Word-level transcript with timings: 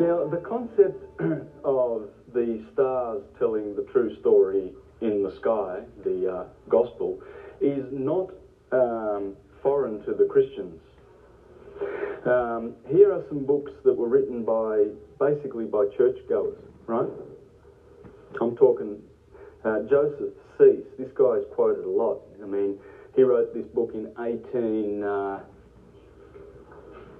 Now, 0.00 0.28
the 0.28 0.36
concept 0.36 1.02
of 1.64 2.10
the 2.32 2.64
stars 2.72 3.20
telling 3.36 3.74
the 3.74 3.82
true 3.90 4.14
story 4.20 4.72
in 5.00 5.24
the 5.24 5.34
sky, 5.40 5.80
the 6.04 6.32
uh, 6.32 6.44
gospel, 6.68 7.20
is 7.60 7.84
not 7.90 8.30
um, 8.70 9.34
foreign 9.60 10.00
to 10.04 10.14
the 10.14 10.24
Christians. 10.24 10.80
Um, 12.26 12.74
here 12.86 13.12
are 13.12 13.24
some 13.28 13.44
books 13.44 13.72
that 13.84 13.92
were 13.92 14.08
written 14.08 14.44
by, 14.44 14.86
basically 15.18 15.64
by 15.64 15.86
churchgoers, 15.96 16.58
right? 16.86 17.08
I'm 18.40 18.54
talking 18.54 19.02
uh, 19.64 19.80
Joseph 19.90 20.32
Seiss. 20.56 20.84
This 20.96 21.10
guy 21.16 21.38
is 21.38 21.44
quoted 21.56 21.84
a 21.84 21.90
lot. 21.90 22.22
I 22.40 22.46
mean, 22.46 22.78
he 23.16 23.24
wrote 23.24 23.52
this 23.52 23.66
book 23.74 23.90
in 23.94 24.12
18, 24.16 25.02
uh, 25.02 25.40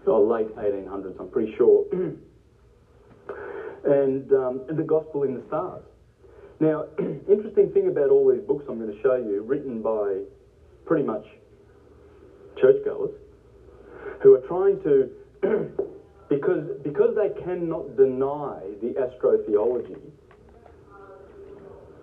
or 0.06 0.20
late 0.20 0.55
1800s, 0.55 1.19
I'm 1.19 1.29
pretty 1.29 1.56
sure. 1.56 1.84
and, 3.84 4.32
um, 4.32 4.64
and 4.68 4.78
The 4.78 4.82
Gospel 4.82 5.23
in 5.23 5.34
the 5.34 5.42
Stars. 5.48 5.84
Now, 6.60 6.86
interesting 6.98 7.70
thing 7.73 7.88
about 7.88 8.10
all 8.10 8.30
these 8.30 8.42
books 8.46 8.64
I'm 8.69 8.78
going 8.78 8.95
to 8.95 9.02
show 9.02 9.16
you, 9.16 9.42
written 9.42 9.80
by 9.80 10.23
pretty 10.86 11.05
much 11.05 11.24
churchgoers, 12.60 13.14
who 14.22 14.34
are 14.34 14.46
trying 14.48 14.83
to, 14.83 15.10
because, 16.28 16.66
because 16.83 17.14
they 17.14 17.41
cannot 17.42 17.96
deny 17.96 18.60
the 18.83 18.95
astrotheology, 18.98 20.00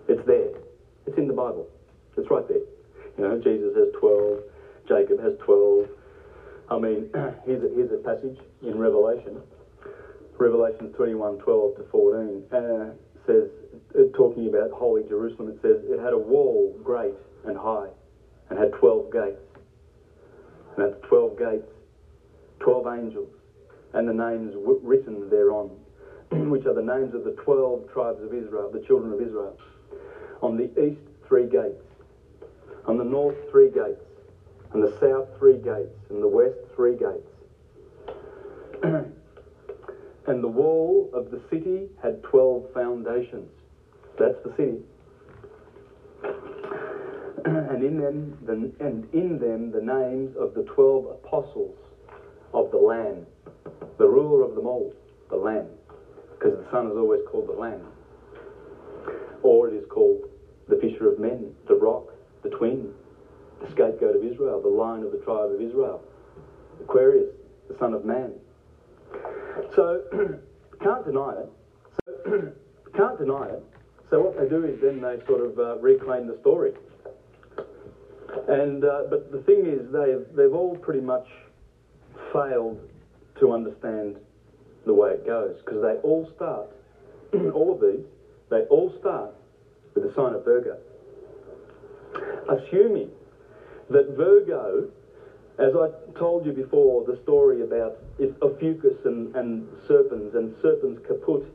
it's 0.08 0.26
there. 0.26 0.52
It's 1.08 1.18
in 1.18 1.28
the 1.28 1.34
Bible. 1.34 1.68
It's 2.16 2.30
right 2.30 2.48
there. 2.48 2.66
You 3.18 3.24
know, 3.24 3.42
Jesus 3.42 3.76
has 3.76 3.88
12, 4.00 4.40
Jacob 4.88 5.20
has 5.22 5.34
12. 5.44 5.88
I 6.70 6.78
mean, 6.78 7.10
here's 7.46 7.64
a, 7.64 7.70
here's 7.76 7.92
a 7.92 8.04
passage 8.04 8.38
in 8.62 8.78
Revelation. 8.78 9.42
Revelation 10.38 10.92
21, 10.94 11.38
12 11.40 11.78
to 11.78 11.84
14 11.84 12.44
uh, 12.52 12.92
says, 13.26 13.50
talking 14.14 14.48
about 14.48 14.72
Holy 14.72 15.04
Jerusalem, 15.08 15.50
it 15.50 15.62
says, 15.62 15.78
it 15.86 16.00
had 16.00 16.14
a 16.14 16.18
wall 16.18 16.78
great 16.84 17.14
and 17.46 17.58
high 17.58 17.88
and 18.50 18.60
had 18.60 18.74
12 18.74 19.12
gates. 19.12 19.40
And 20.76 20.86
at 20.86 21.02
the 21.02 21.08
12 21.08 21.38
gates, 21.40 21.72
12 22.60 22.88
angels, 23.00 23.32
and 23.94 24.08
the 24.08 24.14
names 24.14 24.54
written 24.58 25.30
thereon, 25.30 25.70
which 26.32 26.66
are 26.66 26.74
the 26.74 26.82
names 26.82 27.14
of 27.16 27.24
the 27.24 27.32
12 27.32 27.94
tribes 27.94 28.22
of 28.22 28.34
Israel, 28.34 28.70
the 28.72 28.82
children 28.86 29.14
of 29.14 29.22
Israel. 29.22 29.58
On 30.42 30.58
the 30.58 30.70
east, 30.84 31.00
three 31.28 31.48
gates. 31.48 31.82
On 32.88 32.98
the 32.98 33.06
north, 33.06 33.38
three 33.50 33.70
gates. 33.70 34.04
On 34.74 34.82
the 34.82 34.92
south, 35.00 35.30
three 35.40 35.58
gates. 35.58 35.96
And 36.10 36.22
the 36.22 36.28
west, 36.28 36.58
three 36.76 36.98
gates. 36.98 37.32
and 40.28 40.44
the 40.44 40.48
wall 40.48 41.10
of 41.14 41.32
the 41.32 41.42
city 41.50 41.88
had 42.02 42.22
12 42.24 42.74
foundations. 42.74 43.50
That's 44.18 44.38
the 44.44 44.54
city. 44.58 44.80
and 47.46 47.84
in 47.84 48.00
them, 48.00 48.38
the, 48.46 48.86
and 48.86 49.14
in 49.14 49.38
them, 49.40 49.72
the 49.72 49.82
names 49.82 50.36
of 50.38 50.54
the 50.56 50.64
12 50.74 51.06
apostles 51.24 51.78
of 52.54 52.72
the 52.72 52.78
Lamb, 52.78 53.26
the 53.98 54.08
ruler 54.08 54.44
of 54.44 54.56
them 54.56 54.66
all, 54.66 54.94
the 55.30 55.36
Lamb, 55.36 55.68
because 56.32 56.58
the 56.58 56.66
Son 56.72 56.88
is 56.88 56.98
always 56.98 57.22
called 57.30 57.48
the 57.48 57.60
Lamb, 57.60 57.86
or 59.44 59.70
it 59.70 59.76
is 59.76 59.86
called 59.90 60.24
the 60.68 60.78
Fisher 60.78 61.12
of 61.12 61.20
Men, 61.20 61.54
the 61.68 61.76
Rock, 61.76 62.08
the 62.42 62.50
Twin, 62.50 62.92
the 63.62 63.68
Scapegoat 63.72 64.16
of 64.16 64.24
Israel, 64.24 64.62
the 64.62 64.68
Lion 64.68 65.04
of 65.04 65.12
the 65.12 65.20
tribe 65.20 65.52
of 65.52 65.62
Israel, 65.62 66.02
Aquarius, 66.82 67.30
the 67.70 67.76
Son 67.78 67.94
of 67.94 68.06
Man. 68.06 68.34
So 69.76 70.02
can't 70.82 71.06
deny 71.06 71.34
it. 71.40 71.50
So, 72.06 72.52
can't 72.98 73.20
deny 73.20 73.48
it. 73.50 73.64
So 74.10 74.22
what 74.22 74.40
they 74.40 74.48
do 74.48 74.64
is 74.64 74.80
then 74.82 75.02
they 75.02 75.26
sort 75.26 75.42
of 75.42 75.58
uh, 75.60 75.78
reclaim 75.80 76.28
the 76.28 76.38
story. 76.42 76.74
And 78.48 78.84
uh, 78.84 79.04
but 79.10 79.32
the 79.32 79.40
thing 79.40 79.66
is, 79.66 79.92
they've 79.92 80.26
they've 80.36 80.54
all 80.54 80.76
pretty 80.78 81.02
much 81.02 81.28
failed 82.32 82.80
to 83.40 83.54
understand 83.54 84.18
the 84.86 84.94
way 84.94 85.12
it 85.12 85.26
goes 85.26 85.58
because 85.66 85.82
they 85.82 85.96
all 86.08 86.30
start, 86.36 86.68
all 87.54 87.74
of 87.74 87.82
these, 87.82 88.06
they 88.50 88.62
all 88.70 88.94
start 89.00 89.32
with 89.94 90.04
the 90.04 90.14
sign 90.14 90.34
of 90.34 90.46
Virgo, 90.46 90.78
assuming 92.50 93.10
that 93.90 94.16
Virgo, 94.16 94.90
as 95.58 95.74
I 95.74 95.88
told 96.20 96.46
you 96.46 96.52
before, 96.52 97.06
the 97.06 97.20
story 97.24 97.62
about 97.62 97.98
Ophiuchus 98.42 99.06
and, 99.06 99.34
and 99.36 99.68
serpents 99.88 100.36
and 100.36 100.54
serpents 100.62 101.02
caput, 101.08 101.46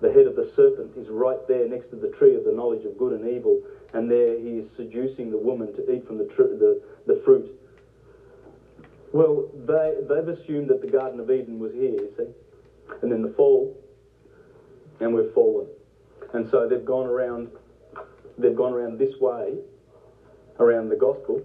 the 0.00 0.12
head 0.12 0.26
of 0.26 0.36
the 0.36 0.50
serpent 0.54 0.96
is 0.96 1.08
right 1.08 1.46
there 1.48 1.68
next 1.68 1.90
to 1.90 1.96
the 1.96 2.08
tree 2.08 2.36
of 2.36 2.44
the 2.44 2.52
knowledge 2.52 2.84
of 2.84 2.96
good 2.96 3.12
and 3.12 3.28
evil, 3.28 3.60
and 3.92 4.10
there 4.10 4.38
he 4.38 4.62
is 4.62 4.68
seducing 4.76 5.30
the 5.30 5.36
woman 5.36 5.74
to 5.74 5.92
eat 5.92 6.06
from 6.06 6.18
the, 6.18 6.24
tr- 6.24 6.42
the, 6.42 6.80
the 7.06 7.20
fruit. 7.24 7.50
Well, 9.12 9.50
they, 9.66 9.94
they've 10.08 10.28
assumed 10.28 10.70
that 10.70 10.80
the 10.80 10.86
Garden 10.86 11.18
of 11.18 11.30
Eden 11.30 11.58
was 11.58 11.72
here, 11.72 11.90
you 11.90 12.12
see, 12.16 12.94
and 13.02 13.10
then 13.10 13.22
the 13.22 13.34
fall, 13.36 13.76
and 15.00 15.12
we've 15.12 15.32
fallen. 15.34 15.66
And 16.32 16.48
so 16.48 16.68
they've 16.68 16.84
gone 16.84 17.06
around, 17.06 17.48
they've 18.38 18.54
gone 18.54 18.72
around 18.72 18.98
this 18.98 19.14
way, 19.20 19.58
around 20.60 20.88
the 20.88 20.96
gospel, 20.96 21.42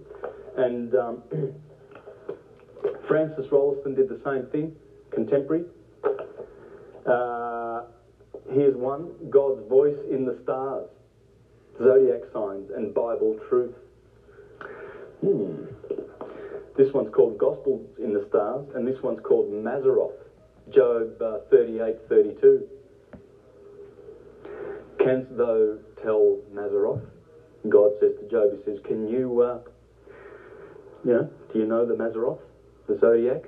and 0.56 0.94
um, 0.94 1.22
Frances 3.08 3.46
Rolleston 3.50 3.94
did 3.94 4.08
the 4.08 4.20
same 4.24 4.46
thing, 4.46 4.74
contemporary. 5.10 5.64
Uh, 7.06 7.82
here's 8.52 8.76
one 8.76 9.12
God's 9.30 9.66
voice 9.68 9.96
in 10.10 10.24
the 10.24 10.38
stars, 10.42 10.88
zodiac 11.78 12.22
signs, 12.32 12.70
and 12.74 12.92
Bible 12.94 13.38
truth. 13.48 13.74
Hmm. 15.20 15.64
This 16.76 16.92
one's 16.92 17.12
called 17.14 17.38
Gospels 17.38 17.86
in 17.98 18.12
the 18.12 18.26
Stars, 18.28 18.66
and 18.74 18.86
this 18.86 19.00
one's 19.02 19.20
called 19.20 19.50
Mazzaroth, 19.50 20.12
Job 20.74 21.20
uh, 21.22 21.38
38 21.50 21.96
32. 22.08 22.68
Canst 24.98 25.36
thou 25.36 25.78
tell 26.02 26.38
Mazzaroth? 26.52 27.00
God 27.68 27.92
says 28.00 28.12
to 28.20 28.28
Job, 28.30 28.50
He 28.58 28.64
says, 28.64 28.78
Can 28.84 29.08
you, 29.08 29.40
uh, 29.40 29.58
do 31.04 31.58
you 31.58 31.66
know 31.66 31.86
the 31.86 31.94
Mazzaroth, 31.94 32.40
the 32.86 32.98
zodiac? 32.98 33.42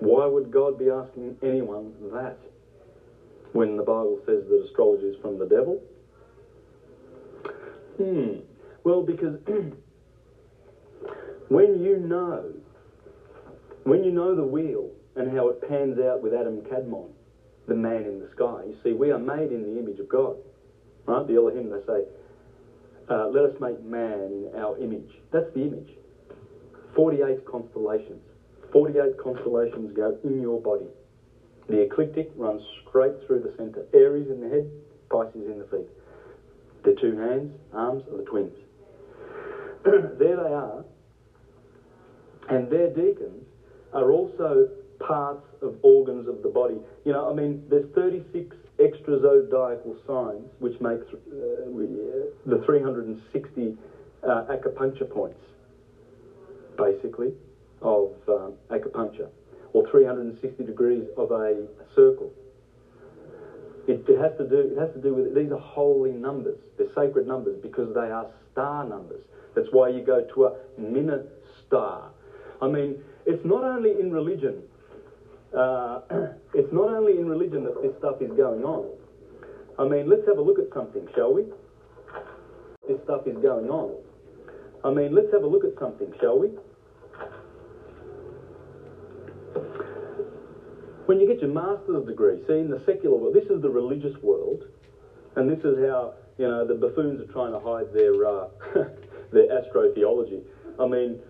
Why 0.00 0.26
would 0.26 0.50
God 0.50 0.78
be 0.78 0.90
asking 0.90 1.38
anyone 1.42 1.94
that 2.12 2.38
when 3.52 3.76
the 3.76 3.82
Bible 3.82 4.20
says 4.26 4.44
that 4.48 4.66
astrology 4.68 5.06
is 5.06 5.16
from 5.22 5.38
the 5.38 5.46
devil? 5.46 5.82
Hmm. 7.96 8.40
Well, 8.84 9.02
because 9.02 9.40
when 11.48 11.82
you 11.82 11.98
know, 11.98 12.52
when 13.84 14.04
you 14.04 14.12
know 14.12 14.36
the 14.36 14.44
wheel 14.44 14.90
and 15.16 15.34
how 15.34 15.48
it 15.48 15.66
pans 15.66 15.98
out 15.98 16.22
with 16.22 16.34
Adam 16.34 16.60
Kadmon, 16.62 17.10
the 17.66 17.74
man 17.74 18.04
in 18.04 18.20
the 18.20 18.28
sky, 18.34 18.64
you 18.66 18.76
see, 18.84 18.92
we 18.92 19.10
are 19.10 19.18
made 19.18 19.50
in 19.50 19.62
the 19.62 19.80
image 19.80 19.98
of 19.98 20.08
God. 20.08 20.36
Right? 21.06 21.26
The 21.26 21.36
Elohim, 21.36 21.70
they 21.70 21.80
say, 21.86 22.04
uh, 23.08 23.28
let 23.28 23.44
us 23.44 23.56
make 23.60 23.82
man 23.82 24.20
in 24.20 24.50
our 24.56 24.76
image. 24.78 25.10
That's 25.32 25.52
the 25.54 25.62
image. 25.62 25.90
48 26.96 27.44
constellations. 27.44 28.22
48 28.72 29.18
constellations 29.22 29.94
go 29.94 30.18
in 30.24 30.40
your 30.40 30.60
body. 30.60 30.86
The 31.68 31.82
ecliptic 31.82 32.30
runs 32.36 32.62
straight 32.88 33.14
through 33.26 33.42
the 33.42 33.54
centre. 33.56 33.86
Aries 33.92 34.30
in 34.30 34.40
the 34.40 34.48
head, 34.48 34.70
Pisces 35.10 35.46
in 35.46 35.58
the 35.58 35.66
feet. 35.66 35.88
The 36.84 36.94
two 36.94 37.16
hands, 37.16 37.52
arms 37.72 38.02
are 38.10 38.16
the 38.16 38.24
twins. 38.24 38.56
there 39.84 40.16
they 40.18 40.52
are. 40.52 40.84
And 42.48 42.70
their 42.70 42.88
decans 42.88 43.44
are 43.92 44.10
also 44.10 44.68
parts 44.98 45.46
of 45.62 45.76
organs 45.82 46.28
of 46.28 46.42
the 46.42 46.48
body. 46.48 46.76
You 47.04 47.12
know, 47.12 47.30
I 47.30 47.34
mean, 47.34 47.64
there's 47.68 47.88
36 47.94 48.56
extra 48.78 49.20
zodiacal 49.20 49.96
signs 50.06 50.48
which 50.60 50.80
make 50.80 51.00
uh, 51.00 51.16
the 52.46 52.62
360 52.64 53.76
uh, 54.22 54.28
acupuncture 54.50 55.10
points, 55.10 55.40
basically, 56.76 57.32
of 57.82 58.12
um, 58.28 58.54
acupuncture, 58.70 59.28
or 59.72 59.88
360 59.90 60.64
degrees 60.64 61.04
of 61.16 61.30
a 61.30 61.66
circle. 61.94 62.32
It, 63.88 64.04
it, 64.08 64.18
has 64.18 64.36
to 64.38 64.48
do. 64.48 64.72
It 64.74 64.78
has 64.78 64.92
to 64.94 65.00
do 65.00 65.14
with 65.14 65.34
these 65.34 65.52
are 65.52 65.60
holy 65.60 66.12
numbers. 66.12 66.58
They're 66.76 66.88
sacred 66.94 67.26
numbers 67.26 67.58
because 67.62 67.94
they 67.94 68.10
are 68.10 68.26
star 68.52 68.84
numbers. 68.84 69.22
That's 69.54 69.68
why 69.70 69.90
you 69.90 70.02
go 70.04 70.26
to 70.34 70.44
a 70.46 70.80
minute 70.80 71.30
star. 71.66 72.10
I 72.60 72.68
mean, 72.68 72.96
it's 73.26 73.44
not 73.44 73.62
only 73.62 73.92
in 74.00 74.10
religion 74.10 74.62
uh, 75.56 76.00
it's 76.54 76.72
not 76.72 76.90
only 76.90 77.18
in 77.18 77.28
religion 77.28 77.64
that 77.64 77.80
this 77.82 77.92
stuff 77.98 78.20
is 78.20 78.30
going 78.36 78.64
on. 78.64 78.90
I 79.78 79.84
mean, 79.84 80.08
let's 80.08 80.26
have 80.26 80.38
a 80.38 80.42
look 80.42 80.58
at 80.58 80.72
something, 80.74 81.06
shall 81.14 81.32
we? 81.32 81.44
This 82.88 82.98
stuff 83.04 83.26
is 83.26 83.36
going 83.38 83.68
on. 83.68 83.96
I 84.84 84.90
mean, 84.90 85.14
let's 85.14 85.32
have 85.32 85.42
a 85.42 85.46
look 85.46 85.64
at 85.64 85.78
something, 85.78 86.12
shall 86.20 86.38
we? 86.38 86.50
When 91.06 91.20
you 91.20 91.28
get 91.28 91.40
your 91.40 91.50
master's 91.50 92.04
degree, 92.04 92.42
see, 92.48 92.58
in 92.58 92.68
the 92.68 92.82
secular 92.84 93.16
world, 93.16 93.34
this 93.34 93.48
is 93.48 93.62
the 93.62 93.70
religious 93.70 94.16
world, 94.22 94.64
and 95.36 95.48
this 95.48 95.60
is 95.64 95.78
how, 95.88 96.14
you 96.36 96.48
know, 96.48 96.66
the 96.66 96.74
buffoons 96.74 97.20
are 97.20 97.32
trying 97.32 97.52
to 97.52 97.60
hide 97.60 97.92
their, 97.94 98.26
uh, 98.26 98.48
their 99.32 99.46
astrotheology. 99.46 100.42
I 100.80 100.86
mean, 100.86 101.20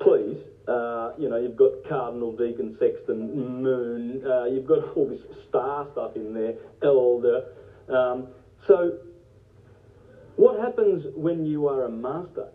please, 0.00 0.38
uh, 0.66 1.12
you 1.18 1.28
know, 1.28 1.36
you've 1.36 1.56
got 1.56 1.70
cardinal, 1.88 2.36
deacon, 2.36 2.76
sexton, 2.80 3.62
moon, 3.62 4.26
uh, 4.26 4.46
you've 4.46 4.66
got 4.66 4.96
all 4.96 5.08
this 5.08 5.20
star 5.48 5.86
stuff 5.92 6.16
in 6.16 6.34
there, 6.34 6.54
elder. 6.82 7.44
Um, 7.88 8.26
so, 8.66 8.98
what 10.34 10.58
happens 10.58 11.06
when 11.14 11.46
you 11.46 11.68
are 11.68 11.84
a 11.84 11.90
master? 11.90 12.48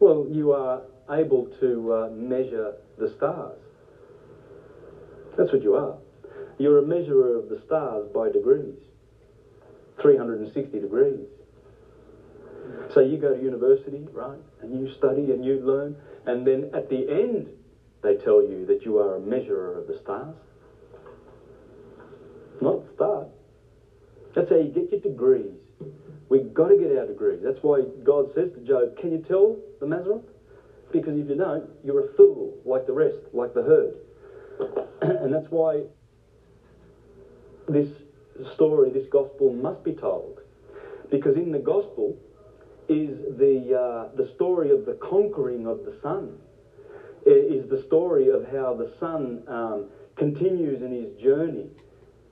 Well, 0.00 0.26
you 0.30 0.52
are 0.52 0.80
able 1.10 1.46
to 1.60 1.92
uh, 1.92 2.10
measure 2.10 2.76
the 2.98 3.12
stars. 3.18 3.58
That's 5.36 5.52
what 5.52 5.62
you 5.62 5.74
are. 5.74 5.96
You're 6.58 6.78
a 6.78 6.86
measurer 6.86 7.38
of 7.38 7.48
the 7.48 7.62
stars 7.66 8.08
by 8.14 8.30
degrees 8.30 8.76
360 10.00 10.80
degrees. 10.80 11.26
So 12.94 13.00
you 13.00 13.18
go 13.18 13.34
to 13.34 13.42
university, 13.42 14.06
right, 14.12 14.38
and 14.62 14.78
you 14.78 14.92
study 14.94 15.30
and 15.32 15.44
you 15.44 15.60
learn, 15.60 15.96
and 16.26 16.46
then 16.46 16.70
at 16.74 16.88
the 16.88 17.08
end, 17.08 17.48
they 18.02 18.14
tell 18.16 18.42
you 18.42 18.64
that 18.66 18.84
you 18.84 18.98
are 18.98 19.16
a 19.16 19.20
measurer 19.20 19.78
of 19.78 19.86
the 19.86 19.98
stars. 20.02 20.36
Not 22.60 22.86
the 22.86 22.94
start. 22.94 23.26
That's 24.34 24.48
how 24.48 24.56
you 24.56 24.68
get 24.68 24.90
your 24.90 25.00
degrees. 25.00 25.52
We've 26.28 26.54
got 26.54 26.68
to 26.68 26.76
get 26.76 26.96
our 26.96 27.06
degrees. 27.06 27.40
That's 27.42 27.58
why 27.62 27.82
God 28.04 28.30
says 28.34 28.50
to 28.54 28.60
Job, 28.60 28.96
Can 28.98 29.12
you 29.12 29.24
tell 29.26 29.58
the 29.80 29.86
Mazzaroth? 29.86 30.24
Because 30.92 31.18
if 31.18 31.28
you 31.28 31.36
don't, 31.36 31.68
you're 31.84 32.10
a 32.10 32.16
fool 32.16 32.56
like 32.64 32.86
the 32.86 32.92
rest, 32.92 33.16
like 33.32 33.54
the 33.54 33.62
herd. 33.62 33.94
and 35.02 35.32
that's 35.32 35.50
why 35.50 35.82
this 37.68 37.86
story, 38.54 38.90
this 38.90 39.06
gospel 39.10 39.52
must 39.52 39.82
be 39.84 39.92
told. 39.92 40.40
Because 41.10 41.36
in 41.36 41.50
the 41.50 41.58
gospel 41.58 42.16
is 42.88 43.18
the, 43.38 43.74
uh, 43.76 44.16
the 44.16 44.28
story 44.34 44.70
of 44.70 44.84
the 44.84 44.94
conquering 44.94 45.66
of 45.66 45.84
the 45.84 45.92
Son. 46.02 46.38
It 47.24 47.30
is 47.30 47.68
the 47.68 47.76
story 47.76 48.28
of 48.28 48.44
how 48.44 48.74
the 48.74 48.90
Son 48.98 49.42
um, 49.46 49.86
continues 50.16 50.82
in 50.82 50.90
his 50.90 51.12
journey 51.20 51.68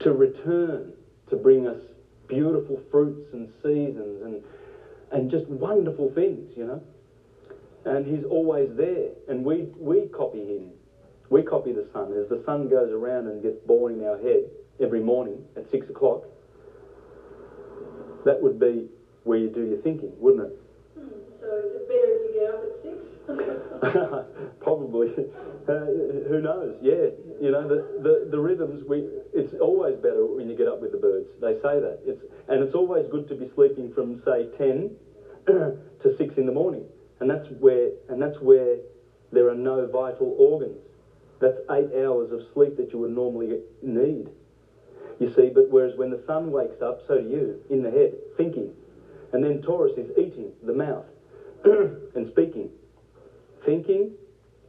to 0.01 0.13
return 0.13 0.93
to 1.29 1.37
bring 1.37 1.67
us 1.67 1.79
beautiful 2.27 2.81
fruits 2.91 3.33
and 3.33 3.49
seasons 3.63 4.23
and, 4.23 4.41
and 5.11 5.31
just 5.31 5.47
wonderful 5.49 6.09
things, 6.09 6.57
you 6.57 6.65
know. 6.65 6.83
And 7.85 8.07
he's 8.07 8.25
always 8.25 8.75
there, 8.77 9.11
and 9.29 9.45
we, 9.45 9.69
we 9.77 10.07
copy 10.07 10.45
him. 10.45 10.78
We 11.31 11.43
copy 11.43 11.73
the 11.73 11.87
sun. 11.93 12.13
As 12.13 12.29
the 12.29 12.43
sun 12.45 12.69
goes 12.69 12.91
around 12.91 13.27
and 13.27 13.43
gets 13.43 13.59
born 13.67 13.95
in 13.95 14.05
our 14.05 14.19
head 14.19 14.49
every 14.81 15.01
morning 15.01 15.45
at 15.57 15.71
six 15.71 15.89
o'clock, 15.89 16.25
that 18.25 18.41
would 18.41 18.59
be 18.59 18.89
where 19.25 19.39
you 19.39 19.49
do 19.49 19.65
your 19.65 19.79
thinking, 19.79 20.13
wouldn't 20.19 20.45
it? 20.45 20.59
Hmm. 20.99 21.09
So 21.41 21.47
is 21.59 21.73
it 21.77 21.89
better 21.89 22.17
to 22.17 22.31
get 22.33 22.49
up 22.49 22.65
at 22.65 22.73
six? 22.83 22.99
Probably. 24.61 25.09
Uh, 25.69 25.85
who 26.29 26.41
knows? 26.41 26.77
Yeah. 26.81 27.13
You 27.41 27.51
know, 27.51 27.69
the, 27.69 28.01
the, 28.03 28.29
the 28.31 28.41
rhythms, 28.41 28.83
we, 28.89 29.05
it's 29.35 29.53
always 29.61 29.97
better 29.97 30.25
when 30.25 30.49
you 30.49 30.57
get 30.57 30.67
up 30.67 30.81
with 30.81 30.93
the 30.93 30.99
birds. 30.99 31.29
They 31.41 31.55
say 31.61 31.79
that. 31.79 32.01
It's, 32.07 32.23
and 32.49 32.63
it's 32.63 32.75
always 32.75 33.07
good 33.11 33.29
to 33.29 33.35
be 33.35 33.51
sleeping 33.55 33.93
from, 33.93 34.23
say, 34.25 34.49
10 34.57 34.97
to 35.47 36.17
6 36.17 36.35
in 36.39 36.47
the 36.47 36.53
morning. 36.53 36.87
And 37.21 37.29
that's 37.29 37.49
where, 37.61 37.91
and 38.09 38.21
that's 38.21 38.41
where 38.41 38.77
there 39.31 39.49
are 39.51 39.55
no 39.55 39.87
vital 39.87 40.35
organs. 40.39 40.88
That's 41.41 41.59
eight 41.71 41.91
hours 42.05 42.33
of 42.33 42.43
sleep 42.53 42.77
that 42.77 42.93
you 42.93 42.99
would 43.01 43.11
normally 43.11 43.61
need. 43.83 44.29
You 45.19 45.33
see, 45.35 45.51
but 45.53 45.69
whereas 45.71 45.97
when 45.97 46.11
the 46.11 46.23
sun 46.27 46.51
wakes 46.51 46.81
up, 46.83 47.01
so 47.07 47.21
do 47.21 47.29
you, 47.29 47.61
in 47.71 47.83
the 47.83 47.91
head, 47.91 48.15
thinking. 48.37 48.73
And 49.33 49.43
then 49.45 49.61
Taurus 49.63 49.93
is 49.97 50.11
eating, 50.17 50.53
the 50.63 50.73
mouth, 50.73 51.05
and 51.65 52.29
speaking. 52.29 52.71
Thinking, 53.65 54.13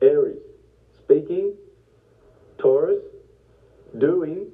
Aries. 0.01 0.41
Speaking, 1.03 1.53
Taurus. 2.57 2.99
Doing, 3.97 4.51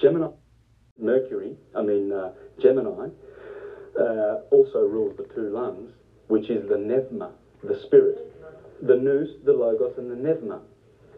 Gemini. 0.00 0.28
Mercury, 0.98 1.54
I 1.74 1.82
mean 1.82 2.12
uh, 2.12 2.32
Gemini, 2.58 3.08
uh, 3.98 4.34
also 4.50 4.80
rules 4.80 5.16
the 5.16 5.24
two 5.34 5.48
lungs, 5.48 5.92
which 6.26 6.50
is 6.50 6.68
the 6.68 6.74
Nevma, 6.74 7.30
the 7.62 7.76
spirit. 7.76 8.18
The 8.82 8.96
Nous, 8.96 9.28
the 9.44 9.52
Logos, 9.52 9.98
and 9.98 10.10
the 10.10 10.14
Nevma, 10.16 10.60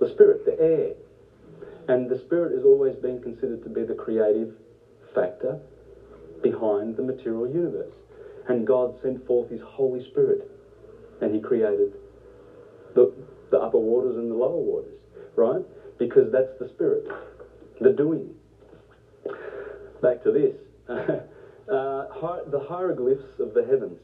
the 0.00 0.06
spirit, 0.06 0.44
the 0.44 0.58
air. 0.60 0.92
And 1.88 2.08
the 2.08 2.16
spirit 2.16 2.52
has 2.52 2.64
always 2.64 2.96
been 2.96 3.18
considered 3.18 3.62
to 3.64 3.68
be 3.70 3.82
the 3.84 3.94
creative 3.94 4.50
factor 5.14 5.58
behind 6.42 6.96
the 6.96 7.02
material 7.02 7.46
universe. 7.46 7.92
And 8.48 8.66
God 8.66 8.94
sent 9.02 9.24
forth 9.26 9.48
His 9.48 9.60
Holy 9.60 10.00
Spirit 10.00 10.46
and 11.20 11.32
He 11.32 11.40
created 11.40 11.90
the, 12.94 13.06
the 13.50 13.58
upper 13.60 13.78
waters 13.78 14.16
and 14.16 14.30
the 14.30 14.34
lower 14.34 14.58
waters, 14.60 14.98
right? 15.36 15.62
Because 15.98 16.30
that's 16.30 16.54
the 16.58 16.66
spirit, 16.66 17.06
the 17.80 17.90
doing. 17.90 18.32
Back 20.02 20.22
to 20.22 20.30
this. 20.30 20.54
uh, 20.88 21.16
hi- 22.10 22.40
the 22.46 22.60
hieroglyphs 22.60 23.40
of 23.40 23.54
the 23.54 23.62
heavens. 23.62 23.98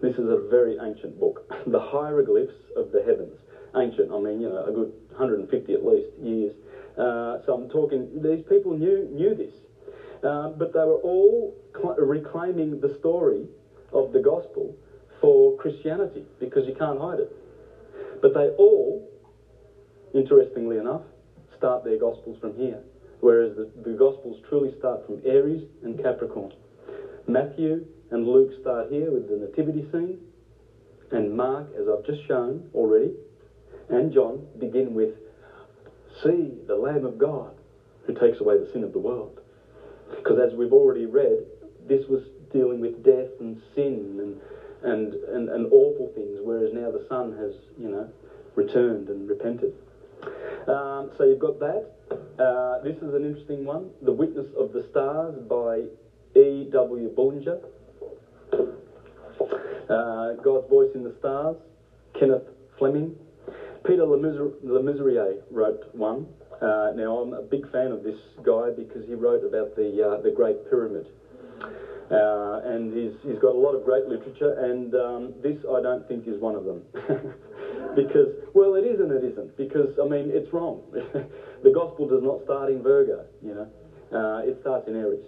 This 0.00 0.14
is 0.14 0.30
a 0.30 0.36
very 0.48 0.76
ancient 0.80 1.18
book. 1.18 1.50
the 1.66 1.80
hieroglyphs 1.80 2.54
of 2.76 2.92
the 2.92 3.02
heavens. 3.02 3.36
Ancient, 3.76 4.10
I 4.12 4.18
mean, 4.18 4.40
you 4.40 4.48
know, 4.48 4.64
a 4.64 4.72
good 4.72 4.92
150 5.10 5.74
at 5.74 5.84
least 5.84 6.08
years. 6.18 6.54
Uh, 6.96 7.38
so 7.44 7.54
I'm 7.54 7.68
talking, 7.68 8.22
these 8.22 8.42
people 8.48 8.74
knew, 8.74 9.08
knew 9.10 9.34
this. 9.34 9.52
Uh, 10.22 10.48
but 10.50 10.72
they 10.72 10.80
were 10.80 11.00
all 11.02 11.54
cl- 11.76 11.94
reclaiming 11.96 12.80
the 12.80 12.96
story 12.98 13.46
of 13.92 14.12
the 14.12 14.20
gospel 14.20 14.74
for 15.20 15.56
Christianity 15.56 16.24
because 16.38 16.66
you 16.66 16.74
can't 16.74 16.98
hide 16.98 17.18
it. 17.18 17.30
But 18.22 18.34
they 18.34 18.48
all, 18.58 19.08
interestingly 20.14 20.78
enough, 20.78 21.02
start 21.56 21.84
their 21.84 21.98
gospels 21.98 22.36
from 22.40 22.54
here, 22.54 22.80
whereas 23.20 23.54
the, 23.56 23.68
the 23.82 23.96
gospels 23.96 24.40
truly 24.48 24.74
start 24.78 25.04
from 25.06 25.20
Aries 25.24 25.62
and 25.82 26.00
Capricorn. 26.00 26.52
Matthew 27.26 27.84
and 28.10 28.26
Luke 28.26 28.52
start 28.60 28.90
here 28.90 29.10
with 29.10 29.28
the 29.28 29.36
nativity 29.36 29.86
scene, 29.92 30.18
and 31.10 31.36
Mark, 31.36 31.68
as 31.78 31.88
I've 31.88 32.04
just 32.04 32.26
shown 32.26 32.70
already, 32.74 33.12
and 33.88 34.12
John 34.12 34.46
begin 34.58 34.94
with, 34.94 35.10
See 36.22 36.58
the 36.66 36.74
Lamb 36.74 37.04
of 37.04 37.16
God 37.16 37.54
who 38.06 38.12
takes 38.12 38.40
away 38.40 38.56
the 38.56 38.68
sin 38.72 38.82
of 38.82 38.92
the 38.92 38.98
world. 38.98 39.40
Because 40.10 40.38
as 40.38 40.54
we've 40.54 40.72
already 40.72 41.06
read, 41.06 41.44
this 41.86 42.06
was 42.08 42.22
dealing 42.50 42.80
with 42.80 43.04
death 43.04 43.28
and 43.38 43.60
sin 43.74 44.18
and, 44.18 44.36
and, 44.82 45.14
and, 45.14 45.48
and 45.48 45.66
awful 45.70 46.10
things, 46.14 46.38
whereas 46.42 46.72
now 46.72 46.90
the 46.90 47.04
Son 47.08 47.32
has, 47.36 47.52
you 47.78 47.88
know, 47.88 48.10
returned 48.56 49.08
and 49.08 49.28
repented. 49.28 49.72
Um, 50.66 51.10
so 51.16 51.24
you've 51.24 51.38
got 51.38 51.60
that. 51.60 51.92
Uh, 52.38 52.82
this 52.82 52.96
is 52.96 53.14
an 53.14 53.24
interesting 53.24 53.64
one 53.64 53.90
The 54.02 54.12
Witness 54.12 54.46
of 54.56 54.72
the 54.72 54.84
Stars 54.90 55.34
by 55.48 55.84
E.W. 56.34 57.08
Bullinger. 57.08 57.58
Uh, 58.52 60.34
God's 60.42 60.68
Voice 60.68 60.90
in 60.94 61.02
the 61.02 61.14
Stars, 61.18 61.56
Kenneth 62.18 62.42
Fleming. 62.78 63.16
Peter 63.86 64.02
Lemesurier 64.02 65.40
wrote 65.50 65.82
one. 65.94 66.26
Uh, 66.60 66.92
now, 66.94 67.18
I'm 67.18 67.32
a 67.32 67.42
big 67.42 67.70
fan 67.70 67.92
of 67.92 68.02
this 68.02 68.18
guy 68.44 68.70
because 68.76 69.06
he 69.06 69.14
wrote 69.14 69.44
about 69.44 69.76
the, 69.76 70.02
uh, 70.04 70.20
the 70.22 70.30
Great 70.30 70.68
Pyramid. 70.68 71.06
Uh, 72.10 72.60
and 72.64 72.92
he's, 72.96 73.12
he's 73.22 73.38
got 73.38 73.54
a 73.54 73.58
lot 73.58 73.74
of 73.74 73.84
great 73.84 74.06
literature, 74.06 74.56
and 74.64 74.94
um, 74.94 75.34
this 75.42 75.58
I 75.68 75.82
don't 75.82 76.08
think 76.08 76.26
is 76.26 76.40
one 76.40 76.54
of 76.54 76.64
them. 76.64 76.82
because, 77.94 78.32
well, 78.54 78.74
it 78.76 78.84
is 78.84 78.98
and 78.98 79.12
it 79.12 79.24
isn't, 79.24 79.56
because, 79.56 79.92
I 80.00 80.08
mean, 80.08 80.30
it's 80.32 80.50
wrong. 80.52 80.82
the 80.92 81.70
gospel 81.70 82.08
does 82.08 82.22
not 82.22 82.42
start 82.44 82.70
in 82.70 82.82
Virgo, 82.82 83.26
you 83.42 83.54
know, 83.54 83.68
uh, 84.16 84.40
it 84.48 84.56
starts 84.62 84.88
in 84.88 84.96
Aries. 84.96 85.24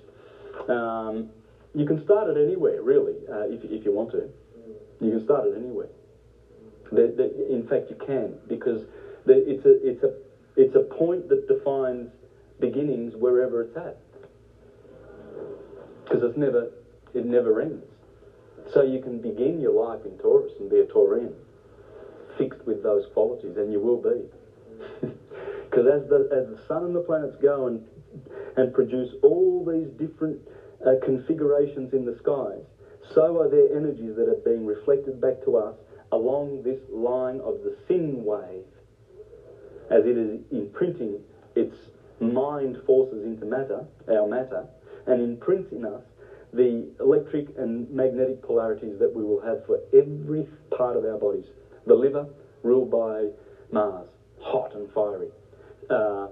Um, 0.68 1.28
you 1.74 1.84
can 1.84 2.02
start 2.04 2.28
it 2.28 2.36
anywhere, 2.36 2.82
really, 2.82 3.14
uh, 3.30 3.46
if, 3.48 3.64
if 3.64 3.84
you 3.84 3.92
want 3.92 4.10
to. 4.12 4.28
You 5.00 5.10
can 5.10 5.24
start 5.24 5.46
it 5.46 5.54
anywhere. 5.54 5.88
In 6.92 7.66
fact, 7.68 7.88
you 7.88 7.96
can, 7.96 8.38
because 8.48 8.84
it's, 9.26 9.64
a, 9.64 9.88
it's, 9.88 10.02
a, 10.02 10.10
it's 10.56 10.74
a 10.74 10.80
point 10.80 11.28
that 11.28 11.46
defines 11.46 12.10
beginnings 12.58 13.14
wherever 13.16 13.62
it's 13.62 13.76
at 13.76 13.96
because 16.10 16.24
it's 16.24 16.36
never 16.36 16.68
it 17.14 17.24
never 17.24 17.60
ends. 17.60 17.86
So 18.72 18.82
you 18.82 18.98
can 18.98 19.20
begin 19.20 19.60
your 19.60 19.72
life 19.72 20.04
in 20.04 20.16
Taurus 20.18 20.52
and 20.58 20.68
be 20.68 20.80
a 20.80 20.84
Taurian, 20.84 21.32
fixed 22.36 22.66
with 22.66 22.82
those 22.82 23.06
qualities, 23.06 23.56
and 23.56 23.72
you 23.72 23.78
will 23.78 23.96
be. 23.96 25.06
Because 25.70 25.86
as 25.86 26.08
the 26.08 26.28
as 26.32 26.48
the 26.48 26.60
sun 26.66 26.82
and 26.82 26.96
the 26.96 27.00
planets 27.00 27.36
go 27.40 27.68
and 27.68 27.80
and 28.56 28.74
produce 28.74 29.14
all 29.22 29.64
these 29.64 29.88
different 29.90 30.40
uh, 30.84 30.94
configurations 31.02 31.92
in 31.92 32.04
the 32.04 32.12
skies, 32.12 32.62
so 33.14 33.38
are 33.38 33.49
their 33.49 33.75
energies 33.75 34.14
that 34.16 34.28
are 34.28 34.34
being 34.34 34.64
reflected 34.66 35.20
back 35.20 35.40
to 35.44 35.56
us 35.56 35.75
along 36.12 36.62
this 36.62 36.78
line 36.90 37.40
of 37.40 37.62
the 37.62 37.72
sin 37.88 38.25
wave. 38.25 38.64
as 39.90 40.04
it 40.06 40.16
is 40.16 40.40
imprinting 40.50 41.20
its 41.54 41.75
mind 42.20 42.78
forces 42.87 43.25
into 43.25 43.44
matter, 43.44 43.84
our 44.08 44.26
matter, 44.26 44.64
and 45.06 45.20
imprinting 45.20 45.84
us 45.84 46.02
the 46.52 46.87
electric 47.00 47.46
and 47.56 47.88
magnetic 47.90 48.40
polarities 48.42 48.99
that 48.99 49.12
we 49.12 49.22
will 49.22 49.38
have 49.40 49.64
for 49.66 49.78
every 49.92 50.46
part 50.70 50.96
of 50.96 51.04
our 51.04 51.16
bodies. 51.16 51.46
The 51.87 51.94
liver, 51.94 52.26
ruled 52.62 52.90
by 52.90 53.28
Mars, 53.70 54.08
hot 54.40 54.75
and 54.75 54.88
fiery. 54.90 55.30
Uh, 55.88 56.28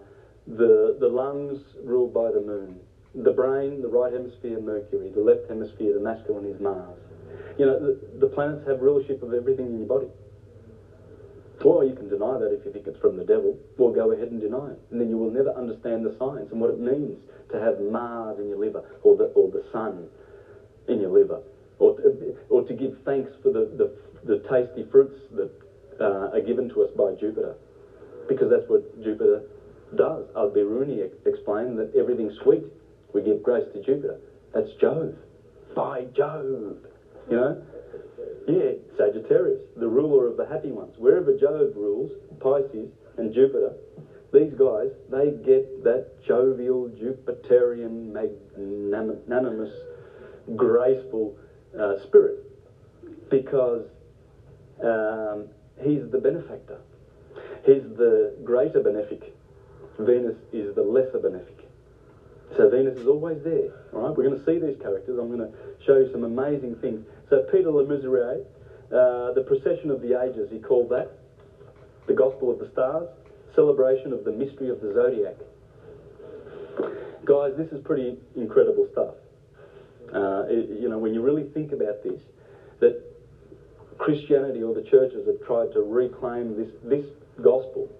the, 0.46 0.96
the 0.98 1.08
lungs, 1.08 1.58
ruled 1.82 2.12
by 2.12 2.30
the 2.30 2.40
moon. 2.40 2.80
The 3.18 3.32
brain, 3.32 3.82
the 3.82 3.88
right 3.88 4.12
hemisphere, 4.12 4.60
Mercury. 4.60 5.10
The 5.10 5.20
left 5.20 5.48
hemisphere, 5.48 5.92
the 5.92 6.00
masculine, 6.00 6.46
is 6.46 6.60
Mars. 6.60 6.98
You 7.58 7.66
know, 7.66 7.78
the, 7.78 7.98
the 8.20 8.26
planets 8.26 8.64
have 8.68 8.80
rulership 8.80 9.22
of 9.22 9.32
everything 9.32 9.66
in 9.66 9.78
your 9.78 9.88
body. 9.88 10.06
Well, 11.64 11.82
you 11.82 11.94
can 11.94 12.08
deny 12.08 12.38
that 12.38 12.52
if 12.52 12.64
you 12.64 12.70
think 12.70 12.86
it's 12.86 12.98
from 12.98 13.16
the 13.16 13.24
devil. 13.24 13.58
Well, 13.76 13.90
go 13.90 14.12
ahead 14.12 14.28
and 14.28 14.40
deny 14.40 14.70
it. 14.70 14.78
And 14.92 15.00
then 15.00 15.08
you 15.08 15.16
will 15.16 15.30
never 15.30 15.50
understand 15.50 16.04
the 16.04 16.14
science 16.16 16.52
and 16.52 16.60
what 16.60 16.70
it 16.70 16.78
means 16.78 17.18
to 17.50 17.58
have 17.58 17.80
Mars 17.80 18.38
in 18.38 18.46
your 18.46 18.58
liver 18.58 18.82
or 19.02 19.16
the, 19.16 19.24
or 19.34 19.48
the 19.48 19.64
sun 19.72 20.06
in 20.86 21.00
your 21.00 21.10
liver. 21.10 21.40
Or 21.80 21.96
to, 21.96 22.34
or 22.48 22.62
to 22.62 22.72
give 22.72 22.92
thanks 23.04 23.30
for 23.42 23.50
the, 23.50 23.66
the, 23.74 23.90
the 24.22 24.36
tasty 24.48 24.84
fruits 24.92 25.18
that 25.32 25.50
uh, 25.98 26.30
are 26.32 26.40
given 26.40 26.68
to 26.68 26.82
us 26.82 26.90
by 26.96 27.12
Jupiter. 27.18 27.56
Because 28.28 28.48
that's 28.48 28.68
what 28.68 29.02
Jupiter 29.02 29.42
does. 29.96 30.26
Al-Biruni 30.36 31.10
explained 31.26 31.78
that 31.78 31.90
everything's 31.96 32.34
sweet. 32.42 32.62
We 33.12 33.22
give 33.22 33.42
grace 33.42 33.64
to 33.72 33.80
Jupiter. 33.80 34.18
That's 34.52 34.72
Jove. 34.80 35.14
By 35.74 36.04
Jove. 36.14 36.78
You 37.30 37.36
know? 37.36 37.62
Yeah, 38.46 38.72
Sagittarius, 38.96 39.60
the 39.76 39.88
ruler 39.88 40.26
of 40.26 40.36
the 40.36 40.46
happy 40.46 40.70
ones. 40.70 40.94
Wherever 40.96 41.32
Jove 41.32 41.72
rules, 41.76 42.10
Pisces 42.40 42.88
and 43.18 43.32
Jupiter, 43.32 43.72
these 44.32 44.52
guys, 44.54 44.88
they 45.10 45.30
get 45.30 45.84
that 45.84 46.22
jovial, 46.26 46.88
Jupiterian, 46.88 48.12
magnanimous, 48.56 49.70
graceful 50.56 51.34
uh, 51.78 51.96
spirit 52.02 52.44
because 53.30 53.84
um, 54.82 55.48
he's 55.80 56.08
the 56.10 56.18
benefactor. 56.18 56.78
He's 57.64 57.82
the 57.96 58.34
greater 58.44 58.80
benefic. 58.80 59.30
Venus 59.98 60.36
is 60.52 60.74
the 60.74 60.82
lesser 60.82 61.18
benefic. 61.18 61.57
So 62.56 62.68
Venus 62.70 62.98
is 62.98 63.06
always 63.06 63.42
there. 63.44 63.70
All 63.92 64.08
right, 64.08 64.16
we're 64.16 64.28
going 64.28 64.38
to 64.38 64.44
see 64.44 64.58
these 64.58 64.80
characters. 64.80 65.18
I'm 65.18 65.28
going 65.28 65.40
to 65.40 65.52
show 65.84 65.98
you 65.98 66.10
some 66.12 66.24
amazing 66.24 66.76
things. 66.76 67.06
So 67.30 67.44
Peter 67.52 67.68
Lemesurier, 67.68 68.44
uh, 68.90 69.32
the 69.34 69.44
precession 69.46 69.90
of 69.90 70.00
the 70.00 70.20
ages, 70.20 70.48
he 70.50 70.58
called 70.58 70.88
that. 70.90 71.10
The 72.06 72.14
Gospel 72.14 72.50
of 72.50 72.58
the 72.58 72.70
Stars, 72.72 73.08
celebration 73.54 74.12
of 74.12 74.24
the 74.24 74.32
mystery 74.32 74.70
of 74.70 74.80
the 74.80 74.94
zodiac. 74.94 75.36
Guys, 77.24 77.52
this 77.58 77.68
is 77.70 77.84
pretty 77.84 78.16
incredible 78.34 78.88
stuff. 78.92 79.14
Uh, 80.14 80.44
it, 80.48 80.80
you 80.80 80.88
know, 80.88 80.96
when 80.96 81.12
you 81.12 81.20
really 81.20 81.44
think 81.52 81.72
about 81.72 82.02
this, 82.02 82.20
that 82.80 83.04
Christianity 83.98 84.62
or 84.62 84.74
the 84.74 84.88
churches 84.88 85.26
have 85.26 85.46
tried 85.46 85.72
to 85.74 85.80
reclaim 85.80 86.56
this, 86.56 86.70
this 86.82 87.04
gospel. 87.42 87.90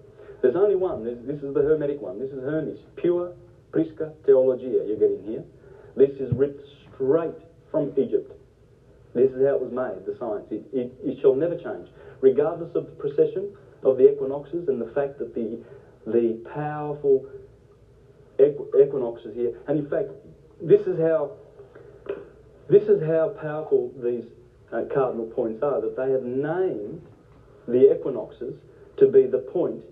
There's 0.41 0.55
only 0.55 0.75
one. 0.75 1.03
This 1.03 1.43
is 1.43 1.53
the 1.53 1.61
Hermetic 1.61 2.01
one. 2.01 2.17
This 2.17 2.31
is 2.31 2.41
Hermes. 2.41 2.79
Pure 2.95 3.33
Prisca 3.71 4.13
Theologia 4.25 4.83
you're 4.85 4.97
getting 4.97 5.23
here. 5.23 5.43
This 5.95 6.11
is 6.19 6.31
ripped 6.33 6.65
straight 6.93 7.35
from 7.71 7.91
Egypt. 7.97 8.31
This 9.13 9.31
is 9.31 9.45
how 9.45 9.55
it 9.55 9.61
was 9.61 9.71
made, 9.71 10.05
the 10.05 10.17
science. 10.19 10.45
It, 10.51 10.63
it, 10.71 10.91
it 11.03 11.17
shall 11.21 11.33
never 11.33 11.55
change. 11.55 11.87
Regardless 12.21 12.75
of 12.75 12.85
the 12.85 12.91
precession 12.91 13.55
of 13.83 13.97
the 13.97 14.11
equinoxes 14.11 14.67
and 14.67 14.79
the 14.79 14.91
fact 14.93 15.17
that 15.19 15.33
the, 15.33 15.59
the 16.05 16.37
powerful 16.53 17.25
equ- 18.37 18.69
equinoxes 18.79 19.33
here, 19.35 19.51
and 19.67 19.79
in 19.79 19.89
fact, 19.89 20.09
this 20.61 20.81
is 20.81 20.99
how, 20.99 21.31
this 22.69 22.83
is 22.83 23.01
how 23.01 23.29
powerful 23.41 23.91
these 24.03 24.25
uh, 24.71 24.83
cardinal 24.93 25.25
points 25.25 25.63
are, 25.63 25.81
that 25.81 25.95
they 25.95 26.11
have 26.11 26.23
named 26.23 27.01
the 27.67 27.91
equinoxes 27.91 28.53
to 28.97 29.07
be 29.07 29.25
the 29.25 29.39
point 29.39 29.83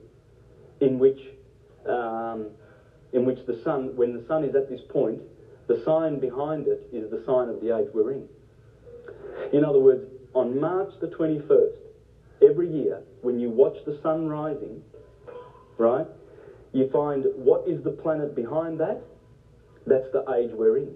in 0.79 0.99
which 0.99 1.19
um, 1.87 2.51
in 3.13 3.25
which 3.25 3.39
the 3.45 3.61
sun, 3.63 3.95
when 3.95 4.13
the 4.13 4.25
sun 4.27 4.43
is 4.43 4.55
at 4.55 4.69
this 4.69 4.81
point, 4.89 5.21
the 5.67 5.81
sign 5.83 6.19
behind 6.19 6.67
it 6.67 6.87
is 6.91 7.09
the 7.09 7.23
sign 7.25 7.49
of 7.49 7.61
the 7.61 7.77
age 7.77 7.87
we're 7.93 8.11
in. 8.11 8.27
In 9.53 9.63
other 9.63 9.79
words, 9.79 10.03
on 10.33 10.59
March 10.59 10.93
the 11.01 11.07
21st, 11.07 11.77
every 12.49 12.69
year, 12.71 13.01
when 13.21 13.39
you 13.39 13.49
watch 13.49 13.77
the 13.85 13.99
sun 14.01 14.27
rising, 14.27 14.81
right, 15.77 16.07
you 16.73 16.89
find 16.91 17.25
what 17.35 17.67
is 17.67 17.83
the 17.83 17.91
planet 17.91 18.35
behind 18.35 18.79
that? 18.79 19.01
That's 19.85 20.11
the 20.11 20.23
age 20.33 20.51
we're 20.53 20.77
in. 20.77 20.95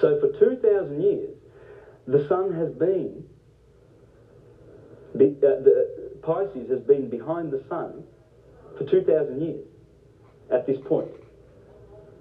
So 0.00 0.20
for 0.20 0.38
2,000 0.38 1.02
years, 1.02 1.36
the 2.06 2.26
sun 2.28 2.52
has 2.54 2.72
been, 2.72 3.24
the, 5.14 5.26
uh, 5.38 5.62
the 5.62 6.18
Pisces 6.22 6.70
has 6.70 6.80
been 6.80 7.08
behind 7.10 7.52
the 7.52 7.62
sun 7.68 8.04
for 8.78 8.84
2,000 8.84 9.42
years 9.42 9.66
at 10.54 10.66
this 10.66 10.78
point, 10.86 11.10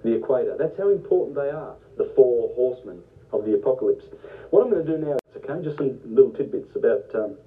the 0.03 0.13
equator. 0.15 0.55
That's 0.57 0.77
how 0.77 0.89
important 0.89 1.35
they 1.35 1.49
are, 1.49 1.75
the 1.97 2.11
four 2.15 2.53
horsemen 2.55 3.01
of 3.31 3.45
the 3.45 3.53
apocalypse. 3.53 4.05
What 4.49 4.63
I'm 4.63 4.71
going 4.71 4.85
to 4.85 4.97
do 4.97 5.05
now, 5.05 5.13
is 5.13 5.43
okay, 5.43 5.63
just 5.63 5.77
some 5.77 5.99
little 6.05 6.31
tidbits 6.31 6.75
about 6.75 7.03
um, 7.15 7.37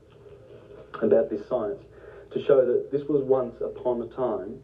about 1.02 1.28
this 1.28 1.46
science 1.48 1.82
to 2.32 2.44
show 2.44 2.64
that 2.64 2.90
this 2.90 3.02
was 3.08 3.22
once 3.22 3.60
upon 3.60 4.02
a 4.02 4.06
time 4.08 4.62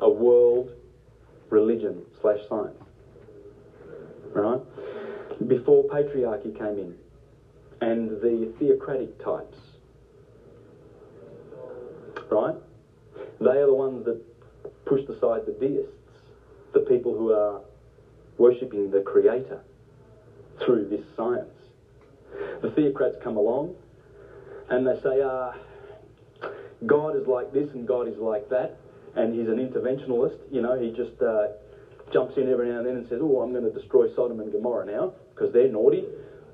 a 0.00 0.08
world 0.08 0.70
religion 1.50 2.02
slash 2.20 2.38
science. 2.48 2.82
Right? 4.32 4.60
Before 5.48 5.84
patriarchy 5.84 6.56
came 6.56 6.78
in 6.78 6.94
and 7.80 8.10
the 8.20 8.52
theocratic 8.58 9.22
types. 9.22 9.58
Right? 12.30 12.56
They 13.40 13.58
are 13.58 13.66
the 13.66 13.74
ones 13.74 14.04
that 14.06 14.20
pushed 14.84 15.08
aside 15.08 15.46
the 15.46 15.52
deists, 15.52 15.90
the 16.72 16.80
people 16.80 17.14
who 17.14 17.32
are 17.32 17.60
worshipping 18.38 18.90
the 18.90 19.00
Creator 19.00 19.60
through 20.64 20.86
this 20.86 21.02
science. 21.16 21.48
The 22.62 22.68
theocrats 22.68 23.20
come 23.22 23.36
along 23.36 23.74
and 24.68 24.86
they 24.86 24.94
say, 25.02 25.20
uh, 25.20 25.52
God 26.86 27.14
is 27.16 27.26
like 27.26 27.52
this 27.52 27.68
and 27.72 27.86
God 27.86 28.08
is 28.08 28.16
like 28.18 28.48
that, 28.50 28.76
and 29.14 29.32
he's 29.32 29.48
an 29.48 29.56
interventionalist. 29.56 30.36
You 30.50 30.60
know, 30.60 30.78
he 30.78 30.90
just 30.90 31.20
uh, 31.22 31.48
jumps 32.12 32.36
in 32.36 32.48
every 32.48 32.68
now 32.68 32.78
and 32.78 32.86
then 32.86 32.96
and 32.96 33.06
says, 33.08 33.20
Oh, 33.22 33.40
I'm 33.40 33.52
going 33.52 33.64
to 33.64 33.70
destroy 33.70 34.06
Sodom 34.14 34.40
and 34.40 34.50
Gomorrah 34.50 34.84
now 34.84 35.12
because 35.34 35.52
they're 35.52 35.68
naughty. 35.68 36.04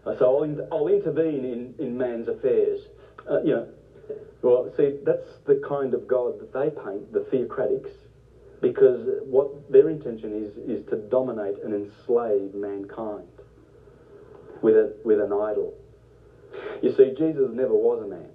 Uh, 0.04 0.14
so 0.18 0.36
I'll, 0.36 0.42
in- 0.42 0.60
I'll 0.70 0.88
intervene 0.88 1.44
in, 1.44 1.74
in 1.78 1.96
man's 1.96 2.28
affairs. 2.28 2.80
Uh, 3.28 3.40
you 3.42 3.52
know, 3.52 3.66
well, 4.42 4.70
see, 4.76 4.92
that's 5.04 5.38
the 5.46 5.54
kind 5.54 5.92
of 5.94 6.06
God 6.06 6.38
that 6.40 6.52
they 6.52 6.70
paint, 6.70 7.12
the 7.12 7.20
theocratics 7.20 7.90
because 8.60 9.00
what 9.24 9.70
their 9.70 9.88
intention 9.88 10.32
is 10.32 10.56
is 10.68 10.86
to 10.90 10.96
dominate 10.96 11.56
and 11.62 11.72
enslave 11.72 12.54
mankind 12.54 13.26
with 14.60 14.74
a, 14.74 14.94
with 15.04 15.18
an 15.18 15.32
idol. 15.32 15.74
You 16.82 16.90
see, 16.90 17.14
Jesus 17.16 17.50
never 17.52 17.74
was 17.74 18.02
a 18.02 18.06
man. 18.06 18.30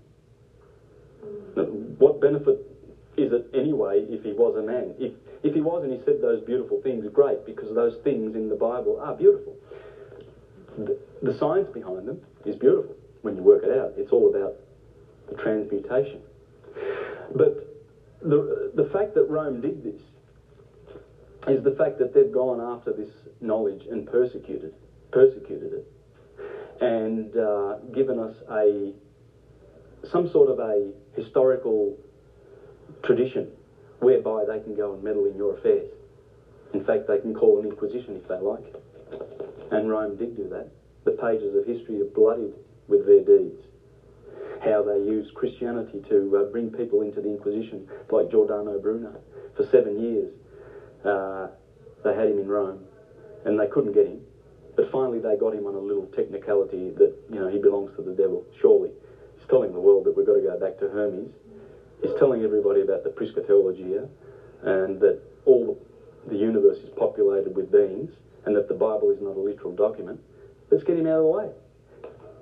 What 1.97 2.21
benefit 2.21 2.57
is 3.17 3.31
it 3.31 3.49
anyway 3.53 4.05
if 4.09 4.23
he 4.23 4.31
was 4.31 4.55
a 4.55 4.61
man? 4.61 4.93
If 4.99 5.11
if 5.43 5.53
he 5.53 5.61
was 5.61 5.83
and 5.83 5.91
he 5.91 5.99
said 6.03 6.21
those 6.21 6.41
beautiful 6.41 6.81
things, 6.81 7.05
great, 7.13 7.45
because 7.45 7.73
those 7.75 7.95
things 8.03 8.35
in 8.35 8.49
the 8.49 8.55
Bible 8.55 8.99
are 8.99 9.13
beautiful. 9.13 9.55
The, 10.77 10.97
the 11.21 11.37
science 11.37 11.69
behind 11.71 12.07
them 12.07 12.17
is 12.45 12.55
beautiful 12.55 12.95
when 13.21 13.35
you 13.35 13.43
work 13.43 13.63
it 13.63 13.69
out. 13.69 13.93
It's 13.95 14.11
all 14.11 14.27
about 14.27 14.55
the 15.29 15.35
transmutation. 15.35 16.19
But 17.35 17.75
the, 18.21 18.71
the 18.73 18.85
fact 18.85 19.13
that 19.13 19.29
Rome 19.29 19.61
did 19.61 19.83
this 19.83 20.01
is 21.47 21.63
the 21.63 21.71
fact 21.71 21.99
that 21.99 22.13
they've 22.13 22.31
gone 22.31 22.59
after 22.59 22.91
this 22.91 23.09
knowledge 23.41 23.83
and 23.89 24.07
persecuted, 24.07 24.73
persecuted 25.11 25.73
it, 25.73 25.91
and 26.81 27.35
uh, 27.37 27.77
given 27.93 28.19
us 28.19 28.35
a 28.51 28.93
some 30.09 30.29
sort 30.31 30.49
of 30.49 30.59
a 30.59 30.91
historical 31.15 31.97
tradition 33.03 33.51
whereby 33.99 34.43
they 34.47 34.59
can 34.59 34.75
go 34.75 34.93
and 34.93 35.03
meddle 35.03 35.25
in 35.25 35.35
your 35.35 35.57
affairs. 35.57 35.89
In 36.73 36.83
fact, 36.83 37.07
they 37.07 37.17
can 37.17 37.33
call 37.33 37.59
an 37.59 37.65
inquisition 37.65 38.15
if 38.15 38.27
they 38.27 38.35
like. 38.35 38.75
And 39.71 39.89
Rome 39.89 40.15
did 40.15 40.35
do 40.35 40.47
that. 40.49 40.69
The 41.05 41.11
pages 41.11 41.55
of 41.55 41.65
history 41.65 42.01
are 42.01 42.05
bloodied 42.05 42.53
with 42.87 43.05
their 43.05 43.21
deeds. 43.21 43.61
How 44.63 44.83
they 44.83 44.97
used 44.97 45.33
Christianity 45.33 46.03
to 46.09 46.37
uh, 46.37 46.43
bring 46.51 46.71
people 46.71 47.01
into 47.01 47.21
the 47.21 47.29
Inquisition, 47.29 47.87
like 48.09 48.29
Giordano 48.29 48.79
Bruno, 48.79 49.19
for 49.55 49.63
seven 49.63 49.99
years 49.99 50.31
uh, 51.05 51.47
they 52.03 52.13
had 52.13 52.29
him 52.29 52.39
in 52.39 52.47
Rome, 52.47 52.83
and 53.45 53.59
they 53.59 53.67
couldn't 53.67 53.93
get 53.93 54.07
him. 54.07 54.21
But 54.75 54.91
finally, 54.91 55.19
they 55.19 55.37
got 55.37 55.53
him 55.53 55.65
on 55.65 55.75
a 55.75 55.79
little 55.79 56.07
technicality 56.07 56.91
that 56.97 57.15
you 57.29 57.39
know 57.39 57.47
he 57.47 57.57
belongs 57.57 57.95
to 57.95 58.01
the 58.01 58.13
devil. 58.13 58.45
Surely, 58.59 58.91
he's 59.37 59.47
telling 59.47 59.71
the 59.71 59.79
world 59.79 60.05
that 60.05 60.15
we've 60.15 60.25
got 60.25 60.33
to 60.33 60.41
go 60.41 60.59
back 60.59 60.77
to 60.79 60.89
Hermes, 60.89 61.31
He's 62.01 62.13
telling 62.19 62.43
everybody 62.43 62.81
about 62.81 63.03
the 63.03 63.09
Prisca 63.09 63.41
Theologia 63.41 64.07
and 64.61 64.99
that 64.99 65.19
all 65.45 65.79
the 66.27 66.35
universe 66.35 66.77
is 66.77 66.89
populated 66.95 67.55
with 67.55 67.71
beings 67.71 68.11
and 68.45 68.55
that 68.55 68.67
the 68.67 68.73
Bible 68.73 69.09
is 69.11 69.21
not 69.21 69.35
a 69.35 69.39
literal 69.39 69.73
document, 69.73 70.19
let's 70.69 70.83
get 70.83 70.97
him 70.97 71.07
out 71.07 71.19
of 71.19 71.23
the 71.23 71.29
way. 71.29 71.51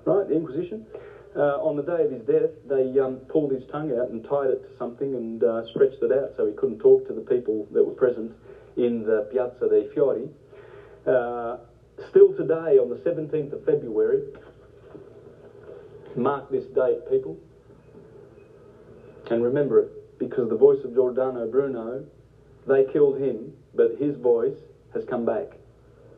Right? 0.05 0.27
The 0.27 0.35
Inquisition. 0.35 0.85
Uh, 1.35 1.57
on 1.63 1.75
the 1.75 1.81
day 1.81 2.03
of 2.03 2.11
his 2.11 2.21
death, 2.21 2.51
they 2.67 2.99
um, 2.99 3.17
pulled 3.31 3.51
his 3.51 3.63
tongue 3.71 3.91
out 3.97 4.09
and 4.09 4.23
tied 4.23 4.49
it 4.49 4.61
to 4.69 4.77
something 4.77 5.15
and 5.15 5.43
uh, 5.43 5.65
stretched 5.65 6.01
it 6.03 6.11
out 6.11 6.33
so 6.37 6.45
he 6.45 6.53
couldn't 6.53 6.79
talk 6.79 7.07
to 7.07 7.13
the 7.13 7.21
people 7.21 7.65
that 7.71 7.83
were 7.83 7.93
present 7.93 8.31
in 8.77 9.03
the 9.03 9.29
Piazza 9.31 9.67
dei 9.69 9.89
Fiori. 9.93 10.29
Uh, 11.05 11.57
still 12.09 12.33
today, 12.33 12.77
on 12.79 12.89
the 12.89 12.97
17th 12.97 13.53
of 13.53 13.65
February, 13.65 14.23
mark 16.15 16.49
this 16.49 16.65
date, 16.75 16.99
people, 17.09 17.37
and 19.29 19.43
remember 19.43 19.79
it, 19.79 20.19
because 20.19 20.49
the 20.49 20.55
voice 20.55 20.83
of 20.83 20.93
Giordano 20.93 21.49
Bruno, 21.49 22.05
they 22.67 22.85
killed 22.91 23.19
him, 23.19 23.53
but 23.75 23.95
his 23.99 24.15
voice 24.17 24.57
has 24.93 25.03
come 25.09 25.25
back, 25.25 25.47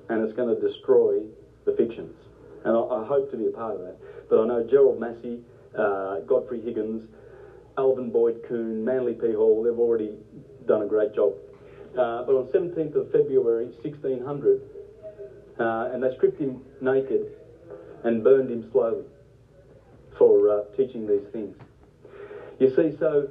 and 0.10 0.24
it's 0.24 0.36
going 0.36 0.54
to 0.54 0.62
destroy 0.62 1.22
the 1.66 1.74
fictions. 1.74 2.16
And 2.64 2.76
I, 2.76 2.80
I 2.80 3.06
hope 3.06 3.32
to 3.32 3.38
be 3.38 3.48
a 3.48 3.52
part 3.52 3.76
of 3.76 3.82
that. 3.82 3.98
But 4.30 4.42
I 4.44 4.48
know 4.48 4.68
Gerald 4.70 5.00
Massey, 5.00 5.40
uh, 5.78 6.20
Godfrey 6.22 6.62
Higgins, 6.62 7.08
Alvin 7.78 8.12
Boyd 8.12 8.44
Kuhn, 8.48 8.84
Manly 8.84 9.14
P. 9.14 9.34
Hall, 9.34 9.64
they've 9.64 9.78
already 9.78 10.18
done 10.66 10.82
a 10.82 10.88
great 10.88 11.14
job. 11.14 11.34
Uh, 11.98 12.24
but 12.24 12.36
on 12.36 12.46
17th 12.48 12.96
of 12.96 13.12
February 13.12 13.68
1600, 13.68 14.62
uh, 15.60 15.90
and 15.94 16.04
they 16.04 16.14
stripped 16.16 16.40
him 16.40 16.62
naked 16.82 17.32
and 18.04 18.22
burned 18.22 18.52
him 18.52 18.70
slowly 18.72 19.06
for 20.18 20.50
uh, 20.50 20.64
teaching 20.76 21.08
these 21.08 21.26
things. 21.32 21.56
You 22.60 22.70
see, 22.70 22.98
so 23.00 23.30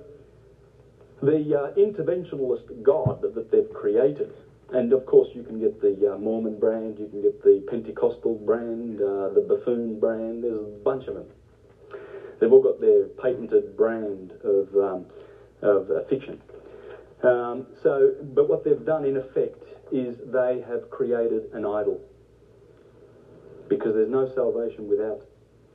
the 1.23 1.59
uh, 1.59 1.75
interventionalist 1.79 2.83
God 2.83 3.21
that, 3.23 3.51
they've 3.51 3.73
created, 3.73 4.33
and 4.73 4.93
of 4.95 5.05
course 5.05 5.29
you 5.35 5.43
can 5.43 5.61
get 5.61 5.81
the 5.81 6.15
uh, 6.15 6.17
Mormon 6.17 6.59
brand, 6.59 6.99
you 6.99 7.07
can 7.09 7.21
get 7.21 7.43
the 7.43 7.63
Pentecostal 7.69 8.35
brand, 8.35 9.01
uh, 9.01 9.29
the 9.29 9.41
buffoon 9.41 10.01
brand, 10.01 10.43
there's 10.43 10.59
a 10.59 10.79
bunch 10.83 11.07
of 11.07 11.15
them. 11.15 11.27
They've 12.41 12.51
all 12.51 12.63
got 12.63 12.81
their 12.81 13.05
patented 13.05 13.77
brand 13.77 14.33
of, 14.43 14.75
um, 14.75 15.07
of 15.63 16.09
fiction. 16.09 16.41
Um, 17.25 17.67
so, 17.83 18.13
but 18.35 18.49
what 18.51 18.65
they've 18.65 18.85
done 18.85 19.05
in 19.07 19.17
effect 19.17 19.65
is 19.91 20.17
they 20.27 20.63
have 20.69 20.91
created 20.91 21.45
an 21.55 21.65
idol. 21.65 22.01
Because 23.69 23.95
there's 23.95 24.11
no 24.11 24.31
salvation 24.35 24.89
without, 24.89 25.23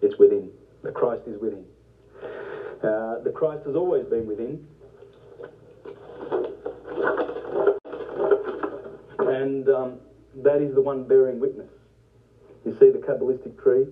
it's 0.01 0.18
within. 0.20 0.51
The 0.84 0.91
Christ 0.91 1.24
is 1.27 1.41
within. 1.41 1.65
Uh, 2.84 3.20
the 3.24 3.32
Christ 3.34 3.65
has 3.65 3.75
always 3.75 4.06
been 4.06 4.27
within. 4.27 4.65
And 9.20 9.68
um, 9.70 10.00
that 10.44 10.62
is 10.62 10.75
the 10.75 10.82
one 10.82 11.08
bearing 11.08 11.39
witness. 11.39 11.70
You 12.63 12.77
see 12.79 12.91
the 12.91 13.00
Kabbalistic 13.00 13.62
tree, 13.62 13.88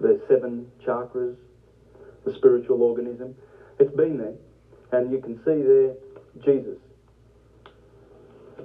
the 0.00 0.20
seven 0.26 0.70
chakras, 0.86 1.36
the 2.24 2.34
spiritual 2.34 2.82
organism. 2.82 3.34
It's 3.78 3.94
been 3.94 4.16
there. 4.16 4.34
And 4.90 5.12
you 5.12 5.20
can 5.20 5.36
see 5.44 5.62
there 5.62 5.94
Jesus 6.44 6.78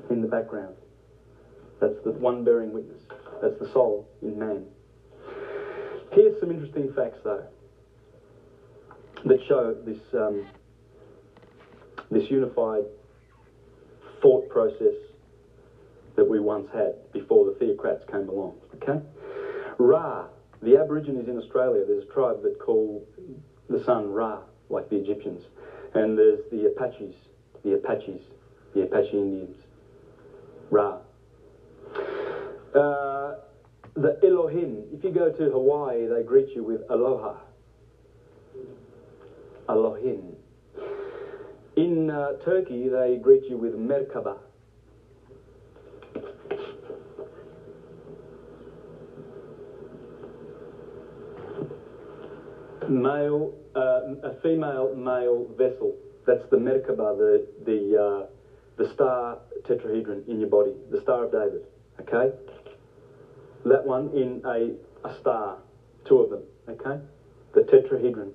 in 0.10 0.22
the 0.22 0.28
background. 0.28 0.76
That's 1.80 2.02
the 2.04 2.12
one 2.12 2.44
bearing 2.44 2.72
witness. 2.72 3.02
That's 3.42 3.58
the 3.60 3.70
soul 3.74 4.10
in 4.22 4.40
man. 4.40 4.66
Here's 6.12 6.40
some 6.40 6.52
interesting 6.52 6.94
facts, 6.94 7.20
though, 7.24 7.46
that 9.26 9.40
show 9.48 9.76
this 9.86 10.00
um, 10.14 10.46
this 12.12 12.30
unified 12.30 12.84
thought 14.22 14.50
process 14.50 14.94
that 16.16 16.30
we 16.30 16.40
once 16.40 16.70
had 16.72 16.94
before 17.12 17.46
the 17.46 17.66
theocrats 17.66 18.06
came 18.10 18.30
along. 18.30 18.56
Okay, 18.76 19.02
Ra, 19.80 20.28
the 20.62 20.78
Aborigines 20.78 21.28
in 21.28 21.38
Australia. 21.38 21.84
There's 21.86 22.04
a 22.04 22.14
tribe 22.14 22.44
that 22.44 22.60
call 22.60 23.06
the 23.70 23.84
sun 23.84 24.12
Ra, 24.12 24.42
like 24.70 24.90
the 24.90 24.98
Egyptians, 24.98 25.44
and 25.96 26.18
there's 26.18 26.40
the 26.52 26.68
Apaches, 26.68 27.16
the 27.64 27.74
Apaches, 27.74 28.22
the 28.74 28.84
Apache 28.84 29.12
Indians. 29.12 29.58
Ra. 30.70 30.98
Uh, 32.76 33.36
the 33.96 34.20
Elohim, 34.24 34.84
if 34.92 35.04
you 35.04 35.12
go 35.12 35.32
to 35.32 35.44
Hawaii, 35.52 36.08
they 36.08 36.24
greet 36.24 36.50
you 36.56 36.64
with 36.64 36.82
aloha. 36.90 37.36
Elohim. 39.70 40.36
In 41.76 42.10
uh, 42.10 42.34
Turkey, 42.44 42.90
they 42.90 43.20
greet 43.22 43.44
you 43.50 43.58
with 43.58 43.74
merkaba. 43.74 44.38
Male, 52.90 53.54
uh, 53.76 53.80
a 54.24 54.34
female 54.42 54.94
male 54.96 55.48
vessel. 55.58 55.96
That's 56.26 56.46
the 56.50 56.58
merkaba, 56.58 57.18
the 57.18 57.46
the 57.66 58.00
uh, 58.00 58.26
the 58.78 58.86
star 58.86 59.38
tetrahedron 59.64 60.28
in 60.28 60.40
your 60.40 60.48
body, 60.48 60.74
the 60.90 60.98
Star 60.98 61.24
of 61.24 61.32
David. 61.32 61.66
Okay? 62.02 62.32
That 63.66 63.86
one 63.86 64.10
in 64.10 64.42
a, 64.46 64.74
a 65.08 65.12
star, 65.20 65.58
two 66.06 66.20
of 66.20 66.30
them. 66.30 66.44
Okay? 66.68 67.00
The 67.54 67.62
tetrahedron. 67.62 68.32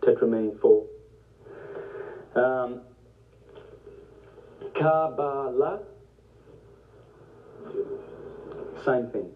Tetra 0.00 0.28
meaning 0.28 0.54
four. 0.60 0.84
Um, 2.34 2.80
Kabbalah, 4.74 5.80
same 8.84 9.06
thing. 9.06 9.28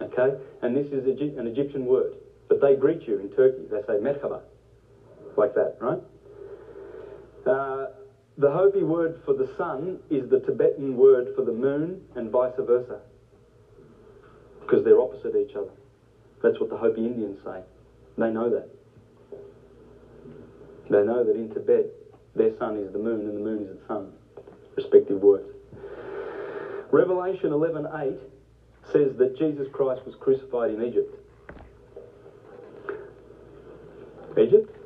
Okay? 0.00 0.34
And 0.62 0.74
this 0.74 0.86
is 0.86 1.04
an 1.04 1.46
Egyptian 1.46 1.86
word. 1.86 2.14
But 2.48 2.60
they 2.60 2.74
greet 2.74 3.06
you 3.06 3.18
in 3.18 3.28
Turkey. 3.28 3.66
They 3.70 3.78
say 3.80 3.98
merhaba. 3.98 4.40
Like 5.36 5.54
that, 5.54 5.76
right? 5.80 5.98
Uh, 7.46 7.86
the 8.38 8.50
Hopi 8.50 8.82
word 8.82 9.20
for 9.24 9.34
the 9.34 9.54
sun 9.56 9.98
is 10.08 10.30
the 10.30 10.40
Tibetan 10.40 10.96
word 10.96 11.34
for 11.36 11.42
the 11.42 11.52
moon 11.52 12.02
and 12.16 12.30
vice 12.30 12.54
versa. 12.58 13.00
Because 14.60 14.84
they're 14.84 15.00
opposite 15.00 15.34
each 15.36 15.56
other. 15.56 15.72
That's 16.42 16.58
what 16.58 16.70
the 16.70 16.76
Hopi 16.76 17.04
Indians 17.04 17.38
say. 17.44 17.60
They 18.16 18.30
know 18.30 18.50
that. 18.50 18.70
They 20.88 21.02
know 21.04 21.24
that 21.24 21.36
in 21.36 21.52
Tibet, 21.52 21.86
their 22.34 22.56
sun 22.58 22.76
is 22.76 22.92
the 22.92 22.98
moon 22.98 23.20
and 23.26 23.36
the 23.36 23.40
moon 23.40 23.62
is 23.64 23.78
the 23.78 23.86
sun. 23.86 24.12
Respective 24.76 25.20
words. 25.20 25.48
Revelation 26.90 27.50
11.8 27.50 28.18
says 28.92 29.16
that 29.18 29.36
Jesus 29.38 29.68
Christ 29.72 30.04
was 30.06 30.14
crucified 30.16 30.70
in 30.70 30.82
Egypt. 30.82 31.14
Egypt? 34.38 34.79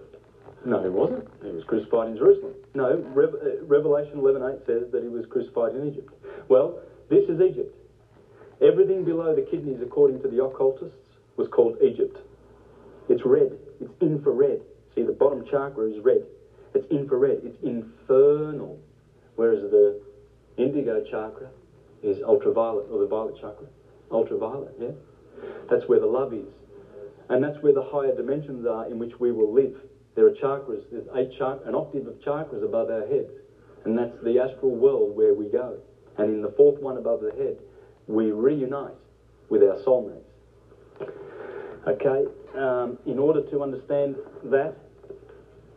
No, 0.64 0.82
he 0.82 0.88
wasn't. 0.88 1.28
He 1.42 1.50
was 1.50 1.64
crucified 1.64 2.08
in 2.08 2.16
Jerusalem. 2.16 2.54
No, 2.74 2.96
Re- 3.14 3.26
uh, 3.26 3.64
Revelation 3.64 4.14
11.8 4.14 4.64
says 4.66 4.90
that 4.92 5.02
he 5.02 5.08
was 5.08 5.26
crucified 5.26 5.74
in 5.74 5.86
Egypt. 5.86 6.12
Well, 6.48 6.80
this 7.10 7.28
is 7.28 7.40
Egypt. 7.40 7.74
Everything 8.62 9.04
below 9.04 9.34
the 9.34 9.42
kidneys, 9.42 9.82
according 9.82 10.22
to 10.22 10.28
the 10.28 10.42
occultists, 10.42 10.96
was 11.36 11.48
called 11.48 11.76
Egypt. 11.82 12.16
It's 13.08 13.22
red. 13.24 13.58
It's 13.80 13.90
infrared. 14.00 14.62
See, 14.94 15.02
the 15.02 15.12
bottom 15.12 15.44
chakra 15.50 15.90
is 15.90 15.98
red. 16.00 16.24
It's 16.72 16.86
infrared. 16.90 17.40
It's 17.44 17.62
infernal. 17.62 18.80
Whereas 19.36 19.62
the 19.62 20.00
indigo 20.56 21.02
chakra 21.10 21.50
is 22.02 22.22
ultraviolet, 22.22 22.86
or 22.90 23.00
the 23.00 23.06
violet 23.06 23.34
chakra. 23.40 23.66
Ultraviolet, 24.10 24.74
yeah? 24.78 24.92
That's 25.68 25.86
where 25.88 25.98
the 25.98 26.06
love 26.06 26.32
is. 26.32 26.46
And 27.28 27.42
that's 27.42 27.60
where 27.62 27.72
the 27.72 27.82
higher 27.82 28.14
dimensions 28.14 28.66
are 28.66 28.86
in 28.86 28.98
which 28.98 29.18
we 29.18 29.32
will 29.32 29.52
live. 29.52 29.74
There 30.14 30.26
are 30.26 30.30
chakras, 30.30 30.82
there's 30.90 31.06
eight 31.14 31.32
chak- 31.36 31.64
an 31.64 31.74
octave 31.74 32.06
of 32.06 32.14
chakras 32.20 32.62
above 32.62 32.90
our 32.90 33.06
heads. 33.06 33.32
And 33.84 33.98
that's 33.98 34.16
the 34.22 34.38
astral 34.38 34.74
world 34.74 35.14
where 35.14 35.34
we 35.34 35.46
go. 35.46 35.78
And 36.16 36.30
in 36.30 36.40
the 36.40 36.48
fourth 36.48 36.80
one 36.80 36.96
above 36.96 37.20
the 37.20 37.32
head, 37.32 37.56
we 38.06 38.30
reunite 38.30 38.94
with 39.48 39.62
our 39.62 39.76
soulmates. 39.76 40.22
Okay, 41.86 42.24
um, 42.54 42.96
in 43.04 43.18
order 43.18 43.40
to 43.50 43.60
understand 43.60 44.16
that, 44.44 44.74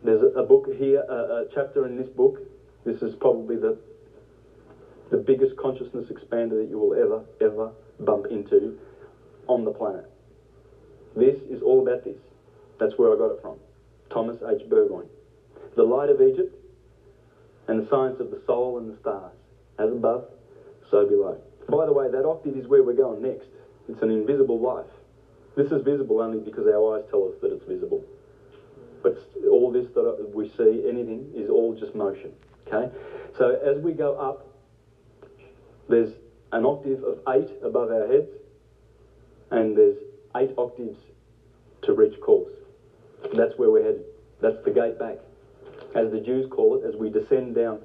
there's 0.02 0.22
a, 0.22 0.38
a 0.38 0.42
book 0.42 0.68
here, 0.78 1.04
a, 1.08 1.12
a, 1.12 1.44
chapter 1.52 1.84
in 1.84 1.96
this 1.96 2.08
book. 2.08 2.40
This 2.84 3.02
is 3.02 3.14
probably 3.14 3.56
the 3.56 3.76
the 5.10 5.16
biggest 5.16 5.56
consciousness 5.56 6.06
expander 6.06 6.60
that 6.60 6.66
you 6.68 6.78
will 6.78 6.94
ever, 6.94 7.22
ever 7.40 7.70
bump 8.00 8.26
into 8.30 8.74
on 9.46 9.64
the 9.64 9.70
planet. 9.70 10.04
This 11.16 11.36
is 11.48 11.62
all 11.62 11.78
about 11.78 12.04
this. 12.04 12.18
That's 12.78 12.98
where 12.98 13.10
I 13.10 13.16
got 13.16 13.30
it 13.30 13.38
from. 13.40 13.56
Thomas 14.10 14.38
H. 14.48 14.68
Burgoyne. 14.68 15.08
The 15.76 15.82
light 15.82 16.08
of 16.10 16.20
Egypt 16.20 16.54
and 17.68 17.84
the 17.84 17.88
science 17.88 18.18
of 18.20 18.30
the 18.30 18.40
soul 18.46 18.78
and 18.78 18.92
the 18.92 18.98
stars. 19.00 19.32
As 19.78 19.90
above, 19.90 20.24
so 20.90 21.06
below. 21.06 21.40
By 21.68 21.86
the 21.86 21.92
way, 21.92 22.10
that 22.10 22.24
octave 22.24 22.56
is 22.56 22.66
where 22.66 22.82
we're 22.82 22.94
going 22.94 23.22
next. 23.22 23.48
It's 23.88 24.02
an 24.02 24.10
invisible 24.10 24.58
life. 24.58 24.90
This 25.54 25.70
is 25.70 25.82
visible 25.82 26.20
only 26.20 26.38
because 26.38 26.66
our 26.66 26.98
eyes 26.98 27.04
tell 27.10 27.28
us 27.28 27.34
that 27.42 27.52
it's 27.52 27.64
visible. 27.64 28.04
But 29.02 29.18
all 29.50 29.70
this 29.70 29.86
that 29.94 30.00
uh, 30.00 30.14
we 30.32 30.48
see, 30.48 30.84
anything, 30.88 31.30
is 31.34 31.48
all 31.50 31.76
just 31.78 31.94
motion. 31.94 32.32
Okay? 32.66 32.92
So 33.36 33.50
as 33.50 33.82
we 33.82 33.92
go 33.92 34.16
up, 34.16 34.46
there's 35.88 36.12
an 36.52 36.64
octave 36.64 37.02
of 37.04 37.20
eight 37.28 37.50
above 37.62 37.90
our 37.90 38.06
heads, 38.06 38.30
and 39.50 39.76
there's 39.76 39.96
eight 40.36 40.50
octaves 40.58 40.98
to 41.82 41.92
reach 41.92 42.20
course. 42.20 42.52
That's 43.22 43.52
where 43.56 43.70
we're 43.70 43.82
headed. 43.82 44.04
That's 44.40 44.56
the 44.64 44.70
gate 44.70 44.98
back. 44.98 45.16
As 45.94 46.10
the 46.10 46.20
Jews 46.20 46.46
call 46.50 46.80
it, 46.80 46.86
as 46.86 46.94
we 46.96 47.10
descend 47.10 47.54
down 47.54 47.80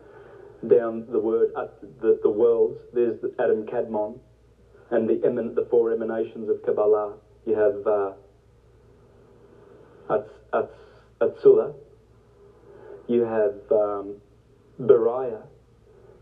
down 0.67 1.06
the 1.10 1.19
word 1.19 1.50
uh, 1.56 1.65
the, 2.02 2.19
the 2.24 2.30
worlds, 2.30 2.80
there's 2.93 3.19
the 3.22 3.34
Adam 3.39 3.65
Kadmon 3.65 4.19
and 4.91 5.10
the 5.10 5.26
emin, 5.26 5.56
the 5.56 5.65
four 5.69 5.91
emanations 5.91 6.50
of 6.50 6.63
Kabbalah. 6.63 7.15
You 7.46 7.56
have 7.56 7.88
uh, 7.88 8.12
Ats, 10.10 10.30
Ats, 10.54 10.74
Atzula, 11.22 11.74
you 13.08 13.22
have 13.24 13.56
um, 13.72 14.15
Beriah, 14.82 15.43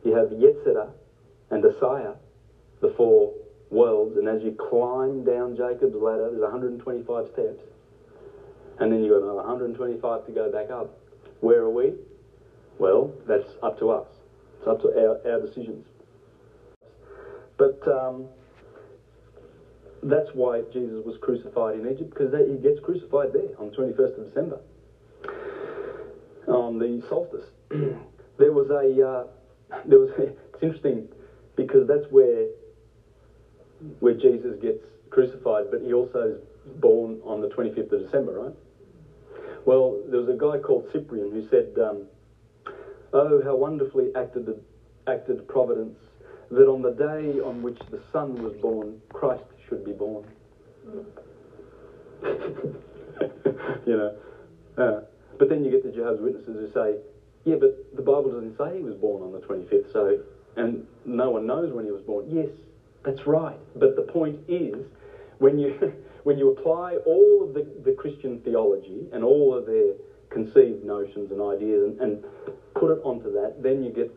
you 0.03 0.15
have 0.15 0.29
Yetzirah 0.29 0.91
and 1.51 1.63
Asaya, 1.63 2.15
the 2.81 2.93
four 2.97 3.33
worlds, 3.69 4.17
and 4.17 4.27
as 4.27 4.41
you 4.43 4.51
climb 4.51 5.23
down 5.23 5.55
Jacob's 5.55 5.95
ladder, 5.95 6.29
there's 6.31 6.41
125 6.41 7.25
steps, 7.33 7.63
and 8.81 8.91
then 8.91 9.03
you've 9.03 9.11
got 9.13 9.21
another 9.21 9.47
125 9.47 10.25
to 10.25 10.31
go 10.31 10.51
back 10.51 10.71
up. 10.71 10.97
Where 11.39 11.61
are 11.61 11.69
we? 11.69 11.93
Well, 12.79 13.13
that's 13.27 13.55
up 13.61 13.77
to 13.77 13.91
us. 13.91 14.07
It's 14.57 14.67
up 14.67 14.81
to 14.81 14.87
our, 14.87 15.31
our 15.31 15.39
decisions. 15.39 15.85
But 17.57 17.87
um, 17.87 18.25
that's 20.01 20.29
why 20.33 20.63
Jesus 20.73 21.05
was 21.05 21.15
crucified 21.21 21.75
in 21.75 21.85
Egypt, 21.85 22.09
because 22.09 22.33
he 22.33 22.57
gets 22.57 22.79
crucified 22.79 23.33
there 23.33 23.49
on 23.59 23.69
the 23.69 23.77
21st 23.77 24.17
of 24.17 24.27
December, 24.27 24.59
on 26.47 26.79
the 26.79 27.05
solstice. 27.07 27.45
there 27.69 28.51
was 28.51 28.71
a, 28.71 29.07
uh, 29.07 29.27
there 29.85 29.99
was, 29.99 30.09
it's 30.17 30.63
interesting 30.63 31.07
because 31.55 31.87
that's 31.87 32.05
where, 32.09 32.47
where 33.99 34.13
Jesus 34.13 34.55
gets 34.59 34.83
crucified, 35.11 35.65
but 35.69 35.81
he 35.81 35.93
also 35.93 36.33
is 36.33 36.39
born 36.79 37.19
on 37.23 37.41
the 37.41 37.47
25th 37.47 37.91
of 37.91 38.05
December, 38.05 38.39
right? 38.39 38.53
Well, 39.65 39.99
there 40.07 40.19
was 40.19 40.29
a 40.29 40.37
guy 40.37 40.57
called 40.57 40.89
Cyprian 40.91 41.31
who 41.31 41.47
said, 41.49 41.77
um, 41.79 42.07
Oh, 43.13 43.41
how 43.43 43.55
wonderfully 43.55 44.09
acted, 44.15 44.45
the, 44.45 44.57
acted 45.07 45.47
providence 45.47 45.97
that 46.49 46.67
on 46.67 46.81
the 46.81 46.91
day 46.91 47.39
on 47.39 47.61
which 47.61 47.79
the 47.89 47.99
Son 48.11 48.41
was 48.41 48.53
born, 48.61 48.99
Christ 49.11 49.43
should 49.67 49.85
be 49.85 49.91
born. 49.91 50.25
you 53.85 53.95
know. 53.95 54.15
Uh, 54.77 55.01
but 55.37 55.49
then 55.49 55.63
you 55.63 55.71
get 55.71 55.83
the 55.83 55.91
Jehovah's 55.91 56.21
Witnesses 56.21 56.47
who 56.47 56.71
say, 56.73 56.97
yeah, 57.43 57.55
but 57.55 57.95
the 57.95 58.01
Bible 58.01 58.31
doesn't 58.31 58.57
say 58.57 58.77
he 58.77 58.83
was 58.83 58.95
born 58.95 59.23
on 59.23 59.31
the 59.31 59.39
25th, 59.39 59.91
so, 59.91 60.19
and 60.55 60.85
no 61.05 61.29
one 61.29 61.45
knows 61.47 61.73
when 61.73 61.85
he 61.85 61.91
was 61.91 62.01
born. 62.01 62.25
Yes, 62.29 62.49
that's 63.03 63.25
right. 63.25 63.57
But 63.75 63.95
the 63.95 64.03
point 64.03 64.39
is, 64.47 64.85
when 65.39 65.57
you, 65.57 65.73
when 66.23 66.37
you 66.37 66.49
apply 66.49 66.97
all 67.05 67.43
of 67.43 67.53
the, 67.53 67.65
the 67.83 67.91
Christian 67.91 68.39
theology 68.39 69.07
and 69.11 69.23
all 69.23 69.53
of 69.53 69.65
their 69.65 69.93
conceived 70.29 70.83
notions 70.83 71.31
and 71.31 71.41
ideas 71.41 71.83
and, 71.83 71.99
and 71.99 72.23
put 72.75 72.89
it 72.89 72.99
onto 73.03 73.31
that, 73.31 73.61
then 73.61 73.83
you 73.83 73.91
get 73.91 74.09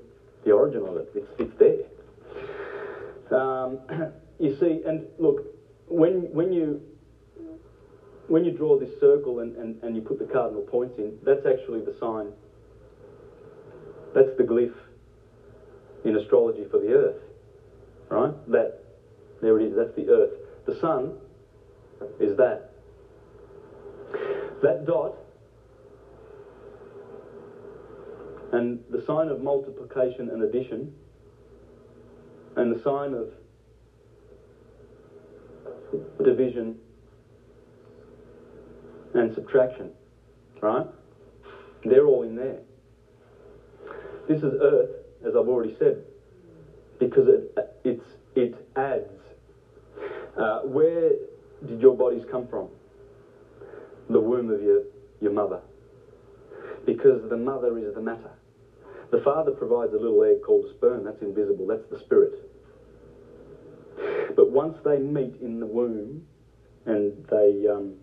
the 0.44 0.50
origin 0.50 0.82
of 0.86 0.96
it. 0.96 1.08
It's, 1.14 1.28
it's 1.38 1.54
there. 1.58 3.38
Um, 3.38 3.78
you 4.38 4.54
see, 4.58 4.82
and 4.86 5.06
look, 5.18 5.44
when, 5.86 6.32
when, 6.32 6.52
you, 6.52 6.80
when 8.28 8.44
you 8.44 8.50
draw 8.50 8.76
this 8.76 8.90
circle 9.00 9.40
and, 9.40 9.56
and, 9.56 9.82
and 9.82 9.96
you 9.96 10.02
put 10.02 10.18
the 10.18 10.24
cardinal 10.24 10.62
points 10.62 10.98
in, 10.98 11.16
that's 11.22 11.46
actually 11.46 11.80
the 11.80 11.94
sign. 11.98 12.32
That's 14.14 14.36
the 14.36 14.44
glyph 14.44 14.74
in 16.04 16.14
astrology 16.14 16.64
for 16.70 16.78
the 16.78 16.92
earth. 16.92 17.16
Right? 18.08 18.32
That. 18.48 18.80
There 19.40 19.58
it 19.58 19.62
is. 19.62 19.74
That's 19.74 19.94
the 19.96 20.08
earth. 20.08 20.30
The 20.66 20.78
sun 20.78 21.14
is 22.18 22.36
that. 22.36 22.70
That 24.62 24.86
dot 24.86 25.14
and 28.52 28.78
the 28.88 29.00
sign 29.00 29.28
of 29.28 29.40
multiplication 29.40 30.28
and 30.28 30.42
addition 30.42 30.92
and 32.56 32.70
the 32.70 32.80
sign 32.80 33.12
of 33.12 33.28
division 36.22 36.76
and 39.12 39.32
subtraction, 39.32 39.90
right? 40.60 40.86
They're 41.84 42.06
all 42.06 42.22
in 42.22 42.36
there. 42.36 42.60
This 44.28 44.38
is 44.38 44.54
earth, 44.60 44.88
as 45.24 45.34
I've 45.34 45.48
already 45.48 45.74
said, 45.76 46.02
because 46.98 47.26
it, 47.26 47.58
it's, 47.82 48.04
it 48.34 48.66
adds. 48.76 49.20
Uh, 50.36 50.60
where 50.60 51.14
did 51.66 51.80
your 51.80 51.94
bodies 51.94 52.24
come 52.30 52.44
from? 52.48 52.68
The 54.08 54.20
womb 54.20 54.50
of 54.50 54.60
your, 54.60 54.82
your 55.20 55.30
mother. 55.30 55.60
Because 56.84 57.28
the 57.28 57.36
mother 57.36 57.78
is 57.78 57.94
the 57.94 58.00
matter. 58.00 58.30
The 59.10 59.18
father 59.18 59.50
provides 59.50 59.92
a 59.92 59.96
little 59.96 60.22
egg 60.24 60.42
called 60.42 60.64
a 60.64 60.68
sperm, 60.68 61.04
that's 61.04 61.22
invisible, 61.22 61.66
that's 61.66 61.86
the 61.90 61.98
spirit. 61.98 62.32
But 64.34 64.50
once 64.50 64.76
they 64.84 64.98
meet 64.98 65.36
in 65.40 65.60
the 65.60 65.66
womb 65.66 66.22
and 66.84 67.24
they, 67.30 67.66
um, 67.66 67.94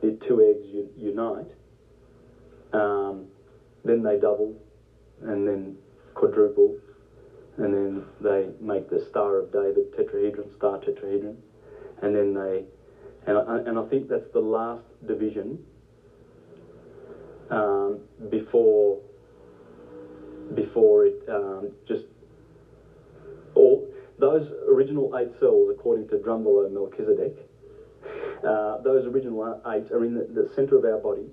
the 0.00 0.12
two 0.26 0.40
eggs 0.40 0.66
unite, 0.96 1.46
um, 2.72 3.26
then 3.84 4.02
they 4.02 4.16
double 4.16 4.56
and 5.20 5.46
then 5.46 5.76
quadruple 6.14 6.74
and 7.56 7.72
then 7.72 8.02
they 8.20 8.48
make 8.60 8.88
the 8.88 8.98
Star 8.98 9.36
of 9.36 9.52
David 9.52 9.92
tetrahedron, 9.92 10.50
star 10.54 10.78
tetrahedron, 10.78 11.36
and 12.00 12.14
then 12.14 12.32
they, 12.32 12.64
and 13.26 13.36
I, 13.36 13.58
and 13.58 13.78
I 13.78 13.86
think 13.88 14.08
that's 14.08 14.30
the 14.32 14.40
last 14.40 14.84
division 15.06 15.64
um, 17.50 18.00
before 18.30 19.00
before 20.54 21.06
it 21.06 21.22
um, 21.28 21.70
just 21.86 22.04
all 23.54 23.88
those 24.18 24.48
original 24.68 25.16
eight 25.16 25.32
cells, 25.38 25.68
according 25.70 26.08
to 26.08 26.16
Drunvalo 26.16 26.70
Melchizedek, 26.70 27.48
uh, 28.46 28.80
those 28.82 29.06
original 29.06 29.60
eight 29.66 29.90
are 29.90 30.04
in 30.04 30.14
the, 30.14 30.42
the 30.42 30.52
centre 30.54 30.76
of 30.76 30.84
our 30.84 30.98
body 30.98 31.28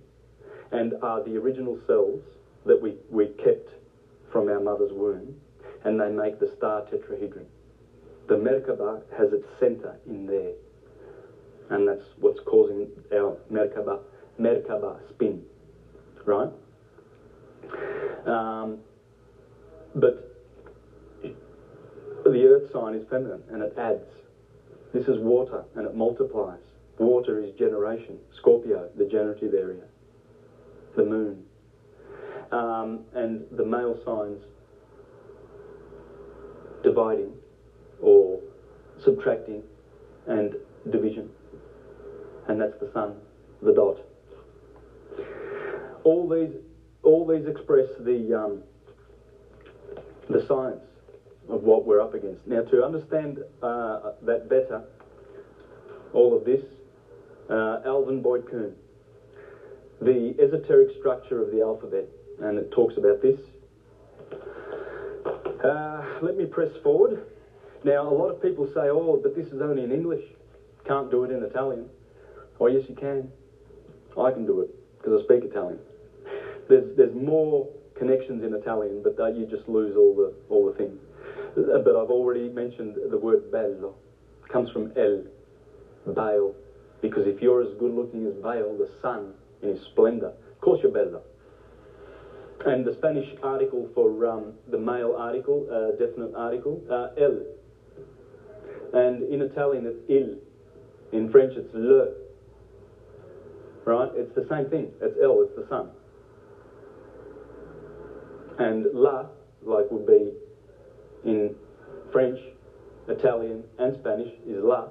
and 0.71 0.93
are 1.01 1.23
the 1.23 1.35
original 1.37 1.79
cells 1.87 2.21
that 2.65 2.79
we, 2.79 2.97
we 3.09 3.27
kept 3.43 3.71
from 4.31 4.47
our 4.49 4.59
mother's 4.59 4.91
womb, 4.91 5.35
and 5.83 5.99
they 5.99 6.09
make 6.09 6.39
the 6.39 6.47
star 6.47 6.81
tetrahedron. 6.83 7.45
The 8.27 8.35
Merkaba 8.35 9.01
has 9.17 9.33
its 9.33 9.47
centre 9.59 9.97
in 10.05 10.27
there, 10.27 10.51
and 11.69 11.87
that's 11.87 12.03
what's 12.19 12.39
causing 12.45 12.89
our 13.13 13.37
Merkaba, 13.51 13.99
Merkaba 14.39 14.99
spin, 15.09 15.43
right? 16.25 16.49
Um, 18.25 18.79
but 19.95 20.35
the 22.25 22.45
earth 22.45 22.71
sign 22.71 22.95
is 22.95 23.05
feminine 23.09 23.43
and 23.51 23.61
it 23.61 23.73
adds. 23.77 24.05
This 24.93 25.03
is 25.07 25.19
water 25.19 25.63
and 25.75 25.85
it 25.85 25.95
multiplies. 25.95 26.59
Water 26.97 27.39
is 27.39 27.51
generation. 27.53 28.17
Scorpio, 28.37 28.89
the 28.97 29.05
generative 29.05 29.53
area. 29.53 29.83
The 30.95 31.03
moon. 31.03 31.43
Um, 32.51 33.01
and 33.13 33.45
the 33.51 33.63
male 33.63 33.97
signs 34.03 34.43
dividing 36.83 37.33
or 38.01 38.39
subtracting 39.03 39.63
and 40.27 40.55
division. 40.89 41.29
And 42.49 42.59
that's 42.59 42.79
the 42.79 42.91
sun, 42.93 43.15
the 43.61 43.71
dot. 43.71 44.01
All 46.03 46.27
these, 46.27 46.55
all 47.03 47.27
these 47.27 47.45
express 47.45 47.85
the, 47.99 48.33
um, 48.33 48.63
the 50.27 50.43
science 50.47 50.81
of 51.47 51.61
what 51.61 51.85
we're 51.85 52.01
up 52.01 52.15
against. 52.15 52.47
Now, 52.47 52.63
to 52.63 52.83
understand 52.83 53.37
uh, 53.61 54.13
that 54.23 54.49
better, 54.49 54.83
all 56.11 56.35
of 56.35 56.43
this, 56.43 56.63
uh, 57.51 57.81
Alvin 57.85 58.23
Boyd 58.23 58.49
Kuhn, 58.49 58.73
the 60.01 60.35
esoteric 60.41 60.97
structure 60.97 61.43
of 61.43 61.51
the 61.51 61.61
alphabet, 61.61 62.07
and 62.41 62.57
it 62.57 62.71
talks 62.71 62.97
about 62.97 63.21
this. 63.21 63.39
Uh, 65.63 66.03
let 66.23 66.35
me 66.35 66.45
press 66.45 66.71
forward. 66.81 67.27
Now, 67.83 68.09
a 68.09 68.15
lot 68.15 68.29
of 68.29 68.41
people 68.41 68.65
say, 68.73 68.89
oh, 68.89 69.19
but 69.21 69.35
this 69.35 69.47
is 69.53 69.61
only 69.61 69.83
in 69.83 69.91
English. 69.91 70.23
Can't 70.87 71.11
do 71.11 71.25
it 71.25 71.31
in 71.31 71.43
Italian. 71.43 71.89
Oh, 72.59 72.67
yes, 72.67 72.83
you 72.89 72.95
can. 72.95 73.29
I 74.19 74.31
can 74.31 74.45
do 74.45 74.61
it 74.61 74.69
because 74.97 75.21
I 75.21 75.23
speak 75.23 75.49
Italian. 75.49 75.79
There's, 76.67 76.95
there's 76.97 77.15
more 77.15 77.67
connections 77.95 78.43
in 78.43 78.53
Italian, 78.53 79.01
but 79.03 79.19
uh, 79.19 79.27
you 79.27 79.45
just 79.45 79.67
lose 79.67 79.95
all 79.95 80.15
the, 80.15 80.33
all 80.53 80.69
the 80.69 80.77
things. 80.77 80.99
Uh, 81.57 81.79
but 81.79 81.95
I've 81.95 82.09
already 82.09 82.49
mentioned 82.49 82.97
the 83.09 83.17
word 83.17 83.51
bello. 83.51 83.95
It 84.43 84.51
comes 84.51 84.69
from 84.71 84.91
el, 84.97 85.23
Baal. 86.13 86.53
Because 87.01 87.27
if 87.27 87.41
you're 87.41 87.61
as 87.61 87.69
good 87.79 87.93
looking 87.93 88.27
as 88.27 88.33
Baal, 88.33 88.77
the 88.77 88.89
sun, 89.01 89.33
in 89.61 89.69
his 89.69 89.81
splendor, 89.91 90.27
of 90.27 90.61
course 90.61 90.79
you're 90.83 90.91
bello. 90.91 91.21
And 92.65 92.85
the 92.85 92.93
Spanish 92.97 93.27
article 93.41 93.89
for 93.95 94.25
um, 94.25 94.53
the 94.69 94.77
male 94.77 95.15
article, 95.17 95.65
uh, 95.71 95.91
definite 95.97 96.35
article, 96.35 96.83
uh, 96.91 97.07
el. 97.17 97.41
And 98.93 99.23
in 99.31 99.41
Italian 99.41 99.85
it's 99.85 99.99
il. 100.09 100.37
In 101.17 101.31
French 101.31 101.53
it's 101.55 101.73
le. 101.73 102.28
Right? 103.89 104.11
It's 104.13 104.35
the 104.35 104.45
same 104.47 104.69
thing. 104.69 104.91
It's 105.01 105.17
el, 105.19 105.41
it's 105.41 105.55
the 105.55 105.65
sun. 105.67 105.89
And 108.59 108.85
la, 108.93 109.25
like 109.63 109.89
would 109.89 110.05
be 110.05 110.29
in 111.25 111.55
French, 112.11 112.39
Italian, 113.07 113.63
and 113.79 113.95
Spanish, 113.95 114.31
is 114.45 114.63
la. 114.63 114.89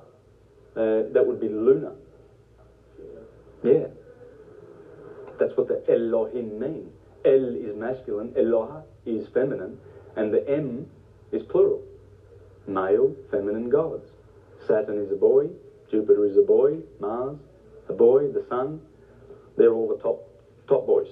Uh, 0.75 1.07
that 1.13 1.25
would 1.25 1.41
be 1.41 1.49
luna. 1.49 1.93
Yeah. 3.63 3.87
That's 5.39 5.57
what 5.57 5.69
the 5.69 5.85
Elohim 5.89 6.59
means. 6.59 6.93
El 7.25 7.55
is 7.55 7.77
masculine, 7.77 8.31
Eloha 8.31 8.83
is 9.07 9.29
feminine, 9.29 9.79
and 10.17 10.35
the 10.35 10.45
M 10.51 10.89
is 11.31 11.45
plural. 11.45 11.85
Male, 12.67 13.15
feminine 13.31 13.71
gods. 13.71 14.11
Saturn 14.67 14.99
is 14.99 15.13
a 15.13 15.17
boy, 15.17 15.51
Jupiter 15.89 16.25
is 16.25 16.37
a 16.37 16.43
boy, 16.43 16.79
Mars, 16.99 17.39
a 17.89 17.93
boy, 17.93 18.33
the 18.33 18.45
sun. 18.49 18.81
They're 19.59 19.75
all 19.75 19.89
the 19.89 20.03
top 20.03 20.25
top 20.69 20.87
boys. 20.87 21.09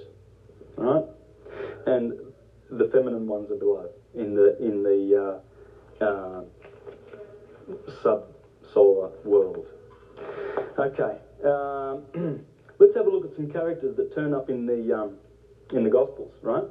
Right? 0.77 1.03
And 1.85 2.13
the 2.69 2.85
feminine 2.91 3.27
ones 3.27 3.51
are 3.51 3.55
below 3.55 3.89
in 4.15 4.35
the 4.35 4.57
in 4.57 4.83
the 4.83 5.41
uh, 6.01 6.03
uh, 6.03 6.43
world. 9.23 9.67
Okay. 10.79 11.17
Um, 11.43 12.45
let's 12.79 12.95
have 12.95 13.05
a 13.05 13.09
look 13.09 13.25
at 13.25 13.35
some 13.35 13.51
characters 13.51 13.95
that 13.97 14.15
turn 14.15 14.33
up 14.33 14.49
in 14.49 14.65
the 14.65 14.95
um, 14.95 15.17
in 15.71 15.83
the 15.83 15.89
Gospels, 15.89 16.33
right? 16.41 16.63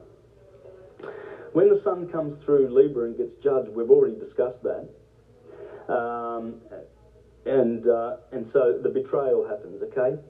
When 1.53 1.69
the 1.69 1.81
sun 1.85 2.09
comes 2.09 2.43
through 2.45 2.69
Libra 2.69 3.05
and 3.05 3.17
gets 3.17 3.33
judged, 3.43 3.71
we've 3.71 3.91
already 3.91 4.19
discussed 4.19 4.62
that. 4.62 4.89
Um, 5.93 6.61
and, 7.47 7.87
uh, 7.89 8.17
and 8.33 8.51
so 8.53 8.79
the 8.83 8.89
betrayal 8.89 9.47
happens, 9.49 9.83
okay? 9.83 10.21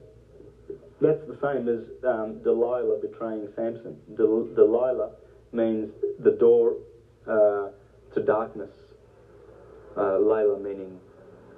That's 0.99 1.19
the 1.27 1.35
same 1.41 1.67
as 1.67 1.83
um, 2.03 2.41
Delilah 2.43 2.97
betraying 2.97 3.47
Samson. 3.55 3.97
Del- 4.15 4.47
Delilah 4.55 5.11
means 5.51 5.87
the 6.17 6.31
door 6.31 6.75
uh, 7.27 7.69
to 8.13 8.19
darkness. 8.19 8.71
Uh, 9.95 10.17
Layla 10.17 10.59
meaning 10.59 10.99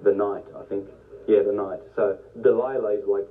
the 0.02 0.12
night, 0.12 0.44
I 0.58 0.64
think. 0.64 0.86
Yeah, 1.28 1.42
the 1.42 1.52
night. 1.52 1.80
So 1.96 2.16
Delilah 2.42 2.94
is 2.94 3.06
like 3.06 3.26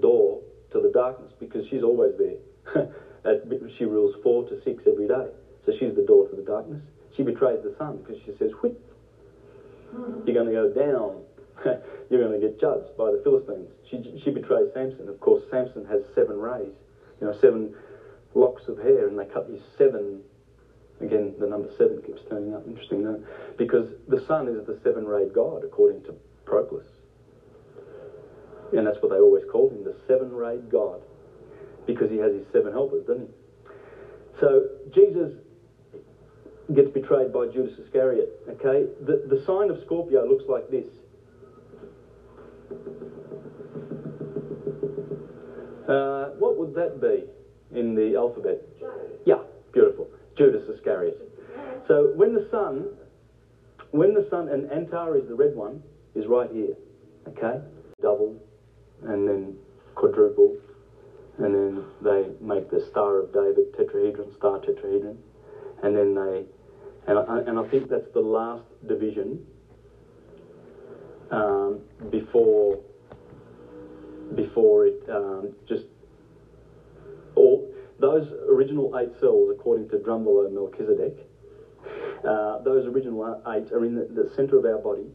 door 0.00 0.40
to 0.72 0.80
the 0.80 0.88
darkness 0.88 1.32
because 1.38 1.64
she's 1.68 1.82
always 1.82 2.12
there. 2.16 2.36
she 3.78 3.84
rules 3.84 4.12
four 4.22 4.42
to 4.44 4.56
six 4.64 4.84
every 4.86 5.06
day. 5.06 5.26
So 5.64 5.72
she's 5.78 5.94
the 5.94 6.02
door 6.02 6.24
to 6.28 6.34
the 6.34 6.42
darkness. 6.42 6.80
She 7.16 7.22
betrays 7.22 7.60
the 7.62 7.70
sun 7.78 7.98
because 7.98 8.16
she 8.24 8.32
says, 8.38 8.50
Whit, 8.62 8.72
you're 10.26 10.34
going 10.34 10.46
to 10.46 10.52
go 10.52 10.66
down. 10.66 11.22
you're 12.12 12.20
going 12.20 12.38
to 12.38 12.46
get 12.46 12.60
judged 12.60 12.94
by 12.98 13.10
the 13.10 13.20
Philistines. 13.24 13.70
She, 13.90 14.20
she 14.22 14.30
betrays 14.30 14.68
Samson. 14.74 15.08
Of 15.08 15.18
course, 15.18 15.42
Samson 15.50 15.86
has 15.86 16.02
seven 16.14 16.38
rays, 16.38 16.74
you 17.20 17.26
know, 17.26 17.32
seven 17.32 17.74
locks 18.34 18.68
of 18.68 18.76
hair, 18.76 19.08
and 19.08 19.18
they 19.18 19.24
cut 19.24 19.48
these 19.50 19.62
seven. 19.78 20.20
Again, 21.00 21.34
the 21.40 21.46
number 21.46 21.68
seven 21.76 22.00
keeps 22.02 22.20
turning 22.28 22.54
up. 22.54 22.66
Interesting? 22.66 23.24
Because 23.56 23.88
the 24.06 24.20
sun 24.20 24.46
is 24.46 24.64
the 24.66 24.78
seven-rayed 24.84 25.32
God, 25.32 25.64
according 25.64 26.04
to 26.04 26.14
Proclus. 26.44 26.86
And 28.76 28.86
that's 28.86 28.98
what 29.02 29.10
they 29.10 29.18
always 29.18 29.44
called 29.50 29.72
him, 29.72 29.82
the 29.82 29.96
seven-rayed 30.06 30.70
God, 30.70 31.00
because 31.86 32.10
he 32.10 32.18
has 32.18 32.32
his 32.32 32.46
seven 32.52 32.72
helpers, 32.72 33.04
doesn't 33.06 33.26
he? 33.26 33.34
So 34.38 34.68
Jesus 34.94 35.32
gets 36.74 36.90
betrayed 36.90 37.32
by 37.32 37.46
Judas 37.46 37.78
Iscariot. 37.78 38.28
Okay, 38.48 38.86
the 39.00 39.26
the 39.28 39.42
sign 39.44 39.70
of 39.70 39.82
Scorpio 39.84 40.24
looks 40.24 40.44
like 40.48 40.70
this. 40.70 40.86
Uh, 45.88 46.30
what 46.38 46.56
would 46.56 46.74
that 46.74 47.00
be 47.00 47.24
in 47.78 47.94
the 47.94 48.16
alphabet? 48.16 48.62
Yeah, 49.26 49.42
beautiful. 49.72 50.08
Judas 50.36 50.68
Iscariot. 50.68 51.18
So 51.88 52.12
when 52.14 52.34
the 52.34 52.48
sun, 52.50 52.86
when 53.90 54.14
the 54.14 54.26
sun, 54.30 54.48
and 54.48 54.70
Antares, 54.70 55.28
the 55.28 55.34
red 55.34 55.54
one, 55.54 55.82
is 56.14 56.26
right 56.26 56.50
here. 56.52 56.74
Okay, 57.28 57.60
double, 58.00 58.36
and 59.02 59.28
then 59.28 59.56
quadruple, 59.94 60.56
and 61.38 61.54
then 61.54 61.84
they 62.00 62.30
make 62.40 62.70
the 62.70 62.86
Star 62.90 63.18
of 63.18 63.32
David 63.32 63.72
tetrahedron, 63.74 64.34
star 64.36 64.58
tetrahedron, 64.58 65.16
and 65.82 65.96
then 65.96 66.14
they, 66.14 66.44
and 67.06 67.18
I, 67.18 67.38
and 67.40 67.58
I 67.58 67.68
think 67.68 67.88
that's 67.88 68.10
the 68.14 68.20
last 68.20 68.64
division 68.86 69.44
um, 71.32 71.80
before 72.10 72.78
before 74.34 74.86
it 74.86 75.02
um, 75.10 75.52
just 75.66 75.86
all 77.34 77.74
those 77.98 78.28
original 78.48 78.96
eight 78.98 79.12
cells, 79.18 79.50
according 79.50 79.88
to 79.88 79.96
Drunvalo 79.96 80.50
Melchizedek, 80.50 81.28
uh, 82.28 82.58
those 82.62 82.86
original 82.86 83.42
eight 83.48 83.72
are 83.72 83.84
in 83.84 83.94
the, 83.94 84.04
the 84.04 84.30
centre 84.34 84.56
of 84.56 84.64
our 84.64 84.78
body 84.78 85.06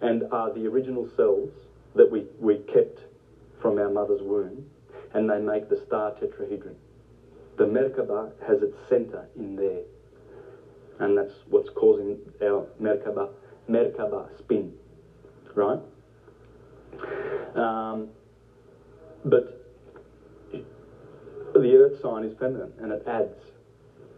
and 0.00 0.24
are 0.30 0.52
the 0.52 0.66
original 0.66 1.08
cells 1.16 1.50
that 1.94 2.10
we, 2.10 2.26
we 2.38 2.58
kept 2.72 3.00
from 3.60 3.78
our 3.78 3.90
mother's 3.90 4.22
womb, 4.22 4.64
and 5.14 5.28
they 5.28 5.40
make 5.40 5.68
the 5.68 5.76
star 5.76 6.12
tetrahedron. 6.12 6.76
The 7.56 7.64
Merkaba 7.64 8.30
has 8.46 8.62
its 8.62 8.76
centre 8.88 9.28
in 9.36 9.56
there, 9.56 9.82
and 11.00 11.18
that's 11.18 11.34
what's 11.48 11.70
causing 11.70 12.18
our 12.42 12.66
Merkaba, 12.80 13.30
Merkaba 13.68 14.38
spin, 14.38 14.72
right? 15.58 15.80
Um, 17.56 18.08
but 19.24 19.66
the 21.54 21.74
earth 21.76 22.00
sign 22.00 22.24
is 22.24 22.38
feminine 22.38 22.72
and 22.80 22.92
it 22.92 23.02
adds. 23.06 23.34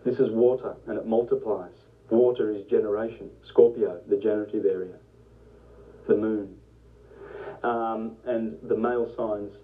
This 0.04 0.18
is 0.18 0.30
water 0.30 0.76
and 0.86 0.98
it 0.98 1.06
multiplies. 1.06 1.72
Water 2.10 2.50
is 2.50 2.64
generation. 2.66 3.30
Scorpio, 3.48 4.00
the 4.08 4.16
generative 4.16 4.64
area. 4.64 4.96
The 6.06 6.16
moon. 6.16 6.56
Um, 7.62 8.16
and 8.26 8.56
the 8.62 8.76
male 8.76 9.12
signs 9.16 9.54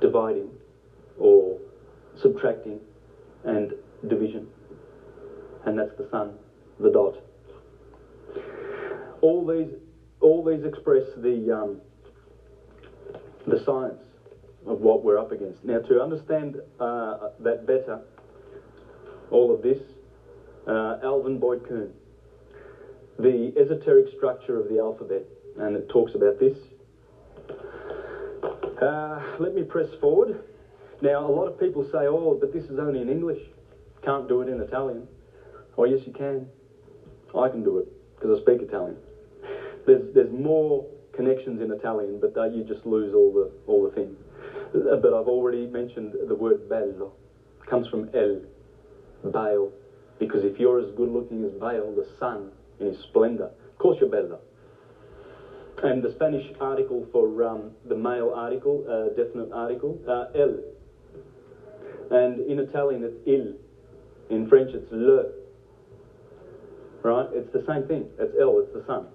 dividing 0.00 0.50
or 1.18 1.58
subtracting 2.20 2.80
and 3.44 3.72
division. 4.08 4.48
And 5.64 5.78
that's 5.78 5.96
the 5.98 6.08
sun, 6.10 6.34
the 6.80 6.90
dot. 6.90 7.25
All 9.26 9.44
these, 9.44 9.74
all 10.20 10.44
these 10.44 10.64
express 10.64 11.02
the, 11.16 11.50
um, 11.50 11.80
the 13.44 13.58
science 13.64 14.04
of 14.64 14.78
what 14.78 15.02
we're 15.02 15.18
up 15.18 15.32
against. 15.32 15.64
Now, 15.64 15.80
to 15.80 16.00
understand 16.00 16.60
uh, 16.78 17.30
that 17.40 17.66
better, 17.66 18.02
all 19.32 19.52
of 19.52 19.62
this, 19.62 19.80
uh, 20.68 20.98
Alvin 21.02 21.40
Boyd 21.40 21.66
Kuhn, 21.66 21.92
the 23.18 23.52
esoteric 23.56 24.06
structure 24.16 24.60
of 24.60 24.68
the 24.68 24.78
alphabet, 24.78 25.24
and 25.58 25.74
it 25.74 25.88
talks 25.88 26.14
about 26.14 26.38
this. 26.38 26.54
Uh, 28.80 29.20
let 29.40 29.56
me 29.56 29.64
press 29.64 29.92
forward. 30.00 30.36
Now, 31.00 31.26
a 31.26 31.32
lot 31.32 31.48
of 31.48 31.58
people 31.58 31.82
say, 31.82 32.06
oh, 32.06 32.36
but 32.38 32.52
this 32.52 32.66
is 32.66 32.78
only 32.78 33.00
in 33.00 33.08
English. 33.08 33.42
Can't 34.02 34.28
do 34.28 34.40
it 34.42 34.48
in 34.48 34.60
Italian. 34.60 35.08
Oh, 35.76 35.82
yes, 35.82 35.98
you 36.06 36.12
can. 36.12 36.46
I 37.34 37.48
can 37.48 37.64
do 37.64 37.78
it 37.78 37.86
because 38.14 38.38
I 38.38 38.40
speak 38.40 38.62
Italian. 38.62 38.96
There's, 39.86 40.02
there's 40.14 40.32
more 40.32 40.84
connections 41.14 41.62
in 41.62 41.70
Italian, 41.70 42.20
but 42.20 42.34
you 42.52 42.64
just 42.64 42.84
lose 42.84 43.14
all 43.14 43.32
the, 43.32 43.50
all 43.66 43.88
the 43.88 43.94
things. 43.94 44.16
Uh, 44.74 44.96
but 44.96 45.14
I've 45.14 45.28
already 45.28 45.66
mentioned 45.66 46.14
the 46.28 46.34
word 46.34 46.68
bello. 46.68 47.12
It 47.62 47.70
comes 47.70 47.88
from 47.88 48.10
el, 48.14 48.42
Baal. 49.24 49.72
Because 50.18 50.44
if 50.44 50.58
you're 50.58 50.80
as 50.80 50.90
good 50.96 51.08
looking 51.08 51.44
as 51.44 51.52
Baal, 51.52 51.94
the 51.94 52.06
sun, 52.18 52.50
in 52.80 52.88
his 52.88 52.98
splendor, 53.02 53.44
of 53.46 53.78
course 53.78 53.98
you're 54.00 54.10
bello. 54.10 54.40
And 55.82 56.02
the 56.02 56.10
Spanish 56.14 56.44
article 56.58 57.06
for 57.12 57.44
um, 57.44 57.72
the 57.86 57.94
male 57.94 58.32
article, 58.34 58.84
uh, 58.88 59.14
definite 59.14 59.52
article, 59.52 60.00
uh, 60.08 60.38
el. 60.38 60.58
And 62.10 62.40
in 62.50 62.58
Italian 62.58 63.04
it's 63.04 63.16
il. 63.26 63.54
In 64.30 64.48
French 64.48 64.70
it's 64.74 64.90
le. 64.90 65.32
Right? 67.02 67.26
It's 67.32 67.52
the 67.52 67.64
same 67.66 67.86
thing. 67.86 68.08
It's 68.18 68.34
el, 68.40 68.58
it's 68.60 68.72
the 68.72 68.84
sun. 68.86 69.06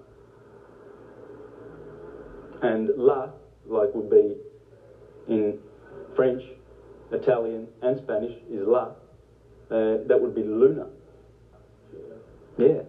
And 2.62 2.90
la, 2.96 3.30
like 3.66 3.94
would 3.94 4.10
be 4.10 4.36
in 5.28 5.58
French, 6.14 6.42
Italian, 7.10 7.68
and 7.82 7.98
Spanish, 7.98 8.36
is 8.50 8.66
la. 8.66 8.92
Uh, 9.70 9.98
that 10.06 10.18
would 10.20 10.34
be 10.34 10.42
luna. 10.42 10.86
Yeah. 12.58 12.82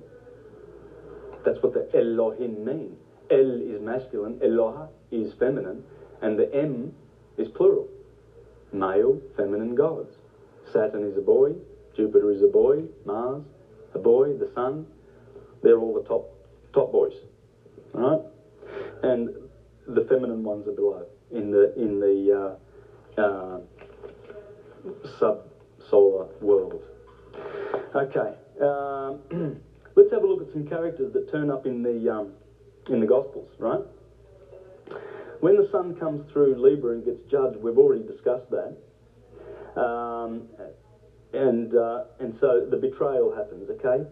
That's 1.46 1.62
what 1.62 1.74
the 1.74 1.90
Elohim 1.98 2.64
mean. 2.64 2.98
El 3.30 3.62
is 3.62 3.82
masculine, 3.82 4.40
Eloha 4.40 4.90
is 5.12 5.34
feminine, 5.40 5.84
and 6.22 6.38
the 6.38 6.54
M 6.54 6.94
is 7.38 7.48
plural. 7.48 7.88
Male 8.72 9.20
feminine 9.36 9.76
gods. 9.76 10.12
Saturn 10.72 11.04
is 11.04 11.18
a 11.18 11.22
boy, 11.22 11.54
Jupiter 11.96 12.32
is 12.32 12.42
a 12.42 12.48
boy, 12.48 12.84
Mars, 13.06 13.44
a 13.94 14.00
boy, 14.00 14.34
the 14.34 14.50
Sun. 14.54 14.88
They're 15.62 15.78
all 15.80 15.94
the 15.94 16.08
top 16.08 16.30
top 16.74 16.92
boys, 16.92 17.14
right? 17.94 18.20
And 19.04 19.30
the 19.88 20.02
feminine 20.02 20.44
ones 20.44 20.68
are 20.68 20.72
below 20.72 21.06
in 21.32 21.52
the 21.52 21.74
in 21.76 22.00
the 22.00 22.58
uh, 23.18 23.22
uh, 23.22 23.60
sub-solar 25.20 26.28
world. 26.42 26.84
Okay, 27.96 28.36
um, 28.62 29.62
let's 29.96 30.12
have 30.12 30.24
a 30.24 30.28
look 30.28 30.42
at 30.42 30.52
some 30.52 30.66
characters 30.66 31.12
that 31.14 31.32
turn 31.32 31.50
up 31.50 31.66
in 31.66 31.84
the 31.84 32.10
um, 32.10 32.34
in 32.90 33.00
the 33.00 33.06
Gospels, 33.06 33.50
right? 33.60 33.82
When 35.40 35.58
the 35.58 35.68
sun 35.72 35.96
comes 35.96 36.32
through 36.32 36.56
Libra 36.62 36.94
and 36.94 37.04
gets 37.04 37.20
judged, 37.30 37.58
we've 37.58 37.78
already 37.78 38.04
discussed 38.04 38.50
that. 38.52 38.78
Um, 39.80 40.48
and, 41.34 41.76
uh, 41.76 42.04
and 42.20 42.38
so 42.40 42.66
the 42.70 42.78
betrayal 42.78 43.34
happens, 43.36 43.70
okay? 43.72 44.08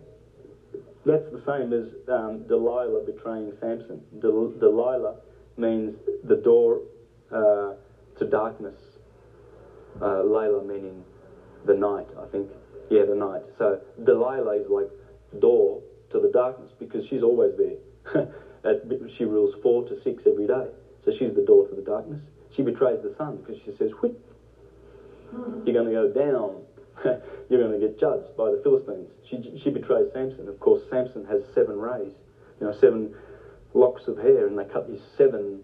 That's 1.05 1.23
the 1.31 1.41
same 1.45 1.71
as 1.71 1.87
um, 2.09 2.47
Delilah 2.47 3.05
betraying 3.05 3.53
Samson. 3.61 4.01
Del- 4.19 4.53
Delilah 4.59 5.15
means 5.61 5.95
the 6.23 6.35
door 6.35 6.81
uh, 7.31 7.73
to 8.17 8.25
darkness. 8.25 8.79
Uh, 10.01 10.23
Layla 10.23 10.65
meaning 10.65 11.03
the 11.65 11.75
night, 11.75 12.07
I 12.19 12.25
think. 12.25 12.49
Yeah, 12.89 13.05
the 13.05 13.15
night. 13.15 13.41
So 13.57 13.79
Delilah 14.03 14.57
is 14.57 14.67
like 14.67 14.89
door 15.39 15.81
to 16.11 16.19
the 16.19 16.27
darkness 16.27 16.71
because 16.77 17.05
she's 17.09 17.23
always 17.23 17.53
there. 17.55 17.77
she 19.17 19.23
rules 19.23 19.55
four 19.61 19.87
to 19.87 20.01
six 20.03 20.23
every 20.25 20.47
day. 20.47 20.67
So 21.05 21.11
she's 21.17 21.33
the 21.33 21.41
door 21.41 21.67
to 21.67 21.75
the 21.75 21.81
darkness. 21.81 22.19
She 22.55 22.61
betrays 22.61 22.99
the 23.01 23.13
sun 23.17 23.37
because 23.37 23.61
she 23.63 23.71
says, 23.77 23.91
Whit, 24.01 24.13
you're 25.65 25.73
going 25.73 25.85
to 25.85 25.91
go 25.91 26.07
down. 26.07 26.63
you're 27.49 27.59
going 27.59 27.79
to 27.79 27.79
get 27.79 27.99
judged 27.99 28.35
by 28.35 28.51
the 28.51 28.59
Philistines. 28.61 29.09
She, 29.29 29.59
she 29.63 29.69
betrays 29.69 30.07
Samson. 30.13 30.47
Of 30.47 30.59
course, 30.59 30.81
Samson 30.89 31.25
has 31.25 31.41
seven 31.55 31.79
rays, 31.79 32.11
you 32.59 32.67
know, 32.67 32.73
seven 32.73 33.15
locks 33.73 34.07
of 34.07 34.17
hair, 34.17 34.47
and 34.47 34.57
they 34.57 34.65
cut 34.65 34.87
these 34.89 35.01
seven. 35.17 35.61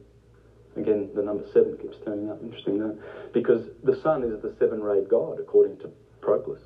Again, 0.76 1.10
the 1.16 1.24
number 1.24 1.44
seven 1.54 1.78
keeps 1.78 1.98
turning 2.06 2.30
up. 2.30 2.42
Interesting, 2.42 2.78
no? 2.78 2.98
Because 3.34 3.68
the 3.84 3.96
sun 4.02 4.24
is 4.24 4.42
the 4.42 4.56
seven-rayed 4.60 5.10
God, 5.10 5.40
according 5.40 5.80
to 5.80 5.90
Proclus. 6.22 6.62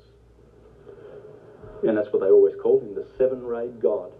And 1.82 1.96
that's 1.96 2.12
what 2.12 2.20
they 2.20 2.28
always 2.28 2.54
call 2.62 2.80
him, 2.80 2.94
the 2.94 3.06
seven-rayed 3.16 3.80
God, 3.80 4.12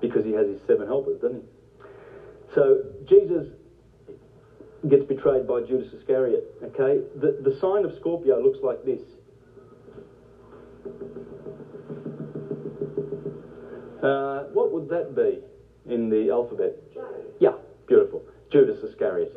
because 0.00 0.24
he 0.24 0.32
has 0.32 0.46
his 0.46 0.60
seven 0.66 0.86
helpers, 0.86 1.20
doesn't 1.20 1.42
he? 1.42 1.48
So 2.54 2.82
Jesus 3.08 3.48
gets 4.88 5.04
betrayed 5.04 5.48
by 5.48 5.62
Judas 5.62 5.92
Iscariot. 5.94 6.44
Okay, 6.62 7.02
the, 7.16 7.38
the 7.42 7.58
sign 7.58 7.84
of 7.84 7.96
Scorpio 7.98 8.40
looks 8.40 8.58
like 8.62 8.84
this. 8.84 9.02
Uh, 14.02 14.44
what 14.52 14.70
would 14.72 14.88
that 14.90 15.16
be 15.16 15.40
in 15.88 16.08
the 16.08 16.30
alphabet? 16.30 16.72
Yeah, 17.38 17.54
beautiful. 17.86 18.22
Judas 18.50 18.82
Iscariot. 18.82 19.32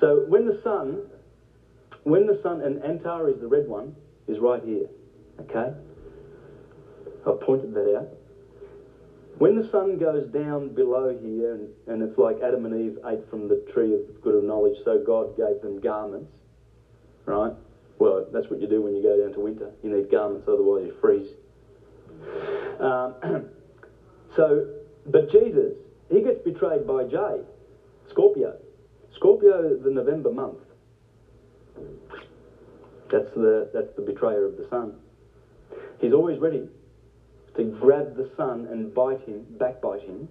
So 0.00 0.24
when 0.28 0.46
the 0.46 0.60
sun, 0.62 1.02
when 2.02 2.26
the 2.26 2.38
sun, 2.42 2.60
and 2.60 2.82
Antares, 2.82 3.40
the 3.40 3.46
red 3.46 3.66
one, 3.66 3.94
is 4.26 4.38
right 4.38 4.62
here. 4.62 4.86
Okay, 5.40 5.72
I've 7.26 7.40
pointed 7.40 7.74
that 7.74 7.96
out. 7.96 8.08
When 9.38 9.56
the 9.56 9.68
sun 9.68 9.98
goes 9.98 10.28
down 10.28 10.74
below 10.74 11.08
here, 11.08 11.54
and, 11.54 11.68
and 11.88 12.02
it's 12.02 12.16
like 12.16 12.36
Adam 12.40 12.66
and 12.66 12.80
Eve 12.80 12.98
ate 13.04 13.28
from 13.28 13.48
the 13.48 13.56
tree 13.72 13.92
of 13.94 14.22
good 14.22 14.34
of 14.34 14.44
knowledge, 14.44 14.76
so 14.84 15.02
God 15.04 15.36
gave 15.36 15.60
them 15.60 15.80
garments, 15.80 16.30
right? 17.26 17.52
Well, 17.98 18.26
that's 18.32 18.48
what 18.48 18.60
you 18.60 18.68
do 18.68 18.80
when 18.80 18.94
you 18.94 19.02
go 19.02 19.20
down 19.20 19.32
to 19.32 19.40
winter. 19.40 19.72
You 19.82 19.90
need 19.90 20.08
garments, 20.10 20.46
otherwise 20.46 20.84
you 20.86 20.94
freeze. 21.00 21.30
Um, 22.78 23.48
so, 24.36 24.66
but 25.06 25.30
Jesus, 25.30 25.74
he 26.10 26.22
gets 26.22 26.42
betrayed 26.44 26.86
by 26.86 27.04
Jay, 27.04 27.40
Scorpio. 28.10 28.58
Scorpio, 29.14 29.76
the 29.76 29.90
November 29.90 30.30
month. 30.30 30.58
That's 33.10 33.30
the 33.34 33.70
that's 33.72 33.94
the 33.96 34.02
betrayer 34.02 34.44
of 34.44 34.56
the 34.56 34.66
sun. 34.68 34.94
He's 36.00 36.12
always 36.12 36.38
ready 36.40 36.68
to 37.56 37.62
grab 37.62 38.16
the 38.16 38.28
sun 38.36 38.66
and 38.70 38.92
bite 38.92 39.20
him, 39.20 39.44
backbite 39.58 40.02
him, 40.02 40.28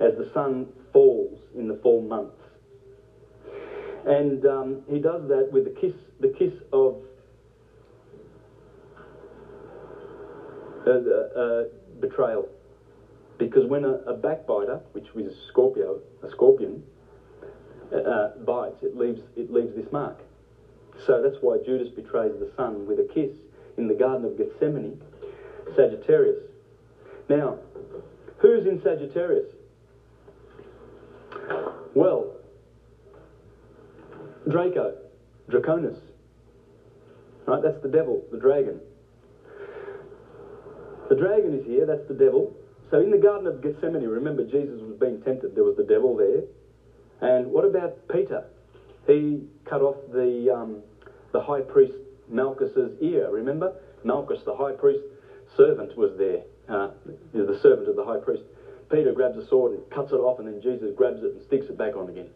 as 0.00 0.12
the 0.16 0.30
sun 0.34 0.66
falls 0.92 1.40
in 1.54 1.68
the 1.68 1.74
fall 1.82 2.02
months. 2.02 2.42
And 4.06 4.44
um, 4.46 4.82
he 4.88 4.98
does 4.98 5.28
that 5.28 5.50
with 5.50 5.64
the 5.64 5.80
kiss, 5.80 5.94
the 6.20 6.28
kiss 6.28 6.52
of 6.72 7.02
uh, 10.86 10.90
uh, 10.90 11.64
betrayal. 12.00 12.48
Because 13.38 13.66
when 13.66 13.84
a, 13.84 13.94
a, 14.06 14.14
backbiter, 14.14 14.80
which 14.92 15.14
was 15.14 15.26
a 15.26 15.48
Scorpio, 15.48 16.00
a 16.22 16.30
scorpion, 16.30 16.82
uh, 17.94 18.30
bites, 18.44 18.82
it 18.82 18.96
leaves, 18.96 19.20
it 19.36 19.52
leaves 19.52 19.74
this 19.76 19.90
mark. 19.92 20.18
So 21.06 21.22
that's 21.22 21.36
why 21.40 21.58
Judas 21.64 21.88
betrays 21.90 22.32
the 22.40 22.50
Son 22.56 22.86
with 22.86 22.98
a 22.98 23.08
kiss 23.14 23.30
in 23.76 23.86
the 23.86 23.94
Garden 23.94 24.24
of 24.24 24.36
Gethsemane 24.36 25.00
Sagittarius. 25.76 26.42
Now, 27.28 27.58
who's 28.38 28.66
in 28.66 28.82
Sagittarius? 28.82 29.46
Well, 31.94 32.34
Draco, 34.50 34.96
Draconis. 35.50 35.98
Right, 37.46 37.62
that's 37.62 37.80
the 37.82 37.88
devil, 37.88 38.24
the 38.30 38.38
dragon. 38.38 38.80
The 41.08 41.14
dragon 41.14 41.58
is 41.58 41.64
here, 41.64 41.86
that's 41.86 42.06
the 42.08 42.14
devil. 42.14 42.54
So 42.90 43.00
in 43.00 43.10
the 43.10 43.18
Garden 43.18 43.46
of 43.46 43.62
Gethsemane, 43.62 44.06
remember 44.06 44.44
Jesus 44.44 44.80
was 44.80 44.96
being 44.98 45.20
tempted, 45.20 45.54
there 45.54 45.64
was 45.64 45.76
the 45.76 45.84
devil 45.84 46.16
there. 46.16 46.42
And 47.20 47.48
what 47.48 47.64
about 47.64 48.08
Peter? 48.08 48.44
He 49.06 49.42
cut 49.64 49.82
off 49.82 49.96
the, 50.12 50.50
um, 50.54 50.82
the 51.32 51.40
high 51.40 51.60
priest 51.60 51.94
Malchus's 52.28 52.92
ear, 53.00 53.30
remember? 53.30 53.74
Malchus, 54.04 54.40
the 54.44 54.54
high 54.54 54.72
priest, 54.72 55.02
servant 55.56 55.96
was 55.96 56.16
there, 56.18 56.42
uh, 56.68 56.90
the 57.32 57.58
servant 57.60 57.88
of 57.88 57.96
the 57.96 58.04
high 58.04 58.18
priest. 58.18 58.42
Peter 58.90 59.12
grabs 59.12 59.36
a 59.36 59.46
sword 59.46 59.72
and 59.72 59.90
cuts 59.90 60.12
it 60.12 60.16
off, 60.16 60.38
and 60.38 60.48
then 60.48 60.60
Jesus 60.62 60.92
grabs 60.96 61.22
it 61.22 61.32
and 61.32 61.42
sticks 61.42 61.66
it 61.66 61.76
back 61.76 61.96
on 61.96 62.08
again. 62.08 62.30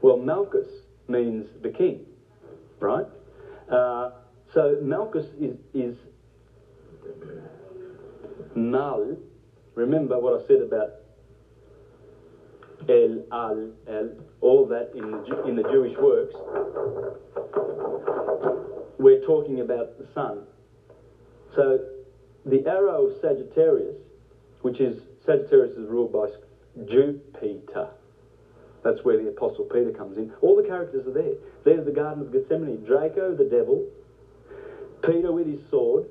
Well, 0.00 0.16
Malchus 0.16 0.68
means 1.06 1.46
the 1.62 1.68
king, 1.68 2.06
right? 2.80 3.06
Uh, 3.70 4.10
so 4.52 4.78
Malchus 4.82 5.26
is, 5.40 5.56
is 5.72 5.96
Mal. 8.54 9.16
Remember 9.74 10.18
what 10.18 10.40
I 10.40 10.46
said 10.46 10.60
about 10.60 10.90
El, 12.88 13.24
Al, 13.32 13.70
El, 13.88 14.10
all 14.40 14.66
that 14.66 14.92
in 14.94 15.10
the, 15.10 15.44
in 15.46 15.56
the 15.56 15.62
Jewish 15.64 15.96
works. 15.98 16.34
We're 18.98 19.24
talking 19.24 19.60
about 19.60 19.98
the 19.98 20.06
sun. 20.14 20.44
So 21.54 21.84
the 22.44 22.66
arrow 22.66 23.06
of 23.06 23.20
Sagittarius, 23.20 23.96
which 24.62 24.80
is 24.80 25.02
Sagittarius 25.24 25.76
is 25.76 25.88
ruled 25.88 26.12
by 26.12 26.28
Jupiter. 26.86 27.88
That's 28.82 29.02
where 29.02 29.16
the 29.16 29.28
Apostle 29.28 29.64
Peter 29.64 29.90
comes 29.92 30.18
in. 30.18 30.30
All 30.42 30.56
the 30.56 30.62
characters 30.62 31.06
are 31.06 31.12
there. 31.12 31.34
There's 31.64 31.86
the 31.86 31.92
Garden 31.92 32.22
of 32.22 32.32
Gethsemane. 32.32 32.84
Draco, 32.84 33.34
the 33.34 33.44
devil. 33.44 33.88
Peter 35.02 35.32
with 35.32 35.46
his 35.46 35.60
sword, 35.70 36.06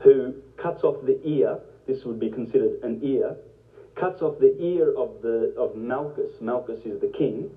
who 0.00 0.34
cuts 0.56 0.84
off 0.84 1.04
the 1.04 1.18
ear. 1.28 1.58
This 1.86 2.04
would 2.04 2.18
be 2.18 2.30
considered 2.30 2.82
an 2.82 3.00
ear. 3.02 3.36
Cuts 3.94 4.20
off 4.20 4.38
the 4.38 4.54
ear 4.60 4.92
of 4.96 5.22
the 5.22 5.54
of 5.56 5.76
Malchus. 5.76 6.32
Malchus 6.40 6.80
is 6.84 7.00
the 7.00 7.06
king. 7.06 7.50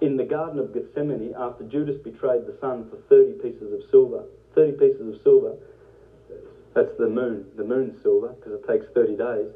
In 0.00 0.16
the 0.16 0.24
Garden 0.24 0.58
of 0.58 0.72
Gethsemane, 0.74 1.34
after 1.38 1.64
Judas 1.64 1.96
betrayed 2.02 2.46
the 2.46 2.56
Son 2.60 2.88
for 2.90 2.96
30 3.08 3.34
pieces 3.34 3.72
of 3.72 3.88
silver, 3.90 4.24
30 4.54 4.72
pieces 4.72 5.14
of 5.14 5.22
silver, 5.22 5.54
that's 6.74 6.96
the 6.98 7.06
moon. 7.06 7.46
The 7.56 7.64
moon's 7.64 8.02
silver 8.02 8.28
because 8.28 8.52
it 8.52 8.66
takes 8.66 8.86
30 8.94 9.16
days 9.16 9.50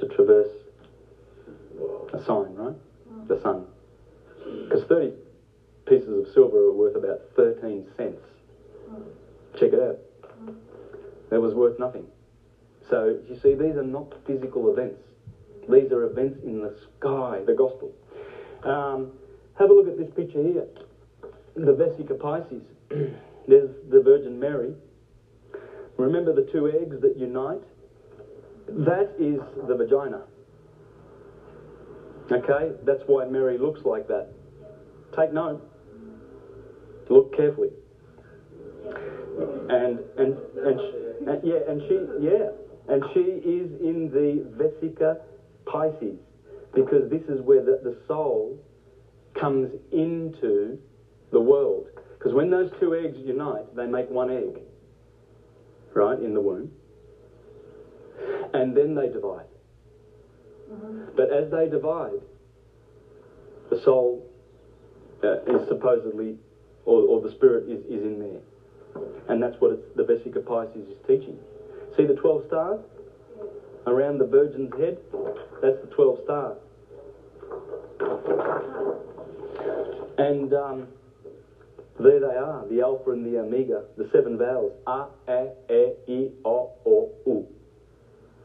to 0.00 0.06
traverse 0.06 0.50
a 2.12 2.18
sign, 2.24 2.54
right? 2.54 2.74
The 3.28 3.40
sun. 3.40 3.66
Because 4.64 4.82
30 4.84 5.12
pieces 5.86 6.08
of 6.08 6.32
silver 6.32 6.58
are 6.58 6.72
worth 6.72 6.96
about 6.96 7.20
13 7.36 7.86
cents. 7.96 8.22
Check 9.58 9.72
it 9.72 9.80
out. 9.80 9.98
That 11.30 11.40
was 11.40 11.54
worth 11.54 11.78
nothing. 11.78 12.06
So, 12.90 13.16
you 13.28 13.36
see, 13.36 13.54
these 13.54 13.76
are 13.76 13.82
not 13.82 14.12
physical 14.26 14.68
events. 14.70 15.02
These 15.68 15.92
are 15.92 16.02
events 16.04 16.38
in 16.42 16.60
the 16.60 16.74
sky, 16.98 17.42
the 17.46 17.54
gospel. 17.54 17.92
Um, 18.64 19.12
have 19.58 19.70
a 19.70 19.72
look 19.72 19.86
at 19.86 19.96
this 19.96 20.10
picture 20.10 20.42
here. 20.42 20.66
The 21.54 21.72
Vesica 21.72 22.18
Pisces. 22.18 22.62
There's 23.46 23.70
the 23.88 24.00
Virgin 24.00 24.38
Mary 24.38 24.74
Remember 26.00 26.32
the 26.32 26.40
two 26.42 26.66
eggs 26.66 26.98
that 27.00 27.16
unite? 27.16 27.60
That 28.68 29.12
is 29.18 29.38
the 29.68 29.74
vagina. 29.74 30.22
Okay? 32.32 32.72
That's 32.84 33.02
why 33.06 33.24
Mary 33.24 33.58
looks 33.58 33.84
like 33.84 34.08
that. 34.08 34.26
Take 35.14 35.30
note. 35.30 35.60
Look 37.10 37.36
carefully. 37.36 37.68
And 39.68 39.98
and 40.16 40.34
and, 40.56 40.78
sh- 40.78 40.94
and 41.26 41.40
yeah, 41.42 41.58
and 41.66 41.82
she 41.82 42.00
yeah, 42.20 42.48
and 42.90 43.04
she 43.14 43.20
is 43.20 43.70
in 43.80 44.10
the 44.10 44.44
Vesica 44.58 45.20
Pisces 45.64 46.18
because 46.74 47.08
this 47.08 47.22
is 47.28 47.40
where 47.40 47.64
the, 47.64 47.80
the 47.84 47.96
soul 48.08 48.60
comes 49.38 49.70
into 49.92 50.76
the 51.30 51.40
world. 51.40 51.86
Because 52.18 52.34
when 52.34 52.50
those 52.50 52.72
two 52.80 52.96
eggs 52.96 53.16
unite, 53.24 53.76
they 53.76 53.86
make 53.86 54.10
one 54.10 54.28
egg, 54.28 54.60
right, 55.94 56.18
in 56.18 56.34
the 56.34 56.40
womb. 56.40 56.72
And 58.52 58.76
then 58.76 58.96
they 58.96 59.08
divide. 59.08 59.46
But 61.14 61.32
as 61.32 61.48
they 61.52 61.68
divide, 61.68 62.20
the 63.70 63.80
soul 63.82 64.28
uh, 65.22 65.42
is 65.42 65.68
supposedly, 65.68 66.38
or, 66.84 67.02
or 67.02 67.20
the 67.20 67.30
spirit 67.30 67.68
is, 67.68 67.84
is 67.84 68.02
in 68.02 68.18
there. 68.18 69.04
And 69.28 69.40
that's 69.40 69.54
what 69.60 69.72
it's, 69.72 69.82
the 69.94 70.02
Vesica 70.02 70.44
Pisces 70.44 70.88
is 70.88 70.96
teaching. 71.06 71.38
See 71.96 72.04
the 72.04 72.14
12 72.14 72.46
stars 72.46 72.80
around 73.86 74.18
the 74.18 74.24
Virgin's 74.24 74.72
head? 74.76 74.98
That's 75.60 75.80
the 75.80 75.88
12 75.88 76.22
stars. 76.24 76.58
And 80.18 80.52
um, 80.52 80.86
there 81.98 82.20
they 82.20 82.36
are, 82.36 82.64
the 82.68 82.80
Alpha 82.80 83.10
and 83.10 83.24
the 83.24 83.38
Omega, 83.38 83.84
the 83.96 84.08
seven 84.12 84.38
vowels. 84.38 84.72
A, 84.86 85.08
E, 85.28 85.90
E, 86.06 86.30
I, 86.44 86.48
O, 86.48 86.70
O, 86.86 87.10
U. 87.26 87.46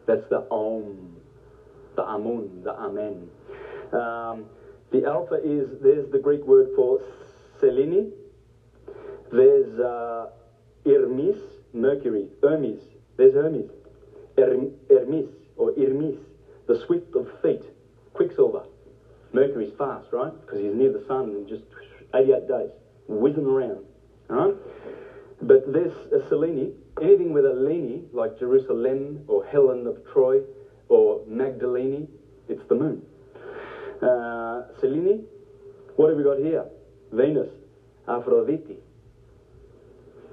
That's 0.06 0.28
the 0.30 0.46
Om, 0.50 1.16
the 1.96 2.04
Amun, 2.04 2.64
the 2.64 2.72
Amen. 2.72 3.30
Um, 3.92 4.46
the 4.92 5.06
Alpha 5.06 5.36
is, 5.36 5.68
there's 5.82 6.10
the 6.10 6.20
Greek 6.20 6.46
word 6.46 6.70
for 6.76 7.00
Selene. 7.60 8.12
There's 9.32 9.80
uh, 9.80 10.28
Hermes, 10.86 11.38
Mercury, 11.74 12.28
Hermes. 12.42 12.95
There's 13.18 13.34
Hermes. 13.34 13.70
Herm- 14.38 14.74
Hermes, 14.90 15.30
or 15.58 15.72
Hermes, 15.78 16.20
the 16.68 16.76
swift 16.86 17.16
of 17.16 17.28
feet, 17.42 17.64
Quicksilver. 18.14 18.64
Mercury's 19.34 19.74
fast, 19.78 20.08
right? 20.12 20.32
Because 20.42 20.60
he's 20.60 20.74
near 20.74 20.92
the 20.92 21.04
sun 21.08 21.30
in 21.30 21.48
just 21.48 21.64
88 22.14 22.48
days, 22.48 22.70
whizzing 23.08 23.46
around. 23.46 23.86
All 24.30 24.36
right? 24.36 24.56
But 25.42 25.72
there's 25.72 25.92
a 26.14 26.28
Selene, 26.30 26.74
anything 27.02 27.34
with 27.34 27.46
a 27.46 27.54
Leni, 27.54 28.04
like 28.14 28.40
Jerusalem 28.40 29.24
or 29.28 29.46
Helen 29.46 29.86
of 29.88 29.98
Troy 30.12 30.42
or 30.88 31.22
Magdalene, 31.28 32.08
it's 32.48 32.64
the 32.70 32.76
moon. 32.76 33.02
Uh, 34.02 34.64
Selene, 34.80 35.26
what 35.96 36.10
have 36.10 36.18
we 36.18 36.24
got 36.24 36.38
here? 36.38 36.66
Venus, 37.12 37.50
Aphrodite. 38.08 38.78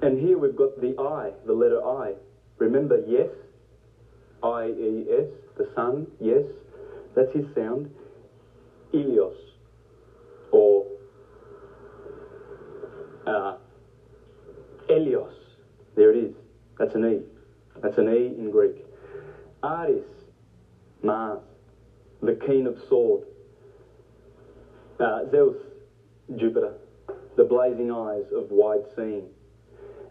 And 0.01 0.19
here 0.19 0.37
we've 0.37 0.55
got 0.55 0.79
the 0.79 0.95
I, 0.99 1.31
the 1.45 1.53
letter 1.53 1.83
I. 1.83 2.13
Remember, 2.57 2.97
yes, 3.05 3.29
I 4.41 4.67
E 4.67 5.05
S, 5.09 5.27
the 5.57 5.65
sun, 5.75 6.07
yes, 6.19 6.43
that's 7.15 7.31
his 7.31 7.45
sound. 7.53 7.87
Ilios, 8.93 9.33
or 10.51 10.85
uh, 13.25 13.53
Elios, 14.87 15.33
there 15.95 16.09
it 16.09 16.15
is. 16.15 16.31
That's 16.77 16.93
an 16.95 17.05
E. 17.05 17.21
That's 17.81 17.97
an 17.97 18.07
E 18.07 18.35
in 18.37 18.51
Greek. 18.51 18.85
Aris, 19.63 20.03
Mars, 21.01 21.39
the 22.21 22.33
keen 22.33 22.67
of 22.67 22.77
sword. 22.87 23.21
Uh, 24.99 25.25
Zeus, 25.31 25.55
Jupiter, 26.35 26.73
the 27.35 27.43
blazing 27.43 27.91
eyes 27.91 28.25
of 28.31 28.51
wide 28.51 28.83
seeing. 28.95 29.27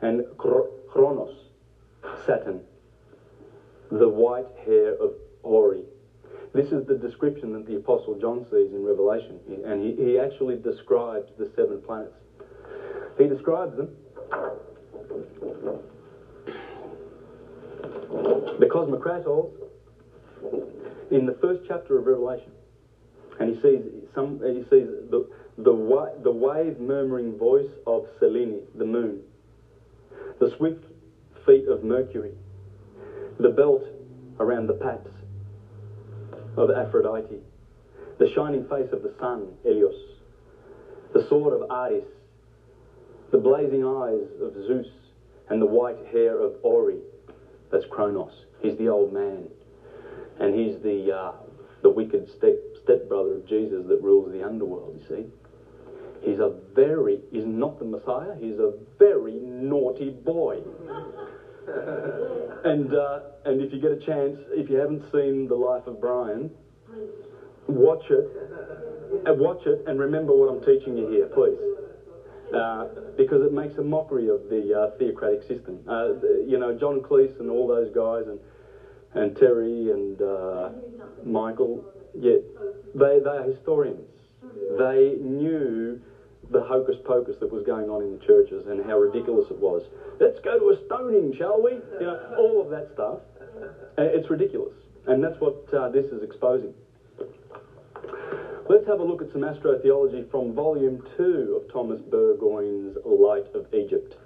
And 0.00 0.20
Chro- 0.36 0.68
Chronos, 0.88 1.51
Saturn, 2.24 2.60
the 3.90 4.08
white 4.08 4.46
hair 4.64 4.94
of 5.00 5.12
Ori. 5.42 5.84
This 6.52 6.72
is 6.72 6.84
the 6.84 6.94
description 6.94 7.52
that 7.52 7.66
the 7.66 7.74
Apostle 7.74 8.14
John 8.14 8.42
sees 8.50 8.72
in 8.72 8.82
Revelation, 8.82 9.40
and 9.64 9.80
he, 9.80 9.92
he 9.92 10.18
actually 10.18 10.56
describes 10.56 11.32
the 11.38 11.46
seven 11.46 11.78
planets. 11.80 12.14
He 13.18 13.26
describes 13.26 13.76
them. 13.76 13.88
The 18.58 18.66
Cosmocratos 18.66 19.48
in 21.10 21.26
the 21.26 21.32
first 21.32 21.62
chapter 21.66 21.96
of 21.98 22.06
Revelation, 22.06 22.52
and 23.38 23.48
he 23.48 23.60
sees 23.60 23.82
some. 24.14 24.40
He 24.44 24.60
sees 24.60 24.88
the 25.10 25.22
the 25.58 25.72
wa- 25.72 26.10
the 26.22 26.30
wave 26.30 26.78
murmuring 26.78 27.36
voice 27.36 27.78
of 27.86 28.06
Selene, 28.18 28.62
the 28.74 28.84
moon, 28.84 29.20
the 30.38 30.46
swift 30.46 30.84
feet 31.46 31.68
of 31.68 31.82
Mercury, 31.82 32.32
the 33.38 33.48
belt 33.48 33.84
around 34.38 34.66
the 34.66 34.74
paps 34.74 35.10
of 36.56 36.70
Aphrodite, 36.70 37.40
the 38.18 38.30
shining 38.34 38.64
face 38.68 38.88
of 38.92 39.02
the 39.02 39.14
sun, 39.18 39.48
Helios, 39.62 39.94
the 41.12 41.26
sword 41.28 41.60
of 41.60 41.70
Ares, 41.70 42.04
the 43.30 43.38
blazing 43.38 43.84
eyes 43.84 44.26
of 44.40 44.54
Zeus, 44.66 44.86
and 45.48 45.60
the 45.60 45.66
white 45.66 45.98
hair 46.10 46.40
of 46.40 46.54
Ori, 46.62 46.98
that's 47.70 47.84
Kronos. 47.90 48.32
He's 48.60 48.76
the 48.76 48.88
old 48.88 49.12
man, 49.12 49.48
and 50.38 50.54
he's 50.54 50.80
the 50.82 51.12
uh, 51.12 51.32
the 51.82 51.90
wicked 51.90 52.28
step 52.36 52.54
stepbrother 52.84 53.34
of 53.34 53.48
Jesus 53.48 53.84
that 53.88 54.00
rules 54.02 54.30
the 54.32 54.42
underworld. 54.42 55.00
You 55.00 55.16
see, 55.16 56.30
he's 56.30 56.38
a 56.38 56.54
very 56.74 57.20
he's 57.32 57.46
not 57.46 57.78
the 57.78 57.84
Messiah. 57.84 58.34
He's 58.38 58.58
a 58.58 58.74
very 58.98 59.40
naughty 59.40 60.10
boy. 60.10 60.60
and 62.64 62.92
uh, 62.92 63.20
and 63.44 63.60
if 63.60 63.72
you 63.72 63.78
get 63.78 63.92
a 63.92 63.96
chance, 63.96 64.36
if 64.50 64.68
you 64.68 64.76
haven't 64.76 65.02
seen 65.12 65.46
the 65.46 65.54
life 65.54 65.86
of 65.86 66.00
Brian, 66.00 66.50
watch 67.66 68.10
it. 68.10 68.26
And 69.26 69.38
watch 69.38 69.66
it 69.66 69.82
and 69.86 69.98
remember 70.00 70.32
what 70.32 70.48
I'm 70.48 70.58
teaching 70.60 70.96
you 70.96 71.06
here, 71.06 71.26
please. 71.26 71.58
Uh, 72.52 72.84
because 73.16 73.42
it 73.42 73.50
makes 73.50 73.78
a 73.78 73.82
mockery 73.82 74.28
of 74.28 74.48
the 74.48 74.74
uh, 74.74 74.86
theocratic 74.98 75.42
system. 75.42 75.80
Uh, 75.86 76.12
the- 76.12 76.44
you 76.46 76.56
know, 76.58 76.72
John 76.72 77.00
Cleese 77.00 77.38
and 77.38 77.48
all 77.50 77.66
those 77.66 77.90
guys, 77.90 78.26
and 78.26 78.38
and 79.14 79.34
Terry 79.36 79.90
and 79.90 80.20
uh, 80.20 80.70
Michael, 81.22 81.84
yeah, 82.14 82.36
they 82.94 83.18
they 83.20 83.28
are 83.30 83.42
historians. 83.42 84.08
They 84.76 85.16
knew 85.18 85.98
the 86.52 86.62
hocus 86.62 86.96
pocus 87.04 87.36
that 87.40 87.50
was 87.50 87.62
going 87.64 87.88
on 87.88 88.02
in 88.02 88.18
the 88.18 88.24
churches 88.24 88.66
and 88.66 88.84
how 88.84 88.98
ridiculous 88.98 89.50
it 89.50 89.58
was. 89.58 89.82
Let's 90.20 90.38
go 90.40 90.58
to 90.58 90.70
a 90.70 90.86
stoning, 90.86 91.34
shall 91.36 91.62
we? 91.62 91.72
You 91.72 92.06
know, 92.06 92.34
all 92.38 92.60
of 92.60 92.70
that 92.70 92.92
stuff. 92.92 93.20
Uh, 93.98 94.02
It's 94.02 94.30
ridiculous, 94.30 94.74
and 95.06 95.22
that's 95.22 95.38
what 95.40 95.72
uh, 95.74 95.88
this 95.90 96.06
is 96.06 96.22
exposing. 96.22 96.74
Let's 98.68 98.86
have 98.86 99.00
a 99.00 99.04
look 99.04 99.20
at 99.20 99.32
some 99.32 99.42
astrotheology 99.42 100.30
from 100.30 100.54
volume 100.54 101.02
two 101.16 101.60
of 101.60 101.72
Thomas 101.72 102.00
Burgoyne's 102.00 102.96
Light 103.04 103.46
of 103.54 103.66
Egypt. 103.74 104.16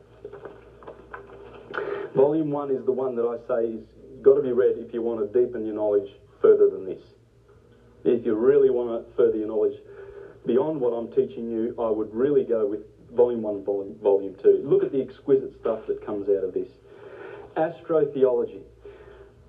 Volume 2.15 2.51
one 2.51 2.71
is 2.71 2.85
the 2.85 2.93
one 2.93 3.17
that 3.17 3.25
I 3.25 3.37
say 3.49 3.69
is 3.73 3.85
got 4.23 4.35
to 4.35 4.43
be 4.43 4.53
read 4.53 4.77
if 4.79 4.93
you 4.95 5.03
want 5.03 5.21
to 5.21 5.41
deepen 5.41 5.65
your 5.67 5.75
knowledge 5.75 6.11
further 6.41 6.69
than 6.71 6.85
this. 6.85 7.03
If 8.05 8.25
you 8.25 8.35
really 8.35 8.71
want 8.71 8.89
to 8.91 9.17
further 9.17 9.37
your 9.37 9.49
knowledge 9.49 9.79
beyond 10.47 10.81
what 10.81 10.93
I'm 10.93 11.11
teaching 11.13 11.51
you, 11.51 11.75
I 11.79 11.91
would 11.91 12.15
really 12.15 12.45
go 12.45 12.67
with 12.67 12.81
volume 13.13 13.43
one, 13.43 13.65
volume, 13.65 13.97
volume 14.03 14.37
two. 14.43 14.63
Look 14.65 14.85
at 14.85 14.93
the 14.93 15.03
exquisite 15.03 15.59
stuff 15.61 15.87
that 15.89 16.05
comes 16.05 16.29
out 16.29 16.45
of 16.45 16.55
this. 16.55 16.69
Astrotheology. 17.57 18.63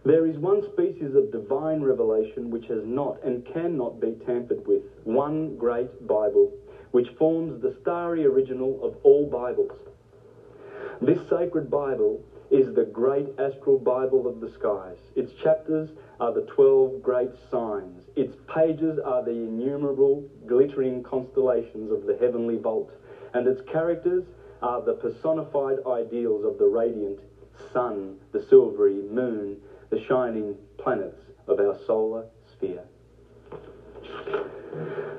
There 0.05 0.25
is 0.25 0.37
one 0.37 0.63
species 0.71 1.15
of 1.15 1.31
divine 1.31 1.81
revelation 1.81 2.49
which 2.49 2.67
has 2.67 2.83
not 2.85 3.21
and 3.23 3.45
cannot 3.45 3.99
be 3.99 4.15
tampered 4.25 4.65
with. 4.65 4.83
One 5.03 5.57
great 5.57 6.07
Bible, 6.07 6.53
which 6.91 7.09
forms 7.19 7.61
the 7.61 7.75
starry 7.81 8.25
original 8.25 8.79
of 8.83 8.95
all 9.03 9.29
Bibles. 9.29 9.77
This 11.01 11.19
sacred 11.29 11.69
Bible 11.69 12.23
is 12.49 12.73
the 12.73 12.85
great 12.85 13.27
astral 13.37 13.77
Bible 13.77 14.27
of 14.27 14.39
the 14.39 14.49
skies. 14.49 14.97
Its 15.15 15.33
chapters 15.43 15.89
are 16.19 16.31
the 16.31 16.41
12 16.41 17.01
great 17.01 17.29
signs. 17.51 18.03
Its 18.15 18.35
pages 18.47 18.97
are 19.03 19.21
the 19.21 19.31
innumerable 19.31 20.27
glittering 20.47 21.03
constellations 21.03 21.91
of 21.91 22.05
the 22.05 22.15
heavenly 22.15 22.57
vault. 22.57 22.91
And 23.33 23.47
its 23.47 23.61
characters 23.61 24.23
are 24.61 24.81
the 24.81 24.93
personified 24.93 25.77
ideals 25.85 26.43
of 26.43 26.57
the 26.57 26.65
radiant 26.65 27.19
sun, 27.71 28.15
the 28.31 28.39
silvery 28.39 29.01
moon, 29.03 29.57
the 29.89 29.97
shining 29.97 30.55
planets 30.77 31.21
of 31.47 31.59
our 31.59 31.75
solar 31.85 32.25
sphere. 32.51 32.83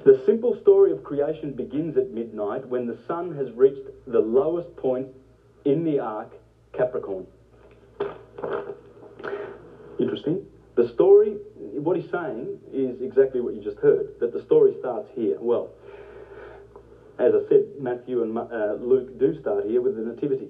The 0.04 0.18
simple 0.24 0.54
story 0.54 0.90
of 0.90 1.02
creation 1.04 1.52
begins 1.52 1.96
at 1.96 2.10
midnight 2.10 2.66
when 2.66 2.86
the 2.86 2.96
sun 3.06 3.32
has 3.32 3.50
reached 3.52 3.88
the 4.06 4.20
lowest 4.20 4.74
point 4.76 5.08
in 5.64 5.84
the 5.84 5.98
arc, 5.98 6.34
Capricorn. 6.72 7.26
Interesting. 9.98 10.40
The 10.78 10.88
story, 10.94 11.32
what 11.56 11.96
he's 11.96 12.08
saying 12.08 12.60
is 12.72 13.02
exactly 13.02 13.40
what 13.40 13.52
you 13.52 13.60
just 13.60 13.78
heard, 13.78 14.14
that 14.20 14.32
the 14.32 14.40
story 14.44 14.76
starts 14.78 15.08
here. 15.16 15.36
Well, 15.40 15.70
as 17.18 17.32
I 17.34 17.48
said, 17.48 17.64
Matthew 17.80 18.22
and 18.22 18.38
uh, 18.38 18.74
Luke 18.78 19.18
do 19.18 19.36
start 19.40 19.64
here 19.66 19.82
with 19.82 19.96
the 19.96 20.02
Nativity. 20.02 20.46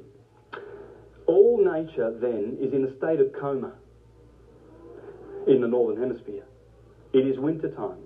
All 1.24 1.64
nature 1.64 2.14
then 2.20 2.58
is 2.60 2.74
in 2.74 2.84
a 2.84 2.94
state 2.98 3.20
of 3.20 3.32
coma 3.40 3.72
in 5.46 5.62
the 5.62 5.66
Northern 5.66 5.98
Hemisphere. 5.98 6.44
It 7.14 7.26
is 7.26 7.38
winter 7.38 7.70
time. 7.70 8.04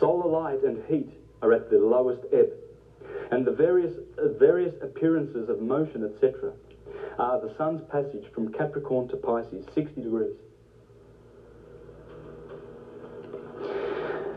Solar 0.00 0.30
light 0.30 0.64
and 0.64 0.82
heat 0.88 1.12
are 1.42 1.52
at 1.52 1.68
the 1.68 1.76
lowest 1.76 2.22
ebb, 2.32 2.52
and 3.30 3.44
the 3.44 3.52
various, 3.52 3.94
uh, 4.16 4.28
various 4.38 4.74
appearances 4.80 5.50
of 5.50 5.60
motion, 5.60 6.10
etc., 6.10 6.54
are 7.18 7.38
the 7.38 7.54
sun's 7.58 7.82
passage 7.90 8.24
from 8.34 8.50
Capricorn 8.50 9.08
to 9.08 9.18
Pisces, 9.18 9.66
60 9.74 10.00
degrees. 10.00 10.36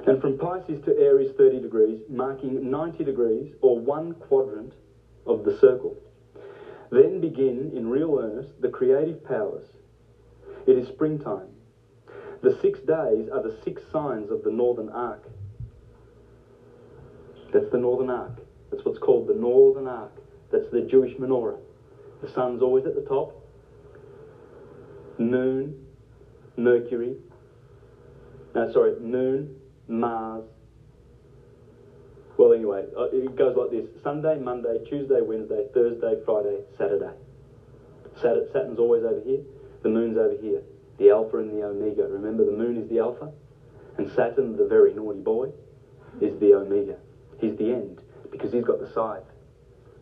And 0.05 0.21
from 0.21 0.37
Pisces 0.37 0.83
to 0.85 0.95
Aries, 0.97 1.31
30 1.35 1.61
degrees, 1.61 1.99
marking 2.09 2.69
90 2.69 3.03
degrees 3.03 3.53
or 3.61 3.79
one 3.79 4.13
quadrant 4.13 4.73
of 5.25 5.43
the 5.43 5.57
circle. 5.57 5.97
Then 6.91 7.19
begin, 7.19 7.71
in 7.75 7.89
real 7.89 8.19
earnest, 8.19 8.61
the 8.61 8.69
creative 8.69 9.23
powers. 9.23 9.65
It 10.67 10.77
is 10.77 10.87
springtime. 10.87 11.47
The 12.43 12.55
six 12.61 12.79
days 12.79 13.29
are 13.33 13.41
the 13.41 13.57
six 13.63 13.81
signs 13.91 14.29
of 14.29 14.43
the 14.43 14.51
Northern 14.51 14.89
Arc. 14.89 15.27
That's 17.51 17.71
the 17.71 17.79
Northern 17.79 18.11
Arc. 18.11 18.39
That's 18.69 18.85
what's 18.85 18.99
called 18.99 19.27
the 19.27 19.33
Northern 19.33 19.87
Arc. 19.87 20.11
That's 20.51 20.69
the 20.71 20.81
Jewish 20.81 21.15
menorah. 21.17 21.57
The 22.21 22.29
sun's 22.29 22.61
always 22.61 22.85
at 22.85 22.93
the 22.93 23.01
top. 23.01 23.41
Moon, 25.17 25.85
Mercury, 26.57 27.15
no, 28.53 28.71
sorry, 28.71 28.99
Moon, 28.99 29.55
Mars. 29.87 30.45
Well, 32.37 32.53
anyway, 32.53 32.85
uh, 32.97 33.05
it 33.13 33.35
goes 33.35 33.55
like 33.55 33.71
this 33.71 33.87
Sunday, 34.03 34.37
Monday, 34.39 34.83
Tuesday, 34.89 35.21
Wednesday, 35.21 35.67
Thursday, 35.73 36.15
Friday, 36.25 36.59
Saturday. 36.77 37.13
Saturn's 38.21 38.79
always 38.79 39.03
over 39.03 39.21
here, 39.25 39.41
the 39.83 39.89
moon's 39.89 40.17
over 40.17 40.35
here. 40.41 40.61
The 40.97 41.09
Alpha 41.09 41.37
and 41.37 41.51
the 41.51 41.63
Omega. 41.63 42.07
Remember, 42.07 42.45
the 42.45 42.51
moon 42.51 42.77
is 42.77 42.89
the 42.89 42.99
Alpha, 42.99 43.31
and 43.97 44.09
Saturn, 44.15 44.55
the 44.55 44.65
very 44.65 44.93
naughty 44.93 45.19
boy, 45.19 45.49
is 46.21 46.39
the 46.39 46.53
Omega. 46.53 46.97
He's 47.39 47.55
the 47.57 47.71
end, 47.71 48.01
because 48.31 48.53
he's 48.53 48.63
got 48.63 48.79
the 48.79 48.89
scythe, 48.93 49.23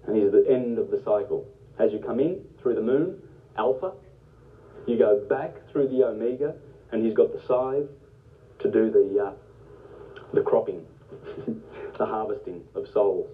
and 0.06 0.16
he's 0.16 0.32
the 0.32 0.46
end 0.48 0.78
of 0.78 0.92
the 0.92 0.98
cycle. 0.98 1.48
As 1.80 1.92
you 1.92 2.00
come 2.00 2.20
in 2.20 2.44
through 2.62 2.76
the 2.76 2.82
moon, 2.82 3.22
Alpha, 3.58 3.94
you 4.88 4.98
go 4.98 5.26
back 5.28 5.56
through 5.72 5.88
the 5.90 6.04
Omega, 6.04 6.56
and 6.92 7.04
he's 7.04 7.16
got 7.16 7.34
the 7.34 7.42
scythe 7.48 7.90
to 8.60 8.72
do 8.72 8.92
the 8.92 9.24
uh, 9.24 9.34
the 10.34 10.42
cropping, 10.42 10.86
the 11.98 12.06
harvesting 12.06 12.64
of 12.76 12.88
souls. 12.88 13.30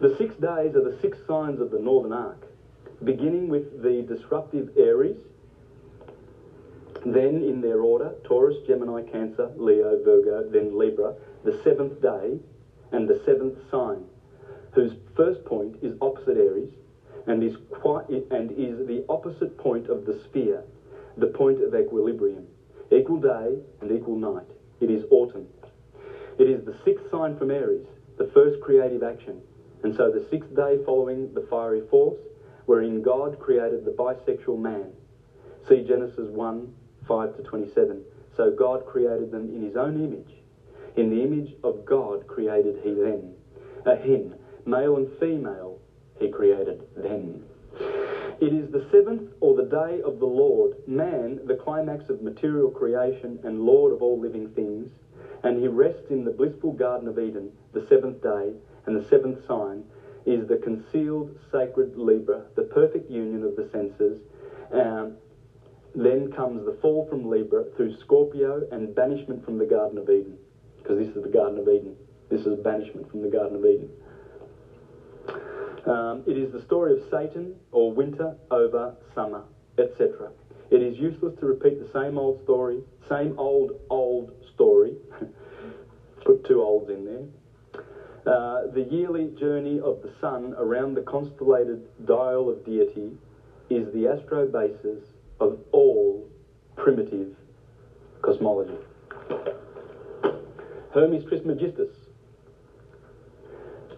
The 0.00 0.16
six 0.16 0.34
days 0.36 0.74
are 0.74 0.82
the 0.82 0.96
six 1.00 1.18
signs 1.26 1.60
of 1.60 1.70
the 1.70 1.78
Northern 1.78 2.12
Arc, 2.12 2.46
beginning 3.04 3.48
with 3.48 3.82
the 3.82 4.02
disruptive 4.02 4.70
Aries, 4.76 5.16
then 7.04 7.42
in 7.42 7.60
their 7.60 7.80
order 7.80 8.14
Taurus, 8.24 8.56
Gemini, 8.66 9.02
Cancer, 9.02 9.50
Leo, 9.56 10.02
Virgo, 10.02 10.48
then 10.50 10.76
Libra, 10.76 11.14
the 11.44 11.52
seventh 11.62 12.00
day 12.00 12.38
and 12.92 13.08
the 13.08 13.20
seventh 13.24 13.58
sign, 13.70 14.04
whose 14.72 14.92
first 15.14 15.44
point 15.44 15.76
is 15.82 15.94
opposite 16.00 16.36
Aries 16.36 16.70
and 17.26 17.42
is 17.42 17.56
quite 17.70 18.08
and 18.08 18.50
is 18.52 18.86
the 18.86 19.04
opposite 19.08 19.56
point 19.58 19.88
of 19.88 20.04
the 20.04 20.12
sphere, 20.24 20.62
the 21.16 21.26
point 21.26 21.60
of 21.62 21.74
equilibrium, 21.74 22.46
equal 22.90 23.18
day 23.18 23.58
and 23.80 23.90
equal 23.90 24.16
night. 24.16 24.46
It 24.80 24.90
is 24.90 25.04
autumn. 25.10 25.46
It 26.38 26.50
is 26.50 26.64
the 26.64 26.76
sixth 26.84 27.10
sign 27.10 27.38
from 27.38 27.50
Aries, 27.50 27.86
the 28.18 28.30
first 28.34 28.60
creative 28.60 29.02
action. 29.02 29.40
And 29.82 29.96
so 29.96 30.10
the 30.10 30.26
sixth 30.28 30.54
day 30.54 30.78
following 30.84 31.32
the 31.32 31.46
fiery 31.48 31.82
force, 31.88 32.18
wherein 32.66 33.02
God 33.02 33.38
created 33.38 33.84
the 33.84 33.92
bisexual 33.92 34.58
man. 34.58 34.92
See 35.68 35.82
Genesis 35.82 36.28
1 36.28 36.74
5 37.06 37.36
to 37.36 37.42
27. 37.42 38.04
So 38.36 38.50
God 38.50 38.84
created 38.86 39.30
them 39.30 39.48
in 39.54 39.62
his 39.62 39.76
own 39.76 40.02
image. 40.02 40.34
In 40.96 41.10
the 41.10 41.22
image 41.22 41.54
of 41.62 41.84
God 41.84 42.26
created 42.26 42.80
he 42.82 42.92
them. 42.92 43.32
A 43.86 43.96
him, 43.96 44.34
male 44.66 44.96
and 44.96 45.08
female, 45.18 45.78
he 46.18 46.28
created 46.28 46.82
them. 46.96 47.44
It 48.40 48.52
is 48.52 48.70
the 48.70 48.86
seventh 48.90 49.32
or 49.40 49.54
the 49.56 49.64
day 49.64 50.02
of 50.02 50.18
the 50.18 50.26
Lord, 50.26 50.76
man, 50.86 51.40
the 51.46 51.54
climax 51.54 52.10
of 52.10 52.22
material 52.22 52.70
creation 52.70 53.38
and 53.44 53.62
Lord 53.62 53.92
of 53.92 54.02
all 54.02 54.20
living 54.20 54.50
things, 54.50 54.90
and 55.42 55.58
he 55.60 55.68
rests 55.68 56.10
in 56.10 56.24
the 56.24 56.30
blissful 56.30 56.72
Garden 56.72 57.08
of 57.08 57.18
Eden, 57.18 57.52
the 57.72 57.86
seventh 57.88 58.22
day, 58.22 58.52
and 58.86 58.96
the 58.96 59.08
seventh 59.08 59.46
sign 59.46 59.84
is 60.24 60.48
the 60.48 60.56
concealed 60.56 61.38
sacred 61.52 61.96
Libra, 61.96 62.42
the 62.56 62.62
perfect 62.62 63.10
union 63.10 63.44
of 63.44 63.56
the 63.56 63.68
senses. 63.70 64.20
Um, 64.72 65.16
then 65.94 66.30
comes 66.30 66.64
the 66.66 66.76
fall 66.82 67.06
from 67.08 67.30
Libra 67.30 67.64
through 67.76 67.96
Scorpio 68.00 68.66
and 68.70 68.94
banishment 68.94 69.44
from 69.44 69.56
the 69.56 69.64
Garden 69.64 69.98
of 69.98 70.10
Eden, 70.10 70.36
because 70.78 70.98
this 70.98 71.16
is 71.16 71.22
the 71.22 71.28
Garden 71.28 71.58
of 71.58 71.68
Eden. 71.68 71.96
This 72.28 72.44
is 72.44 72.58
banishment 72.58 73.10
from 73.10 73.22
the 73.22 73.28
Garden 73.28 73.56
of 73.56 73.64
Eden. 73.64 73.90
Um, 75.86 76.24
it 76.26 76.36
is 76.36 76.52
the 76.52 76.60
story 76.60 76.92
of 76.92 77.08
Satan 77.08 77.54
or 77.70 77.92
winter 77.92 78.36
over 78.50 78.96
summer, 79.14 79.44
etc. 79.78 80.32
It 80.70 80.82
is 80.82 80.98
useless 80.98 81.38
to 81.38 81.46
repeat 81.46 81.80
the 81.80 81.88
same 81.92 82.18
old 82.18 82.42
story, 82.42 82.82
same 83.08 83.38
old, 83.38 83.80
old 83.88 84.32
story. 84.56 84.94
Put 86.24 86.44
two 86.44 86.60
olds 86.60 86.90
in 86.90 87.04
there. 87.04 87.24
Uh, 88.26 88.66
the 88.74 88.80
yearly 88.90 89.28
journey 89.38 89.78
of 89.78 90.02
the 90.02 90.10
sun 90.20 90.54
around 90.58 90.94
the 90.94 91.02
constellated 91.02 91.86
dial 92.06 92.48
of 92.48 92.64
deity 92.64 93.12
is 93.70 93.92
the 93.92 94.06
astrobasis 94.06 95.04
of 95.38 95.60
all 95.70 96.28
primitive 96.74 97.28
cosmology. 98.22 98.76
Hermes 100.92 101.24
Trismegistus. 101.28 101.94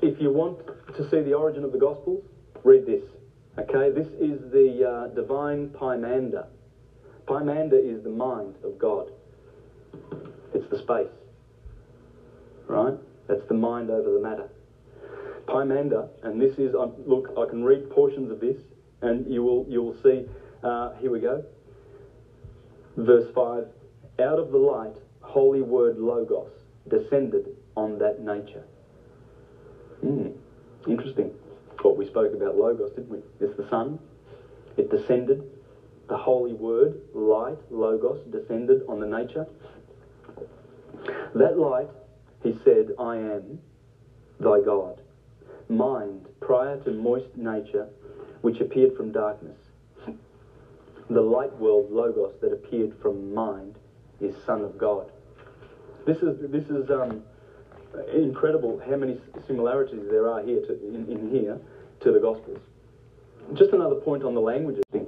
If 0.02 0.20
you 0.20 0.30
want 0.30 0.58
to 0.96 1.08
see 1.10 1.22
the 1.22 1.32
origin 1.32 1.64
of 1.64 1.72
the 1.72 1.78
Gospels, 1.78 2.24
read 2.64 2.84
this. 2.84 3.02
Okay, 3.58 3.90
this 3.90 4.08
is 4.20 4.38
the 4.52 4.88
uh, 4.88 5.06
divine 5.14 5.68
Pymander. 5.68 6.46
Pymander 7.26 7.78
is 7.78 8.02
the 8.02 8.10
mind 8.10 8.56
of 8.64 8.78
God. 8.78 9.10
It's 10.58 10.68
the 10.70 10.78
space. 10.78 11.06
Right? 12.66 12.94
That's 13.28 13.46
the 13.48 13.54
mind 13.54 13.90
over 13.90 14.10
the 14.10 14.18
matter. 14.18 14.48
Pymander, 15.46 16.08
and 16.24 16.40
this 16.40 16.58
is, 16.58 16.74
um, 16.74 16.94
look, 17.06 17.32
I 17.38 17.48
can 17.48 17.64
read 17.64 17.88
portions 17.90 18.30
of 18.32 18.40
this, 18.40 18.60
and 19.00 19.32
you 19.32 19.42
will, 19.42 19.64
you 19.68 19.82
will 19.82 19.96
see, 20.02 20.26
uh, 20.64 20.94
here 20.96 21.10
we 21.12 21.20
go. 21.20 21.44
Verse 22.96 23.32
5 23.34 23.66
Out 24.18 24.38
of 24.38 24.50
the 24.50 24.58
light, 24.58 24.96
holy 25.20 25.62
word 25.62 25.98
Logos 25.98 26.50
descended 26.88 27.56
on 27.76 27.98
that 27.98 28.20
nature. 28.20 28.64
Hmm, 30.00 30.28
interesting. 30.88 31.32
What 31.82 31.96
we 31.96 32.04
spoke 32.04 32.34
about 32.34 32.56
Logos, 32.56 32.90
didn't 32.90 33.10
we? 33.10 33.20
It's 33.40 33.56
the 33.56 33.68
sun. 33.68 34.00
It 34.76 34.90
descended 34.90 35.48
the 36.08 36.16
holy 36.16 36.54
word, 36.54 37.00
light, 37.12 37.58
logos, 37.70 38.24
descended 38.30 38.82
on 38.88 38.98
the 38.98 39.06
nature. 39.06 39.46
That 41.34 41.58
light, 41.58 41.88
he 42.42 42.56
said, 42.64 42.92
I 42.98 43.16
am 43.16 43.58
thy 44.40 44.60
God. 44.60 45.00
Mind, 45.68 46.26
prior 46.40 46.78
to 46.80 46.90
moist 46.90 47.36
nature, 47.36 47.88
which 48.40 48.60
appeared 48.60 48.96
from 48.96 49.12
darkness. 49.12 49.58
The 51.10 51.20
light 51.20 51.54
world, 51.56 51.90
logos, 51.90 52.34
that 52.40 52.52
appeared 52.52 52.94
from 53.00 53.34
mind, 53.34 53.76
is 54.20 54.34
Son 54.44 54.62
of 54.62 54.76
God. 54.76 55.10
This 56.06 56.18
is, 56.18 56.38
this 56.50 56.64
is 56.64 56.90
um, 56.90 57.22
incredible 58.14 58.80
how 58.88 58.96
many 58.96 59.18
similarities 59.46 60.06
there 60.10 60.28
are 60.28 60.42
here 60.42 60.60
to, 60.60 60.72
in, 60.86 61.10
in 61.10 61.30
here 61.30 61.58
to 62.00 62.12
the 62.12 62.20
Gospels. 62.20 62.60
Just 63.54 63.72
another 63.72 63.94
point 63.94 64.22
on 64.22 64.34
the 64.34 64.40
languages 64.40 64.84
thing 64.92 65.06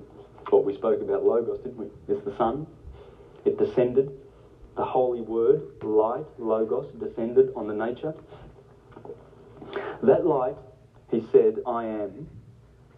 what 0.51 0.65
we 0.65 0.75
spoke 0.75 1.01
about 1.01 1.25
Logos, 1.25 1.61
didn't 1.61 1.79
we? 1.79 1.87
It's 2.09 2.25
the 2.25 2.37
Son. 2.37 2.67
It 3.45 3.59
descended. 3.59 4.11
The 4.81 4.87
Holy 4.87 5.21
Word, 5.21 5.61
light, 5.83 6.25
Logos, 6.39 6.91
descended 6.99 7.53
on 7.55 7.67
the 7.69 7.75
nature. 7.75 8.15
That 10.03 10.25
light, 10.27 10.57
he 11.11 11.23
said, 11.31 11.59
I 11.67 11.85
am 11.85 12.27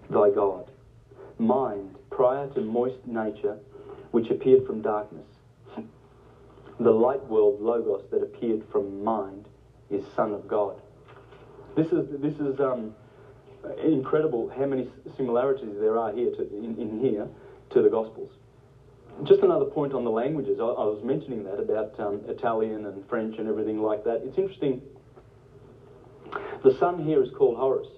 thy 0.09 0.31
God. 0.31 0.71
Mind, 1.41 1.97
prior 2.09 2.49
to 2.51 2.61
moist 2.61 3.05
nature, 3.05 3.59
which 4.13 4.31
appeared 4.31 4.65
from 4.65 4.81
darkness. 4.81 5.27
The 6.79 6.93
light 6.93 7.27
world, 7.27 7.61
Logos, 7.61 8.05
that 8.13 8.23
appeared 8.23 8.63
from 8.71 9.03
mind, 9.03 9.49
is 9.91 10.05
Son 10.15 10.33
of 10.33 10.47
God. 10.47 10.81
This 11.75 11.89
is, 11.89 12.07
this 12.21 12.39
is 12.39 12.61
um, 12.61 12.95
incredible 13.83 14.53
how 14.57 14.67
many 14.67 14.89
similarities 15.17 15.81
there 15.81 15.99
are 15.99 16.13
here 16.13 16.31
to, 16.31 16.43
in, 16.43 16.77
in 16.79 17.01
here 17.01 17.27
to 17.71 17.83
the 17.83 17.91
Gospels. 17.91 18.31
Just 19.25 19.43
another 19.43 19.67
point 19.67 19.93
on 19.93 20.05
the 20.05 20.11
languages. 20.11 20.59
I, 20.59 20.65
I 20.65 20.85
was 20.85 21.03
mentioning 21.05 21.45
that 21.45 21.61
about 21.61 21.99
um, 22.01 22.23
Italian 22.27 22.87
and 22.87 23.09
French 23.09 23.39
and 23.39 23.49
everything 23.49 23.81
like 23.81 24.05
that. 24.05 24.23
It's 24.25 24.37
interesting. 24.37 24.83
The 26.65 26.77
sun 26.79 27.05
here 27.05 27.23
is 27.23 27.31
called 27.31 27.57
Horus. 27.57 27.89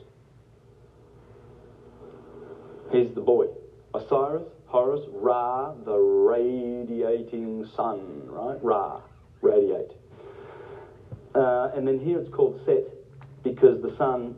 He's 2.91 3.15
the 3.15 3.21
boy. 3.21 3.47
Osiris, 3.95 4.45
Horus, 4.67 5.01
Ra, 5.09 5.73
the 5.85 5.97
radiating 5.97 7.67
sun, 7.77 8.27
right? 8.27 8.63
Ra, 8.63 9.01
radiate. 9.41 9.93
Uh, 11.35 11.71
and 11.75 11.87
then 11.87 11.99
here 11.99 12.19
it's 12.19 12.33
called 12.33 12.61
Set 12.67 12.85
because 13.43 13.81
the 13.83 13.97
sun 13.97 14.37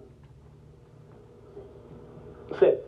Set. 2.61 2.85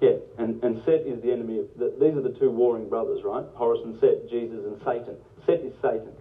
Yeah, 0.00 0.18
and, 0.38 0.62
and 0.62 0.80
Set 0.84 1.06
is 1.06 1.20
the 1.22 1.32
enemy 1.32 1.58
of. 1.58 1.66
The, 1.76 1.96
these 2.00 2.16
are 2.16 2.22
the 2.22 2.36
two 2.38 2.50
warring 2.50 2.88
brothers, 2.88 3.22
right? 3.24 3.44
Horus 3.54 3.80
and 3.84 3.98
Set, 3.98 4.30
Jesus 4.30 4.64
and 4.64 4.78
Satan. 4.84 5.16
Set 5.44 5.60
is 5.60 5.74
Satan. 5.82 6.12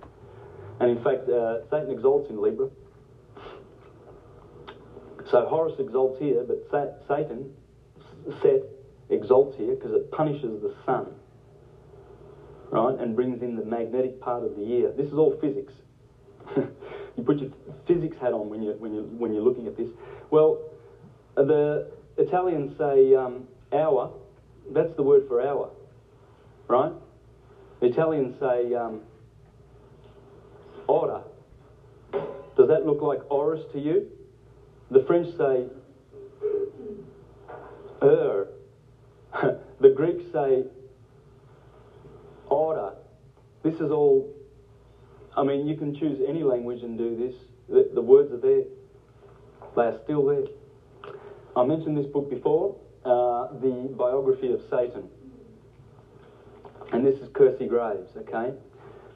And 0.80 0.97
in 0.97 1.03
fact, 1.03 1.30
uh, 1.30 1.61
Satan 1.69 1.91
exalts 1.91 2.30
in 2.30 2.41
Libra. 2.41 2.69
So 5.30 5.45
Horus 5.45 5.73
exalts 5.80 6.19
here, 6.19 6.43
but 6.47 6.63
Sa- 6.71 6.93
Satan, 7.07 7.53
Set, 8.41 8.63
exalts 9.09 9.57
here 9.57 9.75
because 9.75 9.93
it 9.93 10.11
punishes 10.11 10.61
the 10.61 10.73
sun, 10.86 11.07
right, 12.71 12.97
and 12.99 13.15
brings 13.15 13.41
in 13.41 13.55
the 13.55 13.63
magnetic 13.63 14.19
part 14.21 14.43
of 14.43 14.55
the 14.55 14.63
year. 14.63 14.91
This 14.95 15.07
is 15.07 15.13
all 15.13 15.38
physics. 15.39 15.73
you 16.55 17.23
put 17.23 17.39
your 17.39 17.51
physics 17.86 18.17
hat 18.19 18.34
on 18.34 18.49
when 18.49 18.61
you 18.61 18.71
when 18.80 18.93
you 18.93 19.01
when 19.17 19.34
you're 19.34 19.43
looking 19.43 19.67
at 19.67 19.75
this. 19.78 19.89
Well, 20.30 20.69
the 21.36 21.91
Italians 22.17 22.78
say 22.78 23.13
um, 23.15 23.47
hour. 23.74 24.13
That's 24.72 24.93
the 24.95 25.03
word 25.03 25.28
for 25.28 25.41
hour, 25.41 25.72
right? 26.68 26.91
Italians 27.82 28.36
say 28.39 28.74
um, 28.74 29.01
ora. 30.88 31.24
Does 32.11 32.68
that 32.68 32.86
look 32.86 33.01
like 33.01 33.20
oris 33.30 33.63
to 33.74 33.80
you? 33.80 34.07
The 34.89 35.03
French 35.05 35.36
say 35.38 35.68
er. 38.01 38.47
the 39.80 39.89
Greeks 39.89 40.24
say 40.32 40.63
order. 42.49 42.93
This 43.63 43.76
is 43.76 43.91
all, 43.91 44.34
I 45.36 45.43
mean, 45.43 45.68
you 45.68 45.76
can 45.76 45.95
choose 45.95 46.22
any 46.28 46.43
language 46.43 46.84
and 46.84 46.97
do 46.97 47.15
this. 47.15 47.36
The, 47.70 47.89
the 47.93 48.01
words 48.01 48.32
are 48.32 48.38
there, 48.38 48.63
they 49.76 49.82
are 49.82 49.99
still 50.03 50.26
there. 50.26 50.45
I 51.55 51.65
mentioned 51.65 51.97
this 51.97 52.05
book 52.05 52.30
before, 52.30 52.78
uh, 53.08 53.47
the 53.62 53.89
biography 53.97 54.51
of 54.51 54.62
Satan. 54.70 55.08
And 56.91 57.05
this 57.05 57.20
is 57.22 57.30
Kersey 57.34 57.66
Graves, 57.66 58.12
okay? 58.18 58.53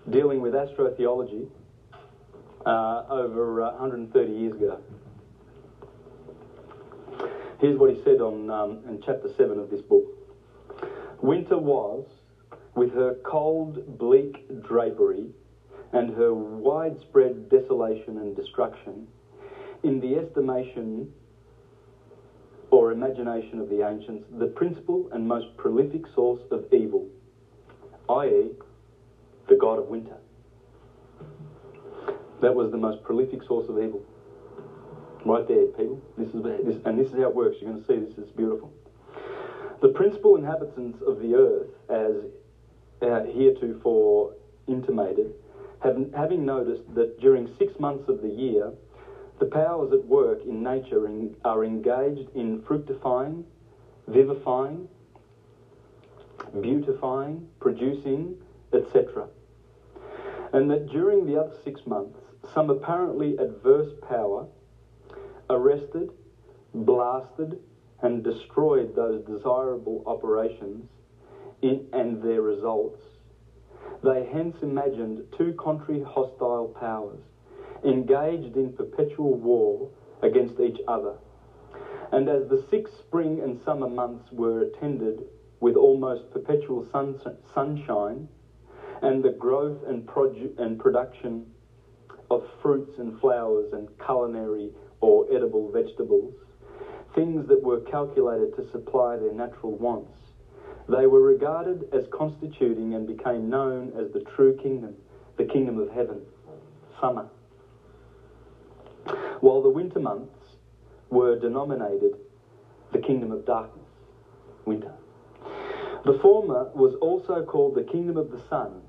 Dealing 0.09 0.39
with 0.41 0.53
astrotheology 0.53 1.49
uh, 2.65 3.03
over 3.09 3.61
uh, 3.61 3.71
130 3.71 4.31
years 4.31 4.53
ago. 4.53 4.81
Here's 7.59 7.77
what 7.77 7.93
he 7.93 8.01
said 8.03 8.21
on 8.21 8.49
um, 8.49 8.79
in 8.87 9.01
chapter 9.05 9.29
7 9.29 9.59
of 9.59 9.69
this 9.69 9.81
book. 9.81 10.05
Winter 11.21 11.57
was, 11.57 12.07
with 12.75 12.93
her 12.93 13.17
cold, 13.25 13.97
bleak 13.99 14.47
drapery 14.63 15.27
and 15.91 16.15
her 16.15 16.33
widespread 16.33 17.49
desolation 17.49 18.17
and 18.17 18.35
destruction, 18.35 19.07
in 19.83 19.99
the 19.99 20.15
estimation 20.15 21.11
or 22.71 22.91
imagination 22.93 23.59
of 23.59 23.69
the 23.69 23.85
ancients, 23.87 24.25
the 24.39 24.47
principal 24.47 25.09
and 25.11 25.27
most 25.27 25.55
prolific 25.57 26.03
source 26.15 26.41
of 26.51 26.65
evil, 26.71 27.07
i.e., 28.09 28.51
the 29.49 29.55
god 29.55 29.77
of 29.77 29.87
winter. 29.87 30.15
That 32.41 32.55
was 32.55 32.71
the 32.71 32.77
most 32.77 33.03
prolific 33.03 33.43
source 33.43 33.69
of 33.69 33.77
evil. 33.77 34.03
Right 35.25 35.47
there, 35.47 35.65
people. 35.67 36.01
This 36.17 36.29
is 36.33 36.41
this, 36.41 36.81
and 36.85 36.97
this 36.97 37.07
is 37.09 37.13
how 37.13 37.29
it 37.29 37.35
works. 37.35 37.57
You're 37.61 37.71
going 37.71 37.83
to 37.83 37.87
see 37.87 37.99
this 37.99 38.17
is 38.17 38.31
beautiful. 38.31 38.73
The 39.81 39.89
principal 39.89 40.37
inhabitants 40.37 40.99
of 41.05 41.19
the 41.19 41.35
earth, 41.35 41.67
as 41.89 42.15
uh, 43.01 43.25
heretofore 43.31 44.33
intimated, 44.67 45.33
have, 45.83 45.97
having 46.15 46.45
noticed 46.45 46.83
that 46.95 47.19
during 47.19 47.53
six 47.59 47.79
months 47.79 48.07
of 48.09 48.21
the 48.21 48.29
year, 48.29 48.71
the 49.41 49.47
powers 49.47 49.91
at 49.91 50.05
work 50.05 50.43
in 50.45 50.61
nature 50.61 51.09
are 51.43 51.65
engaged 51.65 52.29
in 52.35 52.61
fructifying, 52.61 53.43
vivifying, 54.07 54.87
beautifying, 56.61 57.47
producing, 57.59 58.35
etc. 58.71 59.27
And 60.53 60.69
that 60.69 60.89
during 60.89 61.25
the 61.25 61.41
other 61.41 61.55
six 61.63 61.87
months, 61.87 62.19
some 62.53 62.69
apparently 62.69 63.35
adverse 63.37 63.91
power 64.07 64.45
arrested, 65.49 66.11
blasted, 66.75 67.57
and 68.03 68.23
destroyed 68.23 68.95
those 68.95 69.25
desirable 69.25 70.03
operations 70.05 70.87
in, 71.63 71.87
and 71.93 72.21
their 72.21 72.43
results. 72.43 73.01
They 74.03 74.23
hence 74.31 74.57
imagined 74.61 75.25
two 75.35 75.53
contrary 75.53 76.03
hostile 76.03 76.67
powers 76.79 77.21
engaged 77.83 78.55
in 78.55 78.71
perpetual 78.71 79.33
war 79.33 79.89
against 80.21 80.59
each 80.59 80.79
other. 80.87 81.15
And 82.11 82.27
as 82.27 82.47
the 82.47 82.57
six 82.57 82.91
spring 82.91 83.39
and 83.39 83.55
summer 83.55 83.87
months 83.87 84.31
were 84.31 84.61
attended 84.61 85.25
with 85.59 85.75
almost 85.75 86.29
perpetual 86.31 86.81
sun, 86.81 87.15
sunshine, 87.53 88.27
and 89.01 89.23
the 89.23 89.29
growth 89.29 89.83
and, 89.85 90.05
produ- 90.05 90.57
and 90.57 90.77
production 90.77 91.47
of 92.29 92.43
fruits 92.61 92.97
and 92.97 93.13
flowers 93.19 93.73
and 93.73 93.89
culinary 94.03 94.71
or 94.99 95.25
edible 95.31 95.69
vegetables, 95.69 96.33
things 97.13 97.47
that 97.47 97.61
were 97.61 97.77
calculated 97.77 98.53
to 98.55 98.61
supply 98.61 99.17
their 99.17 99.31
natural 99.31 99.75
wants. 99.75 100.17
They 100.87 101.05
were 101.05 101.21
regarded 101.21 101.85
as 101.91 102.07
constituting 102.07 102.93
and 102.93 103.05
became 103.05 103.49
known 103.49 103.91
as 103.95 104.09
the 104.11 104.19
true 104.19 104.51
kingdom, 104.51 104.95
the 105.37 105.43
kingdom 105.43 105.77
of 105.77 105.89
heaven, 105.89 106.21
summer. 106.99 107.25
While 109.41 109.61
the 109.61 109.69
winter 109.69 109.99
months 109.99 110.57
were 111.09 111.35
denominated 111.39 112.15
the 112.91 112.99
kingdom 112.99 113.31
of 113.31 113.45
darkness, 113.45 113.87
winter. 114.65 114.93
The 116.03 116.13
former 116.13 116.69
was 116.73 116.95
also 116.95 117.43
called 117.45 117.75
the 117.75 117.83
kingdom 117.83 118.17
of 118.17 118.31
the 118.31 118.39
sun, 118.39 118.81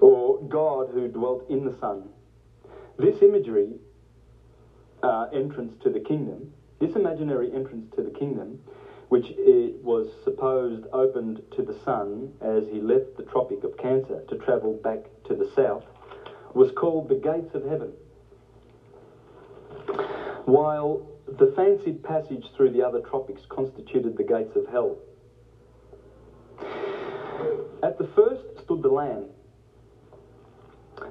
or 0.00 0.40
God 0.48 0.90
who 0.92 1.08
dwelt 1.08 1.48
in 1.48 1.64
the 1.64 1.72
sun, 1.72 2.08
this 2.98 3.22
imagery 3.22 3.76
uh, 5.02 5.26
entrance 5.32 5.74
to 5.82 5.90
the 5.90 6.00
kingdom, 6.00 6.48
this 6.78 6.96
imaginary 6.96 7.52
entrance 7.52 7.86
to 7.96 8.02
the 8.02 8.10
kingdom, 8.10 8.58
which 9.08 9.30
it 9.36 9.82
was 9.82 10.08
supposed 10.24 10.86
opened 10.92 11.40
to 11.52 11.62
the 11.62 11.72
sun 11.72 12.32
as 12.40 12.66
he 12.68 12.80
left 12.80 13.16
the 13.16 13.22
Tropic 13.22 13.62
of 13.62 13.76
Cancer 13.76 14.22
to 14.28 14.36
travel 14.36 14.74
back 14.74 15.04
to 15.24 15.34
the 15.34 15.44
south, 15.44 15.84
was 16.56 16.72
called 16.72 17.10
the 17.10 17.14
gates 17.14 17.54
of 17.54 17.62
heaven. 17.64 17.92
While 20.46 21.06
the 21.28 21.52
fancied 21.54 22.02
passage 22.02 22.46
through 22.56 22.70
the 22.70 22.82
other 22.82 23.00
tropics 23.00 23.42
constituted 23.50 24.16
the 24.16 24.24
gates 24.24 24.56
of 24.56 24.66
hell. 24.66 24.96
At 27.82 27.98
the 27.98 28.08
first 28.16 28.42
stood 28.64 28.82
the 28.82 28.88
Lamb, 28.88 29.26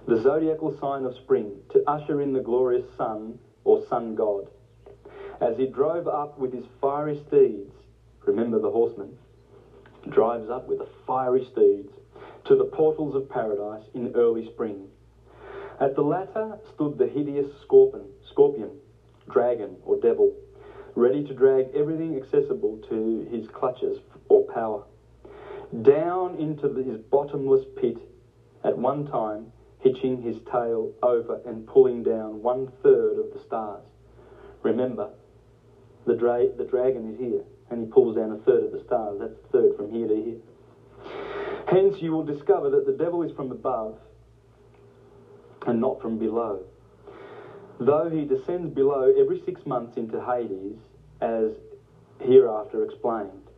the 0.07 0.19
zodiacal 0.19 0.75
sign 0.79 1.05
of 1.05 1.15
spring, 1.15 1.61
to 1.73 1.83
usher 1.85 2.21
in 2.21 2.33
the 2.33 2.39
glorious 2.39 2.85
sun 2.97 3.37
or 3.65 3.85
sun 3.87 4.15
god. 4.15 4.49
As 5.41 5.57
he 5.57 5.67
drove 5.67 6.07
up 6.07 6.39
with 6.39 6.53
his 6.53 6.65
fiery 6.81 7.21
steeds, 7.27 7.71
remember 8.25 8.59
the 8.59 8.71
horseman, 8.71 9.15
drives 10.09 10.49
up 10.49 10.67
with 10.67 10.79
the 10.79 10.89
fiery 11.05 11.45
steeds 11.51 11.93
to 12.45 12.55
the 12.55 12.65
portals 12.65 13.13
of 13.13 13.29
paradise 13.29 13.83
in 13.93 14.15
early 14.15 14.47
spring. 14.47 14.87
At 15.79 15.95
the 15.95 16.03
latter 16.03 16.57
stood 16.73 16.97
the 16.97 17.05
hideous 17.05 17.47
scorpion, 17.61 18.07
scorpion, 18.29 18.79
dragon 19.29 19.75
or 19.83 19.97
devil, 19.97 20.33
ready 20.95 21.21
to 21.23 21.33
drag 21.33 21.69
everything 21.73 22.15
accessible 22.15 22.77
to 22.89 23.27
his 23.29 23.47
clutches 23.47 23.99
or 24.29 24.43
power. 24.43 24.83
Down 25.81 26.35
into 26.35 26.73
his 26.75 26.97
bottomless 26.97 27.65
pit 27.75 27.97
at 28.63 28.77
one 28.77 29.03
time 29.03 29.51
hitching 29.79 30.21
his 30.21 30.39
tail 30.49 30.93
over 31.03 31.41
and 31.45 31.67
pulling 31.67 32.03
down 32.03 32.41
one 32.41 32.71
third 32.81 33.17
of 33.17 33.31
the 33.33 33.39
stars. 33.39 33.83
Remember, 34.63 35.09
the, 36.05 36.13
dra- 36.13 36.55
the 36.55 36.63
dragon 36.63 37.05
is 37.05 37.17
here, 37.17 37.43
and 37.69 37.79
he 37.79 37.85
pulls 37.85 38.15
down 38.15 38.31
a 38.31 38.37
third 38.37 38.63
of 38.63 38.71
the 38.71 38.79
stars. 38.79 39.19
That's 39.19 39.37
a 39.37 39.51
third 39.51 39.75
from 39.75 39.89
here 39.89 40.07
to 40.07 40.15
here. 40.15 40.37
Hence, 41.67 42.01
you 42.01 42.11
will 42.11 42.23
discover 42.23 42.69
that 42.69 42.85
the 42.85 42.93
devil 42.93 43.21
is 43.21 43.31
from 43.31 43.51
above 43.51 43.97
and 45.65 45.79
not 45.79 46.01
from 46.01 46.17
below. 46.17 46.63
Though 47.79 48.09
he 48.09 48.25
descends 48.25 48.73
below 48.73 49.13
every 49.19 49.41
six 49.45 49.65
months 49.65 49.97
into 49.97 50.23
Hades, 50.23 50.77
as 51.21 51.51
hereafter 52.19 52.83
explained. 52.83 53.49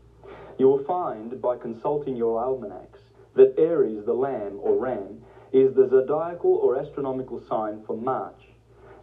You 0.58 0.68
will 0.68 0.84
find 0.84 1.40
by 1.42 1.58
consulting 1.58 2.16
your 2.16 2.44
almanacs 2.44 3.00
that 3.36 3.54
Aries, 3.58 4.06
the 4.06 4.14
lamb 4.14 4.58
or 4.60 4.76
ram, 4.78 5.22
is 5.54 5.76
the 5.76 5.88
zodiacal 5.88 6.56
or 6.56 6.80
astronomical 6.80 7.42
sign 7.48 7.84
for 7.86 7.96
March 7.96 8.42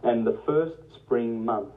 and 0.03 0.27
the 0.27 0.37
first 0.45 0.75
spring 0.93 1.43
month. 1.43 1.73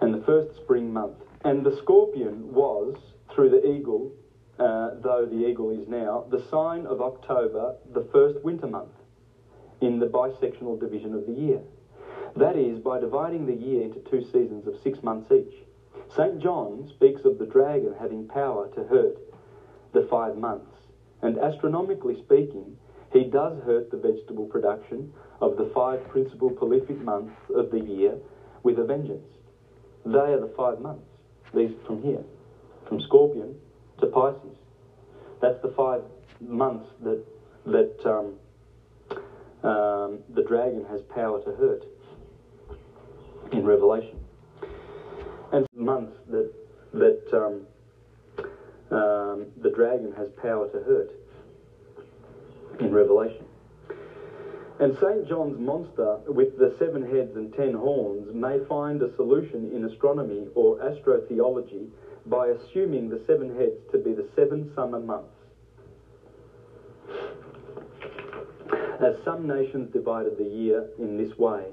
And 0.00 0.14
the 0.14 0.24
first 0.24 0.56
spring 0.56 0.92
month. 0.92 1.16
And 1.44 1.64
the 1.64 1.76
scorpion 1.76 2.52
was, 2.52 2.96
through 3.34 3.50
the 3.50 3.66
eagle, 3.66 4.12
uh, 4.58 4.90
though 5.02 5.26
the 5.28 5.46
eagle 5.48 5.70
is 5.70 5.88
now, 5.88 6.26
the 6.30 6.44
sign 6.50 6.86
of 6.86 7.00
October, 7.00 7.76
the 7.92 8.06
first 8.12 8.44
winter 8.44 8.66
month, 8.66 8.92
in 9.80 9.98
the 9.98 10.06
bisectional 10.06 10.78
division 10.78 11.14
of 11.14 11.26
the 11.26 11.32
year. 11.32 11.60
That 12.36 12.56
is, 12.56 12.78
by 12.78 13.00
dividing 13.00 13.46
the 13.46 13.54
year 13.54 13.82
into 13.82 14.00
two 14.00 14.24
seasons 14.24 14.66
of 14.66 14.80
six 14.82 15.02
months 15.02 15.30
each. 15.32 15.54
St. 16.08 16.40
John 16.40 16.88
speaks 16.94 17.24
of 17.24 17.38
the 17.38 17.46
dragon 17.46 17.94
having 17.98 18.28
power 18.28 18.68
to 18.74 18.84
hurt 18.84 19.16
the 19.92 20.06
five 20.10 20.36
months. 20.36 20.74
And 21.22 21.38
astronomically 21.38 22.16
speaking, 22.24 22.76
he 23.12 23.24
does 23.24 23.62
hurt 23.64 23.90
the 23.90 23.96
vegetable 23.96 24.46
production 24.46 25.12
of 25.40 25.56
the 25.56 25.70
five 25.74 26.06
principal 26.08 26.50
prolific 26.50 27.00
months 27.00 27.34
of 27.54 27.70
the 27.70 27.80
year 27.80 28.18
with 28.62 28.78
a 28.78 28.84
vengeance. 28.84 29.26
They 30.04 30.18
are 30.18 30.40
the 30.40 30.52
five 30.56 30.80
months. 30.80 31.08
These 31.54 31.74
from 31.86 32.02
here, 32.02 32.22
from 32.86 33.00
Scorpion 33.00 33.54
to 34.00 34.06
Pisces. 34.06 34.56
That's 35.40 35.60
the 35.62 35.72
five 35.76 36.02
months 36.40 36.88
that 37.02 37.24
that 37.64 37.96
um, 38.06 38.34
um, 39.62 40.20
the 40.34 40.44
dragon 40.46 40.84
has 40.88 41.02
power 41.14 41.42
to 41.42 41.50
hurt 41.52 41.84
in 43.52 43.64
Revelation, 43.64 44.18
and 45.52 45.66
months 45.74 46.16
that 46.28 46.52
that 46.92 47.22
um, 47.32 47.66
um, 48.90 49.46
the 49.60 49.70
dragon 49.74 50.12
has 50.16 50.28
power 50.42 50.68
to 50.68 50.78
hurt 50.78 51.10
in 52.80 52.92
Revelation. 52.92 53.44
And 54.80 54.96
St. 54.98 55.28
John's 55.28 55.58
monster 55.58 56.18
with 56.28 56.56
the 56.56 56.76
seven 56.78 57.02
heads 57.02 57.34
and 57.34 57.52
ten 57.52 57.74
horns 57.74 58.32
may 58.32 58.64
find 58.66 59.02
a 59.02 59.14
solution 59.16 59.72
in 59.74 59.84
astronomy 59.84 60.46
or 60.54 60.78
astrotheology 60.78 61.88
by 62.26 62.48
assuming 62.48 63.08
the 63.08 63.20
seven 63.26 63.56
heads 63.56 63.80
to 63.90 63.98
be 63.98 64.12
the 64.12 64.28
seven 64.36 64.72
summer 64.76 65.00
months. 65.00 65.37
As 69.00 69.14
some 69.24 69.46
nations 69.46 69.92
divided 69.92 70.38
the 70.38 70.44
year 70.44 70.88
in 70.98 71.16
this 71.16 71.36
way, 71.38 71.64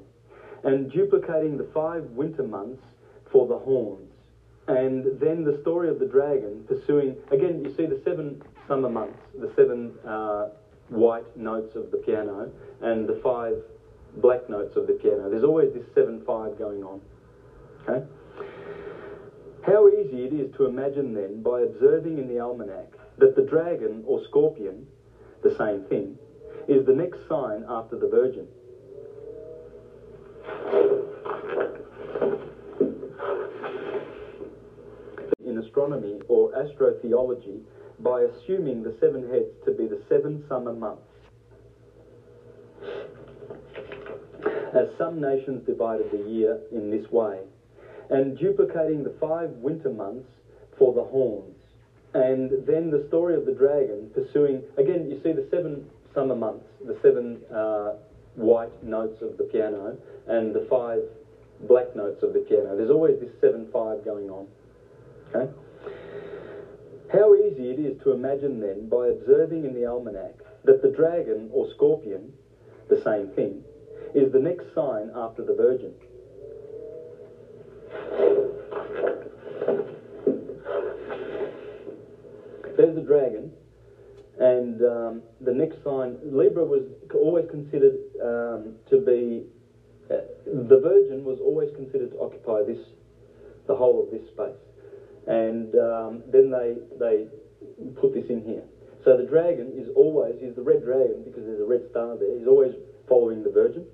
and 0.64 0.92
duplicating 0.92 1.58
the 1.58 1.68
five 1.74 2.04
winter 2.12 2.44
months 2.44 2.84
for 3.32 3.48
the 3.48 3.58
horns. 3.58 4.12
And 4.68 5.20
then 5.20 5.44
the 5.44 5.60
story 5.62 5.90
of 5.90 6.00
the 6.00 6.08
dragon 6.08 6.64
pursuing, 6.68 7.16
again, 7.32 7.64
you 7.64 7.76
see 7.76 7.86
the 7.86 8.02
seven 8.04 8.42
summer 8.68 8.90
months, 8.90 9.20
the 9.40 9.52
seven 9.56 9.94
uh, 10.08 10.50
white 10.90 11.38
notes 11.38 11.76
of 11.76 11.92
the 11.92 11.98
piano, 11.98 12.52
and 12.82 13.08
the 13.08 13.20
five 13.24 13.58
black 14.18 14.50
notes 14.50 14.76
of 14.76 14.88
the 14.88 14.94
piano. 14.94 15.30
There's 15.30 15.44
always 15.44 15.74
this 15.74 15.86
7 15.94 16.24
5 16.26 16.58
going 16.58 16.84
on. 16.84 17.02
Okay? 17.88 18.06
How 19.66 19.88
easy 19.90 20.26
it 20.26 20.34
is 20.34 20.56
to 20.58 20.66
imagine 20.66 21.14
then, 21.14 21.42
by 21.42 21.62
observing 21.62 22.18
in 22.18 22.28
the 22.28 22.40
almanac, 22.40 22.94
that 23.18 23.36
the 23.36 23.44
dragon 23.44 24.04
or 24.06 24.24
scorpion, 24.26 24.86
the 25.44 25.56
same 25.58 25.84
thing, 25.86 26.18
is 26.68 26.86
the 26.86 26.94
next 26.94 27.20
sign 27.30 27.64
after 27.70 27.98
the 27.98 28.08
virgin. 28.08 28.48
In 35.46 35.60
astronomy 35.60 36.20
or 36.28 36.52
astrotheology, 36.54 37.62
by 38.00 38.22
assuming 38.22 38.84
the 38.84 38.96
seven 39.00 39.30
heads 39.30 39.54
to 39.66 39.72
be 39.72 39.88
the 39.88 40.02
seven 40.10 40.44
summer 40.50 40.74
months. 40.74 41.02
As 44.74 44.88
some 44.98 45.22
nations 45.22 45.66
divided 45.66 46.12
the 46.12 46.30
year 46.30 46.60
in 46.72 46.92
this 46.92 47.10
way, 47.12 47.40
and 48.10 48.38
duplicating 48.38 49.04
the 49.04 49.16
five 49.22 49.50
winter 49.52 49.90
months 49.90 50.28
for 50.78 50.94
the 50.94 51.04
horns. 51.04 51.56
And 52.14 52.66
then 52.66 52.92
the 52.92 53.06
story 53.08 53.36
of 53.36 53.46
the 53.46 53.54
dragon 53.54 54.10
pursuing, 54.14 54.64
again, 54.78 55.10
you 55.10 55.20
see 55.24 55.32
the 55.32 55.48
seven 55.50 55.90
summer 56.16 56.36
months, 56.36 56.66
the 56.84 56.98
seven 57.04 57.42
uh, 57.54 57.94
white 58.36 58.84
notes 58.84 59.22
of 59.22 59.38
the 59.38 59.44
piano, 59.44 59.98
and 60.28 60.56
the 60.56 60.66
five 60.70 61.02
black 61.68 61.96
notes 61.96 62.24
of 62.24 62.34
the 62.34 62.40
piano. 62.40 62.76
There's 62.76 62.90
always 62.90 63.20
this 63.20 63.32
7 63.42 63.70
5 63.72 64.06
going 64.06 64.30
on. 64.30 64.48
Okay? 65.34 65.52
How 67.12 67.36
easy 67.36 67.70
it 67.70 67.80
is 67.80 68.02
to 68.04 68.12
imagine 68.12 68.60
then, 68.60 68.90
by 68.90 69.08
observing 69.08 69.66
in 69.66 69.74
the 69.74 69.86
almanac, 69.86 70.36
that 70.64 70.82
the 70.82 70.90
dragon 70.90 71.50
or 71.54 71.70
scorpion, 71.76 72.34
the 72.90 73.02
same 73.04 73.30
thing, 73.30 73.64
is 74.14 74.32
the 74.32 74.40
next 74.40 74.74
sign 74.74 75.12
after 75.16 75.44
the 75.44 75.54
virgin. 75.54 75.94
There's 82.76 82.96
the 82.96 83.02
dragon, 83.02 83.54
and 84.40 84.82
um, 84.84 85.22
the 85.40 85.54
next 85.54 85.84
sign, 85.84 86.18
Libra 86.24 86.66
was 86.66 86.84
always 87.14 87.50
considered 87.50 87.96
um, 88.22 88.76
to 88.90 88.98
be, 88.98 89.48
uh, 90.12 90.28
the 90.46 90.80
virgin 90.80 91.24
was 91.24 91.40
always 91.40 91.72
considered 91.76 92.12
to 92.12 92.20
occupy 92.20 92.64
this, 92.68 92.80
the 93.68 93.76
whole 93.76 94.04
of 94.04 94.12
this 94.12 94.28
space. 94.28 94.60
And 95.28 95.74
um, 95.76 96.24
then 96.28 96.52
they, 96.52 96.76
they 97.00 97.28
put 97.96 98.14
this 98.14 98.30
in 98.30 98.44
here. 98.44 98.64
So 99.06 99.16
the 99.16 99.24
dragon 99.24 99.72
is 99.74 99.88
always, 99.96 100.36
is 100.42 100.56
the 100.56 100.64
red 100.64 100.84
dragon 100.84 101.24
because 101.24 101.46
there's 101.46 101.62
a 101.62 101.66
red 101.66 101.88
star 101.90 102.18
there, 102.18 102.38
he's 102.38 102.48
always 102.48 102.74
following 103.08 103.44
the 103.44 103.52
virgin. 103.52 103.86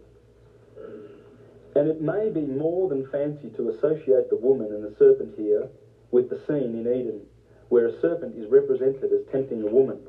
And 1.75 1.87
it 1.87 2.01
may 2.01 2.29
be 2.29 2.41
more 2.41 2.89
than 2.89 3.07
fancy 3.11 3.49
to 3.55 3.69
associate 3.69 4.29
the 4.29 4.35
woman 4.41 4.73
and 4.73 4.83
the 4.83 4.95
serpent 4.97 5.35
here 5.37 5.69
with 6.11 6.29
the 6.29 6.41
scene 6.47 6.75
in 6.75 6.87
Eden, 6.87 7.21
where 7.69 7.87
a 7.87 8.01
serpent 8.01 8.35
is 8.35 8.49
represented 8.49 9.13
as 9.13 9.21
tempting 9.31 9.61
a 9.61 9.71
woman, 9.71 9.99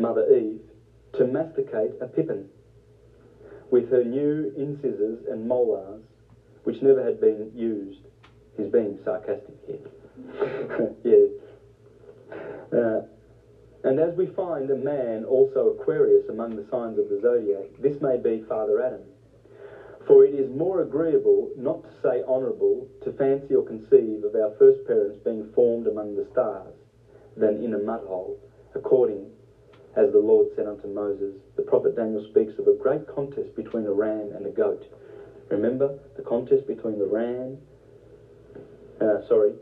Mother 0.00 0.26
Eve, 0.34 0.60
to 1.18 1.26
masticate 1.26 1.92
a 2.00 2.06
pippin 2.06 2.48
with 3.70 3.90
her 3.90 4.02
new 4.02 4.52
incisors 4.56 5.24
and 5.28 5.46
molars, 5.46 6.02
which 6.64 6.82
never 6.82 7.04
had 7.04 7.20
been 7.20 7.50
used. 7.54 8.00
He's 8.56 8.68
being 8.68 8.98
sarcastic 9.04 9.56
here. 9.66 9.78
yeah. 11.04 12.76
Uh, 12.76 13.02
and 13.82 13.98
as 13.98 14.14
we 14.16 14.26
find 14.36 14.70
a 14.70 14.76
man 14.76 15.24
also 15.24 15.68
Aquarius 15.68 16.28
among 16.28 16.56
the 16.56 16.66
signs 16.70 16.98
of 16.98 17.08
the 17.08 17.20
zodiac, 17.22 17.70
this 17.80 18.00
may 18.02 18.18
be 18.18 18.44
Father 18.48 18.82
Adam. 18.82 19.00
For 20.06 20.24
it 20.24 20.34
is 20.34 20.50
more 20.50 20.82
agreeable, 20.82 21.50
not 21.56 21.82
to 21.82 21.90
say 22.02 22.22
honourable, 22.26 22.88
to 23.04 23.12
fancy 23.12 23.54
or 23.54 23.64
conceive 23.64 24.24
of 24.24 24.34
our 24.34 24.52
first 24.58 24.86
parents 24.86 25.18
being 25.24 25.50
formed 25.54 25.86
among 25.86 26.16
the 26.16 26.26
stars 26.32 26.74
than 27.36 27.62
in 27.62 27.74
a 27.74 27.78
mud 27.78 28.04
hole, 28.06 28.38
according 28.74 29.30
as 29.96 30.12
the 30.12 30.18
Lord 30.18 30.46
said 30.54 30.66
unto 30.66 30.86
Moses. 30.86 31.34
The 31.56 31.62
prophet 31.62 31.96
Daniel 31.96 32.24
speaks 32.30 32.52
of 32.58 32.66
a 32.68 32.72
great 32.72 33.06
contest 33.08 33.54
between 33.56 33.86
a 33.86 33.92
ram 33.92 34.32
and 34.34 34.46
a 34.46 34.50
goat. 34.50 34.86
Remember 35.48 35.98
the 36.16 36.22
contest 36.22 36.66
between 36.66 36.98
the 36.98 37.06
ram, 37.06 37.58
uh, 39.00 39.26
sorry, 39.26 39.54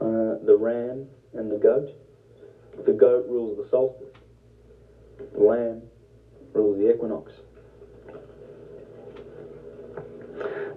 uh, 0.00 0.34
the 0.44 0.56
ram 0.56 1.06
and 1.34 1.50
the 1.50 1.56
goat. 1.56 1.88
The 2.84 2.92
goat 2.92 3.24
rules 3.28 3.56
the 3.56 3.68
solstice. 3.70 4.12
The 5.32 5.40
lamb 5.40 5.82
rules 6.52 6.78
the 6.78 6.90
equinox. 6.90 7.32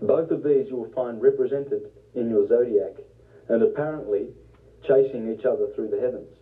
Both 0.02 0.30
of 0.30 0.44
these 0.44 0.70
you 0.70 0.76
will 0.76 0.92
find 0.94 1.20
represented 1.20 1.90
in 2.14 2.30
your 2.30 2.48
zodiac 2.48 2.94
and 3.50 3.64
apparently 3.64 4.28
chasing 4.88 5.34
each 5.34 5.46
other 5.46 5.68
through 5.74 5.90
the 5.90 5.98
heavens. 5.98 6.37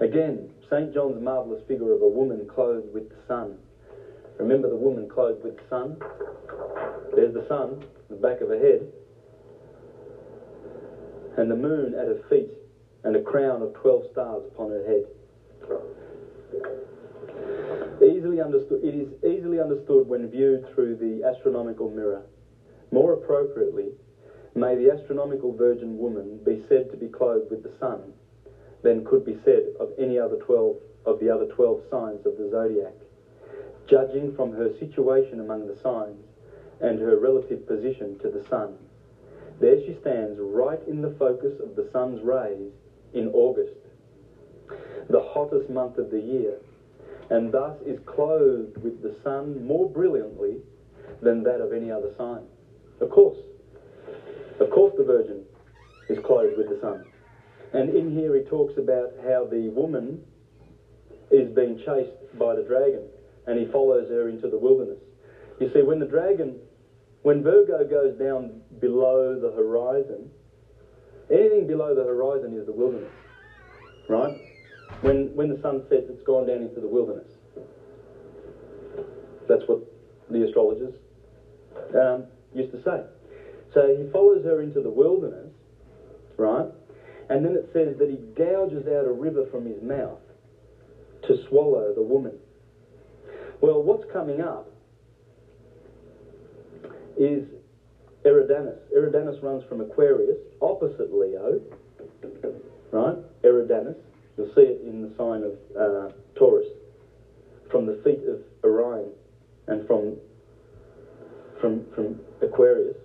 Again, 0.00 0.50
St. 0.70 0.94
John's 0.94 1.20
marvellous 1.20 1.60
figure 1.68 1.92
of 1.92 2.00
a 2.00 2.08
woman 2.08 2.48
clothed 2.48 2.90
with 2.94 3.10
the 3.10 3.16
sun. 3.28 3.58
Remember 4.38 4.66
the 4.66 4.74
woman 4.74 5.06
clothed 5.06 5.44
with 5.44 5.58
the 5.58 5.68
sun? 5.68 6.00
There's 7.14 7.34
the 7.34 7.46
sun, 7.46 7.84
the 8.08 8.16
back 8.16 8.40
of 8.40 8.48
her 8.48 8.56
head, 8.56 8.88
and 11.36 11.50
the 11.50 11.54
moon 11.54 11.92
at 11.94 12.06
her 12.06 12.18
feet, 12.30 12.48
and 13.04 13.14
a 13.14 13.18
crown 13.18 13.60
of 13.60 13.74
12 13.74 14.10
stars 14.10 14.42
upon 14.46 14.70
her 14.70 14.82
head. 14.82 15.04
Easily 18.02 18.40
understood, 18.40 18.82
it 18.82 18.94
is 18.94 19.12
easily 19.22 19.60
understood 19.60 20.08
when 20.08 20.26
viewed 20.30 20.64
through 20.72 20.94
the 20.94 21.22
astronomical 21.24 21.88
mirror. 21.88 22.22
More 22.90 23.12
appropriately, 23.12 23.92
may 24.54 24.76
the 24.76 24.88
astronomical 24.88 25.52
virgin 25.52 25.98
woman 25.98 26.38
be 26.42 26.58
said 26.70 26.88
to 26.88 26.96
be 26.96 27.06
clothed 27.06 27.50
with 27.50 27.62
the 27.62 27.70
sun 27.78 28.14
than 28.82 29.04
could 29.04 29.24
be 29.24 29.38
said 29.44 29.64
of 29.78 29.90
any 29.98 30.18
other 30.18 30.36
12 30.36 30.76
of 31.06 31.18
the 31.20 31.30
other 31.30 31.46
12 31.46 31.82
signs 31.90 32.26
of 32.26 32.36
the 32.36 32.48
zodiac, 32.50 32.94
judging 33.86 34.34
from 34.36 34.52
her 34.52 34.70
situation 34.78 35.40
among 35.40 35.66
the 35.66 35.76
signs 35.76 36.24
and 36.80 36.98
her 36.98 37.18
relative 37.18 37.66
position 37.66 38.18
to 38.18 38.28
the 38.28 38.44
sun. 38.48 38.76
There 39.60 39.78
she 39.80 39.96
stands 40.00 40.38
right 40.38 40.80
in 40.86 41.02
the 41.02 41.14
focus 41.18 41.60
of 41.60 41.76
the 41.76 41.88
sun's 41.92 42.22
rays 42.22 42.72
in 43.12 43.28
August. 43.28 43.76
the 45.08 45.20
hottest 45.20 45.68
month 45.68 45.98
of 45.98 46.10
the 46.10 46.20
year, 46.20 46.56
and 47.30 47.50
thus 47.52 47.76
is 47.84 47.98
clothed 48.06 48.76
with 48.82 49.02
the 49.02 49.14
sun 49.24 49.64
more 49.66 49.90
brilliantly 49.90 50.56
than 51.20 51.42
that 51.42 51.60
of 51.60 51.72
any 51.72 51.90
other 51.90 52.12
sign. 52.16 52.46
Of 53.00 53.10
course. 53.10 53.38
Of 54.60 54.70
course, 54.70 54.94
the 54.96 55.04
Virgin 55.04 55.44
is 56.08 56.18
clothed 56.24 56.56
with 56.56 56.68
the 56.68 56.78
sun. 56.80 57.04
And 57.72 57.88
in 57.90 58.10
here, 58.10 58.34
he 58.34 58.42
talks 58.42 58.76
about 58.76 59.12
how 59.22 59.44
the 59.44 59.68
woman 59.68 60.24
is 61.30 61.48
being 61.54 61.76
chased 61.78 62.38
by 62.38 62.54
the 62.54 62.62
dragon, 62.62 63.02
and 63.46 63.58
he 63.58 63.64
follows 63.70 64.08
her 64.08 64.28
into 64.28 64.48
the 64.48 64.58
wilderness. 64.58 64.98
You 65.60 65.70
see, 65.72 65.82
when 65.82 65.98
the 65.98 66.06
dragon, 66.06 66.58
when 67.22 67.42
Virgo 67.42 67.84
goes 67.84 68.18
down 68.18 68.62
below 68.80 69.38
the 69.38 69.50
horizon, 69.50 70.30
anything 71.30 71.66
below 71.66 71.94
the 71.94 72.02
horizon 72.02 72.58
is 72.58 72.66
the 72.66 72.72
wilderness, 72.72 73.12
right? 74.08 74.34
When, 75.02 75.34
when 75.36 75.48
the 75.48 75.60
sun 75.62 75.86
sets, 75.88 76.06
it's 76.08 76.22
gone 76.22 76.46
down 76.46 76.62
into 76.62 76.80
the 76.80 76.88
wilderness. 76.88 77.28
That's 79.48 79.62
what 79.66 79.78
the 80.28 80.42
astrologers 80.42 80.94
um, 81.94 82.24
used 82.52 82.70
to 82.72 82.82
say. 82.82 83.02
So 83.72 83.94
he 83.94 84.10
follows 84.10 84.42
her 84.44 84.60
into 84.60 84.80
the 84.80 84.90
wilderness, 84.90 85.52
right? 86.36 86.66
And 87.30 87.44
then 87.44 87.54
it 87.54 87.70
says 87.72 87.96
that 87.98 88.10
he 88.10 88.16
gouges 88.34 88.88
out 88.88 89.06
a 89.06 89.12
river 89.12 89.46
from 89.52 89.64
his 89.64 89.80
mouth 89.80 90.18
to 91.22 91.34
swallow 91.48 91.94
the 91.94 92.02
woman. 92.02 92.36
Well, 93.60 93.84
what's 93.84 94.04
coming 94.12 94.40
up 94.40 94.66
is 97.16 97.46
Eridanus. 98.24 98.78
Eridanus 98.92 99.40
runs 99.44 99.62
from 99.68 99.80
Aquarius, 99.80 100.38
opposite 100.60 101.14
Leo, 101.14 101.60
right? 102.90 103.16
Eridanus. 103.44 103.96
You'll 104.36 104.52
see 104.56 104.62
it 104.62 104.80
in 104.84 105.02
the 105.02 105.14
sign 105.16 105.44
of 105.44 105.54
uh, 105.78 106.12
Taurus, 106.34 106.66
from 107.70 107.86
the 107.86 107.94
feet 108.02 108.24
of 108.26 108.40
Orion, 108.64 109.10
and 109.68 109.86
from 109.86 110.16
from 111.60 111.84
from 111.94 112.18
Aquarius 112.42 112.96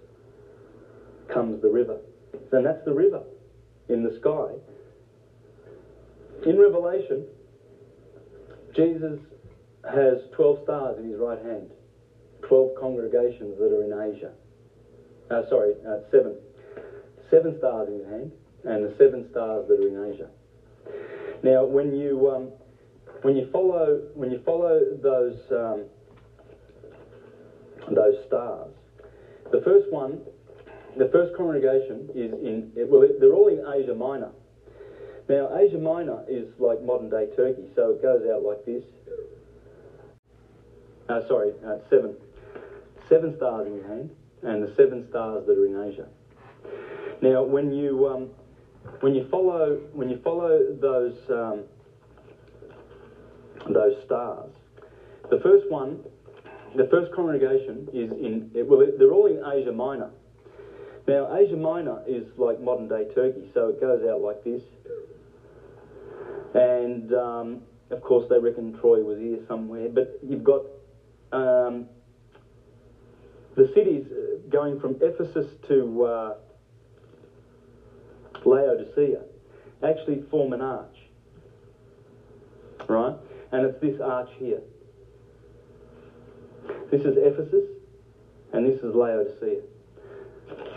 comes 1.32 1.62
the 1.62 1.70
river. 1.70 1.98
And 2.52 2.66
that's 2.66 2.84
the 2.86 2.94
river 2.94 3.22
in 3.90 4.04
the 4.04 4.18
sky. 4.20 4.54
In 6.46 6.58
Revelation, 6.58 7.26
Jesus 8.76 9.20
has 9.90 10.18
12 10.36 10.64
stars 10.64 10.98
in 11.00 11.10
his 11.10 11.20
right 11.20 11.40
hand, 11.40 11.70
12 12.44 12.76
congregations 12.78 13.58
that 13.60 13.72
are 13.72 13.84
in 13.84 14.14
Asia. 14.14 14.32
Uh, 15.30 15.48
sorry, 15.50 15.74
uh, 15.88 15.98
seven. 16.12 16.36
Seven 17.32 17.58
stars 17.58 17.88
in 17.88 18.00
his 18.00 18.08
hand, 18.08 18.32
and 18.64 18.84
the 18.84 18.94
seven 18.98 19.28
stars 19.32 19.68
that 19.68 19.80
are 19.80 19.88
in 19.88 20.14
Asia. 20.14 20.30
Now, 21.42 21.64
when 21.64 21.96
you 21.96 22.30
um, 22.30 22.52
when 23.22 23.36
you 23.36 23.50
follow 23.52 24.02
when 24.14 24.30
you 24.30 24.40
follow 24.46 24.82
those 25.02 25.38
um, 25.52 25.86
those 27.92 28.16
stars, 28.28 28.72
the 29.52 29.60
first 29.60 29.92
one, 29.92 30.22
the 30.98 31.10
first 31.10 31.36
congregation 31.36 32.10
is 32.16 32.32
in 32.32 32.72
well, 32.90 33.08
they're 33.20 33.34
all 33.34 33.48
in 33.48 33.64
Asia 33.82 33.94
Minor. 33.94 34.32
Now, 35.28 35.58
Asia 35.58 35.78
Minor 35.78 36.24
is 36.28 36.48
like 36.60 36.84
modern 36.84 37.10
day 37.10 37.28
Turkey, 37.36 37.68
so 37.76 37.92
it 37.92 38.02
goes 38.02 38.22
out 38.30 38.44
like 38.44 38.64
this. 38.66 38.84
Uh, 41.10 41.28
sorry, 41.28 41.52
uh, 41.66 41.78
seven. 41.90 42.16
Seven 43.10 43.36
stars 43.38 43.68
in 43.68 43.76
your 43.76 43.88
hand, 43.88 44.10
and 44.42 44.64
the 44.64 44.74
seven 44.76 45.08
stars 45.10 45.46
that 45.46 45.58
are 45.58 45.66
in 45.66 45.92
Asia. 45.92 46.08
Now, 47.22 47.44
when 47.44 47.72
you 47.72 48.08
um, 48.08 48.30
when 49.02 49.14
you 49.14 49.28
follow 49.30 49.82
when 49.94 50.10
you 50.10 50.20
follow 50.24 50.76
those 50.80 51.16
um, 51.30 51.64
those 53.72 54.04
stars, 54.06 54.52
the 55.30 55.40
first 55.40 55.70
one, 55.70 56.00
the 56.76 56.88
first 56.90 57.14
congregation 57.14 57.88
is 57.94 58.12
in 58.12 58.52
well, 58.68 58.88
they're 58.98 59.12
all 59.12 59.28
in 59.28 59.44
Asia 59.46 59.72
Minor. 59.72 60.12
Now, 61.08 61.36
Asia 61.36 61.56
Minor 61.56 62.02
is 62.08 62.26
like 62.38 62.60
modern 62.60 62.88
day 62.88 63.08
Turkey, 63.14 63.50
so 63.54 63.70
it 63.70 63.80
goes 63.80 64.04
out 64.08 64.22
like 64.22 64.44
this. 64.44 64.62
And 66.56 67.14
um, 67.14 67.62
of 67.92 68.02
course, 68.02 68.28
they 68.30 68.40
reckon 68.40 68.78
Troy 68.80 69.04
was 69.04 69.20
here 69.20 69.40
somewhere. 69.48 69.90
But 69.90 70.20
you've 70.24 70.44
got 70.44 70.62
um, 71.32 71.88
the 73.56 73.68
cities 73.76 74.08
uh, 74.12 74.38
going 74.50 74.80
from 74.80 74.98
Ephesus 75.02 75.46
to 75.68 76.04
uh, 76.04 76.36
Laodicea 78.44 79.22
actually 79.84 80.24
form 80.32 80.54
an 80.54 80.62
arch, 80.62 80.98
right? 82.88 83.16
And 83.52 83.66
it's 83.66 83.80
this 83.80 84.00
arch 84.02 84.30
here. 84.38 84.62
This 86.90 87.02
is 87.02 87.16
Ephesus, 87.18 87.66
and 88.54 88.66
this 88.66 88.82
is 88.82 88.96
Laodicea. 88.96 89.62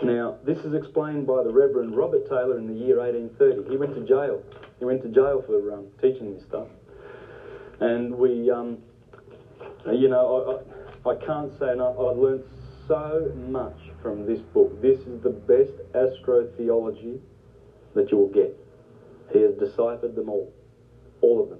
Now, 0.03 0.37
this 0.45 0.57
is 0.59 0.73
explained 0.73 1.27
by 1.27 1.43
the 1.43 1.51
Reverend 1.51 1.95
Robert 1.95 2.27
Taylor 2.27 2.57
in 2.57 2.67
the 2.67 2.73
year 2.73 2.99
1830. 2.99 3.69
He 3.69 3.77
went 3.77 3.95
to 3.95 4.01
jail. 4.01 4.41
He 4.79 4.85
went 4.85 5.01
to 5.03 5.09
jail 5.09 5.43
for 5.45 5.73
um, 5.73 5.87
teaching 6.01 6.33
this 6.33 6.43
stuff. 6.45 6.67
And 7.81 8.15
we, 8.15 8.49
um, 8.49 8.77
you 9.91 10.07
know, 10.07 10.63
I, 11.05 11.09
I, 11.09 11.13
I 11.13 11.25
can't 11.25 11.51
say 11.59 11.71
enough. 11.71 11.95
I've 11.99 12.17
learned 12.17 12.43
so 12.87 13.31
much 13.35 13.77
from 14.01 14.25
this 14.25 14.39
book. 14.39 14.81
This 14.81 14.99
is 15.01 15.21
the 15.21 15.29
best 15.29 15.73
astrotheology 15.93 17.19
that 17.93 18.09
you 18.11 18.17
will 18.17 18.29
get. 18.29 18.57
He 19.31 19.41
has 19.41 19.53
deciphered 19.55 20.15
them 20.15 20.29
all, 20.29 20.53
all 21.21 21.43
of 21.43 21.49
them. 21.49 21.59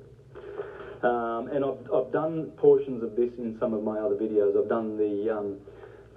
Um, 1.01 1.47
and 1.47 1.63
I've, 1.63 1.93
I've 1.93 2.11
done 2.11 2.51
portions 2.57 3.03
of 3.03 3.15
this 3.15 3.31
in 3.37 3.57
some 3.59 3.73
of 3.73 3.83
my 3.83 3.99
other 3.99 4.15
videos. 4.15 4.61
I've 4.61 4.69
done 4.69 4.97
the 4.97 5.29
um, 5.37 5.57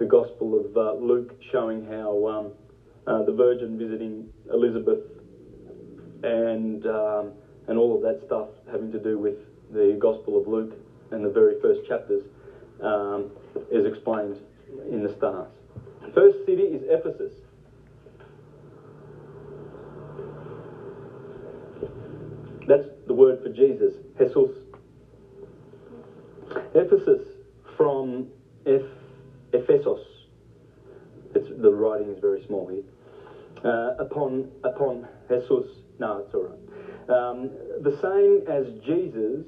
the 0.03 0.09
Gospel 0.09 0.59
of 0.59 0.75
uh, 0.75 0.93
Luke 0.95 1.33
showing 1.49 1.85
how 1.85 2.27
um, 2.27 2.51
uh, 3.07 3.23
the 3.23 3.31
Virgin 3.31 3.77
visiting 3.77 4.29
Elizabeth 4.51 4.99
and 6.23 6.85
um, 6.85 7.31
and 7.67 7.77
all 7.77 7.95
of 7.95 8.01
that 8.01 8.21
stuff 8.25 8.49
having 8.69 8.91
to 8.91 8.99
do 8.99 9.17
with 9.17 9.37
the 9.71 9.95
Gospel 9.97 10.37
of 10.37 10.45
Luke 10.45 10.73
and 11.11 11.23
the 11.23 11.29
very 11.29 11.57
first 11.61 11.87
chapters 11.87 12.21
um, 12.81 13.31
is 13.71 13.85
explained 13.85 14.39
in 14.91 15.03
the 15.03 15.15
stars. 15.15 15.47
First 16.13 16.45
city 16.45 16.63
is 16.63 16.83
Ephesus. 16.89 17.31
That's 22.67 22.87
the 23.07 23.13
word 23.13 23.41
for 23.41 23.47
Jesus, 23.47 23.93
Jesus. 24.17 24.49
Ephesus 26.75 27.21
from 27.77 28.27
Eph, 28.65 28.81
Ephesos. 29.53 30.03
It's, 31.35 31.47
the 31.49 31.71
writing 31.71 32.09
is 32.09 32.19
very 32.19 32.43
small 32.45 32.67
here. 32.67 32.83
Uh, 33.63 33.95
upon 33.97 34.49
upon 34.63 35.07
Jesus. 35.29 35.65
No, 35.99 36.17
it's 36.17 36.33
all 36.33 36.41
right. 36.41 36.59
Um, 37.09 37.49
the 37.81 37.91
same 38.01 38.41
as 38.47 38.65
Jesus, 38.85 39.45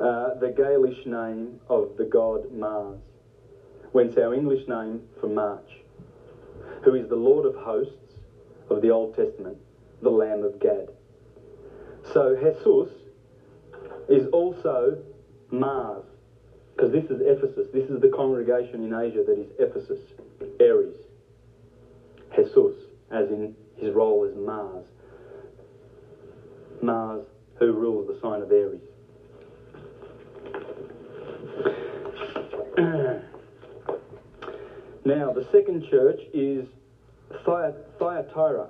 uh, 0.00 0.34
the 0.40 0.48
Gaelish 0.48 1.06
name 1.06 1.58
of 1.68 1.96
the 1.96 2.04
god 2.04 2.50
Mars, 2.52 3.00
whence 3.92 4.16
our 4.16 4.32
English 4.34 4.66
name 4.68 5.00
for 5.20 5.26
March, 5.26 5.80
who 6.84 6.94
is 6.94 7.08
the 7.08 7.16
Lord 7.16 7.44
of 7.44 7.54
hosts 7.54 8.14
of 8.68 8.80
the 8.80 8.90
Old 8.90 9.14
Testament, 9.14 9.56
the 10.02 10.10
Lamb 10.10 10.42
of 10.42 10.58
Gad. 10.60 10.88
So 12.12 12.34
Jesus 12.34 12.88
is 14.08 14.26
also 14.32 14.96
Mars, 15.50 16.04
because 16.80 16.94
this 16.94 17.04
is 17.10 17.20
Ephesus. 17.20 17.66
This 17.74 17.90
is 17.90 18.00
the 18.00 18.08
congregation 18.08 18.84
in 18.84 18.94
Asia 18.94 19.22
that 19.22 19.38
is 19.38 19.48
Ephesus, 19.58 19.98
Aries. 20.60 20.96
Jesus, 22.34 22.74
as 23.10 23.28
in 23.28 23.54
his 23.76 23.92
role 23.92 24.24
as 24.24 24.34
Mars. 24.34 24.86
Mars, 26.80 27.26
who 27.58 27.72
rules 27.72 28.06
the 28.06 28.18
sign 28.22 28.40
of 28.40 28.50
Aries. 28.50 28.80
now, 35.04 35.32
the 35.32 35.46
second 35.52 35.84
church 35.90 36.22
is 36.32 36.66
Thyatira. 37.44 38.68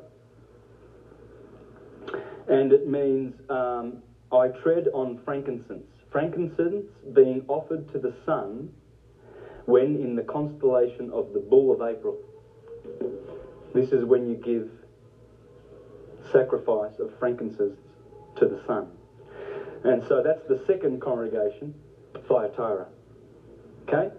And 2.49 2.73
it 2.73 2.89
means 2.89 3.35
um, 3.49 4.03
I 4.33 4.49
tread 4.49 4.89
on 4.93 5.21
frankincense. 5.25 5.90
Frankincense 6.11 6.87
being 7.13 7.45
offered 7.49 7.91
to 7.93 7.99
the 7.99 8.13
sun 8.27 8.73
when 9.67 9.97
in 9.97 10.17
the 10.17 10.23
constellation 10.23 11.11
of 11.11 11.33
the 11.33 11.39
Bull 11.39 11.73
of 11.73 11.81
April. 11.81 12.17
This 13.73 13.93
is 13.93 14.05
when 14.05 14.29
you 14.29 14.35
give 14.37 14.69
sacrifice 16.33 16.99
of 16.99 17.11
frankincense 17.19 17.79
to 18.37 18.47
the 18.47 18.61
sun. 18.67 18.89
And 19.85 20.03
so 20.09 20.23
that's 20.23 20.43
the 20.49 20.61
second 20.67 21.01
congregation, 21.01 21.75
Thyatira. 22.29 22.87
Okay? 23.89 24.11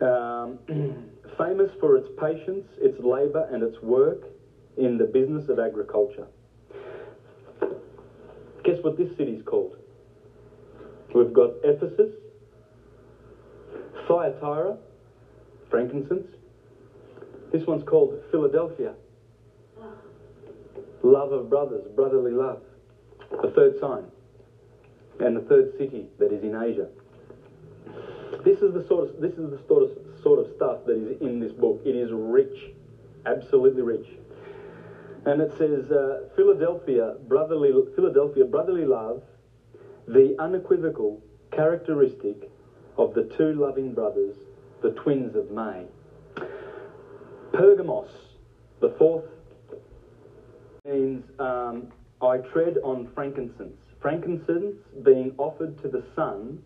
Um, 0.00 0.58
famous 1.38 1.70
for 1.78 1.96
its 1.96 2.08
patience, 2.18 2.66
its 2.78 2.98
labour, 3.00 3.48
and 3.52 3.62
its 3.62 3.80
work 3.82 4.24
in 4.76 4.96
the 4.98 5.04
business 5.04 5.48
of 5.48 5.58
agriculture. 5.58 6.26
Guess 8.64 8.82
what 8.82 8.96
this 8.96 9.14
city's 9.16 9.42
called? 9.42 9.76
We've 11.14 11.32
got 11.32 11.50
Ephesus, 11.62 12.12
Thyatira, 14.08 14.76
frankincense. 15.70 16.26
This 17.52 17.64
one's 17.66 17.84
called 17.84 18.20
Philadelphia. 18.32 18.94
Love 21.04 21.30
of 21.30 21.48
brothers, 21.48 21.86
brotherly 21.94 22.32
love. 22.32 22.62
The 23.30 23.50
third 23.50 23.78
sign. 23.80 24.04
And 25.20 25.36
the 25.36 25.42
third 25.42 25.78
city 25.78 26.08
that 26.18 26.32
is 26.32 26.42
in 26.42 26.56
Asia. 26.56 26.88
This 28.44 28.58
is 28.58 28.74
the 28.74 28.84
sort 28.88 29.08
of 29.08 29.20
this 29.20 29.34
is 29.34 29.50
the 29.50 29.60
sort 29.68 29.84
of 29.84 29.90
sort 30.20 30.40
of 30.40 30.52
stuff 30.56 30.78
that 30.86 30.96
is 30.96 31.20
in 31.20 31.38
this 31.38 31.52
book. 31.52 31.80
It 31.84 31.94
is 31.94 32.10
rich, 32.12 32.72
absolutely 33.24 33.82
rich. 33.82 34.06
And 35.26 35.40
it 35.40 35.52
says 35.56 35.90
uh, 35.92 36.28
Philadelphia, 36.34 37.14
brotherly 37.28 37.72
Philadelphia, 37.94 38.44
brotherly 38.44 38.84
love, 38.84 39.22
the 40.06 40.36
unequivocal 40.38 41.22
characteristic 41.52 42.50
of 42.96 43.14
the 43.14 43.24
two 43.36 43.52
loving 43.54 43.94
brothers, 43.94 44.36
the 44.82 44.90
twins 44.90 45.34
of 45.34 45.50
May. 45.50 45.86
Pergamos, 47.52 48.10
the 48.80 48.90
fourth, 48.98 49.24
means 50.84 51.24
um, 51.38 51.92
I 52.20 52.38
tread 52.38 52.78
on 52.84 53.10
frankincense. 53.14 53.78
Frankincense 54.00 54.76
being 55.02 55.34
offered 55.38 55.80
to 55.82 55.88
the 55.88 56.04
sun 56.14 56.62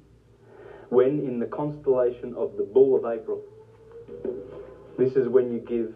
when 0.89 1.21
in 1.21 1.39
the 1.39 1.47
constellation 1.47 2.35
of 2.35 2.57
the 2.57 2.65
Bull 2.65 2.97
of 2.97 3.05
April. 3.05 3.43
This 4.97 5.15
is 5.15 5.29
when 5.29 5.53
you 5.53 5.61
give 5.61 5.95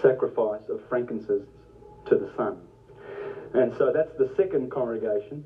sacrifice 0.00 0.62
of 0.68 0.80
frankincense 0.88 1.48
to 2.06 2.16
the 2.16 2.30
sun. 2.36 2.60
And 3.52 3.72
so 3.76 3.92
that's 3.92 4.16
the 4.18 4.32
second 4.36 4.70
congregation, 4.70 5.44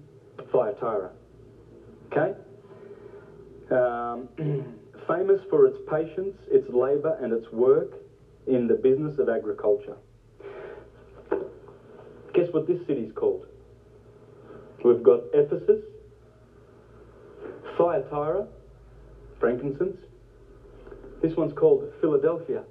Thyatira. 0.53 1.11
Okay? 2.11 2.35
Um, 3.71 4.29
famous 5.07 5.41
for 5.51 5.67
its 5.67 5.79
patience, 5.89 6.37
its 6.51 6.69
labour, 6.69 7.17
and 7.21 7.33
its 7.33 7.51
work 7.53 7.95
in 8.47 8.67
the 8.67 8.75
business 8.75 9.19
of 9.19 9.29
agriculture. 9.29 9.97
Guess 12.35 12.53
what 12.53 12.67
this 12.67 12.87
city's 12.87 13.13
called? 13.13 13.47
We've 14.85 15.03
got 15.03 15.21
Ephesus, 15.35 15.83
Thyatira, 17.77 18.47
frankincense. 19.41 19.97
This 21.21 21.35
one's 21.37 21.53
called 21.53 21.93
Philadelphia. 22.01 22.63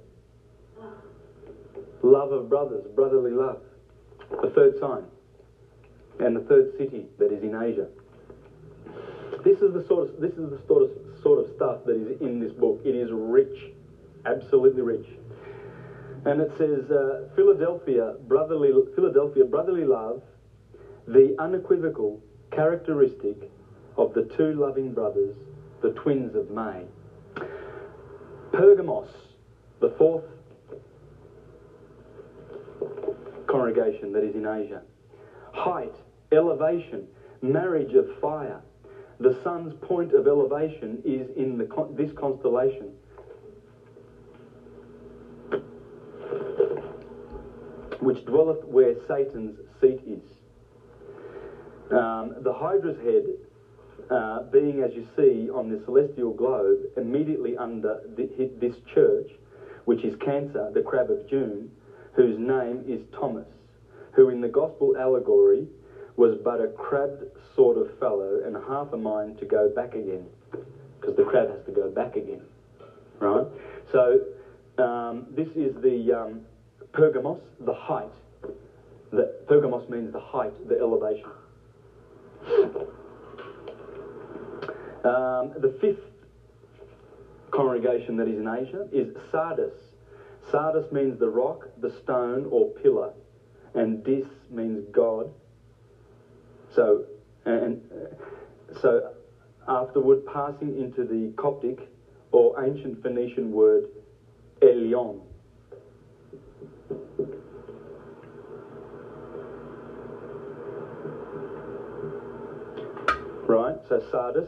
Love 2.02 2.32
of 2.32 2.48
brothers, 2.48 2.86
brotherly 2.94 3.32
love. 3.32 3.60
The 4.42 4.50
third 4.50 4.78
sign. 4.80 5.04
And 6.20 6.36
the 6.36 6.40
third 6.40 6.76
city 6.76 7.06
that 7.18 7.32
is 7.32 7.42
in 7.42 7.54
Asia. 7.54 7.88
This 9.44 9.60
is 9.60 9.72
the 9.72 9.84
sort 9.86 10.08
of 10.08 10.20
this 10.20 10.32
is 10.32 10.50
the 10.50 10.60
sort 10.66 10.82
of 10.82 10.90
sort 11.22 11.38
of 11.38 11.54
stuff 11.54 11.84
that 11.86 11.96
is 11.96 12.20
in 12.20 12.40
this 12.40 12.52
book. 12.52 12.80
It 12.84 12.94
is 12.94 13.10
rich, 13.12 13.72
absolutely 14.26 14.82
rich. 14.82 15.06
And 16.24 16.40
it 16.40 16.50
says 16.58 16.90
uh, 16.90 17.28
Philadelphia, 17.36 18.14
brotherly 18.26 18.72
Philadelphia, 18.94 19.44
brotherly 19.44 19.84
love, 19.84 20.22
the 21.06 21.36
unequivocal 21.38 22.20
characteristic 22.50 23.50
of 23.96 24.14
the 24.14 24.24
two 24.36 24.54
loving 24.54 24.92
brothers, 24.92 25.36
the 25.82 25.90
twins 25.90 26.34
of 26.34 26.50
May. 26.50 26.84
Pergamos, 28.52 29.08
the 29.80 29.90
fourth 29.90 30.24
congregation 33.46 34.12
that 34.12 34.24
is 34.24 34.34
in 34.34 34.46
Asia. 34.46 34.82
Height, 35.52 35.94
elevation, 36.32 37.06
marriage 37.40 37.94
of 37.94 38.06
fire. 38.20 38.60
The 39.20 39.32
sun's 39.42 39.72
point 39.74 40.12
of 40.12 40.26
elevation 40.26 41.00
is 41.04 41.28
in 41.30 41.58
the, 41.58 41.66
this 41.90 42.12
constellation. 42.12 42.92
Which 47.98 48.24
dwelleth 48.24 48.64
where 48.64 48.94
Satan's 49.06 49.58
seat 49.80 50.00
is. 50.06 50.22
Um, 51.90 52.34
the 52.42 52.52
Hydra's 52.52 52.98
head, 52.98 53.24
uh, 54.10 54.40
being 54.52 54.80
as 54.80 54.94
you 54.94 55.04
see 55.16 55.48
on 55.50 55.68
the 55.68 55.76
celestial 55.76 56.30
globe, 56.30 56.78
immediately 56.96 57.56
under 57.56 57.98
the, 58.14 58.28
this 58.56 58.78
church, 58.86 59.30
which 59.84 60.04
is 60.04 60.14
Cancer, 60.14 60.70
the 60.72 60.80
crab 60.80 61.10
of 61.10 61.26
June, 61.26 61.70
whose 62.12 62.38
name 62.38 62.82
is 62.86 63.00
Thomas, 63.10 63.48
who 64.12 64.28
in 64.28 64.40
the 64.40 64.48
gospel 64.48 64.94
allegory 64.96 65.66
was 66.18 66.34
but 66.44 66.60
a 66.60 66.66
crabbed 66.66 67.22
sort 67.54 67.76
of 67.76 67.96
fellow 68.00 68.40
and 68.44 68.56
half 68.66 68.92
a 68.92 68.96
mind 68.96 69.38
to 69.38 69.44
go 69.44 69.68
back 69.68 69.94
again, 69.94 70.26
because 71.00 71.14
the 71.16 71.22
crab 71.22 71.48
has 71.48 71.64
to 71.64 71.70
go 71.70 71.88
back 71.88 72.16
again, 72.16 72.42
right? 73.20 73.46
So 73.92 74.20
um, 74.78 75.26
this 75.30 75.48
is 75.54 75.80
the 75.80 76.12
um, 76.12 76.40
Pergamos, 76.92 77.40
the 77.60 77.72
height. 77.72 78.10
The, 79.12 79.32
Pergamos 79.46 79.88
means 79.88 80.12
the 80.12 80.18
height, 80.18 80.52
the 80.68 80.78
elevation. 80.78 81.30
Um, 85.04 85.52
the 85.60 85.76
fifth 85.80 86.02
congregation 87.52 88.16
that 88.16 88.26
is 88.26 88.38
in 88.38 88.48
Asia 88.48 88.88
is 88.92 89.16
Sardis. 89.30 89.72
Sardis 90.50 90.90
means 90.90 91.18
the 91.20 91.28
rock, 91.28 91.68
the 91.80 91.90
stone, 92.02 92.46
or 92.50 92.66
pillar, 92.82 93.12
and 93.74 94.02
dis 94.02 94.26
means 94.50 94.84
God. 94.90 95.30
So, 96.78 97.06
and 97.44 97.82
so 98.80 99.10
afterward, 99.66 100.24
passing 100.26 100.78
into 100.78 101.02
the 101.02 101.32
Coptic 101.36 101.90
or 102.30 102.54
ancient 102.62 103.02
Phoenician 103.02 103.50
word 103.50 103.88
Elion. 104.62 105.20
Right, 113.48 113.74
so 113.88 114.00
Sardis 114.12 114.46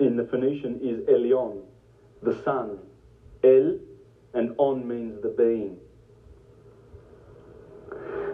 in 0.00 0.16
the 0.16 0.24
Phoenician 0.24 0.80
is 0.82 1.02
Elion, 1.08 1.62
the 2.20 2.34
sun. 2.42 2.80
El 3.44 3.78
and 4.34 4.56
on 4.58 4.88
means 4.88 5.22
the 5.22 5.28
being. 5.28 5.78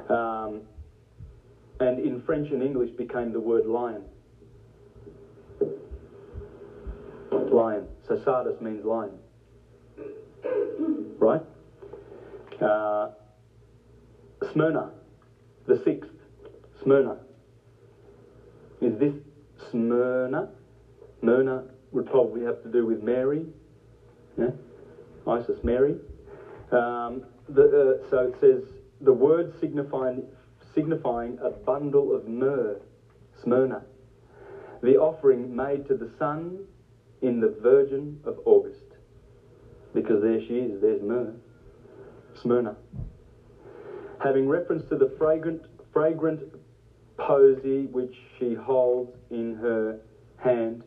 Um, 0.09 0.63
and 1.83 1.99
in 1.99 2.23
French 2.23 2.51
and 2.51 2.63
English 2.63 2.91
became 2.91 3.33
the 3.33 3.41
word 3.41 3.67
lion. 3.67 4.05
Lion. 7.31 7.89
So 8.07 8.21
Sardis 8.25 8.61
means 8.61 8.85
lion. 8.85 9.19
Right? 11.19 11.43
Uh, 12.61 13.11
Smyrna, 14.53 14.91
the 15.67 15.81
sixth. 15.85 16.11
Smyrna. 16.83 17.19
Is 18.81 18.99
this 18.99 19.15
Smyrna? 19.71 20.49
Smyrna 21.21 21.65
would 21.93 22.07
probably 22.07 22.45
have 22.45 22.63
to 22.63 22.69
do 22.71 22.87
with 22.87 23.03
Mary. 23.03 23.47
Yeah? 24.39 24.51
Isis 25.27 25.63
Mary. 25.63 25.97
Um, 26.71 27.25
the, 27.49 28.01
uh, 28.05 28.11
so 28.11 28.19
it 28.29 28.35
says 28.41 28.63
the 29.01 29.13
word 29.13 29.53
signifying 29.61 30.25
signifying 30.75 31.39
a 31.43 31.51
bundle 31.51 32.15
of 32.15 32.27
myrrh, 32.27 32.81
Smyrna, 33.43 33.83
the 34.83 34.97
offering 34.97 35.55
made 35.55 35.87
to 35.89 35.95
the 35.95 36.11
sun 36.19 36.65
in 37.21 37.41
the 37.41 37.57
Virgin 37.63 38.21
of 38.25 38.39
August. 38.45 38.85
Because 39.95 40.23
there 40.23 40.41
she 40.41 40.55
is, 40.55 40.81
there's 40.81 41.03
myrrh, 41.03 41.35
Smyrna. 42.41 42.77
Having 44.23 44.49
reference 44.49 44.89
to 44.89 44.97
the 44.97 45.15
fragrant, 45.19 45.63
fragrant 45.93 46.43
posy 47.17 47.87
which 47.87 48.15
she 48.39 48.55
holds 48.55 49.17
in 49.31 49.57
her 49.57 50.01
hand, 50.39 50.83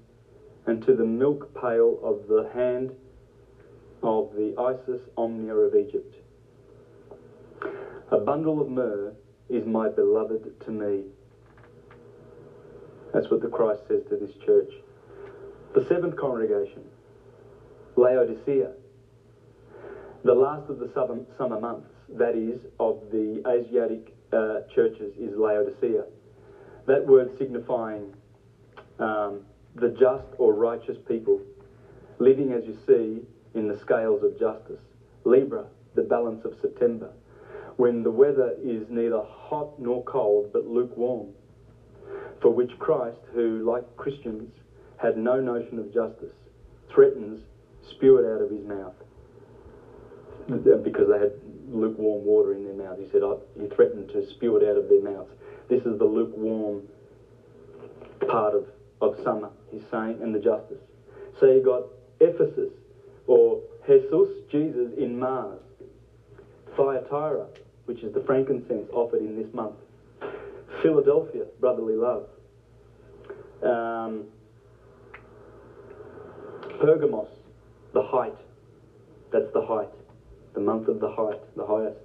and 0.66 0.86
to 0.86 0.96
the 0.96 1.06
milk 1.06 1.54
pail 1.54 2.00
of 2.04 2.28
the 2.28 2.50
hand 2.54 2.92
of 4.02 4.34
the 4.36 4.56
Isis 4.58 5.02
Omnia 5.18 5.54
of 5.54 5.76
Egypt. 5.76 6.16
A 8.12 8.18
bundle 8.18 8.62
of 8.62 8.70
myrrh 8.70 9.14
is 9.50 9.66
my 9.66 9.88
beloved 9.88 10.60
to 10.66 10.72
me. 10.72 11.04
That's 13.14 13.30
what 13.30 13.42
the 13.42 13.48
Christ 13.48 13.88
says 13.88 14.02
to 14.10 14.18
this 14.18 14.36
church. 14.46 14.72
The 15.74 15.82
seventh 15.82 16.16
congregation, 16.16 16.84
Laodicea. 17.96 18.72
The 20.24 20.34
last 20.34 20.70
of 20.70 20.80
the 20.80 20.90
summer 21.38 21.60
months, 21.60 21.92
that 22.10 22.36
is, 22.36 22.66
of 22.80 23.12
the 23.12 23.42
Asiatic 23.48 24.14
uh, 24.34 24.62
churches, 24.74 25.14
is 25.18 25.36
Laodicea. 25.38 26.06
That 26.88 27.06
word 27.06 27.38
signifying 27.38 28.16
um, 29.00 29.42
the 29.76 29.90
just 29.90 30.26
or 30.38 30.54
righteous 30.54 30.98
people, 31.08 31.42
living 32.20 32.54
as 32.54 32.66
you 32.66 32.76
see 32.88 33.22
in 33.54 33.68
the 33.68 33.76
scales 33.76 34.24
of 34.24 34.38
justice. 34.38 34.82
Libra, 35.24 35.66
the 35.94 36.02
balance 36.02 36.44
of 36.44 36.54
September 36.60 37.12
when 37.78 38.04
the 38.04 38.12
weather 38.12 38.56
is 38.64 38.88
neither 38.90 39.22
hot 39.24 39.80
nor 39.80 40.04
cold 40.04 40.52
but 40.54 40.66
lukewarm. 40.66 41.34
for 42.42 42.54
which 42.54 42.78
Christ, 42.80 43.18
who, 43.34 43.64
like 43.64 43.84
Christians, 43.98 44.52
had 44.98 45.18
no 45.18 45.40
notion 45.40 45.80
of 45.80 45.94
justice, 45.94 46.36
threatens 46.94 47.42
spew 47.90 48.18
it 48.18 48.26
out 48.26 48.42
of 48.42 48.50
his 48.50 48.64
mouth 48.66 48.94
because 50.84 51.08
they 51.10 51.18
had 51.18 51.32
lukewarm 51.68 52.24
water 52.24 52.54
in 52.54 52.64
their 52.64 52.74
mouth. 52.74 53.00
He 53.00 53.10
said, 53.12 53.22
he 53.60 53.68
threatened 53.76 54.10
to 54.10 54.30
spew 54.30 54.58
it 54.58 54.70
out 54.70 54.78
of 54.78 54.90
their 54.90 55.02
mouths. 55.02 55.32
This 55.70 55.82
is 55.82 55.98
the 55.98 56.06
lukewarm 56.06 56.84
part 58.28 58.54
of, 58.54 58.68
of 59.02 59.18
summer, 59.24 59.50
he's 59.72 59.84
saying, 59.92 60.20
and 60.22 60.34
the 60.34 60.40
justice. 60.40 60.82
So 61.40 61.48
you 61.48 61.64
got 61.64 61.84
Ephesus, 62.20 62.72
or 63.28 63.62
Jesus, 63.88 64.30
Jesus 64.52 64.92
in 64.98 65.20
Mars. 65.20 65.60
Thyatira, 66.76 67.48
which 67.86 68.04
is 68.04 68.14
the 68.14 68.22
frankincense 68.22 68.90
offered 68.92 69.22
in 69.22 69.42
this 69.42 69.54
month. 69.54 69.76
Philadelphia, 70.82 71.46
brotherly 71.60 71.96
love. 71.96 72.28
Um, 73.64 74.26
Pergamos, 76.80 77.30
the 77.94 78.02
height. 78.02 78.36
That's 79.32 79.52
the 79.54 79.66
height. 79.66 79.90
The 80.54 80.60
month 80.60 80.88
of 80.88 81.00
the 81.00 81.10
height, 81.10 81.40
the 81.56 81.66
highest. 81.66 81.98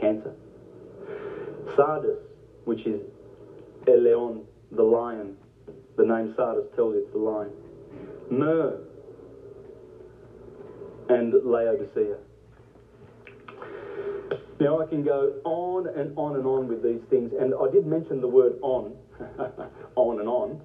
Cancer. 0.00 0.34
Sardis, 1.76 2.18
which 2.64 2.86
is 2.86 3.00
Eleon, 3.86 4.44
the 4.72 4.82
lion. 4.82 5.36
The 5.96 6.04
name 6.04 6.34
Sardis 6.36 6.64
tells 6.76 6.94
you 6.94 7.02
it's 7.02 7.12
the 7.12 7.18
lion. 7.18 7.50
Myrrh 8.30 8.80
and 11.08 11.34
Laodicea. 11.44 12.16
Now 14.60 14.80
I 14.80 14.86
can 14.86 15.04
go 15.04 15.34
on 15.44 15.86
and 15.86 16.12
on 16.16 16.34
and 16.34 16.44
on 16.44 16.66
with 16.66 16.82
these 16.82 17.00
things, 17.10 17.32
and 17.38 17.54
I 17.54 17.70
did 17.70 17.86
mention 17.86 18.20
the 18.20 18.26
word 18.26 18.58
on, 18.60 18.96
on 19.94 20.18
and 20.18 20.28
on. 20.28 20.60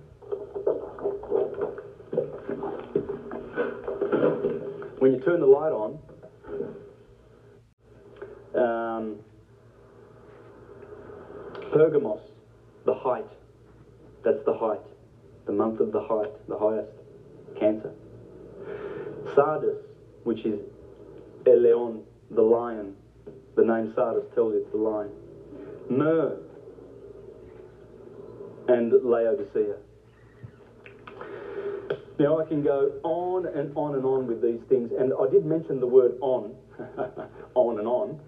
When 4.98 5.14
you 5.14 5.20
turn 5.20 5.42
the 5.42 5.46
light 5.46 5.72
on, 5.72 6.00
um, 8.56 9.20
Pergamos, 11.72 12.22
the 12.86 12.96
height, 12.96 13.26
that's 14.24 14.44
the 14.46 14.58
height, 14.58 14.82
the 15.46 15.52
month 15.52 15.82
of 15.82 15.92
the 15.92 16.02
height, 16.02 16.32
the 16.48 16.58
highest, 16.58 16.90
Cancer. 17.60 17.94
Sardis, 19.36 19.78
which 20.24 20.46
is 20.46 20.60
Eleon, 21.46 22.02
the 22.32 22.42
lion, 22.42 22.96
the 23.56 23.64
name 23.64 23.94
Sardis 23.96 24.24
tells 24.34 24.54
you 24.54 24.60
it's 24.60 24.72
the 24.72 24.78
lion. 24.78 25.12
Myrrh 25.90 26.38
and 28.68 28.94
Laodicea. 29.04 29.76
Now 32.20 32.40
I 32.40 32.46
can 32.46 32.64
go 32.64 32.94
on 33.04 33.46
and 33.48 33.76
on 33.76 33.96
and 33.96 34.06
on 34.06 34.28
with 34.28 34.42
these 34.42 34.62
things, 34.70 34.92
and 34.98 35.14
I 35.20 35.30
did 35.30 35.46
mention 35.46 35.80
the 35.80 35.88
word 35.88 36.16
on, 36.22 36.56
on 37.56 37.80
and 37.80 37.88
on. 37.88 38.20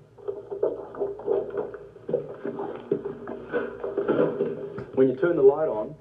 When 4.96 5.08
you 5.10 5.16
turn 5.16 5.36
the 5.36 5.44
light 5.44 5.68
on, 5.68 5.96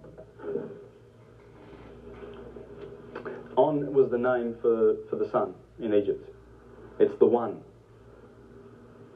on 3.56 3.92
was 3.92 4.10
the 4.10 4.18
name 4.18 4.54
for, 4.60 4.96
for 5.10 5.16
the 5.16 5.28
sun 5.30 5.54
in 5.78 5.92
Egypt. 5.92 6.28
It's 6.98 7.16
the 7.18 7.26
one. 7.26 7.60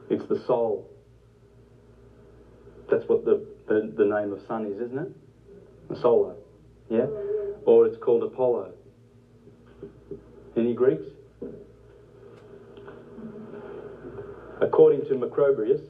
It's 0.09 0.25
the 0.27 0.43
soul. 0.45 0.89
That's 2.89 3.07
what 3.07 3.25
the, 3.25 3.45
the, 3.67 3.93
the 3.95 4.05
name 4.05 4.33
of 4.33 4.41
sun 4.47 4.65
is, 4.65 4.81
isn't 4.81 4.97
it? 4.97 5.11
The 5.89 5.95
solo. 5.95 6.35
Yeah? 6.89 7.05
Or 7.65 7.85
it's 7.85 7.97
called 7.97 8.23
Apollo. 8.23 8.73
Any 10.57 10.73
Greeks? 10.73 11.05
According 14.61 15.01
to 15.01 15.13
Macrobius, 15.13 15.81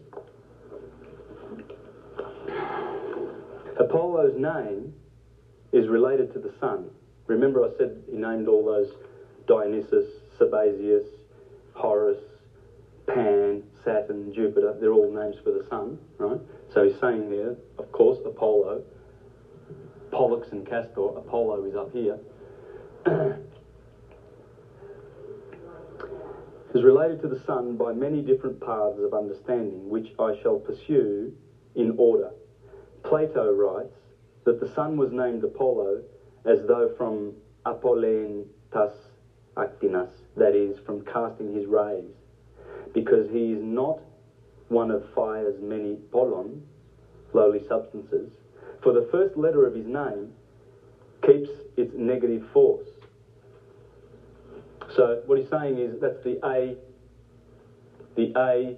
Apollo's 3.80 4.38
name 4.38 4.94
is 5.72 5.88
related 5.88 6.34
to 6.34 6.40
the 6.40 6.52
sun. 6.60 6.90
Remember, 7.28 7.64
I 7.64 7.70
said 7.78 8.04
he 8.12 8.18
named 8.18 8.48
all 8.48 8.66
those 8.66 8.92
Dionysus, 9.48 10.06
Sabazius, 10.38 11.06
Horus, 11.74 12.18
Pan, 13.14 13.64
Saturn, 13.84 14.32
Jupiter. 14.34 14.76
They're 14.80 14.94
all 14.94 15.12
names 15.12 15.36
for 15.44 15.52
the 15.52 15.66
sun, 15.68 15.98
right? 16.18 16.40
So 16.74 16.88
he's 16.88 17.00
saying 17.00 17.30
there, 17.30 17.56
of 17.78 17.92
course, 17.92 18.20
Apollo, 18.26 18.84
Pollux 20.12 20.52
and 20.52 20.66
Castor. 20.66 21.18
Apollo 21.18 21.66
is 21.66 21.76
up 21.76 21.92
here. 21.92 22.20
is 26.76 26.84
related 26.84 27.20
to 27.22 27.28
the 27.28 27.40
sun 27.46 27.76
by 27.76 27.92
many 27.92 28.22
different 28.22 28.60
paths 28.60 29.00
of 29.00 29.14
understanding, 29.14 29.90
which 29.90 30.10
I 30.20 30.40
shall 30.42 30.60
pursue 30.60 31.34
in 31.76 31.96
order. 31.98 32.32
Plato 33.04 33.52
writes 33.54 33.96
that 34.46 34.60
the 34.60 34.72
sun 34.74 34.98
was 34.98 35.12
named 35.12 35.44
Apollo 35.44 36.04
as 36.46 36.60
though 36.68 36.94
from 36.96 37.34
Apollen 37.66 38.46
tas 38.72 38.94
actinas, 39.58 40.12
that 40.38 40.56
is, 40.56 40.78
from 40.86 41.04
casting 41.06 41.54
his 41.54 41.66
rays, 41.66 42.14
because 42.94 43.30
he 43.30 43.52
is 43.52 43.62
not 43.62 44.02
one 44.68 44.92
of 44.92 45.04
fire's 45.14 45.60
many 45.60 45.98
polon, 46.12 46.64
lowly 47.34 47.66
substances, 47.68 48.32
for 48.82 48.92
the 48.92 49.08
first 49.12 49.36
letter 49.36 49.66
of 49.66 49.74
his 49.74 49.86
name 49.86 50.32
keeps 51.26 51.50
its 51.76 51.94
negative 51.96 52.44
force. 52.54 52.88
So 54.96 55.22
what 55.26 55.38
he's 55.38 55.50
saying 55.50 55.78
is 55.78 56.00
that's 56.00 56.24
the 56.24 56.40
A, 56.46 56.76
the 58.16 58.32
A 58.36 58.78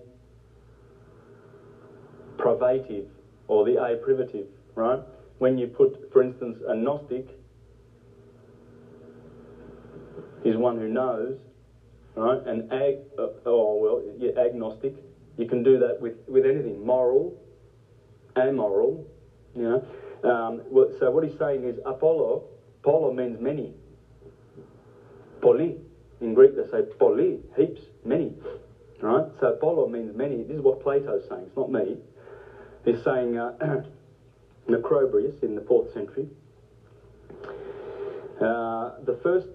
privative 2.38 3.06
or 3.48 3.64
the 3.64 3.82
A 3.82 3.96
privative, 3.96 4.48
right? 4.76 5.00
When 5.38 5.58
you 5.58 5.68
put, 5.68 6.12
for 6.12 6.22
instance, 6.22 6.58
a 6.68 6.74
Gnostic 6.74 7.28
is 10.44 10.58
one 10.58 10.78
who 10.78 10.88
knows, 10.88 11.38
right? 12.16 12.40
And 12.46 12.72
ag, 12.72 12.98
uh, 13.18 13.28
oh 13.46 13.76
well, 13.78 14.02
yeah, 14.18 14.32
agnostic. 14.40 14.96
You 15.38 15.48
can 15.48 15.64
do 15.64 15.80
that 15.80 16.00
with, 16.00 16.16
with 16.28 16.46
anything, 16.46 16.86
moral, 16.86 17.42
amoral, 18.38 19.08
you 19.56 19.64
know. 19.64 19.84
Um, 20.24 20.62
so 21.00 21.10
what 21.10 21.24
he's 21.24 21.38
saying 21.38 21.64
is 21.64 21.80
Apollo, 21.86 22.48
Apollo 22.82 23.14
means 23.14 23.40
many. 23.40 23.74
Poly, 25.42 25.78
in 26.20 26.34
Greek 26.34 26.56
they 26.56 26.70
say 26.70 26.84
poly, 27.00 27.40
heaps, 27.58 27.82
many, 28.04 28.36
right? 29.02 29.26
So 29.40 29.48
Apollo 29.48 29.88
means 29.88 30.16
many. 30.16 30.44
This 30.44 30.58
is 30.58 30.62
what 30.62 30.82
Plato's 30.82 31.28
saying. 31.28 31.46
It's 31.48 31.56
not 31.56 31.72
me. 31.72 31.98
He's 32.86 33.02
saying 33.04 33.38
uh, 33.38 33.54
Macrobius 34.70 35.42
in 35.42 35.56
the 35.56 35.62
fourth 35.62 35.92
century. 35.94 36.28
Uh, 38.40 38.92
the 39.06 39.18
first 39.22 39.48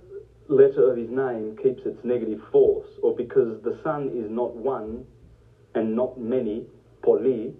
letter 0.49 0.91
of 0.91 0.97
his 0.97 1.11
name 1.11 1.57
keeps 1.63 1.85
its 1.85 1.99
negative 2.05 2.41
force, 2.51 2.89
or 3.03 3.15
because 3.15 3.63
the 3.63 3.79
sun 3.83 4.11
is 4.15 4.31
not 4.31 4.55
one 4.55 5.05
and 5.75 5.95
not 5.95 6.19
many, 6.19 6.65
poly, 7.03 7.53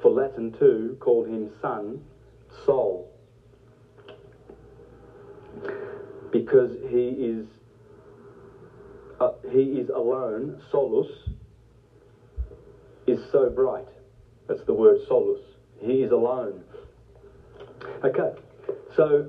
for 0.00 0.10
Latin 0.10 0.52
too, 0.58 0.96
called 1.00 1.26
him 1.26 1.50
sun, 1.60 2.00
sol. 2.64 3.10
Because 6.30 6.70
he 6.88 7.08
is 7.08 7.46
uh, 9.20 9.32
he 9.50 9.78
is 9.78 9.90
alone, 9.90 10.62
solus, 10.70 11.08
is 13.06 13.20
so 13.30 13.50
bright. 13.50 13.88
That's 14.46 14.64
the 14.64 14.72
word 14.72 14.96
solus. 15.06 15.40
He 15.78 16.02
is 16.02 16.10
alone. 16.10 16.62
Okay, 18.04 18.32
so 18.96 19.28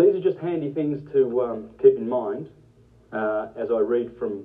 these 0.00 0.14
are 0.14 0.20
just 0.20 0.38
handy 0.38 0.72
things 0.72 1.00
to 1.12 1.42
um, 1.42 1.70
keep 1.80 1.96
in 1.96 2.08
mind 2.08 2.48
uh, 3.12 3.48
as 3.56 3.70
I 3.70 3.78
read 3.78 4.16
from 4.18 4.44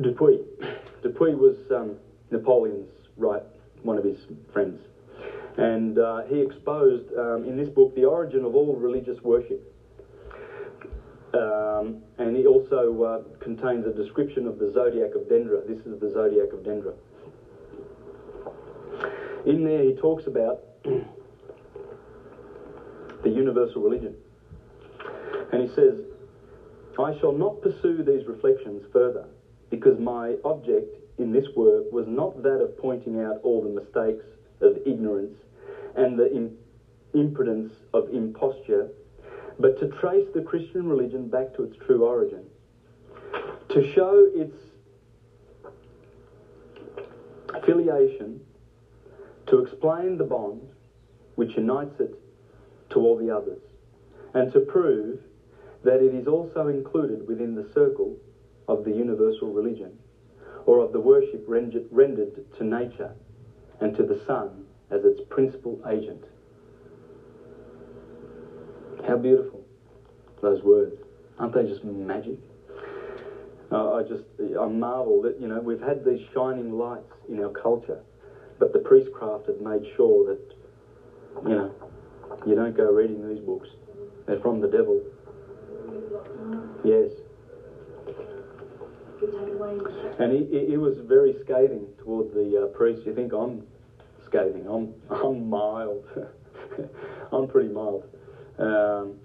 Dupuis. 0.00 0.40
Dupuis 1.02 1.34
was 1.34 1.56
um, 1.74 1.96
Napoleon's 2.30 2.90
right, 3.16 3.42
one 3.82 3.98
of 3.98 4.04
his 4.04 4.18
friends. 4.52 4.80
And 5.56 5.98
uh, 5.98 6.22
he 6.24 6.40
exposed 6.40 7.12
um, 7.16 7.44
in 7.44 7.56
this 7.56 7.68
book 7.68 7.94
the 7.94 8.04
origin 8.04 8.44
of 8.44 8.54
all 8.54 8.76
religious 8.76 9.20
worship. 9.22 9.72
Um, 11.34 12.02
and 12.18 12.36
he 12.36 12.46
also 12.46 13.02
uh, 13.02 13.38
contains 13.42 13.86
a 13.86 13.92
description 13.92 14.46
of 14.46 14.58
the 14.58 14.70
zodiac 14.72 15.14
of 15.14 15.22
Dendra. 15.22 15.66
This 15.66 15.80
is 15.86 16.00
the 16.00 16.10
zodiac 16.12 16.52
of 16.52 16.60
Dendra. 16.60 16.94
In 19.46 19.64
there, 19.64 19.82
he 19.82 19.94
talks 19.94 20.26
about 20.26 20.62
the 23.26 23.32
universal 23.32 23.82
religion. 23.82 24.14
And 25.50 25.60
he 25.60 25.74
says, 25.74 25.98
I 26.96 27.18
shall 27.18 27.32
not 27.32 27.60
pursue 27.60 28.04
these 28.04 28.24
reflections 28.26 28.84
further 28.92 29.26
because 29.68 29.98
my 29.98 30.36
object 30.44 30.96
in 31.18 31.32
this 31.32 31.46
work 31.56 31.90
was 31.90 32.06
not 32.06 32.40
that 32.44 32.60
of 32.60 32.78
pointing 32.78 33.20
out 33.20 33.40
all 33.42 33.60
the 33.60 33.68
mistakes 33.68 34.24
of 34.60 34.76
ignorance 34.86 35.34
and 35.96 36.16
the 36.16 36.32
Im- 36.32 36.56
impudence 37.14 37.72
of 37.92 38.08
imposture, 38.14 38.88
but 39.58 39.76
to 39.80 39.86
trace 39.86 40.26
the 40.32 40.40
Christian 40.40 40.88
religion 40.88 41.26
back 41.26 41.52
to 41.54 41.64
its 41.64 41.76
true 41.84 42.04
origin, 42.04 42.44
to 43.70 43.82
show 43.82 44.28
its 44.32 44.56
affiliation, 47.52 48.40
to 49.46 49.58
explain 49.58 50.16
the 50.16 50.24
bond 50.24 50.68
which 51.34 51.56
unites 51.56 51.98
it 51.98 52.14
to 52.96 53.00
all 53.00 53.18
the 53.18 53.30
others, 53.30 53.60
and 54.32 54.50
to 54.54 54.60
prove 54.60 55.20
that 55.84 56.00
it 56.00 56.14
is 56.14 56.26
also 56.26 56.68
included 56.68 57.28
within 57.28 57.54
the 57.54 57.68
circle 57.74 58.16
of 58.68 58.84
the 58.84 58.90
universal 58.90 59.52
religion, 59.52 59.98
or 60.64 60.80
of 60.80 60.92
the 60.92 61.00
worship 61.00 61.44
rendered, 61.46 62.52
to 62.56 62.64
nature 62.64 63.14
and 63.80 63.94
to 63.94 64.02
the 64.02 64.18
sun 64.24 64.64
as 64.90 65.04
its 65.04 65.20
principal 65.28 65.78
agent. 65.86 66.24
How 69.06 69.16
beautiful 69.16 69.62
those 70.40 70.62
words. 70.62 70.96
Aren't 71.38 71.52
they 71.52 71.64
just 71.64 71.84
magic? 71.84 72.38
Uh, 73.70 73.96
I 73.96 74.02
just, 74.04 74.24
I 74.40 74.66
marvel 74.66 75.20
that, 75.22 75.38
you 75.38 75.48
know, 75.48 75.60
we've 75.60 75.82
had 75.82 76.02
these 76.02 76.26
shining 76.32 76.72
lights 76.72 77.12
in 77.28 77.44
our 77.44 77.50
culture, 77.50 78.00
but 78.58 78.72
the 78.72 78.78
priestcraft 78.78 79.48
have 79.48 79.60
made 79.60 79.84
sure 79.96 80.34
that, 80.34 80.54
you 81.42 81.54
know, 81.54 81.74
you 82.46 82.54
don't 82.54 82.76
go 82.76 82.92
reading 82.92 83.28
these 83.28 83.40
books. 83.40 83.68
They're 84.26 84.40
from 84.40 84.60
the 84.60 84.68
devil. 84.68 85.02
Yes. 86.84 87.10
And 90.18 90.32
he, 90.32 90.44
he, 90.44 90.66
he 90.70 90.76
was 90.76 90.98
very 91.06 91.34
scathing 91.44 91.88
towards 91.98 92.32
the 92.34 92.62
uh, 92.62 92.66
priest. 92.76 93.06
You 93.06 93.14
think 93.14 93.32
I'm 93.32 93.66
scathing? 94.26 94.66
I'm, 94.66 94.94
I'm 95.10 95.48
mild. 95.48 96.04
I'm 97.32 97.48
pretty 97.48 97.68
mild. 97.68 98.04
Um, 98.58 99.16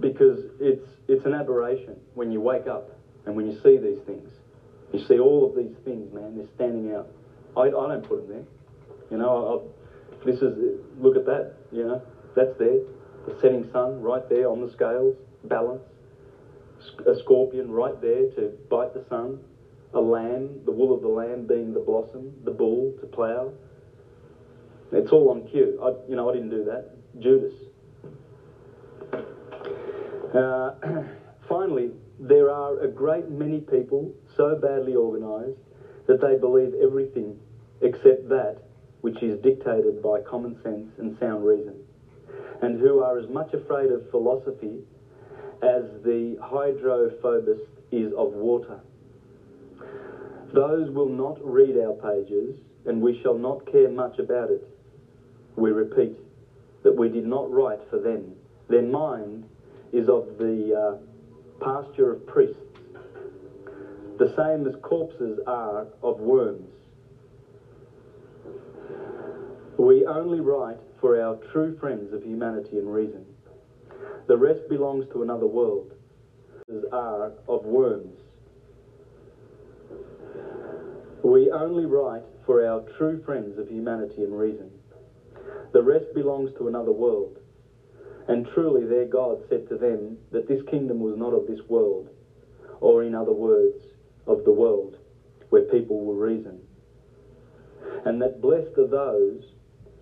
because 0.00 0.40
it's, 0.60 0.86
it's 1.08 1.24
an 1.24 1.34
aberration 1.34 1.96
when 2.14 2.30
you 2.30 2.40
wake 2.40 2.66
up 2.66 2.90
and 3.26 3.34
when 3.34 3.46
you 3.46 3.58
see 3.62 3.76
these 3.76 4.00
things. 4.06 4.30
You 4.92 5.04
see 5.04 5.18
all 5.18 5.50
of 5.50 5.56
these 5.56 5.76
things, 5.84 6.12
man, 6.12 6.36
they're 6.36 6.46
standing 6.54 6.94
out. 6.94 7.08
I, 7.56 7.62
I 7.62 7.70
don't 7.70 8.02
put 8.02 8.26
them 8.26 8.28
there. 8.28 8.44
You 9.10 9.18
know, 9.18 9.72
I, 10.22 10.24
this 10.24 10.40
is, 10.40 10.80
look 10.98 11.16
at 11.16 11.26
that, 11.26 11.54
you 11.72 11.84
know, 11.84 12.02
that's 12.38 12.58
there. 12.58 12.80
The 13.26 13.38
setting 13.40 13.68
sun 13.72 14.00
right 14.00 14.26
there 14.28 14.48
on 14.48 14.60
the 14.64 14.70
scales, 14.72 15.16
balance. 15.44 15.82
A 17.06 17.18
scorpion 17.18 17.70
right 17.70 18.00
there 18.00 18.30
to 18.36 18.52
bite 18.70 18.94
the 18.94 19.04
sun. 19.08 19.40
A 19.94 20.00
lamb, 20.00 20.60
the 20.64 20.70
wool 20.70 20.94
of 20.94 21.02
the 21.02 21.08
lamb 21.08 21.46
being 21.46 21.74
the 21.74 21.80
blossom, 21.80 22.32
the 22.44 22.50
bull 22.50 22.94
to 23.00 23.06
plough. 23.06 23.52
It's 24.92 25.10
all 25.10 25.30
on 25.30 25.48
cue. 25.48 25.78
I, 25.82 26.08
you 26.08 26.16
know, 26.16 26.30
I 26.30 26.34
didn't 26.34 26.50
do 26.50 26.64
that. 26.64 26.94
Judas. 27.20 27.54
Uh, 30.34 31.02
finally, 31.48 31.90
there 32.20 32.50
are 32.50 32.80
a 32.80 32.88
great 32.88 33.30
many 33.30 33.60
people 33.60 34.12
so 34.36 34.54
badly 34.56 34.94
organised 34.94 35.58
that 36.06 36.20
they 36.20 36.38
believe 36.38 36.74
everything 36.82 37.38
except 37.80 38.28
that 38.28 38.58
which 39.00 39.22
is 39.22 39.40
dictated 39.42 40.02
by 40.02 40.20
common 40.20 40.60
sense 40.62 40.88
and 40.98 41.16
sound 41.18 41.44
reason, 41.44 41.74
and 42.62 42.80
who 42.80 43.00
are 43.00 43.18
as 43.18 43.28
much 43.28 43.52
afraid 43.54 43.90
of 43.90 44.10
philosophy 44.10 44.78
as 45.62 45.82
the 46.04 46.36
hydrophobist 46.42 47.68
is 47.90 48.12
of 48.16 48.32
water. 48.32 48.80
Those 50.52 50.90
will 50.90 51.08
not 51.08 51.38
read 51.42 51.76
our 51.76 51.92
pages, 51.94 52.58
and 52.86 53.02
we 53.02 53.20
shall 53.22 53.36
not 53.36 53.70
care 53.70 53.88
much 53.88 54.18
about 54.18 54.50
it. 54.50 54.66
We 55.56 55.70
repeat 55.70 56.16
that 56.84 56.96
we 56.96 57.08
did 57.08 57.26
not 57.26 57.50
write 57.50 57.80
for 57.90 57.98
them. 57.98 58.34
Their 58.68 58.82
mind 58.82 59.44
is 59.92 60.08
of 60.08 60.38
the 60.38 60.74
uh, 60.74 61.64
pasture 61.64 62.12
of 62.12 62.26
priests, 62.26 62.56
the 64.18 64.34
same 64.36 64.66
as 64.66 64.74
corpses 64.82 65.38
are 65.46 65.86
of 66.02 66.18
worms. 66.20 66.70
We 69.78 70.04
only 70.06 70.40
write 70.40 70.78
for 71.00 71.20
our 71.20 71.36
true 71.52 71.76
friends 71.78 72.12
of 72.12 72.22
humanity 72.22 72.78
and 72.78 72.92
reason. 72.92 73.24
The 74.26 74.36
rest 74.36 74.68
belongs 74.68 75.06
to 75.12 75.22
another 75.22 75.46
world, 75.46 75.92
as 76.68 76.84
are 76.92 77.32
of 77.48 77.64
worms. 77.64 78.18
We 81.24 81.50
only 81.50 81.86
write 81.86 82.22
for 82.46 82.66
our 82.66 82.82
true 82.96 83.22
friends 83.24 83.58
of 83.58 83.68
humanity 83.68 84.22
and 84.22 84.38
reason. 84.38 84.70
The 85.72 85.82
rest 85.82 86.06
belongs 86.14 86.50
to 86.58 86.68
another 86.68 86.92
world. 86.92 87.38
And 88.28 88.46
truly 88.54 88.84
their 88.84 89.06
God 89.06 89.38
said 89.48 89.68
to 89.68 89.76
them 89.76 90.18
that 90.32 90.48
this 90.48 90.62
kingdom 90.70 91.00
was 91.00 91.16
not 91.16 91.32
of 91.32 91.46
this 91.46 91.60
world, 91.68 92.10
or 92.80 93.02
in 93.02 93.14
other 93.14 93.32
words, 93.32 93.82
of 94.26 94.44
the 94.44 94.52
world, 94.52 94.96
where 95.48 95.62
people 95.62 96.04
will 96.04 96.14
reason. 96.14 96.60
And 98.04 98.20
that 98.20 98.40
blessed 98.40 98.76
are 98.78 98.86
those 98.86 99.44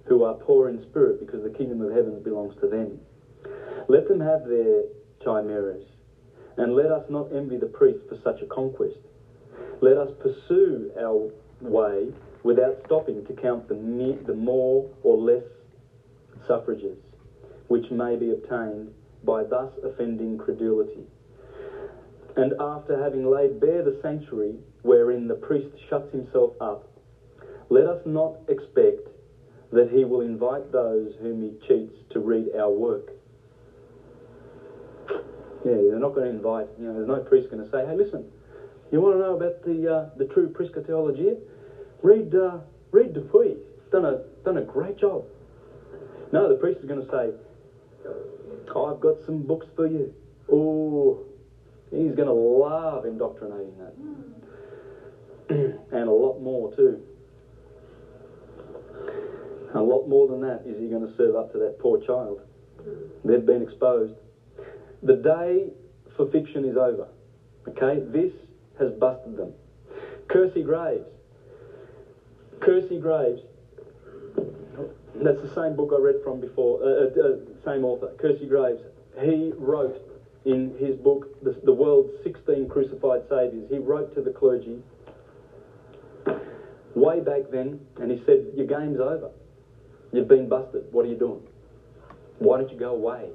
who 0.07 0.23
are 0.23 0.35
poor 0.35 0.69
in 0.69 0.81
spirit, 0.83 1.19
because 1.19 1.43
the 1.43 1.51
kingdom 1.51 1.81
of 1.81 1.91
heaven 1.91 2.21
belongs 2.23 2.55
to 2.61 2.67
them. 2.67 2.99
Let 3.89 4.09
them 4.09 4.21
have 4.21 4.47
their 4.47 4.83
chimeras, 5.23 5.85
and 6.57 6.75
let 6.75 6.91
us 6.91 7.05
not 7.09 7.33
envy 7.33 7.57
the 7.57 7.67
priest 7.67 8.01
for 8.09 8.17
such 8.23 8.41
a 8.43 8.47
conquest. 8.47 8.99
Let 9.81 9.97
us 9.97 10.11
pursue 10.19 10.91
our 10.99 11.31
way 11.61 12.13
without 12.43 12.77
stopping 12.85 13.25
to 13.25 13.33
count 13.33 13.69
the, 13.69 13.75
the 14.25 14.33
more 14.33 14.89
or 15.03 15.17
less 15.17 15.45
suffrages 16.47 16.97
which 17.69 17.91
may 17.91 18.17
be 18.17 18.31
obtained 18.31 18.93
by 19.25 19.43
thus 19.43 19.71
offending 19.83 20.39
credulity. 20.39 21.05
And 22.37 22.53
after 22.61 22.97
having 22.97 23.29
laid 23.29 23.61
bare 23.61 23.83
the 23.83 23.99
sanctuary 24.03 24.59
wherein 24.83 25.27
the 25.27 25.35
priest 25.35 25.69
shuts 25.89 26.13
himself 26.13 26.53
up, 26.61 26.89
let 27.69 27.87
us 27.87 27.99
not 28.05 28.37
expect 28.49 29.09
that 29.73 29.89
he 29.89 30.05
will 30.05 30.21
invite 30.21 30.71
those 30.73 31.15
whom 31.21 31.43
he 31.43 31.53
cheats 31.67 31.97
to 32.11 32.21
read 32.21 32.55
our 32.55 32.71
work. 32.71 33.13
Yeah, 35.65 35.79
they're 35.91 35.99
not 35.99 36.15
going 36.15 36.31
to 36.31 36.37
invite, 36.37 36.67
you 36.79 36.85
know, 36.85 36.95
there's 36.95 37.09
no 37.09 37.19
priest 37.19 37.51
going 37.51 37.65
to 37.65 37.71
say, 37.71 37.85
hey, 37.85 37.95
listen, 37.95 38.25
you 38.93 39.01
want 39.01 39.15
to 39.15 39.19
know 39.19 39.33
about 39.33 39.63
the, 39.65 39.93
uh, 39.93 40.09
the 40.17 40.25
true 40.25 40.49
Priscotology? 40.49 41.37
Read, 42.03 42.35
uh, 42.35 42.59
read 42.93 43.13
Dupuis. 43.13 43.59
Done 43.91 44.05
a, 44.05 44.23
done 44.45 44.59
a 44.59 44.63
great 44.63 44.97
job. 44.97 45.25
No, 46.33 46.49
the 46.49 46.55
priest 46.55 46.79
is 46.79 46.85
going 46.85 47.03
to 47.03 47.09
say, 47.11 47.33
I've 48.77 49.01
got 49.01 49.21
some 49.25 49.45
books 49.45 49.67
for 49.75 49.87
you. 49.87 50.13
Oh, 50.51 51.25
he's 51.91 52.15
going 52.15 52.27
to 52.27 52.33
love 52.33 53.05
indoctrinating 53.05 53.77
that. 53.79 53.95
and 55.91 56.09
a 56.09 56.13
lot 56.13 56.39
more, 56.39 56.73
too. 56.75 57.01
A 59.77 59.83
lot 59.83 60.09
more 60.09 60.27
than 60.27 60.41
that 60.41 60.63
is 60.67 60.81
he 60.81 60.89
going 60.89 61.07
to 61.07 61.17
serve 61.17 61.37
up 61.37 61.53
to 61.53 61.59
that 61.59 61.79
poor 61.79 62.01
child. 62.01 62.41
They've 63.25 63.45
been 63.45 63.63
exposed. 63.63 64.15
The 65.03 65.17
day 65.17 65.69
for 66.17 66.31
fiction 66.31 66.65
is 66.65 66.79
over. 66.79 67.09
Okay? 67.69 68.03
This 68.07 68.33
has 68.79 68.93
busted 68.93 69.37
them. 69.37 69.53
Kersey 70.29 70.63
Graves. 70.63 71.05
Kersey 72.61 72.99
Graves. 72.99 73.43
That's 75.17 75.41
the 75.43 75.55
same 75.55 75.77
book 75.77 75.93
I 75.95 76.01
read 76.01 76.17
from 76.25 76.41
before. 76.41 76.83
Uh, 76.83 76.87
uh, 76.87 77.29
uh 77.29 77.37
same 77.65 77.85
author, 77.85 78.15
Kersey 78.19 78.47
Graves. 78.47 78.81
He 79.21 79.53
wrote 79.57 80.01
in 80.47 80.75
his 80.79 80.97
book, 80.97 81.43
The, 81.43 81.59
the 81.65 81.73
World's 81.73 82.13
16 82.23 82.69
Crucified 82.69 83.23
Saviours, 83.29 83.69
he 83.71 83.79
wrote 83.79 84.15
to 84.15 84.23
the 84.23 84.31
clergy 84.31 84.79
way 86.95 87.21
back 87.21 87.51
then, 87.51 87.81
and 88.01 88.11
he 88.11 88.23
said, 88.25 88.47
Your 88.55 88.67
game's 88.67 89.01
over. 89.01 89.31
You've 90.17 90.29
been 90.29 90.49
busted. 90.49 90.91
What 90.93 91.05
are 91.05 91.09
you 91.09 91.15
doing? 91.15 91.43
Why 92.39 92.57
don't 92.57 92.73
you 92.73 92.79
go 92.79 92.93
away? 92.93 93.33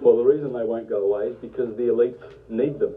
Well, 0.00 0.16
the 0.16 0.22
reason 0.22 0.52
they 0.52 0.62
won't 0.62 0.88
go 0.88 1.02
away 1.02 1.26
is 1.26 1.36
because 1.40 1.76
the 1.76 1.88
elites 1.88 2.22
need 2.48 2.78
them. 2.78 2.94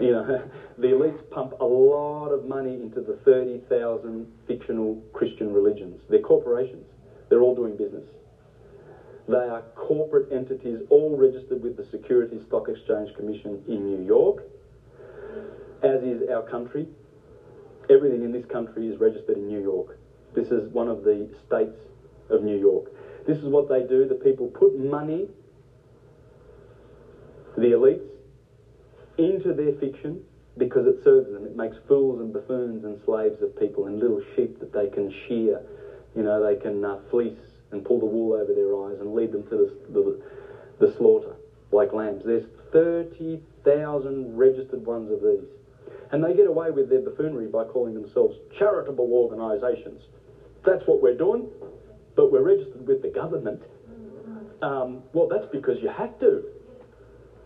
You 0.00 0.10
know, 0.10 0.50
the 0.78 0.88
elites 0.88 1.30
pump 1.30 1.52
a 1.60 1.64
lot 1.64 2.30
of 2.30 2.46
money 2.46 2.74
into 2.82 3.00
the 3.00 3.14
30,000 3.24 4.26
fictional 4.48 5.00
Christian 5.12 5.52
religions. 5.52 6.00
They're 6.10 6.18
corporations. 6.18 6.84
They're 7.28 7.42
all 7.42 7.54
doing 7.54 7.76
business. 7.76 8.08
They 9.28 9.36
are 9.36 9.62
corporate 9.76 10.32
entities, 10.32 10.80
all 10.88 11.16
registered 11.16 11.62
with 11.62 11.76
the 11.76 11.84
Securities 11.84 12.42
Stock 12.48 12.68
Exchange 12.68 13.14
Commission 13.14 13.62
in 13.68 13.86
New 13.86 14.04
York, 14.04 14.42
as 15.84 16.02
is 16.02 16.28
our 16.28 16.42
country. 16.42 16.88
Everything 17.88 18.24
in 18.24 18.32
this 18.32 18.44
country 18.46 18.88
is 18.88 18.98
registered 18.98 19.36
in 19.36 19.46
New 19.46 19.62
York. 19.62 19.96
This 20.36 20.52
is 20.52 20.68
one 20.68 20.86
of 20.86 21.02
the 21.02 21.26
states 21.46 21.80
of 22.28 22.42
New 22.42 22.58
York. 22.58 22.92
This 23.26 23.38
is 23.38 23.44
what 23.44 23.68
they 23.68 23.82
do. 23.82 24.06
The 24.06 24.14
people 24.14 24.46
put 24.48 24.76
money, 24.76 25.28
the 27.56 27.72
elites, 27.72 28.06
into 29.16 29.54
their 29.54 29.72
fiction 29.72 30.22
because 30.58 30.86
it 30.86 31.02
serves 31.02 31.32
them. 31.32 31.46
It 31.46 31.56
makes 31.56 31.78
fools 31.88 32.20
and 32.20 32.32
buffoons 32.34 32.84
and 32.84 32.98
slaves 33.04 33.40
of 33.40 33.58
people 33.58 33.86
and 33.86 33.98
little 33.98 34.20
sheep 34.34 34.60
that 34.60 34.72
they 34.72 34.86
can 34.86 35.10
shear 35.26 35.62
You 36.14 36.22
know, 36.22 36.38
they 36.40 36.54
can 36.54 36.84
uh, 36.84 36.98
fleece 37.10 37.40
and 37.72 37.82
pull 37.82 37.98
the 37.98 38.06
wool 38.06 38.34
over 38.34 38.52
their 38.52 38.76
eyes 38.76 39.00
and 39.00 39.14
lead 39.14 39.32
them 39.32 39.42
to 39.44 39.56
the, 39.56 39.70
the, 39.88 40.20
the 40.86 40.92
slaughter 40.96 41.34
like 41.72 41.92
lambs. 41.92 42.24
There's 42.24 42.46
30,000 42.72 44.36
registered 44.36 44.84
ones 44.84 45.10
of 45.10 45.22
these. 45.22 45.48
And 46.12 46.22
they 46.22 46.34
get 46.34 46.46
away 46.46 46.70
with 46.70 46.88
their 46.88 47.00
buffoonery 47.00 47.48
by 47.48 47.64
calling 47.64 47.94
themselves 47.94 48.36
charitable 48.56 49.12
organisations. 49.12 50.02
That's 50.66 50.82
what 50.86 51.00
we're 51.00 51.16
doing, 51.16 51.48
but 52.16 52.32
we're 52.32 52.42
registered 52.42 52.86
with 52.86 53.00
the 53.00 53.08
government. 53.08 53.62
Um, 54.60 55.04
well, 55.12 55.28
that's 55.28 55.46
because 55.52 55.78
you 55.80 55.88
have 55.88 56.18
to. 56.20 56.42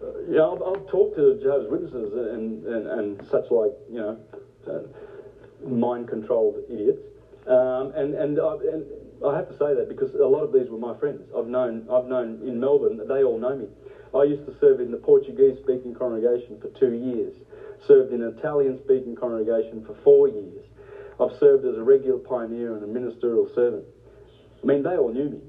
Uh, 0.03 0.19
you 0.21 0.37
know, 0.37 0.57
I've, 0.57 0.63
I've, 0.63 0.89
talked 0.89 1.17
to 1.17 1.39
Jehovah's 1.43 1.71
Witnesses 1.71 2.13
and, 2.15 2.65
and, 2.65 2.87
and 2.87 3.29
such 3.29 3.51
like, 3.51 3.73
you 3.91 4.01
know, 4.01 4.19
uh, 4.67 5.69
mind-controlled 5.69 6.65
idiots. 6.71 7.03
Um, 7.47 7.93
and, 7.95 8.15
and, 8.15 8.41
I, 8.41 8.55
and 8.73 8.85
I 9.27 9.37
have 9.37 9.49
to 9.49 9.57
say 9.59 9.75
that 9.75 9.89
because 9.91 10.15
a 10.15 10.25
lot 10.25 10.41
of 10.41 10.53
these 10.55 10.71
were 10.71 10.79
my 10.79 10.97
friends. 10.99 11.29
I've 11.37 11.49
known, 11.49 11.87
I've 11.93 12.07
known 12.07 12.41
in 12.47 12.59
Melbourne, 12.59 12.99
they 13.07 13.23
all 13.23 13.39
know 13.39 13.57
me. 13.57 13.67
I 14.15 14.25
used 14.25 14.47
to 14.47 14.57
serve 14.59 14.81
in 14.81 14.91
the 14.91 14.97
Portuguese-speaking 14.97 15.95
congregation 15.95 16.59
for 16.61 16.71
two 16.81 16.95
years, 16.95 17.35
served 17.87 18.15
in 18.15 18.23
an 18.23 18.39
Italian-speaking 18.39 19.17
congregation 19.17 19.85
for 19.85 19.95
four 20.03 20.29
years. 20.29 20.65
I've 21.21 21.39
served 21.39 21.67
as 21.67 21.77
a 21.77 21.83
regular 21.83 22.19
pioneer 22.19 22.75
and 22.75 22.83
a 22.83 22.87
ministerial 22.87 23.49
servant. 23.55 23.85
I 24.63 24.67
mean, 24.67 24.83
they 24.83 24.97
all 24.97 25.13
knew 25.13 25.29
me. 25.29 25.41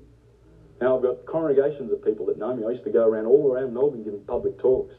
Now 0.82 0.98
I've 0.98 1.04
got 1.04 1.26
congregations 1.26 1.92
of 1.92 2.04
people 2.04 2.26
that 2.26 2.38
know 2.38 2.56
me. 2.56 2.66
I 2.66 2.72
used 2.72 2.84
to 2.86 2.90
go 2.90 3.08
around 3.08 3.26
all 3.26 3.54
around 3.54 3.74
Melbourne 3.74 4.04
giving 4.04 4.22
public 4.22 4.58
talks. 4.60 4.96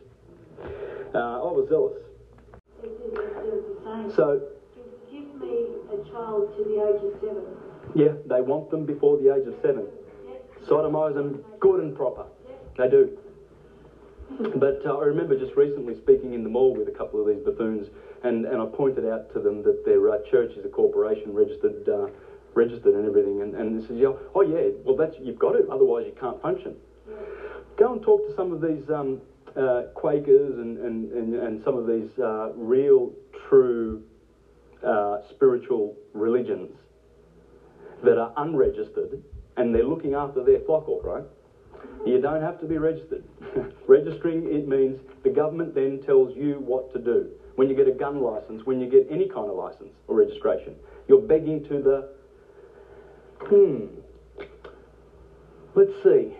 Uh, 1.15 1.19
I 1.19 1.51
was 1.53 1.69
zealous. 1.69 1.99
So, 4.15 4.43
give 5.11 5.35
me 5.40 5.66
a 5.93 6.11
child 6.11 6.57
to 6.57 6.65
the 6.65 6.77
age 6.81 7.03
of 7.05 7.20
seven. 7.20 7.44
Yeah, 7.94 8.12
they 8.27 8.40
want 8.40 8.70
them 8.70 8.86
before 8.86 9.19
the 9.19 9.35
age 9.35 9.47
of 9.47 9.55
seven. 9.61 9.86
Yep. 10.27 10.66
Sodomise 10.66 11.15
them 11.15 11.44
good 11.61 11.81
and 11.81 11.94
proper. 11.97 12.27
Yep. 12.49 12.77
They 12.78 12.89
do. 12.89 13.19
But 14.57 14.81
uh, 14.86 14.97
I 14.97 15.05
remember 15.05 15.39
just 15.39 15.57
recently 15.57 15.97
speaking 15.97 16.32
in 16.32 16.43
the 16.43 16.49
mall 16.49 16.74
with 16.74 16.89
a 16.89 16.93
couple 16.93 17.20
of 17.20 17.27
these 17.27 17.44
buffoons, 17.44 17.89
and, 18.24 18.44
and 18.47 18.62
I 18.62 18.66
pointed 18.66 19.07
out 19.07 19.32
to 19.35 19.40
them 19.40 19.62
that 19.62 19.85
their 19.85 20.11
uh, 20.11 20.19
church 20.31 20.53
is 20.57 20.65
a 20.65 20.69
corporation 20.69 21.35
registered 21.35 21.89
uh, 21.89 22.07
registered 22.55 22.94
and 22.94 23.07
everything. 23.07 23.43
And, 23.43 23.55
and 23.55 23.81
he 23.81 23.86
says, 23.86 23.97
yeah, 23.99 24.12
oh 24.35 24.43
yeah, 24.43 24.70
well 24.85 24.97
that's 24.97 25.16
you've 25.20 25.39
got 25.39 25.53
to, 25.53 25.69
otherwise 25.70 26.05
you 26.07 26.15
can't 26.19 26.40
function. 26.43 26.77
Go 27.77 27.93
and 27.93 28.03
talk 28.03 28.27
to 28.28 28.35
some 28.35 28.53
of 28.53 28.61
these 28.61 28.89
um, 28.90 29.20
uh, 29.57 29.85
Quakers 29.94 30.59
and, 30.59 30.78
and, 30.78 31.12
and, 31.12 31.35
and, 31.35 31.62
some 31.65 31.77
of 31.77 31.86
these 31.86 32.11
uh, 32.19 32.53
real, 32.55 33.12
true 33.49 34.03
uh, 34.86 35.19
spiritual 35.31 35.97
religions 36.15 36.70
that 38.03 38.19
are 38.19 38.32
unregistered 38.36 39.23
and 39.57 39.74
they're 39.74 39.85
looking 39.85 40.15
after 40.15 40.43
their 40.43 40.61
flock 40.61 40.89
all 40.89 41.03
right. 41.03 41.24
You 42.07 42.20
don't 42.20 42.43
have 42.43 42.61
to 42.61 42.66
be 42.66 42.78
registered. 42.78 43.24
Registering, 43.86 44.51
it 44.53 44.66
means 44.66 45.01
the 45.23 45.31
government 45.31 45.74
then 45.74 46.01
tells 46.01 46.36
you 46.36 46.59
what 46.61 46.93
to 46.94 46.99
do. 46.99 47.31
When 47.56 47.68
you 47.68 47.74
get 47.74 47.86
a 47.86 47.92
gun 47.92 48.20
license, 48.20 48.64
when 48.64 48.80
you 48.80 48.86
get 48.86 49.06
any 49.10 49.26
kind 49.26 49.48
of 49.48 49.56
license 49.56 49.92
or 50.08 50.16
registration, 50.16 50.74
you're 51.06 51.18
begging 51.18 51.62
to 51.64 51.80
the 51.80 52.08
Hmm. 53.48 53.86
Let's 55.74 55.92
see. 56.02 56.32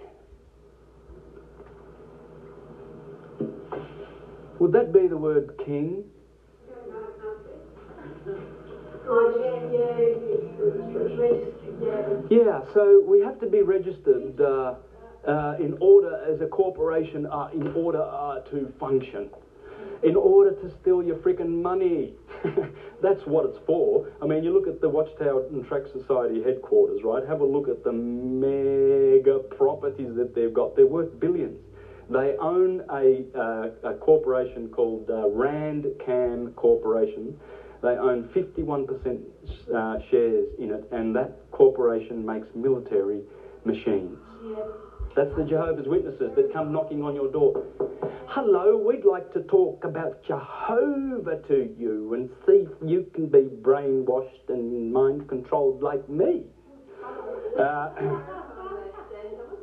Would 4.59 4.73
that 4.73 4.93
be 4.93 5.09
the 5.09 5.17
word 5.17 5.53
king? 5.65 6.05
Yeah, 12.31 12.63
so 12.73 13.03
we 13.05 13.19
have 13.21 13.39
to 13.41 13.47
be 13.47 13.63
registered 13.63 14.41
uh, 14.41 14.75
uh, 15.27 15.55
in 15.59 15.77
order 15.81 16.23
as 16.25 16.41
a 16.41 16.47
corporation, 16.47 17.27
uh, 17.27 17.49
in 17.53 17.75
order 17.75 18.01
uh, 18.01 18.39
to 18.51 18.73
function 18.79 19.29
in 20.03 20.17
order 20.17 20.53
to 20.53 20.71
steal 20.81 21.03
your 21.03 21.17
freaking 21.17 21.63
money. 21.63 22.15
That's 23.03 23.25
what 23.27 23.47
it's 23.47 23.59
for. 23.67 24.09
I 24.21 24.27
mean, 24.27 24.43
you 24.43 24.53
look 24.53 24.67
at 24.67 24.81
the 24.81 24.89
Watchtower 24.89 25.47
and 25.47 25.67
Tract 25.67 25.93
Society 25.93 26.43
headquarters, 26.43 27.03
right? 27.05 27.25
Have 27.27 27.41
a 27.41 27.45
look 27.45 27.69
at 27.69 27.85
the 27.85 27.93
mega 27.93 29.39
properties 29.39 30.15
that 30.17 30.35
they've 30.35 30.53
got. 30.53 30.77
They're 30.77 30.87
worth 30.87 31.19
billions. 31.19 31.59
They 32.11 32.37
own 32.39 32.83
a, 32.91 33.25
uh, 33.35 33.91
a 33.91 33.95
corporation 33.95 34.69
called 34.69 35.09
uh, 35.09 35.29
Rand 35.29 35.87
Corporation. 36.57 37.39
They 37.83 37.97
own 37.97 38.29
51% 38.35 39.21
uh, 39.75 39.99
shares 40.11 40.49
in 40.59 40.71
it, 40.71 40.85
and 40.93 41.17
that 41.17 41.51
corporation 41.51 42.25
makes 42.25 42.49
military 42.55 43.23
machines. 43.65 44.19
That's 45.15 45.35
the 45.37 45.45
Jehovah's 45.45 45.87
Witnesses 45.87 46.33
that 46.37 46.53
come 46.55 46.73
knocking 46.73 47.03
on 47.03 47.15
your 47.15 47.31
door. 47.31 47.67
Hello, 48.29 48.79
we'd 48.79 49.05
like 49.05 49.31
to 49.35 49.43
talk 49.43 49.85
about 49.85 50.25
Jehovah 50.27 51.43
to 51.49 51.75
you 51.79 52.15
and 52.15 52.31
see 52.47 52.65
if 52.65 52.71
you 52.83 53.11
can 53.13 53.27
be 53.27 53.41
brainwashed 53.61 54.49
and 54.49 54.91
mind 54.91 55.29
controlled 55.29 55.83
like 55.83 56.09
me. 56.09 56.45
Uh, 57.59 57.91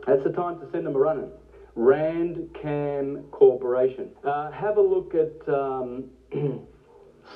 that's 0.05 0.23
the 0.23 0.31
time 0.35 0.59
to 0.59 0.69
send 0.71 0.85
them 0.85 0.95
a 0.95 0.99
running. 0.99 1.31
Rand 1.73 2.55
Cam 2.61 3.23
Corporation. 3.31 4.11
Uh, 4.23 4.51
have 4.51 4.77
a 4.77 4.81
look 4.81 5.15
at 5.15 5.51
um, 5.51 6.11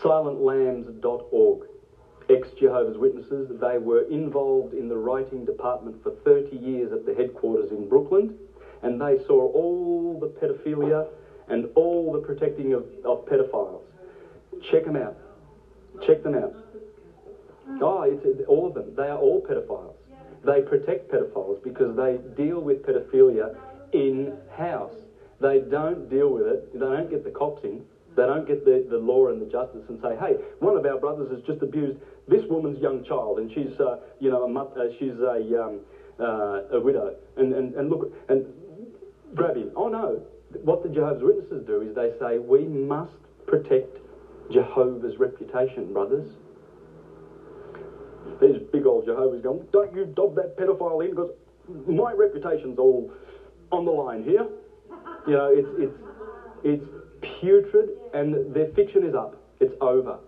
silentlambs.org 0.03 1.72
ex 2.29 2.49
Jehovah's 2.59 2.97
Witnesses. 2.97 3.59
They 3.59 3.77
were 3.77 4.03
involved 4.03 4.73
in 4.73 4.87
the 4.87 4.97
writing 4.97 5.45
department 5.45 6.01
for 6.03 6.11
30 6.23 6.55
years 6.55 6.91
at 6.91 7.05
the 7.05 7.13
headquarters 7.13 7.71
in 7.71 7.87
Brooklyn, 7.87 8.37
and 8.81 8.99
they 8.99 9.23
saw 9.25 9.51
all 9.51 10.19
the 10.19 10.27
pedophilia 10.27 11.07
and 11.47 11.67
all 11.75 12.11
the 12.11 12.19
protecting 12.19 12.73
of, 12.73 12.85
of 13.05 13.25
pedophiles. 13.25 13.83
Check 14.71 14.85
them 14.85 14.95
out. 14.95 15.15
Check 16.05 16.23
them 16.23 16.35
out. 16.35 16.53
Oh, 17.81 18.01
it's, 18.03 18.23
it's 18.25 18.47
all 18.47 18.67
of 18.67 18.73
them. 18.73 18.93
They 18.95 19.07
are 19.07 19.17
all 19.17 19.41
pedophiles. 19.41 19.95
They 20.43 20.61
protect 20.61 21.11
pedophiles 21.11 21.63
because 21.63 21.95
they 21.95 22.17
deal 22.35 22.61
with 22.61 22.85
pedophilia 22.85 23.55
in 23.93 24.33
house. 24.55 24.93
They 25.39 25.59
don't 25.59 26.09
deal 26.09 26.29
with 26.29 26.45
it. 26.45 26.73
They 26.73 26.79
don't 26.79 27.09
get 27.09 27.23
the 27.23 27.29
cops 27.29 27.63
in. 27.63 27.83
They 28.15 28.25
don't 28.25 28.45
get 28.45 28.63
the, 28.63 28.85
the 28.89 28.97
law 28.97 29.27
and 29.29 29.41
the 29.41 29.45
justice 29.45 29.83
and 29.87 29.99
say, 30.01 30.15
hey, 30.15 30.33
one 30.59 30.75
of 30.75 30.85
our 30.85 30.97
brothers 30.97 31.31
has 31.31 31.41
just 31.41 31.61
abused 31.61 31.97
this 32.27 32.43
woman's 32.49 32.79
young 32.79 33.03
child, 33.03 33.39
and 33.39 33.51
she's, 33.51 33.79
uh, 33.79 33.97
you 34.19 34.29
know, 34.29 34.43
a, 34.43 34.79
uh, 34.79 34.87
she's 34.99 35.19
a, 35.19 35.63
um, 35.63 35.79
uh, 36.19 36.77
a 36.77 36.79
widow, 36.79 37.15
and, 37.37 37.53
and, 37.53 37.73
and 37.75 37.89
look, 37.89 38.13
and 38.29 38.45
grab 39.35 39.55
him. 39.55 39.71
Oh 39.75 39.89
no, 39.89 40.21
what 40.63 40.83
the 40.83 40.89
Jehovah's 40.89 41.23
Witnesses 41.23 41.65
do 41.65 41.81
is 41.81 41.95
they 41.95 42.11
say, 42.19 42.37
we 42.37 42.65
must 42.65 43.13
protect 43.47 43.97
Jehovah's 44.51 45.17
reputation, 45.17 45.91
brothers. 45.91 46.29
These 48.41 48.61
big 48.71 48.85
old 48.85 49.05
Jehovah's 49.05 49.41
going, 49.41 49.67
don't 49.71 49.93
you 49.93 50.05
dob 50.05 50.35
that 50.35 50.57
pedophile 50.57 51.03
in, 51.03 51.11
because 51.11 51.31
my 51.87 52.13
reputation's 52.13 52.79
all 52.79 53.11
on 53.71 53.85
the 53.85 53.91
line 53.91 54.23
here. 54.23 54.47
You 55.25 55.35
know, 55.35 55.53
it's, 55.53 55.69
it's, 55.77 55.93
it's 56.65 56.85
putrid, 57.39 57.91
and 58.13 58.53
their 58.53 58.65
fiction 58.75 59.05
is 59.05 59.15
up. 59.15 59.37
It's 59.61 59.73
over. 59.79 60.19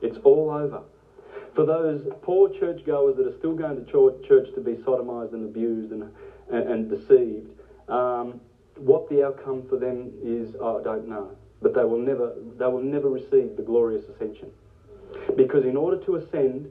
It's 0.00 0.18
all 0.22 0.50
over. 0.50 0.82
For 1.56 1.64
those 1.64 2.06
poor 2.20 2.50
churchgoers 2.50 3.16
that 3.16 3.26
are 3.26 3.38
still 3.38 3.54
going 3.54 3.82
to 3.82 3.90
church 4.28 4.54
to 4.54 4.60
be 4.60 4.72
sodomized 4.72 5.32
and 5.32 5.46
abused 5.46 5.90
and, 5.90 6.12
and, 6.50 6.68
and 6.68 6.90
deceived, 6.90 7.50
um, 7.88 8.42
what 8.76 9.08
the 9.08 9.24
outcome 9.24 9.66
for 9.66 9.78
them 9.78 10.12
is, 10.22 10.54
I 10.56 10.82
don't 10.84 11.08
know. 11.08 11.34
But 11.62 11.74
they 11.74 11.82
will 11.82 11.98
never, 11.98 12.34
they 12.58 12.66
will 12.66 12.82
never 12.82 13.08
receive 13.08 13.56
the 13.56 13.62
glorious 13.62 14.06
ascension. 14.06 14.50
Because 15.34 15.64
in 15.64 15.78
order 15.78 15.98
to 16.04 16.16
ascend, 16.16 16.70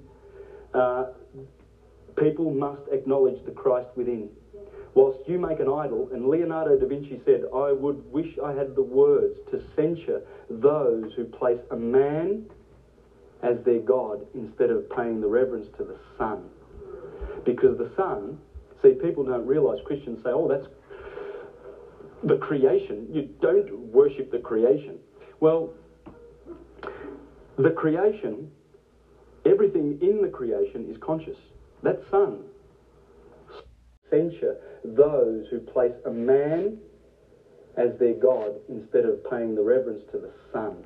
uh, 0.75 1.07
people 2.15 2.51
must 2.51 2.83
acknowledge 2.91 3.43
the 3.43 3.51
Christ 3.51 3.89
within. 3.95 4.29
Whilst 4.93 5.27
you 5.27 5.39
make 5.39 5.59
an 5.59 5.67
idol, 5.67 6.09
and 6.13 6.29
Leonardo 6.29 6.77
da 6.77 6.85
Vinci 6.85 7.19
said, 7.25 7.45
I 7.51 7.71
would 7.71 8.05
wish 8.11 8.37
I 8.37 8.53
had 8.53 8.75
the 8.75 8.83
words 8.83 9.39
to 9.49 9.59
censure 9.75 10.21
those 10.47 11.11
who 11.15 11.25
place 11.25 11.59
a 11.71 11.75
man 11.75 12.45
as 13.41 13.57
their 13.63 13.79
God 13.79 14.25
instead 14.33 14.69
of 14.69 14.89
paying 14.89 15.19
the 15.19 15.27
reverence 15.27 15.67
to 15.77 15.83
the 15.83 15.95
Son. 16.17 16.49
Because 17.43 17.77
the 17.77 17.87
Son, 17.95 18.37
see, 18.81 18.91
people 18.91 19.23
don't 19.23 19.45
realize, 19.45 19.77
Christians 19.83 20.19
say, 20.23 20.29
oh, 20.31 20.47
that's 20.47 20.67
the 22.23 22.35
creation. 22.35 23.05
You 23.09 23.21
don't 23.41 23.71
worship 23.71 24.31
the 24.31 24.39
creation. 24.39 24.97
Well, 25.39 25.69
the 27.57 27.69
creation, 27.69 28.47
everything 29.45 29.95
in 30.01 30.21
the 30.21 30.27
creation 30.27 30.89
is 30.89 30.97
conscious. 30.97 31.37
That 31.83 31.97
Son 32.09 32.43
censure 34.09 34.55
those 34.83 35.43
who 35.49 35.59
place 35.59 35.91
a 36.05 36.09
man 36.11 36.75
as 37.77 37.89
their 37.99 38.13
God 38.13 38.59
instead 38.69 39.05
of 39.05 39.23
paying 39.29 39.55
the 39.55 39.61
reverence 39.61 40.01
to 40.11 40.17
the 40.17 40.29
Son. 40.51 40.83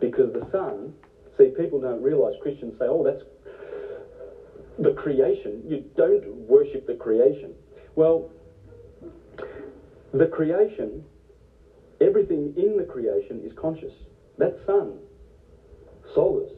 Because 0.00 0.32
the 0.32 0.46
Son, 0.50 0.92
see, 1.36 1.48
people 1.48 1.78
don't 1.78 2.02
realise, 2.02 2.34
Christians 2.40 2.74
say, 2.78 2.86
oh, 2.86 3.02
that's 3.02 3.22
the 4.78 4.90
creation. 4.90 5.62
You 5.66 5.78
don't 5.96 6.26
worship 6.46 6.86
the 6.86 6.94
creation. 6.94 7.54
Well, 7.94 8.30
the 10.12 10.26
creation, 10.26 11.02
everything 12.00 12.52
in 12.56 12.76
the 12.76 12.84
creation 12.84 13.40
is 13.44 13.52
conscious. 13.52 13.92
That 14.38 14.56
sun, 14.66 14.98
Solus, 16.14 16.50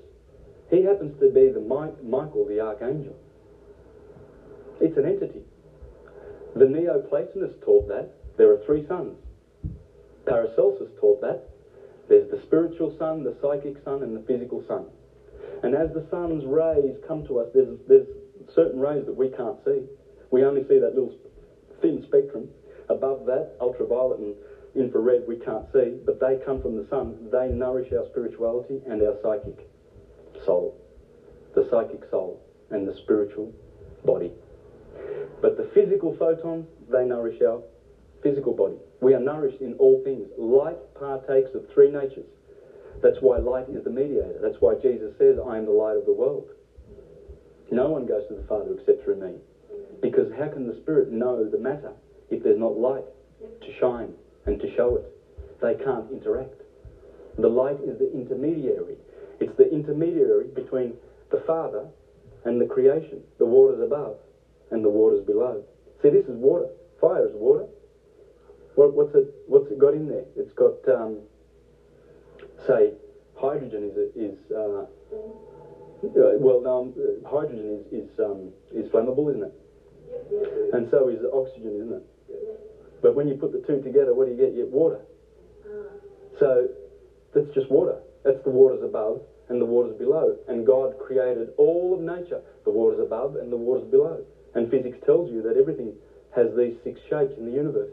he 0.71 0.83
happens 0.83 1.13
to 1.21 1.29
be 1.29 1.49
the 1.49 1.61
Michael, 1.61 2.45
the 2.47 2.61
archangel. 2.61 3.17
It's 4.81 4.97
an 4.97 5.07
entity. 5.07 5.43
The 6.55 6.67
Neoplatonists 6.67 7.57
taught 7.65 7.89
that 7.89 8.11
there 8.37 8.51
are 8.51 8.59
three 8.65 8.85
suns. 8.87 9.17
Paracelsus 10.27 10.89
taught 11.01 11.21
that. 11.21 11.49
There's 12.09 12.29
the 12.31 12.41
spiritual 12.43 12.97
sun, 12.99 13.23
the 13.23 13.35
psychic 13.41 13.77
sun, 13.85 14.03
and 14.03 14.17
the 14.17 14.21
physical 14.21 14.65
sun. 14.67 14.87
And 15.63 15.75
as 15.75 15.93
the 15.93 16.05
sun's 16.11 16.45
rays 16.45 16.97
come 17.07 17.27
to 17.27 17.39
us, 17.39 17.49
there's, 17.53 17.77
there's 17.87 18.07
certain 18.55 18.81
rays 18.81 19.05
that 19.05 19.15
we 19.15 19.29
can't 19.29 19.57
see. 19.65 19.83
We 20.31 20.45
only 20.45 20.63
see 20.69 20.79
that 20.79 20.95
little 20.95 21.15
thin 21.83 22.03
spectrum. 22.03 22.49
Above 22.89 23.27
that, 23.27 23.57
ultraviolet 23.61 24.19
and 24.19 24.35
infrared, 24.75 25.27
we 25.27 25.37
can't 25.37 25.65
see, 25.73 25.99
but 26.05 26.19
they 26.21 26.37
come 26.37 26.61
from 26.61 26.77
the 26.77 26.87
sun. 26.89 27.29
They 27.31 27.49
nourish 27.49 27.93
our 27.93 28.05
spirituality 28.07 28.81
and 28.87 29.03
our 29.03 29.15
psychic 29.23 29.69
soul, 30.45 30.75
the 31.55 31.67
psychic 31.69 32.05
soul 32.11 32.41
and 32.71 32.87
the 32.87 32.93
spiritual 32.93 33.53
body. 34.05 34.33
But 35.41 35.57
the 35.57 35.65
physical 35.75 36.13
photons, 36.13 36.67
they 36.89 37.05
nourish 37.05 37.41
our 37.43 37.61
physical 38.23 38.53
body. 38.53 38.79
We 39.01 39.15
are 39.15 39.21
nourished 39.21 39.61
in 39.61 39.75
all 39.75 40.03
things. 40.03 40.29
Light 40.37 40.79
partakes 40.95 41.51
of 41.55 41.63
three 41.73 41.91
natures. 41.91 42.27
That's 43.01 43.19
why 43.21 43.37
light 43.39 43.69
is 43.69 43.85
the 43.85 43.91
mediator. 43.91 44.39
That's 44.43 44.61
why 44.61 44.75
Jesus 44.75 45.13
says, 45.19 45.37
I 45.39 45.57
am 45.57 45.67
the 45.67 45.71
light 45.71 45.97
of 45.97 46.05
the 46.05 46.13
world. 46.13 46.51
No 47.71 47.89
one 47.89 48.07
goes 48.07 48.23
to 48.29 48.35
the 48.35 48.43
Father 48.49 48.73
except 48.73 49.05
through 49.05 49.17
me. 49.17 49.35
Because 50.01 50.31
how 50.37 50.49
can 50.49 50.67
the 50.67 50.77
Spirit 50.83 51.11
know 51.11 51.47
the 51.47 51.59
matter 51.59 51.93
if 52.31 52.43
there's 52.43 52.59
not 52.59 52.77
light 52.77 53.05
to 53.61 53.71
shine 53.79 54.15
and 54.47 54.59
to 54.59 54.67
show 54.75 54.97
it? 54.97 55.05
They 55.61 55.75
can't 55.75 56.11
interact. 56.11 56.63
The 57.37 57.49
light 57.49 57.79
is 57.85 57.99
the 57.99 58.11
intermediary. 58.13 58.97
It's 59.39 59.53
the 59.57 59.71
intermediary 59.71 60.49
between 60.55 60.95
the 61.31 61.39
Father 61.47 61.87
and 62.45 62.61
the 62.61 62.65
creation, 62.65 63.23
the 63.39 63.45
waters 63.45 63.81
above 63.81 64.17
and 64.71 64.83
the 64.83 64.89
waters 64.89 65.21
below. 65.25 65.63
See, 66.03 66.09
this 66.09 66.25
is 66.25 66.37
water. 66.37 66.67
Fire 67.01 67.27
is 67.27 67.33
water. 67.35 67.67
What, 68.79 68.95
what's 68.95 69.13
it? 69.17 69.35
What's 69.47 69.69
it 69.73 69.79
got 69.81 69.93
in 69.93 70.07
there? 70.07 70.23
It's 70.37 70.53
got, 70.53 70.87
um, 70.87 71.19
say, 72.65 72.93
hydrogen 73.35 73.91
is 73.91 73.97
is 74.15 74.39
uh, 74.53 74.87
well, 76.39 76.65
um, 76.65 76.95
hydrogen 77.27 77.83
is 77.91 78.05
is 78.05 78.21
um, 78.21 78.53
is 78.71 78.87
flammable, 78.87 79.31
isn't 79.31 79.43
it? 79.43 80.71
And 80.73 80.87
so 80.93 81.09
is 81.09 81.19
oxygen, 81.33 81.75
isn't 81.75 81.93
it? 81.93 83.03
But 83.03 83.17
when 83.17 83.27
you 83.27 83.35
put 83.35 83.51
the 83.51 83.59
two 83.59 83.81
together, 83.81 84.15
what 84.15 84.27
do 84.27 84.31
you 84.31 84.37
get? 84.37 84.53
You 84.53 84.63
get 84.63 84.71
water. 84.71 85.01
So 86.39 86.69
that's 87.35 87.53
just 87.53 87.69
water. 87.69 87.99
That's 88.23 88.41
the 88.45 88.51
waters 88.51 88.81
above 88.85 89.23
and 89.49 89.61
the 89.61 89.67
waters 89.67 89.99
below. 89.99 90.37
And 90.47 90.65
God 90.65 90.97
created 91.01 91.49
all 91.57 91.95
of 91.95 91.99
nature, 91.99 92.39
the 92.63 92.71
waters 92.71 93.01
above 93.01 93.35
and 93.35 93.51
the 93.51 93.57
waters 93.57 93.91
below. 93.91 94.23
And 94.55 94.71
physics 94.71 94.99
tells 95.05 95.33
you 95.33 95.43
that 95.43 95.57
everything 95.57 95.95
has 96.31 96.55
these 96.55 96.75
six 96.85 97.01
shapes 97.11 97.35
in 97.37 97.45
the 97.45 97.51
universe. 97.51 97.91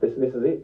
This, 0.00 0.12
this 0.16 0.34
is 0.34 0.44
it. 0.44 0.60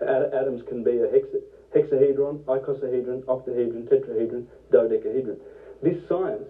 Atoms 0.00 0.62
can 0.68 0.82
be 0.82 0.98
a 0.98 1.06
hexa, 1.06 1.40
hexahedron, 1.74 2.44
icosahedron, 2.44 3.24
octahedron, 3.24 3.84
tetrahedron, 3.88 4.44
dodecahedron. 4.70 5.38
This 5.82 5.96
science, 6.08 6.48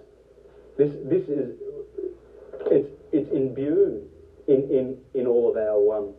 this, 0.76 0.90
this 1.04 1.22
is, 1.28 1.54
it's, 2.70 2.88
it's 3.12 3.30
imbued 3.30 4.08
in, 4.46 4.68
in, 4.70 4.96
in 5.14 5.26
all 5.26 5.48
of 5.48 5.56
our 5.56 5.98
um, 5.98 6.14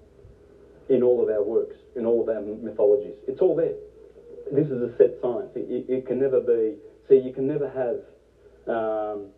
in 0.90 1.02
all 1.02 1.22
of 1.22 1.30
our 1.30 1.41
works, 1.41 1.76
in 1.95 2.06
all 2.06 2.22
of 2.22 2.30
our 2.30 2.40
mythologies. 2.40 3.16
It's 3.28 3.41
all 3.41 3.56
there. 3.56 3.74
This 4.52 4.68
is 4.68 4.82
a 4.82 4.95
set 4.98 5.16
science. 5.22 5.52
It, 5.56 5.66
it, 5.70 5.86
it 5.90 6.06
can 6.06 6.20
never 6.20 6.40
be. 6.40 6.76
See, 7.07 7.16
you 7.16 7.32
can 7.32 7.48
never 7.48 7.68
have. 7.68 8.02
Um, 8.72 9.30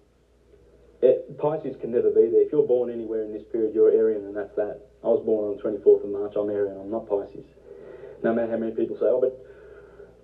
it, 1.02 1.38
Pisces 1.38 1.76
can 1.80 1.92
never 1.92 2.10
be 2.10 2.28
there. 2.28 2.42
If 2.42 2.52
you're 2.52 2.64
born 2.64 2.90
anywhere 2.90 3.24
in 3.24 3.32
this 3.32 3.44
period, 3.44 3.74
you're 3.74 3.90
Arian, 3.90 4.26
and 4.26 4.36
that's 4.36 4.54
that. 4.56 4.87
I 5.04 5.08
was 5.08 5.20
born 5.20 5.46
on 5.46 5.56
the 5.56 5.62
24th 5.62 6.04
of 6.04 6.10
March. 6.10 6.34
I'm 6.36 6.50
Arian. 6.50 6.78
I'm 6.78 6.90
not 6.90 7.06
Pisces. 7.08 7.46
No 8.24 8.32
matter 8.32 8.50
how 8.50 8.58
many 8.58 8.72
people 8.72 8.96
say, 8.96 9.06
"Oh, 9.06 9.20
but 9.20 9.38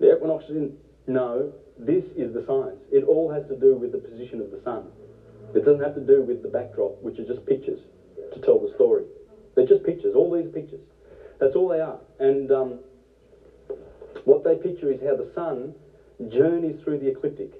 the 0.00 0.12
equinox 0.12 0.44
in." 0.48 0.76
No, 1.06 1.50
this 1.78 2.02
is 2.16 2.32
the 2.32 2.40
science. 2.46 2.80
It 2.90 3.04
all 3.04 3.28
has 3.28 3.42
to 3.48 3.54
do 3.54 3.76
with 3.76 3.92
the 3.92 3.98
position 3.98 4.40
of 4.40 4.50
the 4.50 4.58
sun. 4.58 4.90
It 5.54 5.64
doesn't 5.64 5.82
have 5.82 5.94
to 5.94 6.00
do 6.00 6.22
with 6.22 6.42
the 6.42 6.48
backdrop, 6.48 7.00
which 7.00 7.18
are 7.18 7.24
just 7.24 7.44
pictures 7.46 7.78
to 8.32 8.40
tell 8.40 8.58
the 8.58 8.68
story. 8.74 9.04
They're 9.54 9.64
just 9.64 9.82
pictures. 9.82 10.14
All 10.14 10.30
these 10.30 10.48
pictures. 10.48 10.80
That's 11.38 11.54
all 11.54 11.68
they 11.68 11.80
are. 11.80 11.98
And 12.18 12.50
um, 12.50 12.78
what 14.24 14.42
they 14.42 14.56
picture 14.56 14.90
is 14.90 14.98
how 15.00 15.14
the 15.14 15.26
sun 15.34 15.74
journeys 16.28 16.74
through 16.82 16.98
the 16.98 17.06
ecliptic 17.06 17.50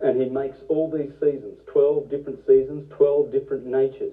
and 0.00 0.16
he 0.16 0.26
makes 0.26 0.56
all 0.68 0.88
these 0.88 1.10
seasons 1.20 1.58
12 1.66 2.08
different 2.08 2.38
seasons, 2.46 2.84
12 2.90 3.30
different 3.30 3.64
natures. 3.64 4.12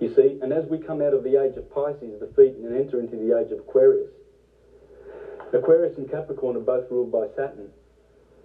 You 0.00 0.08
see, 0.14 0.38
and 0.40 0.50
as 0.50 0.64
we 0.64 0.78
come 0.78 1.02
out 1.02 1.12
of 1.12 1.22
the 1.22 1.36
age 1.36 1.56
of 1.56 1.70
Pisces, 1.70 2.18
defeat, 2.18 2.54
and 2.54 2.74
enter 2.74 2.98
into 2.98 3.16
the 3.16 3.38
age 3.38 3.52
of 3.52 3.58
Aquarius, 3.58 4.10
Aquarius 5.52 5.98
and 5.98 6.10
Capricorn 6.10 6.56
are 6.56 6.60
both 6.60 6.90
ruled 6.90 7.12
by 7.12 7.26
Saturn. 7.36 7.70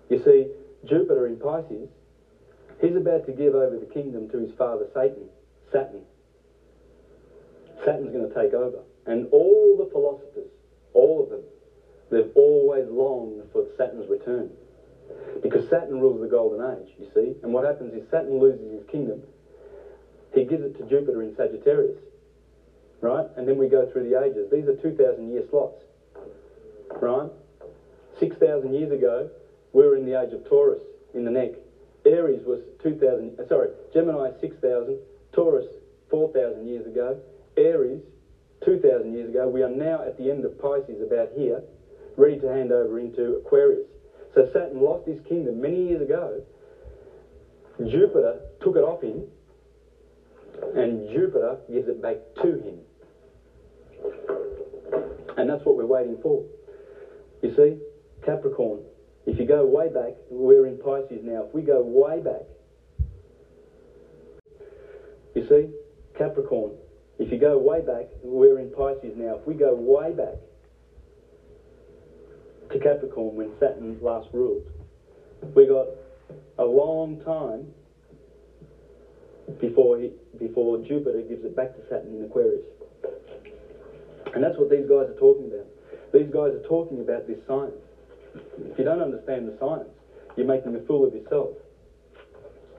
You 0.09 0.21
see, 0.23 0.47
Jupiter 0.83 1.27
in 1.27 1.37
Pisces, 1.37 1.87
he's 2.81 2.95
about 2.95 3.25
to 3.27 3.31
give 3.31 3.55
over 3.55 3.77
the 3.77 3.85
kingdom 3.85 4.27
to 4.29 4.37
his 4.37 4.51
father 4.57 4.85
Satan, 4.93 5.29
Saturn. 5.71 6.03
Saturn's 7.85 8.11
going 8.11 8.27
to 8.27 8.35
take 8.35 8.53
over. 8.53 8.83
And 9.05 9.27
all 9.31 9.77
the 9.77 9.89
philosophers, 9.91 10.49
all 10.93 11.23
of 11.23 11.29
them, 11.29 11.43
they've 12.11 12.31
always 12.35 12.85
longed 12.89 13.47
for 13.53 13.65
Saturn's 13.77 14.09
return. 14.09 14.51
Because 15.41 15.69
Saturn 15.69 16.01
rules 16.01 16.19
the 16.19 16.27
golden 16.27 16.59
age, 16.77 16.93
you 16.97 17.07
see. 17.13 17.35
And 17.43 17.53
what 17.53 17.63
happens 17.63 17.93
is 17.93 18.09
Saturn 18.09 18.39
loses 18.39 18.71
his 18.71 18.83
kingdom. 18.89 19.21
He 20.35 20.43
gives 20.43 20.63
it 20.63 20.77
to 20.77 20.83
Jupiter 20.83 21.23
in 21.23 21.33
Sagittarius. 21.35 21.97
Right? 23.01 23.25
And 23.37 23.47
then 23.47 23.57
we 23.57 23.67
go 23.67 23.89
through 23.91 24.09
the 24.09 24.21
ages. 24.21 24.51
These 24.51 24.67
are 24.67 24.75
2,000 24.75 25.31
year 25.31 25.43
slots. 25.49 25.81
Right? 27.01 27.29
6,000 28.19 28.73
years 28.73 28.91
ago, 28.91 29.29
we 29.73 29.83
were 29.83 29.95
in 29.95 30.05
the 30.05 30.21
age 30.21 30.33
of 30.33 30.47
Taurus 30.47 30.81
in 31.13 31.25
the 31.25 31.31
neck. 31.31 31.51
Aries 32.05 32.45
was 32.45 32.59
2,000, 32.83 33.39
uh, 33.39 33.47
sorry, 33.47 33.69
Gemini 33.93 34.29
6,000, 34.39 34.99
Taurus 35.33 35.65
4,000 36.09 36.67
years 36.67 36.85
ago, 36.85 37.19
Aries 37.57 38.01
2,000 38.63 39.13
years 39.13 39.29
ago. 39.29 39.47
We 39.47 39.63
are 39.63 39.69
now 39.69 40.03
at 40.03 40.17
the 40.17 40.29
end 40.29 40.45
of 40.45 40.59
Pisces, 40.59 41.01
about 41.01 41.29
here, 41.35 41.63
ready 42.15 42.39
to 42.39 42.47
hand 42.47 42.71
over 42.71 42.99
into 42.99 43.37
Aquarius. 43.37 43.87
So 44.33 44.49
Saturn 44.53 44.81
lost 44.81 45.07
his 45.07 45.19
kingdom 45.27 45.61
many 45.61 45.87
years 45.87 46.01
ago. 46.01 46.43
Jupiter 47.79 48.39
took 48.61 48.75
it 48.75 48.83
off 48.83 49.01
him, 49.01 49.23
and 50.75 51.09
Jupiter 51.09 51.57
gives 51.71 51.87
it 51.87 52.01
back 52.01 52.17
to 52.41 52.59
him. 52.59 52.79
And 55.37 55.49
that's 55.49 55.65
what 55.65 55.75
we're 55.75 55.85
waiting 55.85 56.17
for. 56.21 56.45
You 57.41 57.53
see, 57.55 57.77
Capricorn, 58.25 58.81
if 59.25 59.39
you 59.39 59.45
go 59.45 59.65
way 59.65 59.89
back, 59.89 60.13
we're 60.29 60.67
in 60.67 60.77
Pisces 60.77 61.21
now. 61.23 61.45
If 61.47 61.53
we 61.53 61.61
go 61.61 61.81
way 61.81 62.19
back, 62.19 62.43
you 65.33 65.47
see, 65.47 65.69
Capricorn, 66.17 66.71
if 67.19 67.31
you 67.31 67.37
go 67.37 67.57
way 67.57 67.81
back, 67.81 68.05
we're 68.23 68.59
in 68.59 68.71
Pisces 68.71 69.13
now. 69.15 69.35
If 69.35 69.47
we 69.47 69.55
go 69.55 69.73
way 69.75 70.11
back 70.11 70.35
to 72.71 72.79
Capricorn 72.79 73.35
when 73.35 73.51
Saturn 73.59 73.97
last 74.01 74.29
ruled, 74.33 74.63
we 75.53 75.67
got 75.67 75.87
a 76.57 76.65
long 76.65 77.21
time 77.23 77.67
before 79.59 79.99
he, 79.99 80.11
before 80.39 80.77
Jupiter 80.77 81.21
gives 81.21 81.43
it 81.43 81.55
back 81.55 81.75
to 81.75 81.81
Saturn 81.89 82.13
in 82.15 82.23
Aquarius. 82.23 82.63
And 84.33 84.43
that's 84.43 84.57
what 84.57 84.69
these 84.69 84.85
guys 84.85 85.07
are 85.07 85.17
talking 85.17 85.45
about. 85.45 85.65
These 86.11 86.27
guys 86.31 86.53
are 86.53 86.63
talking 86.67 86.99
about 86.99 87.27
this 87.27 87.37
science. 87.47 87.75
If 88.69 88.77
you 88.77 88.83
don't 88.83 89.01
understand 89.01 89.47
the 89.47 89.57
science, 89.59 89.89
you're 90.35 90.45
making 90.45 90.75
a 90.75 90.79
fool 90.79 91.05
of 91.05 91.13
yourself 91.13 91.51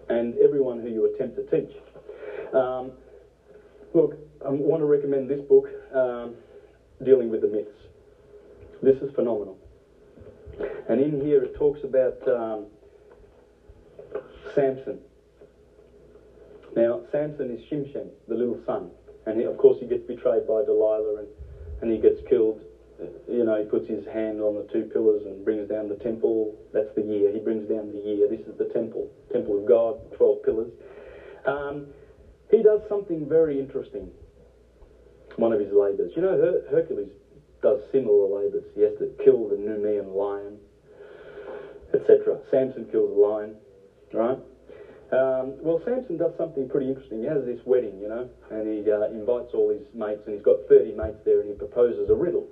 and 0.09 0.37
everyone 0.39 0.79
who 0.79 0.89
you 0.89 1.05
attempt 1.05 1.37
to 1.37 1.43
teach. 1.43 1.75
Um, 2.53 2.93
Look, 3.97 4.15
I 4.45 4.51
want 4.51 4.83
to 4.83 4.85
recommend 4.85 5.31
this 5.31 5.41
book, 5.41 5.71
um, 5.95 6.35
Dealing 7.03 7.31
with 7.31 7.41
the 7.41 7.47
Myths. 7.47 7.71
This 8.83 8.97
is 8.97 9.11
phenomenal. 9.15 9.57
And 10.89 11.01
in 11.01 11.19
here 11.19 11.43
it 11.43 11.55
talks 11.55 11.83
about 11.83 12.29
um, 12.29 12.67
Samson. 14.55 14.99
Now, 16.77 17.01
Samson 17.11 17.51
is 17.51 17.61
Shimshon, 17.71 18.11
the 18.29 18.35
little 18.35 18.61
son. 18.67 18.91
And 19.25 19.41
of 19.41 19.57
course, 19.57 19.79
he 19.81 19.87
gets 19.87 20.05
betrayed 20.07 20.47
by 20.47 20.63
Delilah 20.63 21.17
and, 21.17 21.29
and 21.81 21.91
he 21.91 21.99
gets 21.99 22.21
killed. 22.29 22.61
You 23.27 23.45
know, 23.45 23.57
he 23.57 23.65
puts 23.65 23.89
his 23.89 24.05
hand 24.05 24.41
on 24.41 24.55
the 24.55 24.63
two 24.73 24.85
pillars 24.85 25.25
and 25.25 25.45
brings 25.45 25.69
down 25.69 25.89
the 25.89 25.97
temple. 25.97 26.55
That's 26.73 26.89
the 26.95 27.03
year. 27.03 27.31
He 27.31 27.39
brings 27.39 27.67
down 27.67 27.93
the 27.93 27.99
year. 27.99 28.29
This 28.29 28.41
is 28.47 28.57
the 28.59 28.67
temple, 28.67 29.11
temple 29.33 29.59
of 29.59 29.67
God, 29.67 29.97
12 30.17 30.43
pillars. 30.43 30.71
Um, 31.47 31.87
he 32.51 32.63
does 32.63 32.81
something 32.89 33.29
very 33.29 33.59
interesting. 33.59 34.11
One 35.37 35.53
of 35.53 35.59
his 35.59 35.73
labours. 35.73 36.13
You 36.15 36.23
know, 36.23 36.37
Her- 36.37 36.63
Hercules 36.71 37.11
does 37.63 37.79
similar 37.91 38.27
labours. 38.43 38.65
He 38.75 38.83
has 38.83 38.93
to 38.99 39.07
kill 39.23 39.47
the 39.49 39.57
Nemean 39.57 40.15
lion, 40.15 40.59
etc. 41.93 42.39
Samson 42.51 42.85
kills 42.85 43.11
a 43.11 43.15
lion, 43.15 43.57
right? 44.13 44.39
Um, 45.13 45.55
well, 45.63 45.81
Samson 45.85 46.17
does 46.17 46.33
something 46.37 46.67
pretty 46.67 46.89
interesting. 46.89 47.21
He 47.21 47.27
has 47.27 47.45
this 47.45 47.61
wedding, 47.65 48.01
you 48.01 48.09
know, 48.09 48.29
and 48.51 48.67
he 48.67 48.91
uh, 48.91 49.03
invites 49.05 49.55
all 49.55 49.71
his 49.71 49.83
mates, 49.95 50.23
and 50.27 50.35
he's 50.35 50.43
got 50.43 50.57
30 50.69 50.93
mates 50.93 51.19
there, 51.25 51.39
and 51.39 51.49
he 51.49 51.55
proposes 51.55 52.09
a 52.11 52.15
riddle. 52.15 52.49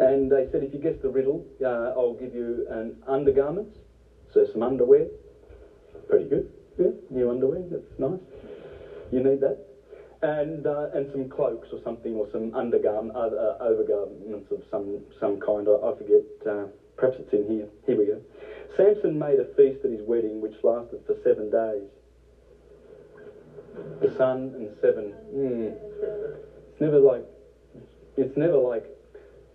And 0.00 0.30
they 0.30 0.48
said, 0.50 0.62
if 0.64 0.72
you 0.72 0.80
guess 0.80 0.94
the 1.00 1.08
riddle, 1.08 1.46
uh, 1.62 1.94
I'll 1.94 2.14
give 2.18 2.34
you 2.34 2.66
an 2.68 2.96
undergarments, 3.06 3.78
so 4.32 4.44
some 4.52 4.62
underwear. 4.64 5.06
Pretty 6.08 6.24
good. 6.24 6.50
Yeah, 6.76 6.90
new 7.08 7.30
underwear, 7.30 7.62
that's 7.70 7.98
nice. 7.98 8.18
You 9.12 9.20
need 9.20 9.40
that. 9.40 9.56
And, 10.22 10.66
uh, 10.66 10.88
and 10.92 11.06
some 11.12 11.28
cloaks 11.28 11.68
or 11.70 11.78
something, 11.84 12.14
or 12.16 12.26
some 12.32 12.52
undergarment, 12.52 13.14
uh, 13.14 13.28
uh, 13.28 13.58
overgarments 13.60 14.50
of 14.50 14.60
some, 14.70 15.04
some 15.20 15.38
kind. 15.38 15.68
I, 15.68 15.74
I 15.74 15.96
forget. 15.96 16.22
Uh, 16.44 16.66
perhaps 16.96 17.16
it's 17.20 17.32
in 17.32 17.46
here. 17.46 17.68
Here 17.86 17.96
we 17.96 18.06
go. 18.06 18.20
Samson 18.76 19.18
made 19.18 19.38
a 19.38 19.44
feast 19.54 19.84
at 19.84 19.90
his 19.90 20.02
wedding, 20.02 20.40
which 20.40 20.54
lasted 20.62 21.00
for 21.06 21.14
seven 21.22 21.50
days. 21.50 21.88
The 24.00 24.16
sun 24.16 24.52
and 24.56 24.76
seven. 24.80 25.14
Mm. 25.34 25.76
It's 26.72 26.80
never 26.80 26.98
like. 26.98 27.24
It's 28.16 28.36
never 28.36 28.56
like 28.56 28.84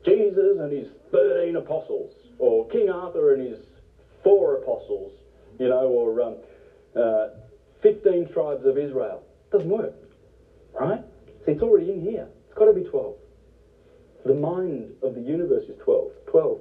Jesus 0.06 0.60
and 0.60 0.72
his 0.72 0.88
13 1.12 1.56
apostles, 1.56 2.14
or 2.38 2.68
King 2.68 2.90
Arthur 2.90 3.34
and 3.34 3.42
his 3.42 3.60
four 4.24 4.56
apostles, 4.56 5.14
you 5.58 5.70
know, 5.70 5.88
or 5.88 6.22
um, 6.22 6.36
uh, 6.96 7.30
15 7.82 8.32
tribes 8.34 8.66
of 8.66 8.78
Israel. 8.78 9.24
Doesn't 9.52 9.70
work, 9.70 9.94
right? 10.74 11.02
See, 11.46 11.54
it's 11.54 11.62
already 11.62 11.92
in 11.92 12.02
here. 12.02 12.28
It's 12.48 12.58
got 12.58 12.66
to 12.66 12.74
be 12.74 12.84
12. 12.84 13.16
The 14.26 14.34
mind 14.34 14.94
of 15.02 15.16
the 15.16 15.22
universe 15.22 15.64
is 15.70 15.78
12. 15.84 16.12
12. 16.28 16.60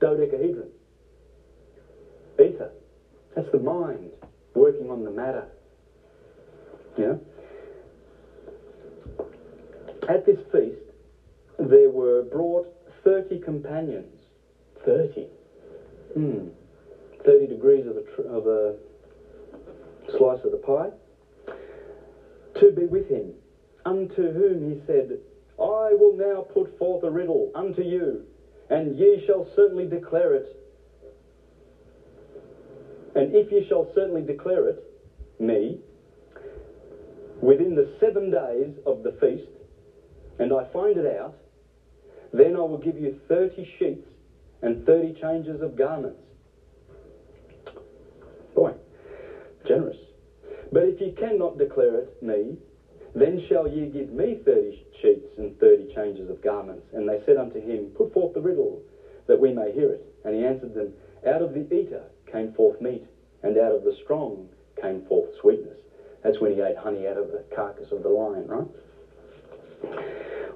Dodecahedron. 0.00 0.70
Ether. 2.38 2.70
That's 3.34 3.50
the 3.50 3.58
mind 3.58 4.10
working 4.54 4.90
on 4.90 5.04
the 5.04 5.10
matter. 5.10 5.46
Know? 6.98 7.20
At 10.08 10.26
this 10.26 10.38
feast, 10.50 10.76
there 11.58 11.88
were 11.88 12.22
brought 12.22 12.66
30 13.04 13.38
companions. 13.38 14.18
30. 14.84 15.28
Hmm. 16.14 16.48
30 17.24 17.46
degrees 17.46 17.86
of 17.86 17.96
a, 17.96 18.00
tr- 18.02 18.22
of 18.22 18.46
a 18.46 18.74
slice 20.16 20.44
of 20.44 20.50
the 20.50 20.56
pie. 20.56 20.90
To 22.60 22.70
be 22.70 22.84
with 22.84 23.08
him, 23.08 23.32
unto 23.84 24.30
whom 24.30 24.68
he 24.68 24.80
said, 24.86 25.18
I 25.58 25.94
will 25.94 26.12
now 26.12 26.42
put 26.42 26.76
forth 26.78 27.02
a 27.04 27.10
riddle 27.10 27.50
unto 27.54 27.82
you, 27.82 28.24
and 28.68 28.96
ye 28.96 29.22
shall 29.24 29.46
certainly 29.54 29.84
declare 29.84 30.34
it. 30.34 30.61
And 33.14 33.34
if 33.34 33.52
ye 33.52 33.66
shall 33.68 33.90
certainly 33.94 34.22
declare 34.22 34.68
it, 34.68 34.82
me, 35.38 35.80
within 37.40 37.74
the 37.74 37.90
seven 38.00 38.30
days 38.30 38.74
of 38.86 39.02
the 39.02 39.10
feast, 39.20 39.48
and 40.38 40.52
I 40.52 40.64
find 40.72 40.96
it 40.96 41.06
out, 41.18 41.34
then 42.32 42.56
I 42.56 42.60
will 42.60 42.78
give 42.78 42.96
you 42.96 43.18
30 43.28 43.68
sheets 43.78 44.06
and 44.62 44.86
30 44.86 45.20
changes 45.20 45.60
of 45.60 45.76
garments. 45.76 46.22
Boy, 48.54 48.72
generous. 49.66 49.96
But 50.70 50.84
if 50.84 51.00
ye 51.00 51.10
cannot 51.10 51.58
declare 51.58 51.98
it, 51.98 52.22
me, 52.22 52.56
then 53.14 53.44
shall 53.48 53.66
ye 53.66 53.86
give 53.86 54.10
me 54.10 54.38
30 54.42 54.86
sheets 55.02 55.26
and 55.36 55.58
30 55.58 55.92
changes 55.94 56.30
of 56.30 56.40
garments. 56.40 56.86
And 56.92 57.06
they 57.06 57.20
said 57.26 57.36
unto 57.36 57.60
him, 57.60 57.90
Put 57.94 58.12
forth 58.14 58.32
the 58.32 58.40
riddle, 58.40 58.80
that 59.26 59.38
we 59.38 59.52
may 59.52 59.70
hear 59.70 59.90
it. 59.90 60.02
And 60.24 60.34
he 60.34 60.42
answered 60.42 60.72
them, 60.72 60.92
Out 61.26 61.42
of 61.42 61.52
the 61.52 61.66
eater 61.74 62.04
came 62.32 62.50
forth 62.52 62.80
meat, 62.80 63.04
and 63.42 63.56
out 63.56 63.72
of 63.72 63.84
the 63.84 63.92
strong 64.02 64.48
came 64.80 65.02
forth 65.02 65.28
sweetness. 65.40 65.78
That's 66.22 66.40
when 66.40 66.52
he 66.52 66.60
ate 66.60 66.76
honey 66.76 67.06
out 67.06 67.16
of 67.16 67.30
the 67.30 67.44
carcass 67.54 67.90
of 67.90 68.02
the 68.02 68.08
lion, 68.08 68.46
right? 68.46 68.66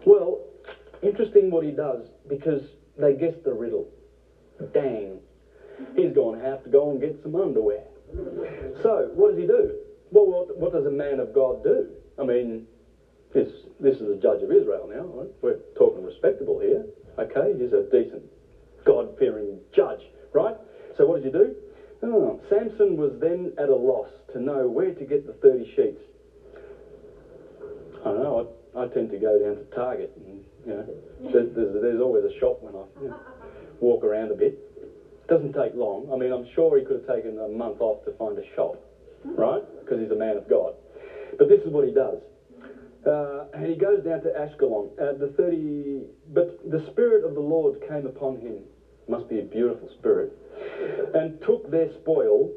Well, 0.06 0.40
interesting 1.02 1.50
what 1.50 1.64
he 1.64 1.70
does 1.70 2.06
because 2.28 2.62
they 2.96 3.12
guess 3.12 3.34
the 3.44 3.52
riddle. 3.52 3.88
Dang, 4.72 5.20
he's 5.94 6.12
going 6.12 6.38
to 6.38 6.44
have 6.44 6.62
to 6.62 6.70
go 6.70 6.90
and 6.90 7.00
get 7.00 7.20
some 7.22 7.34
underwear. 7.34 7.84
So, 8.82 9.10
what 9.14 9.30
does 9.30 9.38
he 9.38 9.44
do? 9.44 9.74
Well, 10.12 10.26
what, 10.26 10.56
what 10.56 10.72
does 10.72 10.86
a 10.86 10.90
man 10.90 11.18
of 11.18 11.32
God 11.32 11.62
do? 11.62 11.88
I 12.18 12.22
mean, 12.22 12.66
this, 13.32 13.48
this 13.80 13.96
is 13.96 14.08
a 14.08 14.14
judge 14.14 14.42
of 14.42 14.50
Israel 14.52 14.86
now. 14.86 15.02
Right? 15.02 15.28
We're 15.42 15.58
talking 15.76 16.02
respectable 16.04 16.58
here. 16.58 16.86
Okay, 17.18 17.54
he's 17.58 17.72
a 17.72 17.82
decent, 17.82 18.22
God 18.84 19.16
fearing 19.18 19.58
judge, 19.72 20.08
right? 20.32 20.54
So, 20.96 21.04
what 21.04 21.16
does 21.16 21.24
he 21.24 21.30
do? 21.30 21.54
Oh, 22.02 22.38
Samson 22.48 22.96
was 22.96 23.12
then 23.20 23.52
at 23.58 23.68
a 23.68 23.74
loss 23.74 24.08
to 24.32 24.38
know 24.38 24.68
where 24.68 24.92
to 24.92 25.04
get 25.04 25.26
the 25.26 25.32
30 25.32 25.64
sheets. 25.74 26.00
I 28.00 28.12
don't 28.12 28.22
know, 28.22 28.52
I, 28.74 28.82
I 28.82 28.86
tend 28.86 29.10
to 29.10 29.16
go 29.16 29.38
down 29.38 29.56
to 29.56 29.62
Target 29.74 30.12
and, 30.16 30.44
you 30.66 30.72
know, 30.74 30.86
there's, 31.32 31.54
there's, 31.54 31.80
there's 31.80 32.00
always 32.00 32.24
a 32.24 32.38
shop 32.38 32.62
when 32.62 32.74
I 32.74 32.84
you 33.02 33.08
know, 33.08 33.20
walk 33.80 34.04
around 34.04 34.30
a 34.30 34.34
bit. 34.34 34.58
It 34.82 35.26
doesn't 35.28 35.52
take 35.52 35.74
long. 35.74 36.08
I 36.12 36.16
mean, 36.16 36.30
I'm 36.30 36.46
sure 36.54 36.76
he 36.76 36.84
could 36.84 37.00
have 37.00 37.06
taken 37.06 37.38
a 37.38 37.48
month 37.48 37.80
off 37.80 38.04
to 38.04 38.12
find 38.12 38.38
a 38.38 38.44
shop, 38.54 38.76
right? 39.24 39.62
Because 39.80 39.98
he's 39.98 40.10
a 40.10 40.14
man 40.14 40.36
of 40.36 40.48
God. 40.48 40.74
But 41.38 41.48
this 41.48 41.60
is 41.60 41.72
what 41.72 41.84
he 41.84 41.90
does. 41.90 42.18
Uh, 43.04 43.44
and 43.54 43.66
he 43.66 43.76
goes 43.76 44.02
down 44.04 44.20
to 44.20 44.28
Ashkelon. 44.30 44.90
Uh, 44.98 45.12
the 45.12 45.32
30, 45.36 46.02
but 46.32 46.58
the 46.68 46.84
Spirit 46.90 47.24
of 47.24 47.34
the 47.34 47.40
Lord 47.40 47.80
came 47.88 48.04
upon 48.04 48.36
him. 48.36 48.62
Must 49.08 49.28
be 49.28 49.38
a 49.38 49.42
beautiful 49.42 49.88
spirit. 49.98 50.30
And 51.14 51.40
took 51.42 51.70
their 51.70 51.88
spoil. 52.00 52.50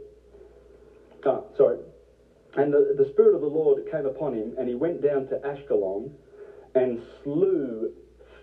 Ah, 1.25 1.41
sorry. 1.55 1.77
And 2.55 2.73
the, 2.73 2.93
the 2.97 3.05
Spirit 3.05 3.35
of 3.35 3.41
the 3.41 3.47
Lord 3.47 3.85
came 3.91 4.05
upon 4.05 4.33
him, 4.33 4.55
and 4.57 4.67
he 4.67 4.73
went 4.73 5.01
down 5.01 5.25
to 5.25 5.35
Ashkelon 5.37 6.09
and 6.73 6.99
slew 7.23 7.91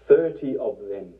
30 0.07 0.57
of 0.57 0.78
them 0.89 1.12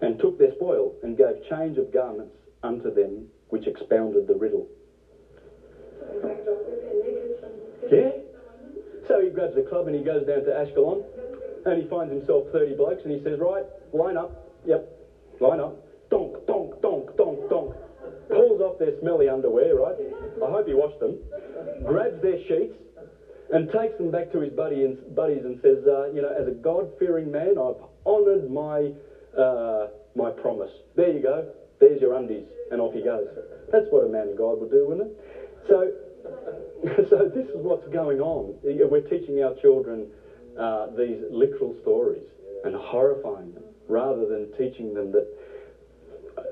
and 0.00 0.18
took 0.18 0.38
their 0.38 0.50
spoil 0.50 0.94
and 1.02 1.16
gave 1.16 1.42
change 1.48 1.78
of 1.78 1.92
garments 1.92 2.36
unto 2.62 2.90
them 2.90 3.26
which 3.48 3.66
expounded 3.66 4.26
the 4.26 4.34
riddle. 4.34 4.66
Yeah. 7.90 8.12
So 9.06 9.20
he 9.20 9.28
grabs 9.28 9.56
a 9.56 9.62
club 9.62 9.86
and 9.86 9.94
he 9.94 10.02
goes 10.02 10.24
down 10.26 10.42
to 10.44 10.50
Ashkelon 10.50 11.02
and 11.66 11.78
he 11.78 11.88
finds 11.88 12.12
himself 12.12 12.44
30 12.52 12.74
blokes 12.74 13.02
and 13.04 13.12
he 13.12 13.22
says, 13.22 13.38
Right, 13.38 13.64
line 13.92 14.16
up. 14.16 14.30
Yep, 14.64 14.93
line 15.40 15.60
up. 15.60 15.76
Donk, 16.10 16.46
donk, 16.46 16.80
donk, 16.80 17.16
donk, 17.16 17.48
donk. 17.48 17.74
Pulls 18.28 18.60
off 18.60 18.78
their 18.78 18.92
smelly 19.00 19.28
underwear, 19.28 19.74
right? 19.74 19.96
I 20.42 20.50
hope 20.50 20.66
he 20.66 20.74
washed 20.74 20.98
them. 21.00 21.18
Grabs 21.84 22.20
their 22.22 22.38
sheets 22.48 22.74
and 23.50 23.70
takes 23.70 23.96
them 23.98 24.10
back 24.10 24.32
to 24.32 24.40
his 24.40 24.50
buddy 24.52 24.84
and, 24.84 24.96
buddies 25.14 25.44
and 25.44 25.58
says, 25.62 25.78
uh, 25.86 26.06
You 26.12 26.22
know, 26.22 26.32
as 26.32 26.46
a 26.46 26.50
God 26.50 26.90
fearing 26.98 27.30
man, 27.30 27.58
I've 27.58 27.80
honoured 28.06 28.50
my, 28.50 28.90
uh, 29.36 29.88
my 30.14 30.30
promise. 30.30 30.70
There 30.96 31.10
you 31.10 31.20
go. 31.20 31.46
There's 31.80 32.00
your 32.00 32.14
undies. 32.14 32.44
And 32.70 32.80
off 32.80 32.92
he 32.92 33.02
goes. 33.02 33.26
That's 33.70 33.86
what 33.90 34.04
a 34.04 34.08
man 34.08 34.28
of 34.28 34.36
God 34.36 34.58
would 34.60 34.70
do, 34.70 34.86
wouldn't 34.86 35.10
it? 35.10 35.16
So, 35.68 35.90
so 37.10 37.30
this 37.34 37.46
is 37.46 37.56
what's 37.56 37.86
going 37.88 38.20
on. 38.20 38.56
We're 38.62 39.00
teaching 39.00 39.42
our 39.42 39.54
children 39.60 40.06
uh, 40.58 40.86
these 40.96 41.20
literal 41.30 41.74
stories 41.82 42.24
and 42.64 42.74
horrifying 42.74 43.52
them, 43.52 43.63
rather 43.88 44.26
than 44.26 44.50
teaching 44.56 44.94
them 44.94 45.12
that 45.12 45.26
uh, 46.36 46.42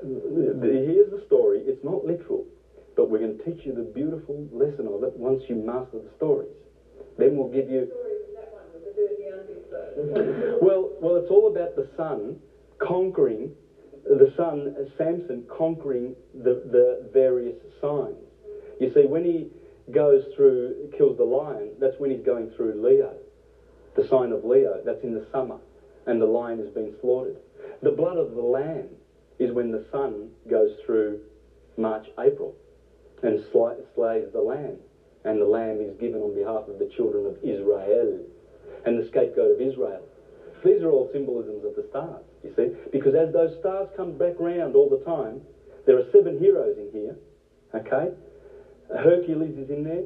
here's 0.61 1.09
the 1.11 1.23
story. 1.25 1.61
It's 1.65 1.83
not 1.83 2.05
literal, 2.05 2.45
but 2.95 3.09
we're 3.09 3.19
going 3.19 3.37
to 3.37 3.43
teach 3.43 3.65
you 3.65 3.73
the 3.73 3.83
beautiful 3.83 4.47
lesson 4.51 4.87
of 4.87 5.03
it 5.03 5.15
once 5.15 5.43
you 5.47 5.55
master 5.55 5.99
the 5.99 6.11
stories. 6.17 6.55
Then 7.17 7.35
we'll 7.35 7.51
give 7.51 7.69
you. 7.69 7.91
Well, 10.61 10.91
well, 11.01 11.15
it's 11.17 11.29
all 11.29 11.47
about 11.47 11.75
the 11.75 11.87
son 11.95 12.37
conquering 12.79 13.51
the 14.05 14.33
son 14.35 14.75
Samson 14.97 15.45
conquering 15.49 16.15
the, 16.33 16.61
the 16.71 17.09
various 17.13 17.55
signs. 17.79 18.17
You 18.79 18.91
see, 18.93 19.05
when 19.05 19.23
he 19.23 19.47
goes 19.91 20.23
through, 20.35 20.91
kills 20.97 21.17
the 21.17 21.23
lion, 21.23 21.71
that's 21.79 21.95
when 21.99 22.09
he's 22.11 22.25
going 22.25 22.51
through 22.55 22.81
Leo, 22.81 23.15
the 23.95 24.07
sign 24.07 24.31
of 24.31 24.43
Leo. 24.43 24.81
That's 24.83 25.03
in 25.03 25.13
the 25.13 25.25
summer, 25.31 25.57
and 26.05 26.21
the 26.21 26.25
lion 26.25 26.59
has 26.59 26.69
been 26.69 26.93
slaughtered. 27.01 27.37
The 27.81 27.91
blood 27.91 28.17
of 28.17 28.33
the 28.33 28.41
lamb 28.41 28.89
is 29.39 29.51
when 29.51 29.71
the 29.71 29.85
sun 29.91 30.29
goes 30.49 30.71
through 30.85 31.21
March, 31.77 32.07
April, 32.19 32.55
and 33.21 33.39
slays 33.51 34.25
the 34.33 34.41
lamb, 34.41 34.77
and 35.23 35.39
the 35.39 35.45
lamb 35.45 35.81
is 35.81 35.95
given 35.99 36.21
on 36.21 36.33
behalf 36.33 36.67
of 36.67 36.79
the 36.79 36.89
children 36.95 37.25
of 37.25 37.37
Israel, 37.43 38.19
and 38.85 38.97
the 38.97 39.07
scapegoat 39.07 39.51
of 39.51 39.61
Israel. 39.61 40.05
These 40.63 40.81
are 40.81 40.91
all 40.91 41.09
symbolisms 41.11 41.65
of 41.65 41.75
the 41.75 41.85
stars, 41.89 42.23
you 42.43 42.53
see, 42.55 42.69
because 42.91 43.15
as 43.15 43.33
those 43.33 43.57
stars 43.59 43.87
come 43.95 44.17
back 44.17 44.33
round 44.39 44.75
all 44.75 44.89
the 44.89 45.03
time, 45.03 45.41
there 45.85 45.97
are 45.97 46.09
seven 46.11 46.37
heroes 46.37 46.77
in 46.77 46.89
here, 46.91 47.15
okay? 47.75 48.13
Hercules 48.89 49.57
is 49.57 49.69
in 49.69 49.83
there. 49.83 50.03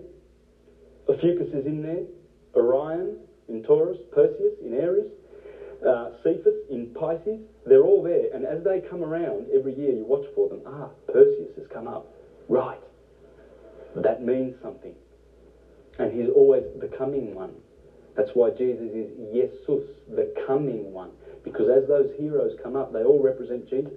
Ophiuchus 1.10 1.48
is 1.54 1.66
in 1.66 1.82
there. 1.82 2.04
Orion 2.56 3.18
in 3.48 3.62
Taurus. 3.64 3.98
Perseus 4.12 4.54
in 4.64 4.74
Aries. 4.74 5.10
Uh, 5.86 6.10
Cepheus 6.24 6.56
in 6.70 6.88
Pisces. 6.94 7.40
They're 7.66 7.84
all 7.84 8.02
there. 8.02 8.30
And 8.34 8.46
as 8.46 8.64
they 8.64 8.80
come 8.80 9.04
around 9.04 9.48
every 9.54 9.74
year, 9.74 9.94
you 9.94 10.06
watch 10.06 10.26
for 10.34 10.48
them. 10.48 10.62
Ah, 10.66 10.90
Perseus 11.12 11.56
has 11.56 11.66
come 11.72 11.88
up. 11.88 12.08
Right. 12.48 12.80
That 13.96 14.24
means 14.24 14.56
something. 14.62 14.96
And 16.00 16.12
he's 16.12 16.30
always 16.30 16.64
the 16.80 16.88
coming 16.88 17.34
one. 17.34 17.54
That's 18.16 18.30
why 18.34 18.50
Jesus 18.50 18.90
is 18.94 19.10
Jesus, 19.32 19.86
the 20.10 20.34
coming 20.48 20.92
one. 20.92 21.12
Because 21.44 21.70
as 21.70 21.88
those 21.88 22.10
heroes 22.18 22.58
come 22.62 22.76
up, 22.76 22.92
they 22.92 23.04
all 23.04 23.22
represent 23.22 23.70
Jesus. 23.70 23.94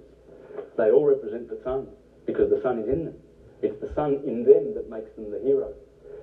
They 0.77 0.91
all 0.91 1.07
represent 1.07 1.49
the 1.49 1.59
Son, 1.65 1.89
because 2.27 2.51
the 2.51 2.61
Son 2.63 2.79
is 2.79 2.89
in 2.89 3.05
them. 3.07 3.17
It's 3.63 3.79
the 3.81 3.89
Son 3.95 4.21
in 4.25 4.45
them 4.45 4.75
that 4.75 4.89
makes 4.89 5.11
them 5.17 5.31
the 5.31 5.39
hero. 5.39 5.73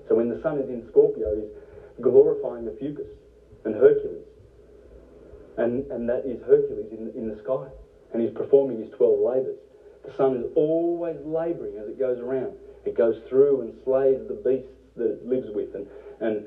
So 0.08 0.16
when 0.16 0.30
the 0.30 0.40
Son 0.42 0.58
is 0.58 0.70
in 0.70 0.86
Scorpio, 0.90 1.36
he's 1.36 1.50
glorifying 2.02 2.66
the 2.66 2.72
Ophiuchus 2.72 3.10
and 3.66 3.74
Hercules. 3.76 4.27
And, 5.58 5.90
and 5.92 6.08
that 6.08 6.24
is 6.26 6.40
Hercules 6.44 6.92
in, 6.92 7.12
in 7.16 7.30
the 7.30 7.42
sky. 7.44 7.68
And 8.14 8.22
he's 8.22 8.34
performing 8.34 8.80
his 8.80 8.90
12 8.92 9.20
labours. 9.20 9.58
The 10.06 10.16
Sun 10.16 10.38
is 10.38 10.46
always 10.56 11.18
labouring 11.26 11.78
as 11.78 11.88
it 11.90 12.00
goes 12.00 12.20
around. 12.20 12.54
It 12.86 12.96
goes 12.96 13.20
through 13.28 13.62
and 13.62 13.74
slays 13.84 14.20
the 14.28 14.40
beasts 14.46 14.72
that 14.96 15.12
it 15.12 15.26
lives 15.26 15.48
with 15.54 15.76
and, 15.76 15.88
and, 16.22 16.46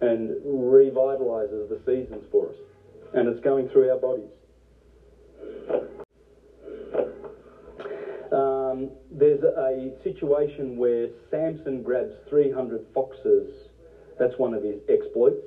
and 0.00 0.30
revitalises 0.44 1.68
the 1.68 1.80
seasons 1.84 2.24
for 2.30 2.50
us. 2.50 2.56
And 3.14 3.28
it's 3.28 3.40
going 3.40 3.68
through 3.70 3.90
our 3.90 3.98
bodies. 3.98 4.30
Um, 8.32 8.90
there's 9.10 9.42
a 9.42 9.90
situation 10.04 10.76
where 10.76 11.08
Samson 11.30 11.82
grabs 11.82 12.14
300 12.28 12.86
foxes. 12.94 13.52
That's 14.18 14.38
one 14.38 14.54
of 14.54 14.62
his 14.62 14.80
exploits. 14.88 15.44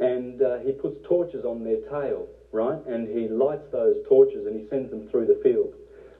And 0.00 0.40
uh, 0.42 0.58
he 0.58 0.72
puts 0.72 0.96
torches 1.06 1.44
on 1.44 1.62
their 1.62 1.76
tail, 1.90 2.26
right? 2.52 2.80
And 2.86 3.06
he 3.06 3.28
lights 3.28 3.66
those 3.70 3.96
torches 4.08 4.46
and 4.46 4.58
he 4.58 4.66
sends 4.68 4.90
them 4.90 5.08
through 5.10 5.26
the 5.26 5.38
field. 5.42 5.74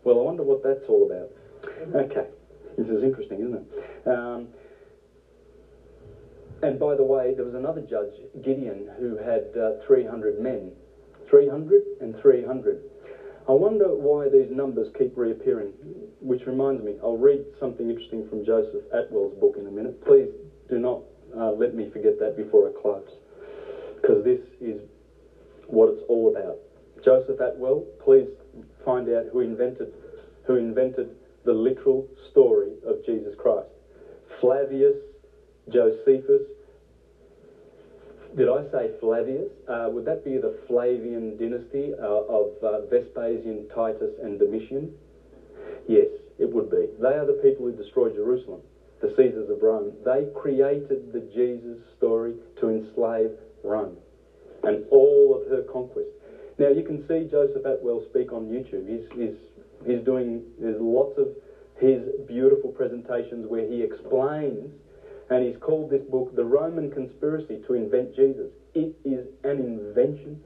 Well, 0.04 0.18
I 0.18 0.22
wonder 0.22 0.42
what 0.42 0.62
that's 0.62 0.84
all 0.88 1.04
about. 1.04 1.30
Okay, 1.94 2.28
this 2.76 2.88
is 2.88 3.02
interesting, 3.02 3.40
isn't 3.40 3.54
it? 3.54 4.08
Um, 4.08 4.48
and 6.62 6.78
by 6.78 6.94
the 6.94 7.02
way, 7.02 7.32
there 7.34 7.44
was 7.44 7.54
another 7.54 7.80
judge, 7.80 8.12
Gideon, 8.44 8.88
who 8.98 9.16
had 9.16 9.48
uh, 9.56 9.84
300 9.86 10.38
men. 10.38 10.72
300 11.28 11.82
and 12.00 12.14
300. 12.20 12.82
I 13.48 13.52
wonder 13.52 13.94
why 13.94 14.28
these 14.28 14.50
numbers 14.50 14.88
keep 14.98 15.16
reappearing, 15.16 15.72
which 16.20 16.46
reminds 16.46 16.82
me, 16.82 16.96
I'll 17.02 17.16
read 17.16 17.44
something 17.58 17.88
interesting 17.88 18.28
from 18.28 18.44
Joseph 18.44 18.82
Atwill's 18.92 19.38
book 19.40 19.56
in 19.58 19.66
a 19.66 19.70
minute. 19.70 20.04
Please 20.04 20.28
do 20.68 20.78
not 20.78 21.02
uh, 21.36 21.50
let 21.52 21.74
me 21.74 21.88
forget 21.92 22.18
that 22.18 22.36
before 22.36 22.68
I 22.68 22.80
close, 22.80 23.08
because 24.00 24.24
this 24.24 24.40
is 24.60 24.80
what 25.66 25.88
it's 25.88 26.02
all 26.08 26.28
about. 26.28 26.56
Joseph 27.04 27.38
Atwill, 27.38 27.84
please 28.02 28.28
find 28.84 29.08
out 29.08 29.24
who 29.32 29.40
invented, 29.40 29.92
who 30.46 30.56
invented 30.56 31.14
the 31.44 31.52
literal 31.52 32.06
story 32.30 32.72
of 32.84 33.04
Jesus 33.04 33.34
Christ. 33.38 33.68
Flavius 34.40 34.96
Josephus. 35.68 36.42
Did 38.36 38.48
I 38.48 38.62
say 38.70 38.90
Flavius? 39.00 39.48
Uh, 39.68 39.88
would 39.90 40.04
that 40.04 40.24
be 40.24 40.38
the 40.38 40.54
Flavian 40.66 41.36
dynasty 41.36 41.92
uh, 41.94 42.04
of 42.06 42.50
uh, 42.62 42.80
Vespasian, 42.86 43.66
Titus, 43.74 44.12
and 44.22 44.38
Domitian? 44.38 44.90
Yes, 45.88 46.06
it 46.38 46.48
would 46.48 46.70
be. 46.70 46.86
They 47.00 47.14
are 47.16 47.24
the 47.24 47.38
people 47.42 47.66
who 47.66 47.72
destroyed 47.72 48.14
Jerusalem, 48.14 48.60
the 49.00 49.08
Caesars 49.16 49.50
of 49.50 49.60
Rome. 49.62 49.92
They 50.04 50.26
created 50.34 51.12
the 51.12 51.20
Jesus 51.34 51.78
story 51.96 52.34
to 52.60 52.68
enslave 52.68 53.32
Rome 53.62 53.96
and 54.62 54.78
all 54.90 55.34
of 55.34 55.48
her 55.48 55.60
conquest. 55.60 56.08
Now 56.58 56.68
you 56.68 56.82
can 56.82 57.00
see 57.08 57.26
Joseph 57.30 57.62
Atwill 57.62 58.02
speak 58.10 58.32
on 58.32 58.48
YouTube. 58.48 58.86
He's, 58.86 59.02
he's, 59.16 59.32
he's 59.86 60.04
doing, 60.04 60.42
there's 60.58 60.78
lots 60.78 61.16
of 61.16 61.30
his 61.78 62.02
beautiful 62.26 62.68
presentations 62.68 63.46
where 63.46 63.64
he 63.64 63.80
explains, 63.80 64.70
and 65.30 65.42
he's 65.42 65.56
called 65.60 65.88
this 65.88 66.02
book 66.02 66.34
The 66.34 66.44
Roman 66.44 66.88
Conspiracy 66.88 67.58
to 67.66 67.72
Invent 67.72 68.14
Jesus. 68.14 68.50
It 68.74 68.90
is 69.04 69.24
an 69.42 69.58
invention, 69.58 70.36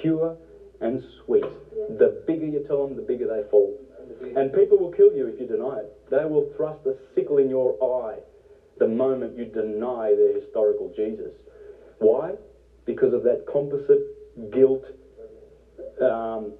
pure 0.00 0.34
and 0.80 0.98
sweet. 1.24 1.44
The 1.98 2.08
bigger 2.26 2.46
you 2.46 2.60
tell 2.60 2.86
them, 2.86 2.96
the 2.96 3.02
bigger 3.02 3.26
they 3.26 3.46
fall. 3.50 3.76
And 4.34 4.52
people 4.52 4.78
will 4.78 4.88
kill 4.88 5.12
you 5.12 5.26
if 5.26 5.38
you 5.38 5.44
deny 5.44 5.80
it. 5.80 5.92
They 6.10 6.24
will 6.24 6.44
thrust 6.56 6.78
a 6.86 6.94
sickle 7.14 7.36
in 7.36 7.48
your 7.48 7.74
eye 7.82 8.18
the 8.78 8.86
moment 8.86 9.36
you 9.36 9.44
deny 9.44 10.14
their 10.14 10.30
historical 10.30 10.88
Jesus. 10.96 11.32
Why? 11.98 12.34
Because 12.90 13.12
of 13.12 13.22
that 13.22 13.46
composite 13.46 14.02
guilt 14.50 14.82
um, 16.02 16.54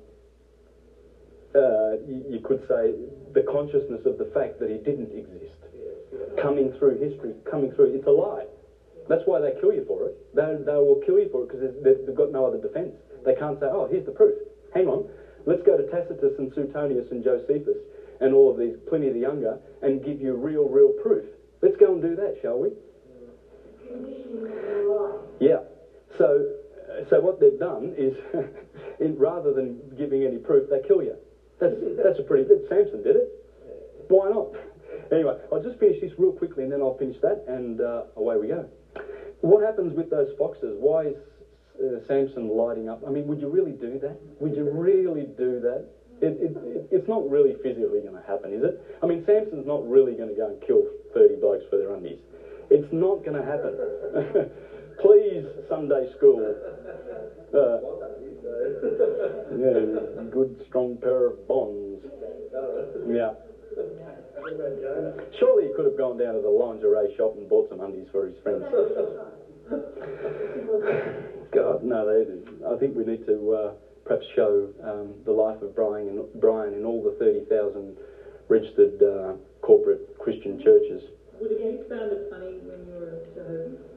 uh, 1.54 1.98
you, 2.06 2.38
could 2.44 2.62
say, 2.68 2.94
the 3.34 3.42
consciousness 3.50 4.06
of 4.06 4.16
the 4.16 4.26
fact 4.26 4.60
that 4.60 4.68
he 4.68 4.76
didn't 4.76 5.10
exist. 5.10 5.58
Coming 6.40 6.70
through 6.78 6.98
history, 7.02 7.34
coming 7.50 7.72
through, 7.74 7.94
it's 7.96 8.06
a 8.06 8.10
lie. 8.10 8.44
That's 9.08 9.22
why 9.24 9.40
they 9.40 9.50
kill 9.58 9.72
you 9.72 9.82
for 9.88 10.06
it. 10.06 10.14
They, 10.32 10.54
they 10.64 10.78
will 10.78 11.02
kill 11.04 11.18
you 11.18 11.28
for 11.32 11.42
it 11.42 11.50
because 11.50 11.74
they've 11.82 12.14
got 12.14 12.30
no 12.30 12.46
other 12.46 12.58
defence. 12.58 12.94
They 13.24 13.34
can't 13.34 13.58
say, 13.58 13.66
oh, 13.66 13.86
here's 13.90 14.04
the 14.04 14.12
proof. 14.12 14.36
Hang 14.72 14.86
on, 14.86 15.04
let's 15.46 15.62
go 15.62 15.74
to 15.74 15.82
Tacitus 15.82 16.38
and 16.38 16.48
Suetonius 16.54 17.10
and 17.10 17.24
Josephus 17.24 17.82
and 18.20 18.32
all 18.32 18.48
of 18.48 18.56
these, 18.56 18.74
Pliny 18.86 19.10
the 19.10 19.18
Younger, 19.18 19.58
and 19.82 20.04
give 20.04 20.20
you 20.20 20.34
real, 20.34 20.68
real 20.68 20.92
proof. 20.92 21.24
Let's 21.60 21.76
go 21.76 21.92
and 21.92 22.00
do 22.00 22.14
that, 22.14 22.36
shall 22.40 22.60
we? 22.60 22.70
Yeah. 25.40 25.58
So 26.20 26.44
so 27.08 27.20
what 27.20 27.40
they've 27.40 27.58
done 27.58 27.94
is, 27.96 28.14
in, 29.00 29.16
rather 29.16 29.52
than 29.52 29.80
giving 29.96 30.24
any 30.24 30.38
proof, 30.38 30.68
they 30.68 30.80
kill 30.86 31.02
you. 31.02 31.16
That's, 31.60 31.74
that's 32.02 32.18
a 32.18 32.22
pretty 32.22 32.44
good. 32.44 32.60
Samson 32.68 33.02
did 33.02 33.16
it. 33.16 33.28
Why 34.08 34.28
not? 34.28 34.48
Anyway, 35.12 35.34
I'll 35.50 35.62
just 35.62 35.76
finish 35.80 36.00
this 36.00 36.12
real 36.18 36.30
quickly 36.30 36.62
and 36.62 36.70
then 36.70 36.80
I'll 36.80 36.96
finish 36.96 37.16
that 37.20 37.42
and 37.48 37.80
uh, 37.80 38.04
away 38.14 38.36
we 38.36 38.46
go. 38.46 38.68
What 39.40 39.60
happens 39.60 39.96
with 39.96 40.08
those 40.08 40.28
foxes? 40.38 40.76
Why 40.78 41.06
is 41.06 41.16
uh, 41.82 42.06
Samson 42.06 42.46
lighting 42.46 42.88
up? 42.88 43.02
I 43.04 43.10
mean, 43.10 43.26
would 43.26 43.40
you 43.40 43.48
really 43.48 43.72
do 43.72 43.98
that? 43.98 44.16
Would 44.38 44.54
you 44.54 44.70
really 44.70 45.24
do 45.24 45.58
that? 45.60 45.84
It, 46.22 46.38
it, 46.38 46.56
it, 46.62 46.88
it's 46.92 47.08
not 47.08 47.28
really 47.28 47.54
physically 47.60 48.00
going 48.00 48.14
to 48.14 48.22
happen, 48.22 48.52
is 48.52 48.62
it? 48.62 48.80
I 49.02 49.06
mean, 49.06 49.24
Samson's 49.26 49.66
not 49.66 49.82
really 49.88 50.14
going 50.14 50.28
to 50.28 50.34
go 50.34 50.46
and 50.46 50.60
kill 50.62 50.86
30 51.12 51.36
blokes 51.36 51.64
for 51.68 51.76
their 51.78 51.90
undies. 51.90 52.20
It's 52.70 52.92
not 52.92 53.24
going 53.24 53.34
to 53.34 53.42
happen. 53.42 54.50
Please, 55.00 55.46
Sunday 55.68 56.06
school. 56.16 56.54
Uh, 57.54 57.78
yeah, 59.56 60.24
good 60.30 60.54
strong 60.68 60.96
pair 61.00 61.26
of 61.26 61.46
bonds. 61.48 62.04
Yeah. 63.08 63.32
Surely 65.38 65.68
he 65.68 65.74
could 65.74 65.84
have 65.84 65.96
gone 65.96 66.16
down 66.18 66.34
to 66.34 66.40
the 66.40 66.48
lingerie 66.48 67.14
shop 67.16 67.34
and 67.36 67.48
bought 67.48 67.68
some 67.68 67.80
undies 67.80 68.06
for 68.12 68.26
his 68.26 68.36
friends. 68.42 68.64
God, 71.52 71.82
no, 71.82 72.04
they, 72.06 72.26
I 72.66 72.76
think 72.76 72.94
we 72.94 73.04
need 73.04 73.24
to 73.26 73.52
uh, 73.52 73.72
perhaps 74.04 74.26
show 74.34 74.68
um, 74.82 75.14
the 75.24 75.32
life 75.32 75.60
of 75.62 75.74
Brian 75.74 76.08
and 76.08 76.40
Brian 76.40 76.74
in 76.74 76.84
all 76.84 77.02
the 77.02 77.12
30,000 77.18 77.96
registered 78.48 79.02
uh, 79.02 79.34
corporate 79.60 80.18
Christian 80.18 80.60
churches. 80.62 81.02
Would 81.40 81.50
you 81.50 81.84
found 81.88 82.12
it 82.12 82.28
funny 82.30 82.58
when 82.58 82.86
you 82.86 82.94
were 82.94 83.18
Jehovah's? 83.34 83.89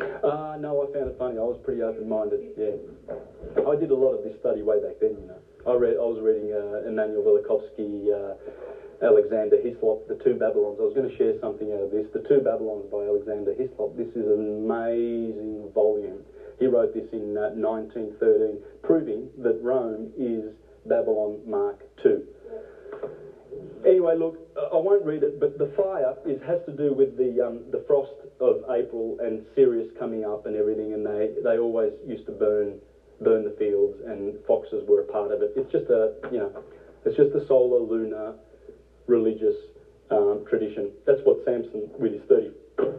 Uh, 0.00 0.56
no, 0.60 0.80
I 0.80 0.92
found 0.92 1.08
it 1.08 1.16
funny. 1.18 1.36
I 1.36 1.44
was 1.44 1.60
pretty 1.64 1.82
open-minded. 1.82 2.40
Yeah, 2.56 2.76
I 3.68 3.76
did 3.76 3.90
a 3.90 3.96
lot 3.96 4.12
of 4.16 4.24
this 4.24 4.38
study 4.40 4.62
way 4.62 4.80
back 4.80 5.00
then. 5.00 5.16
You 5.20 5.26
know, 5.28 5.40
I 5.66 5.74
read. 5.76 5.96
I 5.96 6.04
was 6.04 6.20
reading 6.20 6.52
uh, 6.52 6.88
Immanuel 6.88 7.24
Velikovsky, 7.24 8.08
uh, 8.08 8.36
Alexander 9.04 9.60
Hislop, 9.60 10.08
The 10.08 10.16
Two 10.24 10.36
Babylons. 10.36 10.78
I 10.80 10.84
was 10.84 10.94
going 10.94 11.08
to 11.08 11.16
share 11.16 11.36
something 11.40 11.72
out 11.72 11.84
of 11.84 11.90
this. 11.90 12.06
The 12.12 12.24
Two 12.28 12.40
Babylons 12.40 12.88
by 12.92 13.04
Alexander 13.04 13.52
Hislop. 13.52 13.96
This 13.96 14.08
is 14.16 14.24
an 14.28 14.40
amazing 14.40 15.68
volume. 15.74 16.24
He 16.58 16.66
wrote 16.66 16.92
this 16.92 17.08
in 17.12 17.32
1913, 17.32 18.20
uh, 18.20 18.86
proving 18.86 19.28
that 19.40 19.56
Rome 19.60 20.12
is 20.16 20.52
Babylon 20.84 21.40
Mark 21.44 21.80
II. 22.04 22.20
Anyway, 23.84 24.14
look, 24.14 24.36
I 24.56 24.76
won't 24.76 25.04
read 25.04 25.22
it, 25.22 25.40
but 25.40 25.56
the 25.58 25.66
fire 25.76 26.14
is, 26.26 26.38
has 26.46 26.58
to 26.66 26.72
do 26.72 26.92
with 26.92 27.16
the 27.16 27.40
um, 27.40 27.62
the 27.70 27.82
frost 27.86 28.12
of 28.38 28.62
April 28.68 29.16
and 29.20 29.40
Sirius 29.54 29.86
coming 29.98 30.24
up 30.24 30.46
and 30.46 30.54
everything, 30.54 30.92
and 30.92 31.04
they, 31.04 31.30
they 31.42 31.58
always 31.58 31.92
used 32.04 32.26
to 32.26 32.32
burn 32.32 32.76
burn 33.20 33.44
the 33.44 33.50
fields, 33.50 34.00
and 34.06 34.36
foxes 34.46 34.82
were 34.86 35.00
a 35.00 35.04
part 35.04 35.30
of 35.30 35.42
it. 35.42 35.52
It's 35.56 35.70
just 35.72 35.86
a 35.86 36.12
you 36.30 36.38
know, 36.38 36.62
it's 37.04 37.16
just 37.16 37.34
a 37.34 37.46
solar 37.46 37.80
lunar 37.80 38.34
religious 39.06 39.54
um, 40.10 40.44
tradition. 40.48 40.90
That's 41.06 41.20
what 41.24 41.44
Samson 41.44 41.88
with 41.98 42.12
his 42.12 42.22
30, 42.28 42.50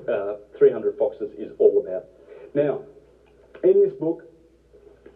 uh, 0.08 0.34
300 0.58 0.98
foxes 0.98 1.30
is 1.38 1.52
all 1.58 1.78
about. 1.78 2.06
Now, 2.54 2.82
in 3.64 3.82
this 3.82 3.94
book, 3.94 4.24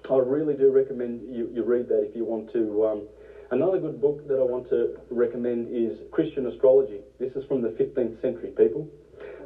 I 0.09 0.17
really 0.17 0.53
do 0.53 0.69
recommend 0.69 1.33
you, 1.33 1.49
you 1.51 1.63
read 1.63 1.87
that 1.89 2.01
if 2.03 2.15
you 2.15 2.23
want 2.23 2.51
to. 2.53 2.85
Um, 2.85 3.03
Another 3.51 3.77
good 3.77 4.01
book 4.01 4.27
that 4.27 4.39
I 4.39 4.43
want 4.43 4.67
to 4.69 4.97
recommend 5.11 5.67
is 5.69 5.99
Christian 6.11 6.47
Astrology. 6.47 7.01
This 7.19 7.31
is 7.35 7.43
from 7.45 7.61
the 7.61 7.69
15th 7.69 8.19
century, 8.19 8.51
people. 8.57 8.89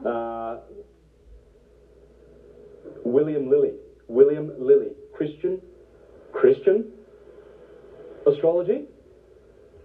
Uh, 0.05 0.59
William 3.03 3.49
Lilly. 3.49 3.73
William 4.07 4.51
Lilly. 4.57 4.91
Christian. 5.13 5.59
Christian 6.31 6.91
astrology. 8.25 8.85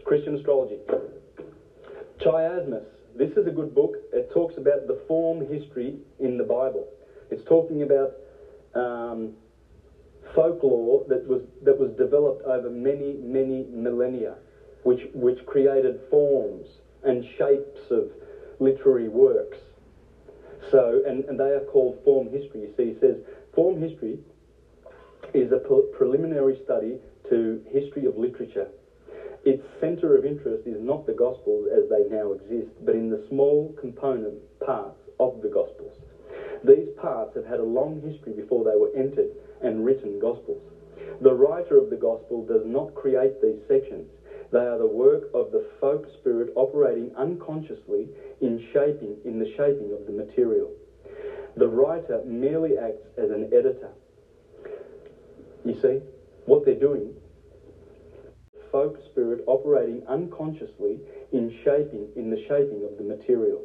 Christian 0.05 0.37
astrology. 0.37 0.79
Chiasmus. 2.21 2.85
This 3.17 3.31
is 3.37 3.47
a 3.47 3.51
good 3.51 3.75
book. 3.75 3.97
It 4.13 4.31
talks 4.33 4.57
about 4.57 4.87
the 4.87 5.01
form 5.09 5.41
history 5.41 5.97
in 6.21 6.37
the 6.37 6.45
Bible. 6.45 6.87
It's 7.31 7.43
talking 7.45 7.83
about 7.83 8.13
um, 8.75 9.33
folklore 10.35 11.05
that 11.09 11.27
was 11.27 11.41
that 11.63 11.77
was 11.77 11.91
developed 11.91 12.43
over 12.43 12.69
many 12.71 13.15
many 13.15 13.67
millennia, 13.71 14.37
which 14.83 15.07
which 15.13 15.45
created 15.47 15.99
forms 16.11 16.81
and 17.03 17.25
shapes 17.37 17.91
of 17.91 18.09
literary 18.59 19.09
works. 19.09 19.59
So, 20.71 21.01
and, 21.05 21.25
and 21.25 21.39
they 21.39 21.53
are 21.53 21.61
called 21.61 21.97
form 22.05 22.29
history. 22.29 22.61
You 22.61 22.71
see, 22.77 22.93
he 22.93 22.99
says 22.99 23.17
form 23.53 23.77
history 23.77 24.19
is 25.33 25.51
a 25.53 25.59
pre- 25.59 25.83
preliminary 25.93 26.55
study 26.65 26.99
to 27.29 27.61
history 27.67 28.05
of 28.05 28.17
literature. 28.17 28.69
Its 29.45 29.63
centre 29.79 30.17
of 30.17 30.25
interest 30.25 30.63
is 30.65 30.81
not 30.81 31.05
the 31.05 31.13
Gospels 31.13 31.67
as 31.71 31.87
they 31.89 32.03
now 32.03 32.31
exist, 32.33 32.71
but 32.81 32.95
in 32.95 33.11
the 33.11 33.19
small 33.29 33.71
component 33.79 34.39
parts 34.61 35.01
of 35.21 35.43
the 35.43 35.49
Gospels. 35.49 35.93
These 36.63 36.89
parts 36.97 37.35
have 37.35 37.45
had 37.45 37.59
a 37.59 37.63
long 37.63 38.01
history 38.01 38.33
before 38.33 38.63
they 38.63 38.75
were 38.75 38.89
entered 38.95 39.29
and 39.65 39.85
written 39.85 40.19
Gospels. 40.19 40.63
The 41.21 41.33
writer 41.33 41.77
of 41.77 41.91
the 41.91 41.97
Gospel 41.97 42.43
does 42.43 42.65
not 42.65 42.95
create 42.95 43.41
these 43.41 43.59
sections. 43.67 44.09
They 44.53 44.59
are 44.59 44.77
the 44.77 44.87
work 44.87 45.23
of 45.33 45.51
the 45.51 45.63
folk 45.81 46.07
spirit 46.13 46.51
operating 46.55 47.11
unconsciously 47.17 48.09
in 48.41 48.59
shaping 48.73 49.17
in 49.25 49.39
the 49.39 49.47
shaping 49.57 49.93
of 49.93 50.05
the 50.07 50.13
material. 50.13 50.71
The 51.57 51.67
writer 51.67 52.21
merely 52.25 52.77
acts 52.77 53.09
as 53.17 53.31
an 53.31 53.49
editor. 53.53 53.91
You 55.65 55.73
see 55.81 56.01
what 56.45 56.65
they're 56.65 56.75
doing? 56.75 57.15
Folk 58.71 58.99
spirit 59.05 59.41
operating 59.47 60.03
unconsciously 60.07 60.99
in 61.33 61.51
shaping 61.65 62.09
in 62.17 62.29
the 62.29 62.37
shaping 62.37 62.85
of 62.85 62.97
the 62.97 63.03
material. 63.03 63.63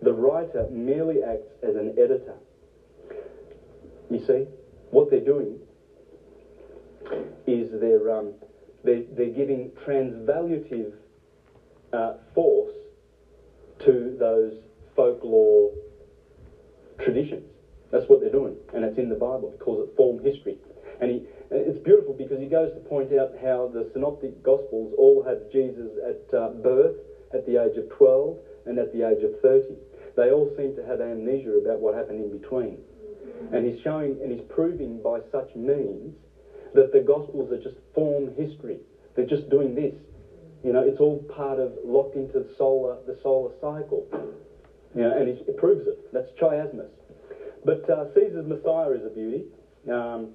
The 0.00 0.12
writer 0.12 0.66
merely 0.70 1.22
acts 1.22 1.48
as 1.62 1.74
an 1.74 1.92
editor. 1.98 2.36
You 4.10 4.18
see 4.18 4.44
what 4.90 5.10
they're 5.10 5.20
doing 5.20 5.58
is 7.46 7.68
they're 7.80 8.10
um, 8.10 8.34
they're, 8.84 9.02
they're 9.16 9.34
giving 9.34 9.70
transvaluative 9.86 10.92
uh, 11.92 12.14
force 12.34 12.74
to 13.84 14.16
those 14.18 14.54
folklore 14.94 15.72
traditions. 16.98 17.44
That's 17.90 18.04
what 18.08 18.20
they're 18.20 18.30
doing, 18.30 18.56
and 18.74 18.84
it's 18.84 18.98
in 18.98 19.08
the 19.08 19.14
Bible. 19.14 19.50
He 19.50 19.58
calls 19.58 19.88
it 19.88 19.96
form 19.96 20.22
history. 20.22 20.58
And 21.00 21.10
he, 21.10 21.22
it's 21.50 21.78
beautiful 21.78 22.12
because 22.12 22.38
he 22.40 22.46
goes 22.46 22.72
to 22.74 22.80
point 22.80 23.12
out 23.12 23.30
how 23.40 23.70
the 23.72 23.88
synoptic 23.92 24.42
gospels 24.42 24.92
all 24.98 25.22
have 25.24 25.50
Jesus 25.50 25.88
at 26.04 26.34
uh, 26.36 26.48
birth, 26.48 26.96
at 27.32 27.46
the 27.46 27.62
age 27.62 27.76
of 27.76 27.88
12, 27.88 28.36
and 28.66 28.78
at 28.78 28.92
the 28.92 29.08
age 29.08 29.22
of 29.22 29.40
30. 29.40 29.76
They 30.16 30.30
all 30.30 30.52
seem 30.56 30.74
to 30.74 30.84
have 30.84 31.00
amnesia 31.00 31.52
about 31.52 31.78
what 31.78 31.94
happened 31.94 32.20
in 32.20 32.36
between. 32.36 32.82
And 33.52 33.66
he's 33.66 33.80
showing 33.82 34.18
and 34.22 34.30
he's 34.30 34.46
proving 34.48 35.00
by 35.02 35.20
such 35.32 35.54
means 35.54 36.14
that 36.74 36.92
the 36.92 37.00
Gospels 37.00 37.50
are 37.50 37.62
just 37.62 37.76
form 37.94 38.34
history. 38.36 38.78
They're 39.14 39.26
just 39.26 39.48
doing 39.48 39.74
this. 39.74 39.94
You 40.64 40.72
know, 40.72 40.82
it's 40.82 41.00
all 41.00 41.22
part 41.34 41.58
of 41.58 41.72
locked 41.84 42.16
into 42.16 42.40
the 42.40 42.50
solar 42.56 42.96
the 43.06 43.16
solar 43.22 43.52
cycle. 43.60 44.06
You 44.94 45.02
know, 45.02 45.16
and 45.16 45.28
he 45.28 45.52
proves 45.52 45.86
it. 45.86 46.12
That's 46.12 46.30
chiasmus. 46.40 46.90
But 47.64 47.88
uh, 47.90 48.12
Caesar's 48.14 48.46
Messiah 48.46 48.90
is 48.90 49.04
a 49.04 49.08
beauty. 49.08 49.44
Um, 49.90 50.34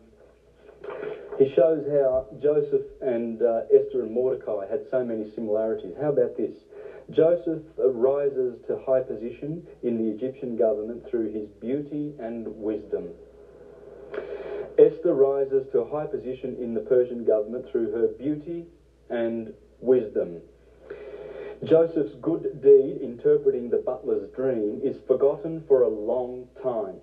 he 1.40 1.52
shows 1.56 1.86
how 1.90 2.28
Joseph 2.42 2.84
and 3.02 3.42
uh, 3.42 3.62
Esther 3.74 4.04
and 4.04 4.12
Mordecai 4.12 4.68
had 4.70 4.82
so 4.92 5.04
many 5.04 5.32
similarities. 5.34 5.94
How 6.00 6.10
about 6.10 6.38
this? 6.38 6.52
Joseph 7.10 7.62
rises 7.78 8.58
to 8.68 8.78
high 8.78 9.02
position 9.02 9.66
in 9.82 9.98
the 9.98 10.10
Egyptian 10.10 10.56
government 10.56 11.06
through 11.08 11.30
his 11.32 11.48
beauty 11.60 12.14
and 12.20 12.48
wisdom. 12.48 13.12
Esther 14.78 15.14
rises 15.14 15.66
to 15.72 15.80
a 15.80 15.88
high 15.88 16.06
position 16.06 16.56
in 16.60 16.74
the 16.74 16.80
Persian 16.80 17.24
government 17.24 17.68
through 17.70 17.92
her 17.92 18.08
beauty 18.08 18.66
and 19.10 19.52
wisdom. 19.80 20.42
Joseph's 21.64 22.16
good 22.16 22.62
deed 22.62 22.98
interpreting 22.98 23.70
the 23.70 23.78
butler's 23.78 24.28
dream 24.30 24.80
is 24.82 24.98
forgotten 25.06 25.62
for 25.68 25.82
a 25.82 25.88
long 25.88 26.48
time. 26.62 27.00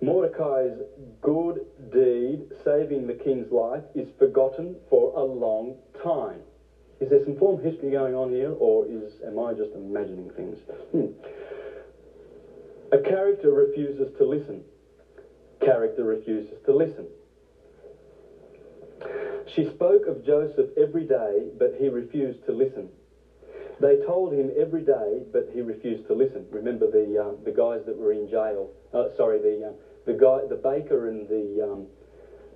Mordecai's 0.00 0.80
good 1.20 1.64
deed 1.90 2.46
saving 2.64 3.06
the 3.06 3.14
king's 3.14 3.50
life 3.50 3.82
is 3.94 4.06
forgotten 4.18 4.76
for 4.88 5.12
a 5.14 5.22
long 5.22 5.76
time. 6.00 6.40
Is 7.00 7.10
there 7.10 7.22
some 7.24 7.36
form 7.36 7.58
of 7.58 7.64
history 7.64 7.90
going 7.90 8.14
on 8.14 8.30
here, 8.30 8.50
or 8.50 8.84
is 8.86 9.12
am 9.24 9.38
I 9.38 9.52
just 9.52 9.72
imagining 9.72 10.30
things? 10.30 10.58
Hmm. 10.90 11.06
A 12.90 12.98
character 12.98 13.52
refuses 13.52 14.10
to 14.16 14.24
listen. 14.24 14.64
Character 15.60 16.04
refuses 16.04 16.58
to 16.64 16.72
listen. 16.72 17.06
She 19.46 19.64
spoke 19.64 20.06
of 20.06 20.24
Joseph 20.24 20.68
every 20.76 21.04
day, 21.04 21.46
but 21.56 21.74
he 21.78 21.88
refused 21.88 22.44
to 22.46 22.52
listen. 22.52 22.88
They 23.80 23.96
told 23.96 24.32
him 24.32 24.50
every 24.56 24.82
day, 24.82 25.22
but 25.32 25.48
he 25.52 25.60
refused 25.60 26.06
to 26.08 26.14
listen. 26.14 26.46
Remember 26.50 26.88
the 26.88 27.22
uh, 27.22 27.32
the 27.44 27.52
guys 27.52 27.84
that 27.86 27.96
were 27.96 28.12
in 28.12 28.28
jail. 28.28 28.70
Uh, 28.92 29.04
sorry, 29.16 29.38
the 29.38 29.68
uh, 29.68 29.72
the 30.04 30.14
guy, 30.14 30.40
the 30.48 30.56
baker, 30.56 31.06
and 31.06 31.28
the 31.28 31.62
um, 31.64 31.86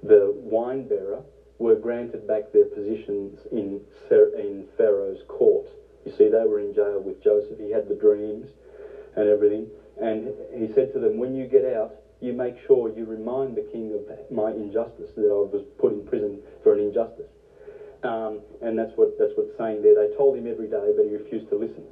the 0.03 0.33
wine 0.35 0.85
bearer 0.85 1.23
were 1.63 1.77
granted 1.77 2.27
back 2.27 2.53
their 2.53 2.65
positions 2.65 3.47
in 3.53 3.81
in 4.11 4.67
Pharaoh's 4.77 5.23
court. 5.29 5.69
You 6.05 6.11
see, 6.11 6.29
they 6.29 6.45
were 6.45 6.59
in 6.59 6.73
jail 6.75 6.99
with 7.01 7.23
Joseph. 7.23 7.59
He 7.59 7.71
had 7.71 7.87
the 7.89 7.95
dreams 7.95 8.49
and 9.15 9.29
everything, 9.29 9.69
and 9.97 10.35
he 10.53 10.67
said 10.67 10.93
to 10.93 10.99
them, 10.99 11.17
"When 11.17 11.35
you 11.35 11.47
get 11.47 11.65
out, 11.65 11.95
you 12.21 12.33
make 12.33 12.57
sure 12.67 12.89
you 12.89 13.05
remind 13.05 13.57
the 13.57 13.61
king 13.61 13.93
of 13.93 14.03
my 14.31 14.51
injustice 14.51 15.11
that 15.15 15.31
I 15.31 15.41
was 15.57 15.63
put 15.79 15.93
in 15.93 16.03
prison 16.03 16.41
for 16.63 16.73
an 16.73 16.81
injustice." 16.81 17.31
Um, 18.03 18.41
and 18.61 18.77
that's 18.77 18.97
what 18.97 19.17
that's 19.17 19.33
what's 19.37 19.57
saying 19.57 19.83
there. 19.83 19.95
They 19.95 20.09
told 20.09 20.35
him 20.35 20.47
every 20.47 20.67
day, 20.67 20.91
but 20.95 21.05
he 21.05 21.13
refused 21.13 21.49
to 21.51 21.55
listen. 21.55 21.85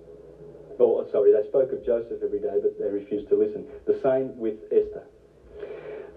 Oh, 0.81 1.05
sorry, 1.13 1.31
they 1.31 1.43
spoke 1.43 1.71
of 1.73 1.85
Joseph 1.85 2.23
every 2.23 2.41
day, 2.41 2.59
but 2.61 2.77
they 2.79 2.89
refused 2.89 3.29
to 3.29 3.37
listen. 3.37 3.65
The 3.85 3.93
same 3.93 4.37
with 4.37 4.57
Esther. 4.73 5.05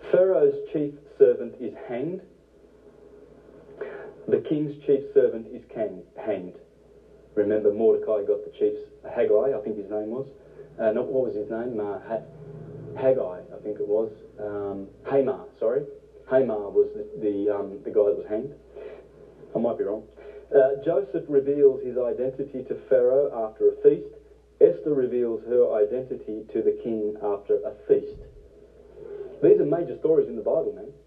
Pharaoh's 0.10 0.58
chief 0.72 0.92
servant 1.18 1.56
is 1.60 1.74
hanged. 1.88 2.22
The 4.28 4.38
king's 4.38 4.74
chief 4.86 5.02
servant 5.14 5.48
is 5.52 5.62
hanged. 6.16 6.58
Remember, 7.36 7.70
Mordecai 7.70 8.22
got 8.22 8.44
the 8.44 8.50
chief's 8.58 8.80
Haggai, 9.04 9.54
I 9.54 9.60
think 9.60 9.76
his 9.76 9.90
name 9.90 10.12
was. 10.12 10.26
Uh, 10.80 10.92
not 10.92 11.08
what 11.08 11.24
was 11.24 11.34
his 11.34 11.50
name? 11.50 11.78
Uh, 11.80 12.00
ha- 12.00 12.22
Haggai, 12.96 13.42
I 13.54 13.58
think 13.62 13.80
it 13.80 13.86
was. 13.86 14.10
Um, 14.40 14.88
Hamar, 15.04 15.46
sorry. 15.60 15.84
Hamar 16.28 16.70
was 16.70 16.88
the 16.94 17.06
the, 17.20 17.50
um, 17.50 17.80
the 17.84 17.90
guy 17.90 18.06
that 18.06 18.16
was 18.16 18.26
hanged. 18.26 18.54
I 19.54 19.58
might 19.58 19.78
be 19.78 19.84
wrong. 19.84 20.04
Uh, 20.56 20.76
Joseph 20.86 21.24
reveals 21.28 21.82
his 21.82 21.98
identity 21.98 22.62
to 22.62 22.76
Pharaoh 22.88 23.28
after 23.34 23.68
a 23.68 23.74
feast. 23.82 24.08
Esther 24.62 24.94
reveals 24.94 25.42
her 25.44 25.70
identity 25.74 26.44
to 26.54 26.62
the 26.62 26.72
king 26.72 27.14
after 27.22 27.56
a 27.66 27.72
feast. 27.88 28.16
These 29.42 29.60
are 29.60 29.64
major 29.66 29.96
stories 30.00 30.28
in 30.30 30.36
the 30.36 30.42
Bible, 30.42 30.72
man. 30.72 30.92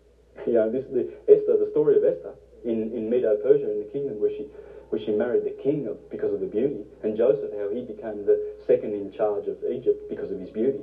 You 0.47 0.53
know, 0.53 0.69
this 0.69 0.85
the 0.85 1.07
Esther, 1.27 1.57
the 1.57 1.67
story 1.71 1.97
of 1.97 2.05
Esther 2.05 2.35
in, 2.67 2.91
in 2.93 3.09
Medo 3.09 3.37
Persia 3.37 3.71
in 3.71 3.79
the 3.79 3.91
kingdom 3.93 4.19
where 4.21 4.31
she 4.31 4.47
where 4.89 5.01
she 5.01 5.11
married 5.11 5.43
the 5.45 5.51
king 5.51 5.87
of, 5.87 5.99
because 6.11 6.33
of 6.33 6.39
the 6.39 6.47
beauty, 6.47 6.85
and 7.03 7.17
Joseph, 7.17 7.51
how 7.59 7.69
he 7.69 7.83
became 7.83 8.25
the 8.25 8.39
second 8.67 8.95
in 8.95 9.11
charge 9.11 9.47
of 9.49 9.57
Egypt 9.69 10.09
because 10.09 10.31
of 10.31 10.39
his 10.39 10.51
beauty. 10.51 10.81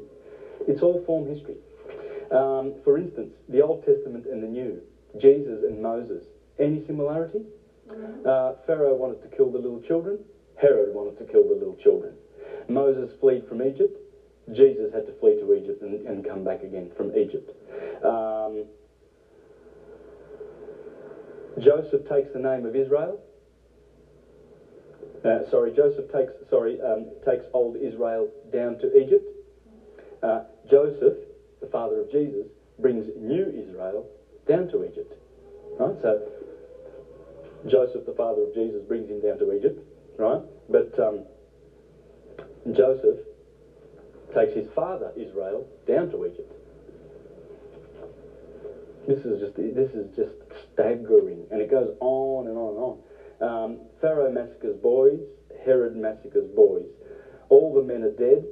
It's 0.68 0.82
all 0.82 1.02
form 1.06 1.26
history. 1.26 1.56
Um, 2.32 2.74
for 2.84 2.98
instance, 2.98 3.32
the 3.48 3.62
Old 3.62 3.86
Testament 3.86 4.26
and 4.26 4.44
the 4.44 4.48
New, 4.48 4.82
Jesus 5.18 5.64
and 5.64 5.82
Moses. 5.82 6.26
Any 6.60 6.84
similarity? 6.86 7.46
Mm-hmm. 7.88 8.28
Uh, 8.28 8.54
Pharaoh 8.66 8.96
wanted 8.96 9.22
to 9.22 9.28
kill 9.36 9.52
the 9.52 9.58
little 9.58 9.80
children. 9.80 10.20
Herod 10.56 10.94
wanted 10.94 11.18
to 11.20 11.26
kill 11.26 11.48
the 11.48 11.56
little 11.56 11.76
children. 11.76 12.16
Moses 12.68 13.14
fled 13.20 13.48
from 13.48 13.62
Egypt. 13.62 13.98
Jesus 14.52 14.92
had 14.94 15.06
to 15.06 15.14
flee 15.14 15.36
to 15.36 15.54
Egypt 15.54 15.82
and, 15.82 16.06
and 16.06 16.24
come 16.24 16.44
back 16.44 16.64
again 16.64 16.92
from 16.96 17.16
Egypt. 17.16 17.52
Um, 18.04 18.66
Joseph 21.60 22.08
takes 22.08 22.32
the 22.34 22.40
name 22.40 22.66
of 22.66 22.76
Israel. 22.76 23.20
Uh, 25.24 25.44
sorry, 25.50 25.72
Joseph 25.72 26.12
takes 26.12 26.34
sorry 26.50 26.80
um, 26.82 27.06
takes 27.26 27.46
old 27.54 27.78
Israel 27.78 28.30
down 28.52 28.78
to 28.80 28.98
Egypt. 28.98 29.30
Uh, 30.22 30.42
Joseph, 30.70 31.16
the 31.62 31.68
father 31.68 32.00
of 32.00 32.10
Jesus, 32.12 32.48
brings 32.80 33.06
new 33.16 33.48
Israel 33.50 34.06
down 34.48 34.68
to 34.70 34.84
Egypt. 34.84 35.14
Right, 35.80 35.96
so 36.02 36.20
Joseph, 37.68 38.06
the 38.06 38.12
father 38.12 38.42
of 38.42 38.54
Jesus, 38.54 38.82
brings 38.84 39.10
him 39.10 39.22
down 39.22 39.38
to 39.38 39.52
Egypt, 39.54 39.80
right? 40.18 40.40
But 40.70 40.98
um, 41.00 41.24
Joseph 42.72 43.18
takes 44.34 44.54
his 44.54 44.66
father, 44.76 45.12
Israel, 45.16 45.66
down 45.88 46.10
to 46.10 46.26
Egypt. 46.26 46.52
This 49.08 49.20
is 49.26 49.40
just 49.40 49.56
this 49.56 49.90
is 49.94 50.08
just 50.16 50.32
staggering, 50.74 51.48
and 51.52 51.62
it 51.62 51.70
goes 51.70 51.90
on 52.00 52.48
and 52.48 52.58
on 52.58 52.70
and 52.76 52.80
on. 52.80 52.98
Um, 53.42 53.80
Pharaoh 54.02 54.30
massacres 54.30 54.76
boys, 54.76 55.20
Herod 55.64 55.96
massacres 55.96 56.48
boys. 56.56 56.88
All 57.50 57.74
the 57.74 57.82
men 57.82 58.04
are 58.04 58.10
dead. 58.10 58.46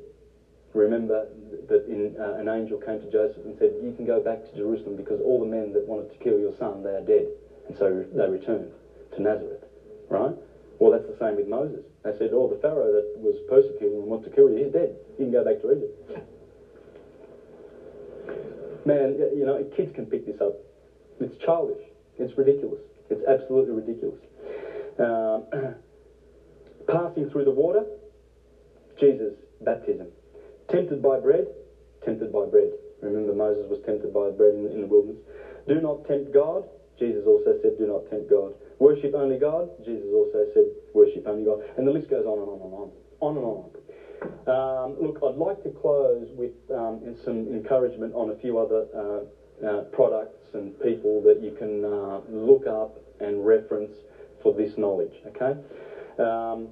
Remember 0.73 1.27
that 1.67 1.85
in, 1.85 2.15
uh, 2.17 2.35
an 2.37 2.47
angel 2.47 2.77
came 2.77 2.99
to 2.99 3.09
Joseph 3.09 3.43
and 3.43 3.55
said, 3.57 3.73
"You 3.81 3.91
can 3.91 4.05
go 4.05 4.19
back 4.19 4.43
to 4.45 4.55
Jerusalem 4.55 4.95
because 4.95 5.19
all 5.19 5.37
the 5.37 5.45
men 5.45 5.73
that 5.73 5.85
wanted 5.85 6.09
to 6.11 6.17
kill 6.17 6.39
your 6.39 6.53
son, 6.53 6.83
they 6.83 6.95
are 6.95 7.01
dead." 7.01 7.27
And 7.67 7.75
so 7.77 8.03
they 8.11 8.27
returned 8.27 8.71
to 9.11 9.21
Nazareth, 9.21 9.65
right? 10.09 10.33
Well, 10.79 10.91
that's 10.91 11.05
the 11.05 11.13
same 11.19 11.35
with 11.35 11.45
Moses. 11.45 11.83
They 12.03 12.11
said, 12.17 12.31
"Oh, 12.33 12.47
the 12.47 12.55
Pharaoh 12.55 12.91
that 12.91 13.17
was 13.17 13.39
persecuting 13.47 13.97
and 13.97 14.07
wants 14.07 14.23
to 14.25 14.29
kill 14.29 14.49
you, 14.49 14.55
he's 14.63 14.71
dead. 14.71 14.95
You 15.17 15.25
can 15.25 15.31
go 15.31 15.43
back 15.43 15.59
to 15.61 15.71
Egypt." 15.71 15.93
Man, 18.85 19.17
you 19.35 19.45
know, 19.45 19.63
kids 19.75 19.91
can 19.91 20.05
pick 20.05 20.25
this 20.25 20.41
up. 20.41 20.53
It's 21.19 21.35
childish. 21.37 21.83
It's 22.17 22.37
ridiculous. 22.37 22.81
It's 23.09 23.23
absolutely 23.27 23.71
ridiculous. 23.71 24.19
Um, 24.97 25.43
passing 26.87 27.29
through 27.29 27.45
the 27.45 27.51
water, 27.51 27.83
Jesus' 28.99 29.33
baptism. 29.61 30.07
Tempted 30.67 31.01
by 31.01 31.17
bread, 31.17 31.47
tempted 32.03 32.31
by 32.31 32.45
bread. 32.45 32.71
Remember, 33.01 33.33
Moses 33.33 33.67
was 33.67 33.79
tempted 33.85 34.13
by 34.13 34.29
bread 34.29 34.53
in, 34.53 34.69
in 34.69 34.81
the 34.81 34.87
wilderness. 34.87 35.17
Do 35.67 35.79
not 35.81 36.05
tempt 36.05 36.31
God. 36.31 36.67
Jesus 36.99 37.25
also 37.25 37.55
said, 37.61 37.77
do 37.77 37.87
not 37.87 38.07
tempt 38.09 38.29
God. 38.29 38.53
Worship 38.77 39.13
only 39.15 39.37
God. 39.37 39.67
Jesus 39.83 40.07
also 40.13 40.45
said, 40.53 40.65
worship 40.93 41.25
only 41.25 41.43
God. 41.43 41.63
And 41.77 41.85
the 41.85 41.91
list 41.91 42.09
goes 42.09 42.25
on 42.25 42.37
and 42.37 42.47
on 42.47 42.61
and 42.61 42.73
on. 42.73 42.91
On 43.19 43.35
and 43.37 43.45
on. 43.45 43.69
Um, 44.47 45.01
look, 45.01 45.17
I'd 45.23 45.35
like 45.35 45.63
to 45.63 45.69
close 45.69 46.27
with 46.31 46.51
um, 46.71 47.15
some 47.23 47.47
encouragement 47.47 48.13
on 48.13 48.29
a 48.29 48.33
few 48.33 48.57
other 48.57 48.85
uh, 48.93 49.65
uh, 49.65 49.81
products 49.91 50.40
and 50.53 50.79
people 50.81 51.21
that 51.23 51.41
you 51.41 51.51
can 51.51 51.85
uh, 51.85 52.21
look 52.29 52.67
up 52.67 52.97
and 53.19 53.45
reference 53.45 53.93
for 54.41 54.53
this 54.53 54.77
knowledge. 54.77 55.13
Okay. 55.27 55.59
Um, 56.19 56.69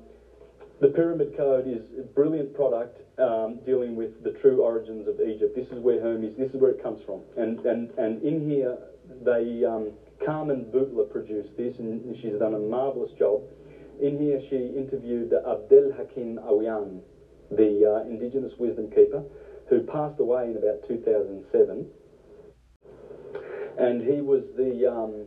the 0.82 0.88
Pyramid 0.88 1.36
Code 1.36 1.68
is 1.68 1.84
a 2.00 2.04
brilliant 2.04 2.56
product 2.56 3.02
um, 3.20 3.60
dealing 3.66 3.96
with 3.96 4.24
the 4.24 4.32
true 4.40 4.62
origins 4.62 5.08
of 5.08 5.20
Egypt. 5.20 5.56
This 5.56 5.68
is 5.68 5.80
where 5.80 6.00
Hermes, 6.00 6.38
this 6.38 6.50
is 6.52 6.56
where 6.56 6.72
it 6.72 6.82
comes 6.82 7.02
from. 7.06 7.22
And, 7.36 7.60
and, 7.66 7.90
and 7.98 8.24
in 8.24 8.50
here, 8.50 8.78
they, 9.22 9.66
um, 9.66 9.92
Carmen 10.26 10.72
Boulter 10.72 11.10
produced 11.12 11.56
this, 11.58 11.76
and 11.80 12.16
she's 12.22 12.40
done 12.40 12.54
a 12.54 12.60
marvellous 12.60 13.12
job. 13.20 13.44
In 14.02 14.18
here, 14.20 14.40
she 14.50 14.56
interviewed 14.56 15.34
Abdel 15.34 15.92
Hakim 15.98 16.40
Awyan, 16.48 17.02
the 17.52 17.84
uh, 17.84 18.10
Indigenous 18.10 18.54
wisdom 18.58 18.90
keeper, 18.90 19.24
who 19.68 19.82
passed 19.82 20.20
away 20.20 20.46
in 20.46 20.56
about 20.56 20.88
2007. 20.88 21.86
And 23.80 24.02
he 24.02 24.20
was 24.20 24.44
the, 24.58 24.92
um, 24.92 25.26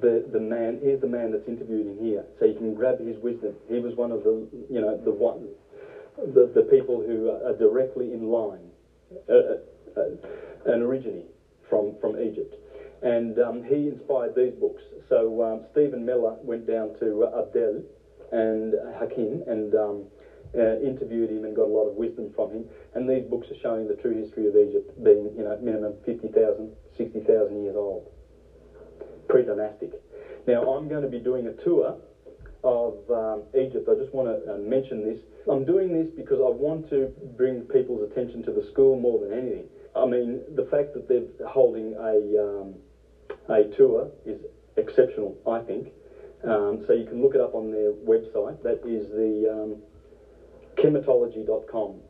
the, 0.00 0.24
the 0.32 0.40
man, 0.40 0.80
here's 0.82 1.00
the 1.00 1.06
man 1.06 1.30
that's 1.30 1.46
interviewed 1.46 1.86
in 1.86 2.04
here. 2.04 2.24
So 2.38 2.44
you 2.46 2.54
can 2.54 2.74
grab 2.74 2.98
his 2.98 3.16
wisdom. 3.18 3.54
He 3.68 3.78
was 3.78 3.94
one 3.94 4.10
of 4.10 4.24
the, 4.24 4.46
you 4.68 4.80
know, 4.80 5.00
the 5.04 5.12
one, 5.12 5.48
the, 6.18 6.50
the 6.54 6.62
people 6.62 7.00
who 7.00 7.30
are 7.30 7.52
directly 7.52 8.12
in 8.12 8.26
line 8.26 8.70
uh, 9.28 9.32
uh, 9.32 9.56
uh, 9.96 10.72
and 10.72 10.82
originally 10.82 11.24
from, 11.68 11.94
from 12.00 12.20
Egypt. 12.20 12.56
And 13.02 13.38
um, 13.38 13.62
he 13.62 13.86
inspired 13.86 14.34
these 14.34 14.54
books. 14.54 14.82
So 15.08 15.40
um, 15.40 15.62
Stephen 15.70 16.04
Mehler 16.04 16.42
went 16.42 16.66
down 16.66 16.94
to 16.98 17.26
Abdel 17.26 17.82
and 18.32 18.74
Hakim 18.98 19.42
and 19.46 19.74
um, 19.74 20.04
uh, 20.54 20.78
interviewed 20.78 21.30
him 21.30 21.44
and 21.44 21.54
got 21.54 21.66
a 21.66 21.72
lot 21.72 21.86
of 21.86 21.94
wisdom 21.94 22.30
from 22.34 22.50
him. 22.50 22.64
And 22.94 23.08
these 23.08 23.22
books 23.22 23.46
are 23.50 23.60
showing 23.62 23.86
the 23.86 23.94
true 23.94 24.14
history 24.14 24.46
of 24.46 24.56
Egypt 24.56 24.90
being, 25.02 25.32
you 25.36 25.44
know, 25.44 25.56
minimum 25.60 25.94
50,000, 26.04 26.70
60,000 26.98 27.62
years 27.62 27.76
old. 27.76 28.10
Pre-dynastic. 29.28 29.92
Now, 30.46 30.62
I'm 30.74 30.88
going 30.88 31.02
to 31.02 31.08
be 31.08 31.18
doing 31.18 31.46
a 31.46 31.52
tour 31.52 31.96
of 32.64 33.10
um, 33.10 33.44
Egypt. 33.54 33.88
I 33.88 33.94
just 33.94 34.12
want 34.12 34.28
to 34.28 34.54
uh, 34.54 34.56
mention 34.56 35.02
this. 35.02 35.18
I'm 35.48 35.64
doing 35.64 35.92
this 35.92 36.08
because 36.14 36.40
I 36.40 36.48
want 36.48 36.88
to 36.90 37.10
bring 37.36 37.62
people's 37.62 38.02
attention 38.02 38.42
to 38.42 38.50
the 38.50 38.62
school 38.62 38.96
more 38.96 39.18
than 39.18 39.32
anything. 39.32 39.68
I 39.94 40.04
mean, 40.04 40.40
the 40.54 40.64
fact 40.64 40.92
that 40.94 41.08
they're 41.08 41.46
holding 41.46 41.94
a, 41.94 42.42
um, 42.42 42.74
a 43.48 43.64
tour 43.64 44.10
is 44.24 44.38
exceptional, 44.76 45.36
I 45.46 45.60
think. 45.60 45.92
Um, 46.44 46.84
so 46.86 46.92
you 46.92 47.04
can 47.04 47.20
look 47.20 47.34
it 47.34 47.40
up 47.40 47.54
on 47.54 47.70
their 47.70 47.90
website. 47.90 48.62
That 48.62 48.84
is 48.86 49.08
the 49.10 49.48
um, 49.50 49.78
khemitology.com. 50.76 52.00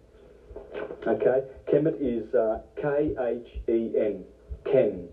Okay, 1.07 1.43
Kemet 1.67 1.97
is 1.99 2.35
uh, 2.35 2.59
K 2.77 3.15
H 3.19 3.61
E 3.69 3.93
N, 3.97 4.25
Chem. 4.71 5.09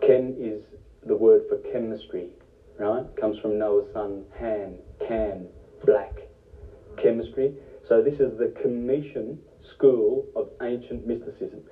Ken 0.00 0.34
is 0.38 0.60
the 1.04 1.14
word 1.14 1.42
for 1.48 1.56
chemistry, 1.56 2.28
right? 2.78 3.04
Comes 3.16 3.38
from 3.38 3.58
Noah's 3.58 3.92
son 3.92 4.24
Han, 4.38 4.78
Cam, 5.06 5.46
black. 5.84 6.28
Chemistry. 6.96 7.52
So 7.88 8.00
this 8.00 8.18
is 8.18 8.36
the 8.38 8.48
Commission 8.62 9.38
School 9.74 10.26
of 10.34 10.48
Ancient 10.62 11.06
Mysticism. 11.06 11.62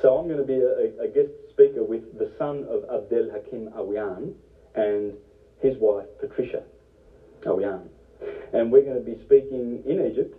So 0.00 0.16
I'm 0.16 0.26
going 0.26 0.38
to 0.38 0.42
be 0.42 0.58
a, 0.58 1.04
a 1.04 1.06
guest 1.06 1.30
speaker 1.50 1.82
with 1.82 2.18
the 2.18 2.28
son 2.36 2.64
of 2.64 2.84
Abdel 2.92 3.28
Hakim 3.30 3.68
Awyan 3.68 4.32
and 4.74 5.14
his 5.60 5.76
wife 5.76 6.06
Patricia 6.18 6.62
Awyan 7.42 7.88
and 8.52 8.70
we're 8.70 8.82
going 8.82 8.94
to 8.94 9.00
be 9.00 9.18
speaking 9.24 9.82
in 9.84 10.04
Egypt 10.04 10.36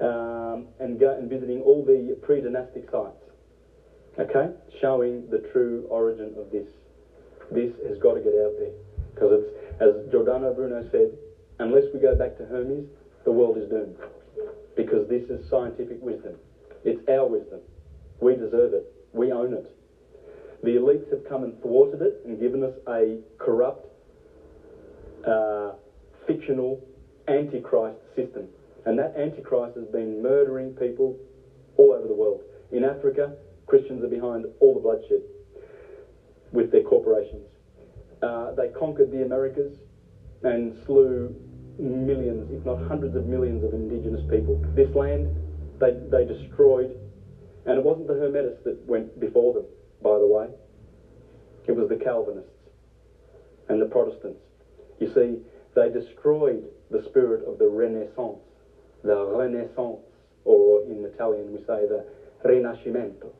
um, 0.00 0.66
and 0.78 0.98
go 0.98 1.10
and 1.10 1.28
visiting 1.28 1.60
all 1.60 1.84
the 1.84 2.16
pre-dynastic 2.22 2.84
sites. 2.90 3.17
Okay, 4.18 4.50
showing 4.80 5.30
the 5.30 5.38
true 5.38 5.86
origin 5.88 6.34
of 6.36 6.50
this. 6.50 6.66
This 7.52 7.70
has 7.86 7.98
got 7.98 8.14
to 8.14 8.20
get 8.20 8.34
out 8.34 8.52
there 8.58 8.72
because 9.14 9.40
it's 9.40 9.80
as 9.80 10.10
Giordano 10.10 10.52
Bruno 10.52 10.82
said. 10.90 11.16
Unless 11.60 11.84
we 11.92 11.98
go 11.98 12.14
back 12.14 12.36
to 12.38 12.44
Hermes, 12.44 12.84
the 13.24 13.32
world 13.32 13.56
is 13.56 13.68
doomed 13.68 13.96
because 14.76 15.08
this 15.08 15.22
is 15.28 15.48
scientific 15.50 16.00
wisdom. 16.00 16.34
It's 16.84 17.00
our 17.08 17.26
wisdom. 17.26 17.60
We 18.20 18.34
deserve 18.34 18.74
it. 18.74 18.84
We 19.12 19.32
own 19.32 19.52
it. 19.52 19.66
The 20.62 20.70
elites 20.76 21.10
have 21.10 21.24
come 21.28 21.42
and 21.42 21.60
thwarted 21.60 22.00
it 22.00 22.20
and 22.24 22.38
given 22.38 22.62
us 22.62 22.72
a 22.88 23.18
corrupt. 23.38 23.86
Uh, 25.26 25.72
fictional 26.28 26.78
antichrist 27.26 27.98
system. 28.14 28.46
And 28.84 28.98
that 28.98 29.16
antichrist 29.16 29.76
has 29.76 29.86
been 29.86 30.22
murdering 30.22 30.70
people 30.72 31.16
all 31.76 31.92
over 31.92 32.06
the 32.06 32.14
world. 32.14 32.42
In 32.70 32.84
Africa, 32.84 33.32
Christians 33.68 34.02
are 34.02 34.08
behind 34.08 34.46
all 34.60 34.72
the 34.72 34.80
bloodshed 34.80 35.20
with 36.52 36.72
their 36.72 36.80
corporations. 36.80 37.46
Uh, 38.22 38.50
they 38.52 38.66
conquered 38.66 39.10
the 39.10 39.22
Americas 39.22 39.70
and 40.42 40.74
slew 40.86 41.34
millions, 41.78 42.50
if 42.50 42.64
not 42.64 42.78
hundreds 42.78 43.14
of 43.14 43.24
millions 43.24 43.62
of 43.62 43.74
indigenous 43.74 44.22
people. 44.28 44.58
This 44.74 44.94
land, 44.94 45.28
they, 45.78 45.90
they 45.90 46.24
destroyed, 46.24 46.96
and 47.66 47.76
it 47.76 47.82
wasn't 47.82 48.06
the 48.06 48.14
Hermetists 48.14 48.64
that 48.64 48.84
went 48.86 49.20
before 49.20 49.52
them, 49.52 49.64
by 50.00 50.18
the 50.18 50.26
way. 50.26 50.48
It 51.66 51.72
was 51.72 51.88
the 51.88 51.96
Calvinists 51.96 52.50
and 53.68 53.80
the 53.80 53.84
Protestants. 53.84 54.40
You 54.98 55.06
see, 55.06 55.38
they 55.74 55.88
destroyed 55.88 56.70
the 56.90 56.98
spirit 56.98 57.42
of 57.46 57.58
the 57.58 57.66
Renaissance, 57.66 58.40
the 59.04 59.24
Renaissance, 59.26 60.00
or 60.44 60.80
in 60.82 61.04
Italian 61.04 61.52
we 61.52 61.58
say 61.58 61.84
the 61.84 62.02
Rinascimento, 62.44 63.30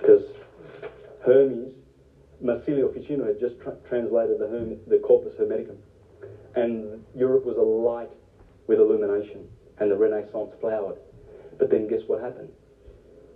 because 0.00 0.22
Hermes, 1.24 1.72
Marsilio 2.40 2.88
Ficino 2.92 3.24
had 3.24 3.38
just 3.38 3.58
tra- 3.60 3.76
translated 3.88 4.38
the, 4.38 4.46
Herm- 4.46 4.80
the 4.86 4.98
Corpus 4.98 5.34
Hermeticum, 5.38 5.76
and 6.54 7.04
Europe 7.14 7.44
was 7.44 7.56
alight 7.56 8.08
with 8.66 8.78
illumination, 8.78 9.46
and 9.78 9.90
the 9.90 9.96
Renaissance 9.96 10.50
flowered. 10.60 10.96
But 11.58 11.70
then 11.70 11.86
guess 11.86 12.00
what 12.06 12.20
happened? 12.20 12.50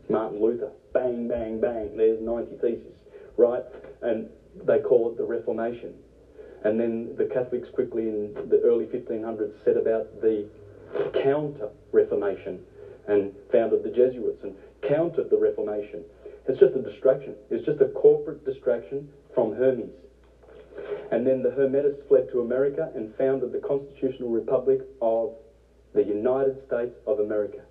Martin 0.08 0.40
Luther, 0.40 0.70
bang, 0.92 1.28
bang, 1.28 1.60
bang, 1.60 1.96
there's 1.96 2.20
90 2.20 2.56
theses, 2.56 2.94
right? 3.36 3.62
And 4.02 4.28
they 4.64 4.78
call 4.78 5.08
it 5.10 5.16
the 5.16 5.24
Reformation. 5.24 5.94
And 6.62 6.80
then 6.80 7.14
the 7.16 7.24
Catholics 7.24 7.68
quickly 7.72 8.08
in 8.08 8.32
the 8.48 8.58
early 8.60 8.86
1500s 8.86 9.52
set 9.64 9.76
about 9.76 10.20
the 10.20 10.46
counter 11.22 11.68
Reformation 11.92 12.58
and 13.06 13.30
founded 13.52 13.82
the 13.82 13.90
Jesuits 13.90 14.42
and 14.42 14.54
countered 14.82 15.28
the 15.30 15.36
Reformation. 15.36 16.04
It's 16.46 16.58
just 16.58 16.74
a 16.74 16.82
distraction. 16.82 17.36
It's 17.50 17.64
just 17.64 17.80
a 17.80 17.86
corporate 17.86 18.44
distraction 18.44 19.08
from 19.34 19.54
Hermes. 19.54 19.92
And 21.10 21.26
then 21.26 21.42
the 21.42 21.50
Hermetists 21.50 22.06
fled 22.08 22.28
to 22.32 22.40
America 22.40 22.90
and 22.94 23.14
founded 23.16 23.52
the 23.52 23.58
Constitutional 23.58 24.30
Republic 24.30 24.80
of 25.00 25.34
the 25.94 26.02
United 26.02 26.56
States 26.66 26.94
of 27.06 27.20
America. 27.20 27.62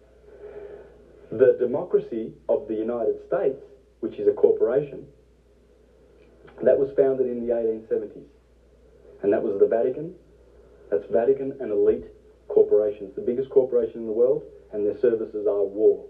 The 1.32 1.56
democracy 1.60 2.34
of 2.48 2.68
the 2.68 2.76
United 2.76 3.16
States, 3.28 3.60
which 4.00 4.18
is 4.18 4.28
a 4.28 4.32
corporation, 4.32 5.06
that 6.62 6.78
was 6.78 6.90
founded 6.96 7.28
in 7.28 7.46
the 7.46 7.54
1870s 7.54 8.28
and 9.24 9.32
that 9.32 9.42
was 9.42 9.58
the 9.58 9.66
Vatican. 9.66 10.14
That's 10.92 11.06
Vatican 11.10 11.54
and 11.60 11.72
elite 11.72 12.04
corporations. 12.50 13.16
The 13.16 13.22
biggest 13.22 13.50
corporation 13.50 14.02
in 14.02 14.06
the 14.06 14.12
world 14.12 14.44
and 14.72 14.86
their 14.86 15.00
services 15.00 15.48
are 15.48 15.64
war. 15.64 16.06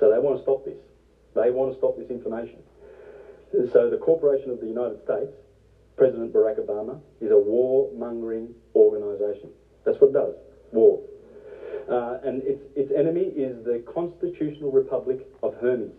So 0.00 0.10
they 0.10 0.18
want 0.18 0.38
to 0.38 0.42
stop 0.42 0.64
this. 0.64 0.78
They 1.34 1.50
want 1.50 1.72
to 1.72 1.78
stop 1.78 1.96
this 1.96 2.10
information. 2.10 2.58
So 3.72 3.90
the 3.90 3.96
Corporation 3.96 4.50
of 4.50 4.60
the 4.60 4.66
United 4.66 5.02
States, 5.04 5.32
President 5.96 6.32
Barack 6.32 6.58
Obama, 6.58 7.00
is 7.20 7.30
a 7.30 7.38
war-mongering 7.38 8.54
organisation. 8.74 9.50
That's 9.84 10.00
what 10.00 10.10
it 10.10 10.12
does, 10.14 10.34
war. 10.72 11.00
Uh, 11.90 12.18
and 12.22 12.42
its, 12.42 12.62
its 12.76 12.92
enemy 12.96 13.22
is 13.22 13.64
the 13.64 13.82
Constitutional 13.92 14.70
Republic 14.70 15.26
of 15.42 15.54
Hermes. 15.60 15.96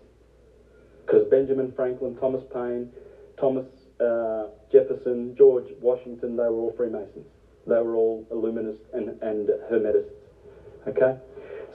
Because 1.05 1.27
Benjamin 1.29 1.73
Franklin, 1.75 2.15
Thomas 2.15 2.43
Paine, 2.53 2.89
Thomas 3.37 3.65
uh, 3.99 4.47
Jefferson, 4.71 5.35
George 5.37 5.65
Washington, 5.81 6.37
they 6.37 6.43
were 6.43 6.61
all 6.61 6.73
Freemasons. 6.77 7.27
They 7.67 7.81
were 7.81 7.95
all 7.95 8.25
Illuminists 8.31 8.79
and, 8.93 9.21
and 9.21 9.49
Hermetists. 9.69 10.13
Okay? 10.87 11.17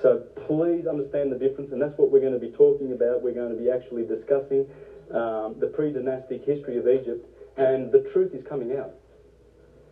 So 0.02 0.16
please 0.46 0.86
understand 0.86 1.32
the 1.32 1.36
difference, 1.36 1.72
and 1.72 1.80
that's 1.80 1.96
what 1.96 2.10
we're 2.10 2.20
going 2.20 2.32
to 2.32 2.38
be 2.38 2.48
talking 2.48 2.92
about. 2.92 3.22
We're 3.22 3.32
going 3.32 3.48
to 3.48 3.54
be 3.54 3.70
actually 3.70 4.02
discussing 4.02 4.66
um, 5.10 5.58
the 5.58 5.66
pre-dynastic 5.66 6.44
history 6.44 6.76
of 6.76 6.86
Egypt, 6.86 7.26
and 7.56 7.90
the 7.90 7.98
truth 7.98 8.34
is 8.34 8.42
coming 8.42 8.76
out. 8.76 8.92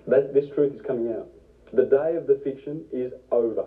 That, 0.07 0.35
this 0.35 0.45
truth 0.55 0.75
is 0.75 0.81
coming 0.83 1.11
out. 1.11 1.29
The 1.73 1.83
day 1.83 2.15
of 2.15 2.27
the 2.27 2.35
fiction 2.35 2.85
is 2.93 3.13
over. 3.33 3.65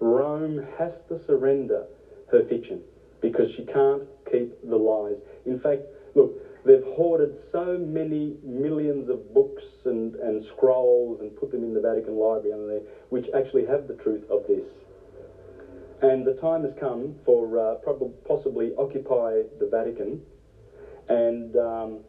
Rome 0.00 0.60
has 0.76 0.90
to 1.08 1.16
surrender 1.26 1.84
her 2.30 2.42
fiction 2.42 2.80
because 3.20 3.46
she 3.54 3.62
can't 3.62 4.02
keep 4.28 4.68
the 4.68 4.76
lies. 4.76 5.16
In 5.44 5.56
fact, 5.56 5.82
look, 6.14 6.30
they've 6.64 6.82
hoarded 6.82 7.32
so 7.52 7.78
many 7.78 8.34
millions 8.42 9.08
of 9.08 9.32
books 9.32 9.62
and, 9.84 10.16
and 10.16 10.42
scrolls 10.42 11.20
and 11.20 11.34
put 11.36 11.52
them 11.52 11.62
in 11.62 11.72
the 11.72 11.80
Vatican 11.80 12.16
Library 12.16 12.66
there, 12.66 12.80
which 13.10 13.26
actually 13.32 13.62
have 13.62 13.86
the 13.86 13.92
truth 13.92 14.22
of 14.28 14.44
this. 14.48 14.64
And 16.02 16.26
the 16.26 16.32
time 16.32 16.62
has 16.62 16.72
come 16.78 17.14
for 17.24 17.56
uh, 17.56 17.74
probably, 17.76 18.10
possibly 18.24 18.72
occupy 18.76 19.42
the 19.60 19.66
Vatican 19.66 20.20
and 21.08 21.56
um, 21.56 22.00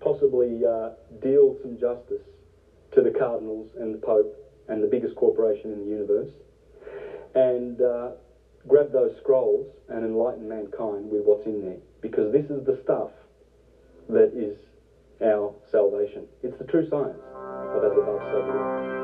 possibly 0.00 0.64
uh, 0.66 0.90
deal 1.20 1.56
some 1.62 1.78
justice 1.78 2.22
to 2.92 3.00
the 3.00 3.10
cardinals 3.10 3.68
and 3.78 3.94
the 3.94 3.98
Pope 3.98 4.34
and 4.66 4.82
the 4.82 4.88
biggest 4.88 5.14
corporation 5.14 5.70
in 5.70 5.84
the 5.84 5.90
universe, 5.90 6.28
and 7.34 7.80
uh, 7.80 8.10
grab 8.66 8.92
those 8.92 9.16
scrolls 9.16 9.66
and 9.88 10.04
enlighten 10.04 10.46
mankind 10.46 11.08
with 11.08 11.22
what's 11.22 11.46
in 11.46 11.62
there, 11.62 11.78
because 12.02 12.30
this 12.32 12.44
is 12.50 12.64
the 12.64 12.74
stuff 12.82 13.10
that 14.08 14.30
is 14.34 14.56
our 15.22 15.52
salvation. 15.70 16.26
It's 16.42 16.56
the 16.58 16.64
true 16.64 16.86
science 16.90 17.22
of 17.22 17.84
as 17.84 17.92
above, 17.92 18.20
so 18.30 18.42
below. 18.42 18.97